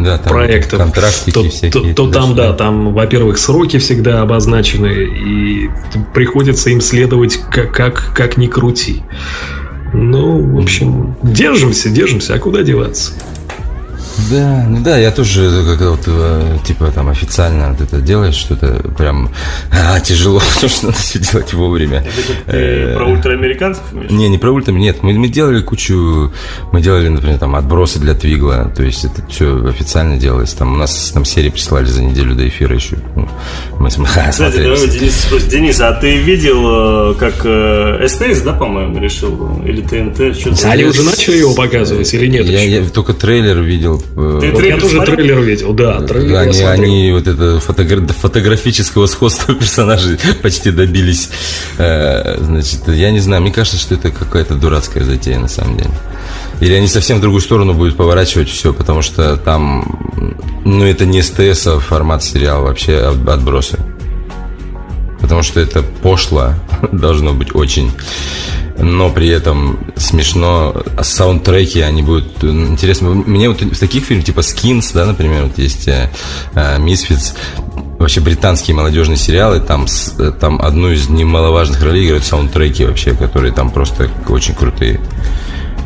Да, 0.05 0.19
там 0.19 0.33
проектов, 0.33 0.79
то, 1.33 1.43
то- 1.73 1.95
то 1.95 2.11
там, 2.11 2.35
да, 2.35 2.53
там, 2.55 2.93
во-первых, 2.95 3.39
сроки 3.39 3.79
всегда 3.79 4.23
обозначены, 4.23 4.89
и 4.89 5.71
приходится 6.15 6.71
им 6.71 6.81
следовать 6.81 7.37
как, 7.51 7.73
как, 7.73 8.13
как 8.15 8.37
ни 8.37 8.47
крути. 8.47 9.03
Ну, 9.93 10.41
в 10.41 10.59
общем, 10.59 11.17
держимся, 11.23 11.91
держимся, 11.91 12.35
а 12.35 12.39
куда 12.39 12.63
деваться? 12.63 13.13
Да, 14.31 14.65
ну 14.69 14.81
да, 14.81 14.99
я 14.99 15.11
тоже 15.11 15.63
как 15.65 15.81
вот 15.81 16.05
э, 16.07 16.59
типа 16.65 16.91
там 16.91 17.09
официально 17.09 17.71
вот 17.71 17.81
это 17.81 18.01
делаешь 18.01 18.35
что-то 18.35 18.83
прям 18.97 19.31
а, 19.71 20.01
тяжело, 20.01 20.41
потому 20.55 20.69
что 20.69 20.87
надо 20.87 20.99
все 20.99 21.19
делать 21.19 21.53
вовремя. 21.53 22.05
ты 22.47 22.57
Э, 22.57 22.95
про 22.95 23.07
ультраамериканцев 23.07 23.85
имеешь? 23.93 24.11
Не, 24.11 24.29
не 24.29 24.39
про 24.39 24.51
ультами, 24.53 24.81
нет. 24.81 25.03
Мы, 25.03 25.13
мы 25.13 25.29
делали 25.29 25.61
кучу, 25.61 26.33
мы 26.73 26.81
делали, 26.81 27.09
например, 27.09 27.39
там 27.39 27.55
отбросы 27.57 27.99
для 27.99 28.15
Твигла, 28.15 28.73
то 28.75 28.83
есть 28.83 29.05
это 29.05 29.25
все 29.29 29.65
официально 29.69 30.17
делалось. 30.17 30.55
Там 30.55 30.75
у 30.75 30.77
нас 30.77 31.11
там 31.13 31.25
серии 31.25 31.51
прислали 31.51 31.87
за 31.87 32.03
неделю 32.03 32.35
до 32.35 32.49
эфира 32.49 32.75
еще. 32.75 32.97
Ну, 33.15 33.29
Мы, 33.79 33.91
Кстати, 34.31 34.63
давай 34.63 34.89
Денис 34.89 35.15
спросит. 35.15 35.49
Денис, 35.49 35.81
а 35.81 35.93
ты 35.93 36.17
видел, 36.17 37.13
э, 37.13 37.15
как 37.15 37.35
э, 37.45 38.07
СТС, 38.09 38.43
да, 38.43 38.53
по-моему, 38.53 38.99
решил? 38.99 39.63
Или 39.65 39.83
ТНТ? 39.83 40.37
Что-то 40.39 40.71
Они 40.71 40.85
уже 40.85 41.03
начали 41.03 41.37
его 41.37 41.55
показывать 41.55 42.13
или 42.15 42.27
нет? 42.27 42.47
Я, 42.47 42.63
я 42.63 42.89
только 42.89 43.13
трейлер 43.13 43.61
видел. 43.61 44.03
Э, 44.15 44.39
Ты 44.41 44.51
Вот 44.51 44.59
трейлер 44.59 44.75
я 44.77 44.81
тоже 44.81 44.95
смотрел? 44.95 45.17
трейлер 45.17 45.41
видел, 45.41 45.73
да, 45.73 46.01
трейлер 46.03 46.37
они, 46.39 46.63
они 46.63 47.13
вот 47.13 47.27
это 47.27 47.59
фотогра- 47.61 48.13
фотографического 48.13 49.07
сходства 49.07 49.55
персонажей 49.61 50.19
почти 50.43 50.71
добились. 50.71 51.31
Э, 51.79 52.37
значит, 52.41 52.89
я 52.89 53.11
не 53.11 53.21
знаю, 53.21 53.43
мне 53.43 53.53
кажется, 53.53 53.79
что 53.79 53.95
это 53.95 54.11
какая-то 54.11 54.55
дурацкая 54.55 55.05
затея 55.05 55.39
на 55.39 55.49
самом 55.49 55.77
деле. 55.77 55.91
Или 56.61 56.73
они 56.75 56.89
совсем 56.89 57.19
в 57.19 57.21
другую 57.21 57.41
сторону 57.43 57.75
будут 57.75 57.97
поворачивать 57.97 58.49
все, 58.49 58.73
потому 58.73 59.03
что 59.03 59.37
там, 59.37 59.85
ну, 60.65 60.85
это 60.87 61.05
не 61.05 61.23
СТС, 61.23 61.67
а 61.67 61.79
формат 61.81 62.25
сериала 62.25 62.63
вообще 62.65 62.97
от- 62.97 63.29
отбросы. 63.29 63.79
Потому 65.21 65.43
что 65.43 65.61
это 65.61 65.83
пошло, 65.83 66.55
должно 66.93 67.33
быть 67.33 67.55
очень. 67.55 67.91
Но 68.79 69.11
при 69.11 69.29
этом 69.29 69.79
смешно. 69.97 70.83
Саундтреки, 71.01 71.81
они 71.81 72.03
будут 72.03 72.45
э, 72.45 72.49
интересны. 72.49 73.09
Мне 73.09 73.49
вот 73.49 73.63
в 73.63 73.79
таких 73.79 74.05
фильмах, 74.05 74.27
типа 74.27 74.41
Skins, 74.41 74.91
да, 74.93 75.07
например, 75.07 75.45
вот 75.45 75.59
есть 75.59 75.89
э, 75.89 76.11
э, 76.55 76.79
Misfits, 76.79 77.35
вообще 77.99 78.21
британские 78.21 78.77
молодежные 78.77 79.17
сериалы, 79.17 79.61
там, 79.61 79.87
э, 80.19 80.33
там 80.39 80.61
одну 80.61 80.91
из 80.91 81.09
немаловажных 81.09 81.83
ролей 81.83 82.07
играют 82.07 82.25
саундтреки 82.25 82.85
вообще, 82.85 83.15
которые 83.15 83.53
там 83.53 83.71
просто 83.71 84.11
очень 84.29 84.55
крутые. 84.55 85.01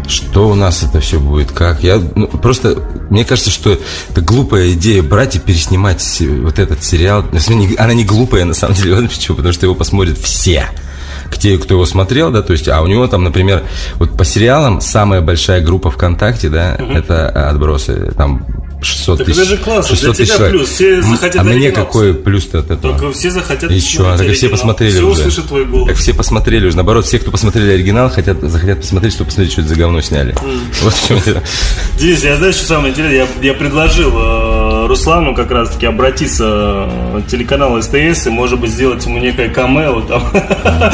Что 0.09 0.49
у 0.49 0.55
нас 0.55 0.83
это 0.83 1.01
все 1.01 1.21
будет? 1.21 1.53
Как? 1.53 1.83
Я 1.83 2.01
ну, 2.15 2.27
просто 2.27 2.77
мне 3.11 3.25
кажется, 3.25 3.51
что 3.51 3.79
это 4.09 4.21
глупая 4.21 4.73
идея 4.73 5.03
брать 5.03 5.37
и 5.37 5.39
переснимать 5.39 6.05
вот 6.21 6.59
этот 6.59 6.83
сериал. 6.83 7.25
Она 7.79 7.95
не 7.95 8.05
глупая 8.05 8.45
на 8.45 8.55
самом 8.55 8.75
деле, 8.75 8.95
вот 9.01 9.11
почему? 9.11 9.37
Потому 9.37 9.53
что 9.53 9.67
его 9.67 9.75
посмотрят 9.75 10.19
все. 10.19 10.67
Те, 11.39 11.57
кто 11.59 11.75
его 11.75 11.87
смотрел, 11.87 12.31
да, 12.33 12.43
то 12.43 12.53
есть, 12.53 12.69
а 12.69 12.83
у 12.83 12.87
него 12.87 13.07
там, 13.07 13.23
например, 13.23 13.63
вот 13.97 14.17
по 14.17 14.25
сериалам 14.25 14.81
самая 14.81 15.21
большая 15.21 15.63
группа 15.63 15.91
ВКонтакте, 15.91 16.49
да, 16.51 16.75
это 16.75 17.29
отбросы, 17.49 18.13
там 18.17 18.45
600 18.83 19.19
Так 19.19 19.27
тысяч. 19.27 19.39
это 19.41 19.49
же 19.49 19.57
классно, 19.59 19.97
для 19.97 19.97
600 19.97 20.17
тысяч 20.17 20.27
тебя 20.29 20.37
человек. 20.37 20.57
плюс, 20.57 20.69
все 20.71 21.03
захотят 21.03 21.37
А 21.37 21.45
мне 21.45 21.53
оригинал 21.55 21.75
какой 21.87 22.15
плюс-то 22.15 22.59
от 22.61 22.71
этого? 22.71 22.81
Только 22.99 23.13
все 23.13 23.31
захотят 23.31 23.71
Еще, 23.71 23.99
посмотреть 23.99 24.19
так 24.19 24.29
и 24.29 24.33
все 24.33 24.47
оригинал. 24.47 24.51
посмотрели 24.59 24.91
Все 24.93 25.03
уже. 25.03 25.21
услышат 25.21 25.47
твой 25.47 25.65
голос. 25.65 25.89
Так 25.89 25.97
все 25.99 26.15
посмотрели 26.15 26.67
уже. 26.67 26.77
Наоборот, 26.77 27.07
все, 27.07 27.19
кто 27.19 27.31
посмотрели 27.31 27.71
оригинал, 27.73 28.11
хотят, 28.11 28.41
захотят 28.43 28.81
посмотреть, 28.81 29.13
чтобы 29.15 29.27
посмотреть, 29.29 29.53
что 29.53 29.61
это 29.63 29.71
за 29.71 29.77
говно 29.77 30.01
сняли. 30.01 30.35
Вот 30.83 30.95
в 30.95 31.09
чем 31.09 31.21
дело. 31.21 31.43
Денис, 31.99 32.23
я 32.25 32.37
знаю, 32.37 32.53
что 32.53 32.65
самое 32.67 32.93
интересное, 32.93 33.19
я, 33.43 33.49
я 33.49 33.55
предложил 33.55 34.11
э, 34.15 34.50
Руслану 34.91 35.37
как 35.37 35.53
раз-таки 35.53 35.87
обратиться 35.87 36.89
э, 37.15 37.23
к 37.25 37.31
телеканалу 37.31 37.81
СТС 37.81 38.27
и, 38.27 38.31
может 38.31 38.59
быть, 38.59 38.71
сделать 38.73 39.07
ему 39.07 39.19
некое 39.19 39.49
камео 39.49 40.03
там. 40.03 40.23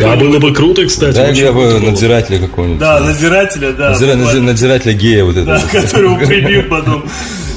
Да, 0.00 0.16
было 0.16 0.38
бы 0.38 0.54
круто, 0.54 0.86
кстати. 0.86 1.14
Да, 1.16 1.28
я 1.28 1.52
бы 1.52 1.80
надзирателя 1.80 2.38
какого-нибудь. 2.38 2.78
Да, 2.78 3.00
надзирателя, 3.00 3.72
да. 3.72 3.90
Надзирателя 3.90 4.92
гея 4.94 5.24
вот 5.24 5.34
Да, 5.44 5.58
это. 5.58 5.68
которого 5.82 6.16
прибьют 6.18 6.68
потом. 6.70 7.04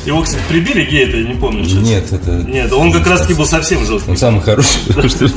Его, 0.05 0.21
кстати, 0.21 0.41
прибили 0.49 0.83
гей-то, 0.83 1.17
я 1.17 1.27
не 1.27 1.35
помню 1.35 1.63
сейчас. 1.63 1.81
Нет, 1.81 2.11
это... 2.11 2.31
Нет, 2.31 2.73
он 2.73 2.91
как 2.91 3.07
раз-таки 3.07 3.33
был 3.33 3.45
совсем 3.45 3.85
жесткий. 3.85 4.11
Он 4.11 4.17
самый 4.17 4.41
хороший, 4.41 4.79
потому 4.87 5.09
что 5.09 5.29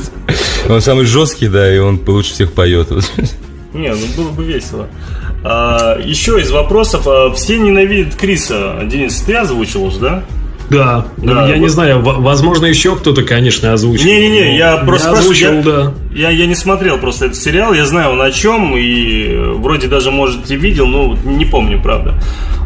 он 0.67 0.81
самый 0.81 1.05
жесткий, 1.05 1.47
да, 1.47 1.73
и 1.73 1.77
он 1.77 2.01
лучше 2.05 2.33
всех 2.33 2.51
поет. 2.51 2.89
Не, 3.73 3.93
ну 3.93 4.07
было 4.17 4.29
бы 4.31 4.43
весело. 4.43 4.89
А, 5.47 5.99
еще 6.03 6.39
из 6.41 6.49
вопросов. 6.51 7.03
а, 7.07 7.31
все 7.33 7.57
ненавидят 7.59 8.15
Криса. 8.15 8.79
Денис, 8.83 9.19
ты 9.21 9.35
озвучил 9.35 9.83
уже, 9.83 9.99
да? 9.99 10.23
Да, 10.67 11.05
ну, 11.17 11.35
Да, 11.35 11.47
я 11.47 11.55
не 11.57 11.65
вот. 11.65 11.69
знаю, 11.69 11.99
в- 11.99 12.23
возможно, 12.23 12.65
еще 12.65 12.95
кто-то, 12.95 13.21
конечно, 13.21 13.71
озвучил. 13.73 14.07
Не-не-не, 14.07 14.57
я 14.57 14.77
Но 14.79 14.85
просто 14.87 15.09
я 15.11 15.13
озвучил, 15.19 15.53
я- 15.53 15.61
да. 15.61 15.93
Я, 16.15 16.29
я 16.31 16.47
не 16.47 16.55
смотрел 16.55 16.97
просто 16.97 17.25
этот 17.27 17.37
сериал, 17.37 17.73
я 17.73 17.85
знаю 17.85 18.13
он 18.13 18.21
о 18.23 18.31
чем, 18.31 18.75
и 18.75 19.27
э, 19.27 19.51
вроде 19.57 19.87
даже, 19.87 20.09
может, 20.09 20.49
и 20.49 20.55
видел, 20.55 20.87
но 20.87 21.15
не 21.23 21.45
помню, 21.45 21.79
правда. 21.83 22.15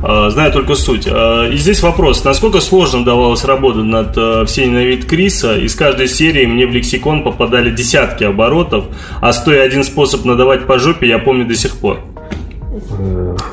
А, 0.01 0.30
Знаю 0.30 0.53
только 0.53 0.76
суть. 0.76 1.07
И 1.07 1.57
здесь 1.57 1.81
вопрос, 1.84 2.23
насколько 2.23 2.61
сложно 2.61 3.03
давалась 3.03 3.43
работа 3.43 3.80
над 3.80 4.18
э, 4.18 4.45
«Все 4.47 4.65
ненавидят 4.65 5.03
Криса?» 5.06 5.57
Из 5.57 5.76
каждой 5.76 6.07
серии 6.07 6.45
мне 6.45 6.65
в 6.68 6.72
лексикон 6.72 7.22
попадали 7.23 7.69
десятки 7.69 8.23
оборотов, 8.23 8.85
а 9.19 9.34
101 9.34 9.84
способ 9.84 10.23
надавать 10.23 10.65
по 10.68 10.80
жопе 10.80 11.06
я 11.10 11.19
помню 11.19 11.45
до 11.45 11.56
сих 11.56 11.76
пор. 11.76 11.99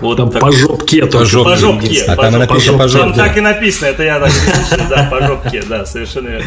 Вот 0.01 0.17
там 0.17 0.31
по 0.31 0.53
жопке. 0.53 1.07
По 1.07 1.25
жопке. 1.25 1.51
По 1.53 1.57
жопке. 1.57 2.03
А 2.07 2.17
там 2.17 2.39
написано 2.39 2.79
по 2.79 2.89
жопке. 2.89 3.09
Там 3.09 3.15
так 3.15 3.37
и 3.37 3.41
написано, 3.41 3.89
это 3.89 4.03
я 4.03 4.21
так. 4.21 4.33
Да, 4.91 5.09
по 5.11 5.27
жопке, 5.27 5.63
да, 5.69 5.85
совершенно 5.85 6.29
верно. 6.29 6.47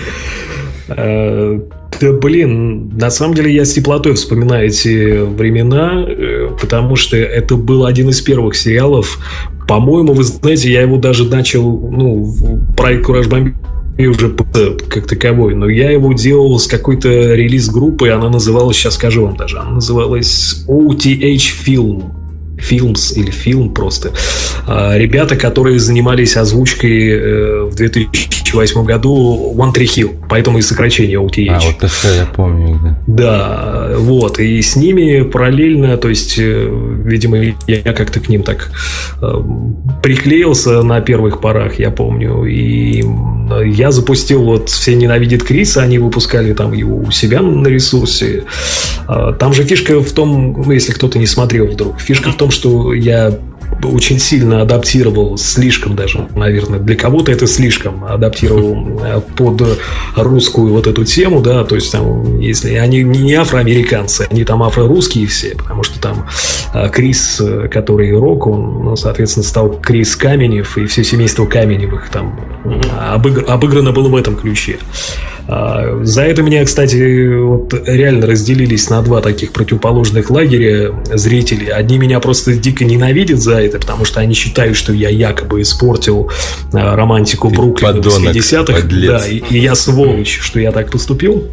Э, 0.90 1.60
да, 2.02 2.12
блин, 2.14 2.98
на 2.98 3.10
самом 3.10 3.36
деле 3.36 3.54
я 3.54 3.66
с 3.66 3.74
теплотой 3.74 4.14
вспоминаю 4.14 4.68
эти 4.68 5.20
времена, 5.22 6.06
э, 6.08 6.50
потому 6.60 6.96
что 6.96 7.18
это 7.18 7.56
был 7.56 7.86
один 7.86 8.10
из 8.10 8.22
первых 8.22 8.56
сериалов. 8.56 9.20
По-моему, 9.68 10.14
вы 10.14 10.24
знаете, 10.24 10.72
я 10.72 10.82
его 10.82 10.98
даже 10.98 11.26
начал, 11.26 11.64
ну, 11.64 12.34
проект 12.76 13.06
Кураж 13.06 13.28
Бомби 13.28 13.54
уже 14.08 14.30
как 14.90 15.08
таковой, 15.08 15.56
но 15.56 15.68
я 15.68 15.92
его 15.92 16.14
делал 16.14 16.58
с 16.58 16.68
какой-то 16.68 17.10
релиз-группой, 17.10 18.12
она 18.12 18.30
называлась, 18.30 18.78
сейчас 18.78 18.96
скажу 18.96 19.26
вам 19.26 19.36
даже, 19.36 19.60
она 19.60 19.72
называлась 19.72 20.64
OTH 20.68 21.66
Film. 21.66 22.19
Films 22.60 23.14
или 23.16 23.32
фильм 23.32 23.74
просто. 23.74 24.12
А, 24.68 24.98
ребята, 24.98 25.36
которые 25.36 25.80
занимались 25.80 26.38
озвучкой 26.38 27.10
э, 27.10 27.64
в 27.64 27.76
2008 27.76 28.84
году 28.84 29.54
One 29.58 29.74
Tree 29.74 29.86
Hill, 29.86 30.16
поэтому 30.30 30.58
и 30.58 30.62
сокращение 30.62 31.20
OTH. 31.20 31.50
А, 31.50 31.60
вот 31.60 31.78
это 31.78 32.16
я 32.16 32.26
помню. 32.26 32.98
Да. 33.08 33.90
да, 33.90 33.98
вот. 33.98 34.40
И 34.40 34.62
с 34.62 34.76
ними 34.76 35.22
параллельно, 35.22 35.98
то 35.98 36.10
есть, 36.10 36.36
э, 36.38 36.70
видимо, 37.06 37.38
я 37.68 37.94
как-то 37.94 38.20
к 38.20 38.30
ним 38.30 38.44
так 38.44 38.72
э, 39.22 39.34
приклеился 40.02 40.82
на 40.82 41.02
первых 41.02 41.42
порах, 41.42 41.80
я 41.80 41.92
помню. 41.92 42.46
И 42.46 43.04
я 43.66 43.92
запустил 43.92 44.44
вот 44.44 44.70
«Все 44.70 44.96
ненавидят 44.96 45.44
Криса», 45.44 45.82
они 45.82 45.98
выпускали 46.00 46.54
там 46.54 46.74
его 46.74 46.98
у 46.98 47.12
себя 47.12 47.42
на 47.42 47.68
ресурсе. 47.68 48.44
А, 49.08 49.34
там 49.34 49.54
же 49.54 49.64
фишка 49.64 50.00
в 50.00 50.12
том, 50.12 50.64
ну, 50.66 50.72
если 50.72 50.92
кто-то 50.94 51.18
не 51.18 51.26
смотрел 51.26 51.68
вдруг, 51.68 52.00
фишка 52.00 52.32
в 52.32 52.38
том, 52.38 52.49
что 52.52 52.94
я 52.94 53.40
очень 53.84 54.20
сильно 54.20 54.62
адаптировал, 54.62 55.38
слишком 55.38 55.96
даже, 55.96 56.28
наверное, 56.36 56.80
для 56.80 56.96
кого-то 56.96 57.32
это 57.32 57.48
слишком, 57.48 58.04
адаптировал 58.04 59.00
э, 59.04 59.22
под 59.38 59.62
русскую 60.16 60.74
вот 60.74 60.88
эту 60.88 61.06
тему, 61.06 61.42
да, 61.42 61.64
то 61.64 61.76
есть 61.76 61.92
там, 61.92 62.40
если 62.40 62.76
они 62.76 63.04
не 63.04 63.34
афроамериканцы, 63.36 64.28
они 64.30 64.44
там 64.44 64.64
афро-русские 64.64 65.28
все, 65.28 65.56
потому 65.56 65.84
что 65.84 66.00
там 66.00 66.28
э, 66.74 66.90
Крис, 66.90 67.40
э, 67.40 67.70
который 67.70 68.12
рок, 68.12 68.48
он, 68.48 68.84
ну, 68.84 68.96
соответственно, 68.96 69.46
стал 69.46 69.72
Крис 69.80 70.16
Каменев, 70.16 70.78
и 70.78 70.86
все 70.86 71.04
семейство 71.04 71.46
Каменевых 71.46 72.10
там 72.10 72.40
обыгр- 72.70 73.46
обыграно 73.46 73.92
было 73.92 74.10
в 74.10 74.16
этом 74.16 74.36
ключе. 74.36 74.78
А, 75.48 76.02
за 76.04 76.24
это 76.24 76.44
меня, 76.44 76.64
кстати, 76.64 77.36
вот 77.38 77.74
реально 77.88 78.28
разделились 78.28 78.90
на 78.90 79.02
два 79.02 79.20
таких 79.22 79.52
противоположных 79.52 80.30
лагеря 80.30 80.94
зрителей. 81.14 81.68
Одни 81.68 81.98
меня 81.98 82.20
просто 82.20 82.54
дико 82.54 82.86
ненавидят 82.86 83.40
за 83.40 83.60
это, 83.60 83.80
потому 83.80 84.06
что 84.06 84.20
они 84.20 84.34
считают, 84.36 84.78
что 84.78 84.94
я 84.94 85.10
якобы 85.10 85.62
испортил 85.62 86.30
а, 86.72 86.96
романтику 86.96 87.50
Бруклина 87.50 87.94
80-х. 88.34 88.74
Да, 89.08 89.28
и, 89.28 89.38
и 89.50 89.60
я 89.60 89.74
сволочь, 89.76 90.40
что 90.40 90.60
я 90.60 90.72
так 90.72 90.92
поступил. 90.92 91.50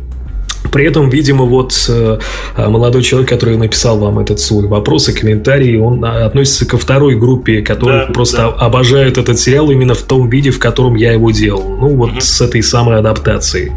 При 0.71 0.87
этом, 0.87 1.09
видимо, 1.09 1.45
вот 1.45 1.73
э, 1.89 2.19
молодой 2.57 3.03
человек, 3.03 3.29
который 3.29 3.57
написал 3.57 3.99
вам 3.99 4.19
этот 4.19 4.41
свой 4.41 4.67
вопрос 4.67 5.09
и 5.09 5.13
комментарий, 5.13 5.79
он 5.79 6.05
относится 6.05 6.67
ко 6.67 6.79
второй 6.79 7.17
группе, 7.17 7.63
которая 7.63 8.07
да, 8.07 8.13
просто 8.13 8.37
да. 8.37 8.49
обожает 8.49 9.19
этот 9.19 9.39
сериал 9.39 9.71
именно 9.71 9.95
в 9.95 10.03
том 10.03 10.29
виде, 10.29 10.51
в 10.51 10.59
котором 10.59 10.95
я 10.95 11.13
его 11.13 11.31
делал. 11.31 11.69
Ну, 11.69 11.89
вот 11.97 12.13
угу. 12.13 12.21
с 12.21 12.41
этой 12.41 12.63
самой 12.63 12.99
адаптацией. 12.99 13.73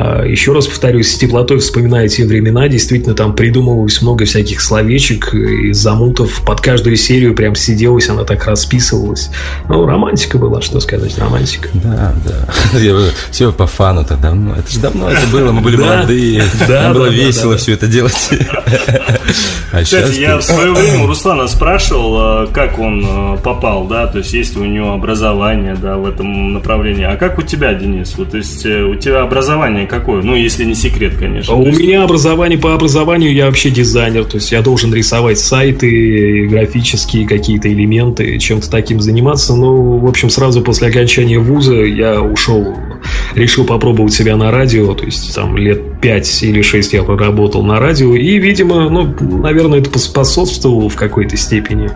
А, 0.00 0.22
еще 0.24 0.52
раз 0.52 0.68
повторюсь, 0.68 1.12
с 1.12 1.18
теплотой 1.18 1.58
вспоминая 1.58 2.06
те 2.06 2.24
времена, 2.24 2.68
действительно 2.68 3.16
там 3.16 3.34
придумывалось 3.34 4.00
много 4.00 4.26
всяких 4.26 4.60
словечек 4.60 5.34
и 5.34 5.72
замутов. 5.72 6.42
Под 6.46 6.60
каждую 6.60 6.94
серию 6.94 7.34
прям 7.34 7.56
сиделась, 7.56 8.08
она 8.08 8.22
так 8.22 8.46
расписывалась. 8.46 9.30
Ну, 9.68 9.84
романтика 9.86 10.38
была, 10.38 10.62
что 10.62 10.78
сказать, 10.78 11.18
романтика. 11.18 11.68
Да, 11.74 12.14
да. 12.24 12.78
Все 13.32 13.50
по 13.50 13.66
фану-то 13.66 14.16
давно. 14.16 14.54
Это 14.54 14.70
же 14.70 14.78
давно 14.78 15.10
это 15.10 15.26
было, 15.32 15.50
мы 15.50 15.62
были 15.62 15.76
молодые. 15.76 16.44
Нам 16.68 16.92
было 16.92 17.06
весело 17.06 17.56
все 17.56 17.72
это 17.72 17.88
делать. 17.88 18.30
А 19.70 19.82
Кстати, 19.82 20.20
я 20.20 20.38
в 20.38 20.42
свое 20.42 20.72
время 20.72 21.04
у 21.04 21.06
Руслана 21.06 21.46
спрашивал, 21.46 22.16
а, 22.16 22.46
как 22.46 22.78
он 22.78 23.38
попал, 23.44 23.86
да, 23.86 24.06
то 24.06 24.18
есть 24.18 24.32
есть 24.32 24.56
ли 24.56 24.62
у 24.62 24.64
него 24.64 24.92
образование, 24.92 25.76
да, 25.76 25.98
в 25.98 26.06
этом 26.06 26.54
направлении. 26.54 27.04
А 27.04 27.16
как 27.16 27.38
у 27.38 27.42
тебя, 27.42 27.74
Денис? 27.74 28.14
Вот, 28.16 28.30
то 28.30 28.38
есть 28.38 28.64
э, 28.64 28.82
у 28.82 28.94
тебя 28.94 29.22
образование 29.22 29.86
какое? 29.88 30.22
Ну, 30.22 30.36
если 30.36 30.64
не 30.64 30.74
секрет, 30.74 31.14
конечно. 31.18 31.54
У 31.54 31.66
есть... 31.66 31.80
меня 31.80 32.04
образование 32.04 32.58
по 32.58 32.74
образованию, 32.74 33.32
я 33.32 33.46
вообще 33.46 33.70
дизайнер, 33.70 34.24
то 34.24 34.36
есть 34.36 34.52
я 34.52 34.62
должен 34.62 34.92
рисовать 34.94 35.38
сайты, 35.38 36.46
графические 36.48 37.26
какие-то 37.26 37.72
элементы, 37.72 38.38
чем-то 38.38 38.70
таким 38.70 39.00
заниматься. 39.00 39.54
Ну, 39.54 39.98
в 39.98 40.06
общем, 40.06 40.30
сразу 40.30 40.60
после 40.62 40.88
окончания 40.88 41.38
вуза 41.38 41.74
я 41.74 42.20
ушел, 42.20 42.76
решил 43.34 43.64
попробовать 43.64 44.12
себя 44.12 44.36
на 44.36 44.50
радио, 44.50 44.94
то 44.94 45.04
есть 45.04 45.34
там 45.34 45.56
лет 45.56 46.00
5 46.00 46.42
или 46.44 46.62
6 46.62 46.92
я 46.92 47.02
проработал 47.02 47.62
на 47.62 47.80
радио, 47.80 48.14
и, 48.14 48.38
видимо, 48.38 48.88
ну, 48.88 49.14
наверное, 49.20 49.80
это 49.80 49.98
способствовало 49.98 50.88
в 50.88 50.96
какой-то 50.96 51.36
степени 51.36 51.90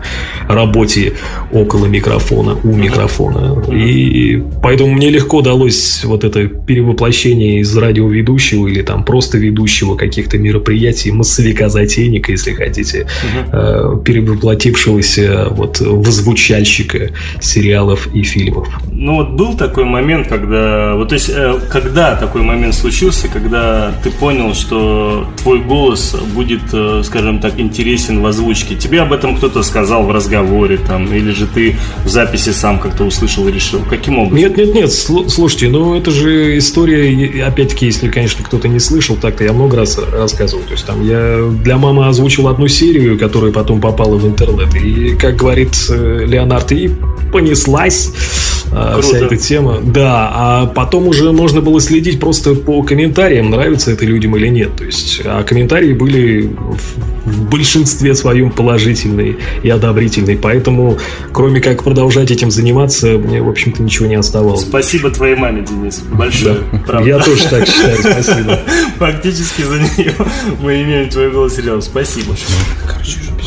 работе 0.47 1.13
около 1.51 1.85
микрофона, 1.85 2.57
у 2.63 2.73
микрофона. 2.75 3.63
И 3.71 4.43
поэтому 4.61 4.93
мне 4.93 5.09
легко 5.09 5.41
далось 5.41 6.03
вот 6.03 6.23
это 6.23 6.47
перевоплощение 6.47 7.59
из 7.59 7.75
радиоведущего 7.83 8.67
или 8.67 8.81
там 8.81 9.03
просто 9.03 9.37
ведущего 9.37 9.95
каких-то 9.95 10.37
мероприятий, 10.37 11.11
массовика-затейника, 11.11 12.31
если 12.31 12.53
хотите, 12.53 13.07
угу. 13.51 13.97
перевоплотившегося 13.97 15.47
вот 15.51 15.79
в 15.79 16.11
звучальщика 16.11 17.11
сериалов 17.39 18.07
и 18.13 18.23
фильмов. 18.23 18.67
Ну 18.91 19.15
вот 19.15 19.31
был 19.31 19.55
такой 19.55 19.85
момент, 19.85 20.27
когда, 20.27 20.95
вот 20.95 21.09
то 21.09 21.15
есть, 21.15 21.29
э, 21.29 21.59
когда 21.69 22.15
такой 22.15 22.41
момент 22.41 22.73
случился, 22.73 23.27
когда 23.27 23.93
ты 24.03 24.11
понял, 24.11 24.53
что 24.53 25.27
твой 25.37 25.59
голос 25.59 26.15
будет, 26.33 26.61
э, 26.73 27.01
скажем 27.03 27.39
так, 27.39 27.59
интересен 27.59 28.21
в 28.21 28.25
озвучке. 28.25 28.75
Тебе 28.75 29.01
об 29.01 29.13
этом 29.13 29.37
кто-то 29.37 29.63
сказал 29.63 30.03
в 30.03 30.11
разговоре 30.11 30.77
там, 30.77 31.13
или 31.13 31.31
же 31.31 31.47
ты 31.47 31.75
в 32.03 32.09
записи 32.09 32.49
сам 32.49 32.79
как-то 32.79 33.03
услышал 33.03 33.47
и 33.47 33.51
решил? 33.51 33.81
Каким 33.89 34.17
образом? 34.17 34.37
Нет, 34.37 34.57
нет, 34.57 34.73
нет, 34.73 34.91
слушайте, 34.91 35.69
ну 35.69 35.95
это 35.95 36.11
же 36.11 36.57
история, 36.57 37.45
опять 37.45 37.62
опять-таки, 37.63 37.85
если, 37.85 38.09
конечно, 38.09 38.43
кто-то 38.43 38.67
не 38.67 38.79
слышал, 38.79 39.15
так-то 39.15 39.43
я 39.43 39.53
много 39.53 39.77
раз 39.77 39.97
рассказывал. 39.97 40.63
То 40.63 40.73
есть 40.73 40.85
там 40.85 41.01
я 41.01 41.49
для 41.63 41.77
мамы 41.77 42.07
озвучил 42.07 42.47
одну 42.47 42.67
серию, 42.67 43.17
которая 43.17 43.51
потом 43.51 43.79
попала 43.79 44.15
в 44.17 44.27
интернет. 44.27 44.75
И, 44.75 45.15
как 45.15 45.37
говорит 45.37 45.73
э, 45.89 46.25
Леонард, 46.25 46.71
и 46.73 46.91
понеслась 47.31 48.11
э, 48.71 48.91
Круто. 48.93 49.01
вся 49.01 49.17
эта 49.17 49.37
тема. 49.37 49.79
Да, 49.81 50.31
а 50.33 50.65
потом 50.67 51.07
уже 51.07 51.31
можно 51.31 51.61
было 51.61 51.79
следить 51.79 52.19
просто 52.19 52.53
по 52.53 52.83
комментариям, 52.83 53.49
нравится 53.49 53.91
это 53.91 54.05
людям 54.05 54.35
или 54.35 54.47
нет. 54.47 54.75
То 54.75 54.83
есть, 54.83 55.21
а 55.23 55.43
комментарии 55.43 55.93
были 55.93 56.51
в 57.25 57.49
большинстве 57.49 58.13
своем 58.15 58.51
положительные 58.51 59.37
и 59.63 59.69
одобрительные. 59.69 60.37
Поэтому, 60.37 60.97
кроме 61.31 61.61
как 61.61 61.83
продолжать 61.83 62.31
этим 62.31 62.51
заниматься, 62.51 63.17
мне, 63.17 63.41
в 63.41 63.49
общем-то, 63.49 63.81
ничего 63.81 64.07
не 64.07 64.15
оставалось. 64.15 64.61
Спасибо 64.61 65.09
твоей 65.09 65.35
маме, 65.35 65.65
Денис. 65.67 66.03
Большое. 66.11 66.57
Да. 66.87 67.01
Я 67.01 67.19
тоже 67.19 67.47
так 67.53 67.67
считаю, 67.67 67.97
спасибо. 67.97 68.59
Фактически 68.97 69.61
за 69.61 69.79
нее 69.79 70.15
мы 70.61 70.81
имеем 70.81 71.09
твой 71.09 71.29
голос 71.29 71.55
сериал. 71.55 71.81
Спасибо. 71.81 72.35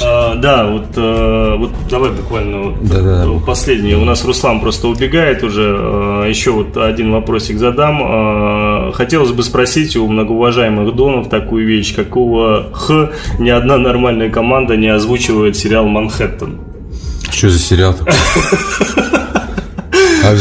А, 0.05 0.37
да, 0.37 0.67
вот, 0.67 0.87
а, 0.97 1.57
вот 1.57 1.73
давай 1.91 2.13
буквально 2.13 2.59
вот, 2.59 2.85
да, 2.85 3.01
да, 3.01 3.27
да. 3.27 3.33
последний. 3.45 3.95
У 3.95 4.05
нас 4.05 4.25
Руслан 4.25 4.61
просто 4.61 4.87
убегает 4.87 5.43
уже. 5.43 5.77
А, 5.77 6.27
еще 6.27 6.53
вот 6.53 6.77
один 6.77 7.11
вопросик 7.11 7.59
задам. 7.59 8.01
А, 8.05 8.93
хотелось 8.93 9.33
бы 9.33 9.43
спросить 9.43 9.97
у 9.97 10.07
многоуважаемых 10.07 10.95
донов 10.95 11.29
такую 11.29 11.67
вещь. 11.67 11.95
Какого 11.95 12.71
х 12.73 13.11
ни 13.41 13.51
одна 13.51 13.77
нормальная 13.77 14.31
команда 14.31 14.77
не 14.77 14.89
озвучивает 14.89 15.57
сериал 15.57 15.87
«Манхэттен»? 15.89 16.61
Что 17.31 17.51
за 17.51 17.59
сериал 17.59 17.95
такой? 17.95 18.15
А, 20.27 20.37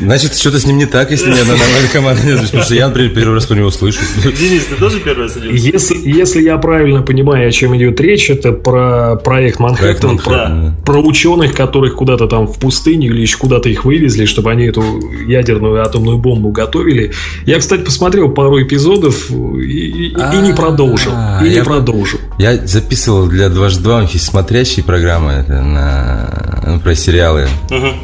значит, 0.00 0.36
что-то 0.36 0.60
с 0.60 0.66
ним 0.66 0.78
не 0.78 0.86
так, 0.86 1.10
если 1.10 1.28
ни 1.28 1.38
одна 1.38 1.56
нормальная 1.56 1.88
команда 1.92 2.22
нет. 2.24 2.40
Потому 2.40 2.62
что 2.62 2.74
я, 2.74 2.88
например, 2.88 3.12
первый 3.14 3.34
раз 3.34 3.46
про 3.46 3.56
него 3.56 3.70
слышу. 3.70 4.00
Денис, 4.22 4.64
ты 4.66 4.76
тоже 4.76 5.00
первый 5.00 5.24
раз? 5.24 5.36
Если, 5.36 5.96
если 5.96 6.42
я 6.42 6.56
правильно 6.58 7.02
понимаю, 7.02 7.48
о 7.48 7.52
чем 7.52 7.76
идет 7.76 8.00
речь, 8.00 8.30
это 8.30 8.52
про 8.52 9.16
проект 9.16 9.58
Манхэттен, 9.58 10.18
про, 10.18 10.30
да. 10.30 10.74
про 10.84 11.00
ученых, 11.00 11.54
которых 11.54 11.96
куда-то 11.96 12.26
там 12.26 12.46
в 12.46 12.58
пустыню 12.58 13.10
или 13.12 13.22
еще 13.22 13.38
куда-то 13.38 13.68
их 13.68 13.84
вывезли, 13.84 14.24
чтобы 14.24 14.50
они 14.50 14.66
эту 14.66 14.82
ядерную 15.26 15.82
атомную 15.82 16.18
бомбу 16.18 16.50
готовили. 16.50 17.12
Я, 17.46 17.58
кстати, 17.58 17.82
посмотрел 17.82 18.30
пару 18.30 18.62
эпизодов 18.62 19.30
и, 19.30 19.34
и, 19.34 20.12
и 20.12 20.36
не 20.38 20.52
продолжил. 20.52 21.12
И 21.44 21.48
не 21.48 21.64
продолжил. 21.64 22.20
Я 22.38 22.56
записывал 22.66 23.26
для 23.26 23.48
дважды 23.48 23.80
два 23.82 24.06
смотрящие 24.06 24.84
программы 24.84 25.44
на, 25.48 26.62
ну, 26.66 26.80
про 26.80 26.94
сериалы. 26.94 27.48
Угу. 27.70 27.94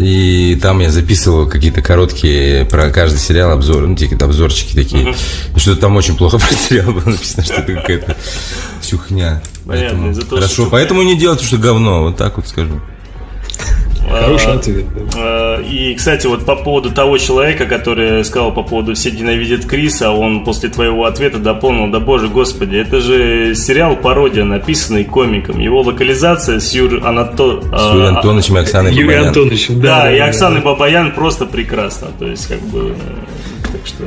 И 0.00 0.58
там 0.62 0.80
я 0.80 0.90
записывал 0.90 1.46
какие-то 1.46 1.82
короткие 1.82 2.64
про 2.64 2.90
каждый 2.90 3.18
сериал 3.18 3.50
обзоры, 3.50 3.86
ну, 3.86 3.94
какие-то 3.94 4.24
обзорчики 4.24 4.74
такие. 4.74 5.08
Uh-huh. 5.08 5.58
Что-то 5.58 5.82
там 5.82 5.96
очень 5.96 6.16
плохо 6.16 6.38
про 6.38 6.54
сериал 6.54 6.92
было 6.92 7.04
написано, 7.04 7.44
что 7.44 7.54
это 7.54 7.74
какая-то 7.74 8.16
Сюхня. 8.80 9.42
Понятно, 9.66 9.98
Поэтому 9.98 10.14
того, 10.14 10.36
Хорошо, 10.36 10.54
что- 10.54 10.70
поэтому 10.70 11.02
не 11.02 11.18
делайте, 11.18 11.44
что 11.44 11.58
говно, 11.58 12.02
вот 12.04 12.16
так 12.16 12.36
вот 12.38 12.48
скажу. 12.48 12.80
Хороший 14.10 14.52
А, 14.52 14.54
ответ. 14.56 14.86
Э, 15.16 15.62
И, 15.62 15.94
кстати, 15.94 16.26
вот 16.26 16.44
по 16.44 16.56
поводу 16.56 16.90
того 16.90 17.16
человека, 17.18 17.66
который 17.66 18.24
сказал 18.24 18.52
по 18.52 18.62
поводу 18.62 18.94
«Все 18.94 19.10
ненавидят 19.12 19.66
Криса», 19.66 20.10
он 20.10 20.44
после 20.44 20.68
твоего 20.68 21.04
ответа 21.04 21.38
дополнил, 21.38 21.90
да 21.92 22.00
боже, 22.00 22.28
господи, 22.28 22.76
это 22.76 23.00
же 23.00 23.54
сериал 23.54 23.94
пародия, 23.96 24.44
написанный 24.44 25.04
комиком. 25.04 25.60
Его 25.60 25.82
локализация 25.82 26.58
с 26.58 26.72
Юр 26.74 27.06
Анато... 27.06 27.60
С 27.62 27.94
Юрием 27.94 28.16
Антоновичем 28.16 28.56
и 28.56 28.60
Оксаной 28.60 28.92
Юрий 28.92 29.06
Бабаян. 29.06 29.28
Антонович, 29.28 29.68
да. 29.68 30.02
Да, 30.02 30.12
и 30.12 30.18
да. 30.18 30.60
Бабаян 30.60 31.12
просто 31.12 31.46
прекрасно. 31.46 32.08
То 32.18 32.26
есть, 32.26 32.48
как 32.48 32.60
бы... 32.62 32.96
э, 32.96 33.70
Так 33.72 33.86
что... 33.86 34.04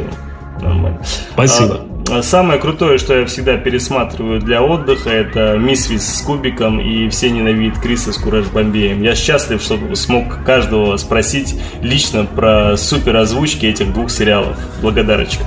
Нормально. 0.62 1.00
Спасибо. 1.34 1.82
А, 2.10 2.22
Самое 2.22 2.60
крутое, 2.60 2.98
что 2.98 3.18
я 3.18 3.26
всегда 3.26 3.58
пересматриваю 3.58 4.40
для 4.40 4.62
отдыха, 4.62 5.10
это 5.10 5.58
Мисвис 5.58 6.18
с 6.18 6.22
Кубиком 6.22 6.80
и 6.80 7.10
все 7.10 7.30
ненавидят 7.30 7.80
Криса 7.80 8.12
с 8.12 8.18
Кураж 8.18 8.46
Бомбеем. 8.48 9.02
Я 9.02 9.16
счастлив, 9.16 9.62
что 9.62 9.78
смог 9.96 10.44
каждого 10.44 10.98
спросить 10.98 11.56
лично 11.82 12.26
про 12.26 12.76
супер 12.78 13.16
озвучки 13.18 13.66
этих 13.66 13.94
двух 13.94 14.10
сериалов. 14.12 14.58
Благодарочка. 14.82 15.44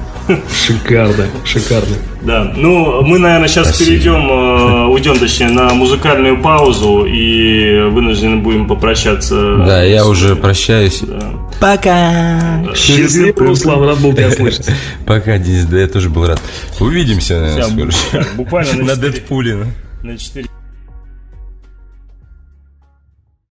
Шикарно, 0.52 1.26
шикарно. 1.44 1.96
Да, 2.22 2.52
ну 2.56 3.02
мы, 3.02 3.18
наверное, 3.18 3.48
сейчас 3.48 3.68
Спасибо. 3.68 3.90
перейдем, 3.90 4.28
э, 4.28 4.86
уйдем, 4.86 5.18
точнее, 5.18 5.50
на 5.50 5.72
музыкальную 5.74 6.42
паузу 6.42 7.04
и 7.04 7.82
вынуждены 7.90 8.38
будем 8.38 8.66
попрощаться. 8.66 9.56
Да, 9.58 9.82
я 9.84 10.04
уже 10.06 10.34
прощаюсь. 10.34 11.00
Да. 11.00 11.20
Пока. 11.60 12.64
Счастливо, 12.74 13.32
Руслан, 13.36 13.82
рад 13.82 13.98
был 14.00 14.12
тебя 14.12 14.30
слышать. 14.30 14.68
Пока, 15.06 15.38
Денис, 15.38 15.64
да 15.64 15.80
я 15.80 15.88
тоже 15.88 16.10
был 16.10 16.26
рад. 16.26 16.40
Увидимся, 16.80 17.66
буквально 18.36 18.84
на 18.84 18.96
Дэдпуле. 18.96 19.54
ну. 19.54 19.66
на 20.02 20.18
четыре 20.18 20.48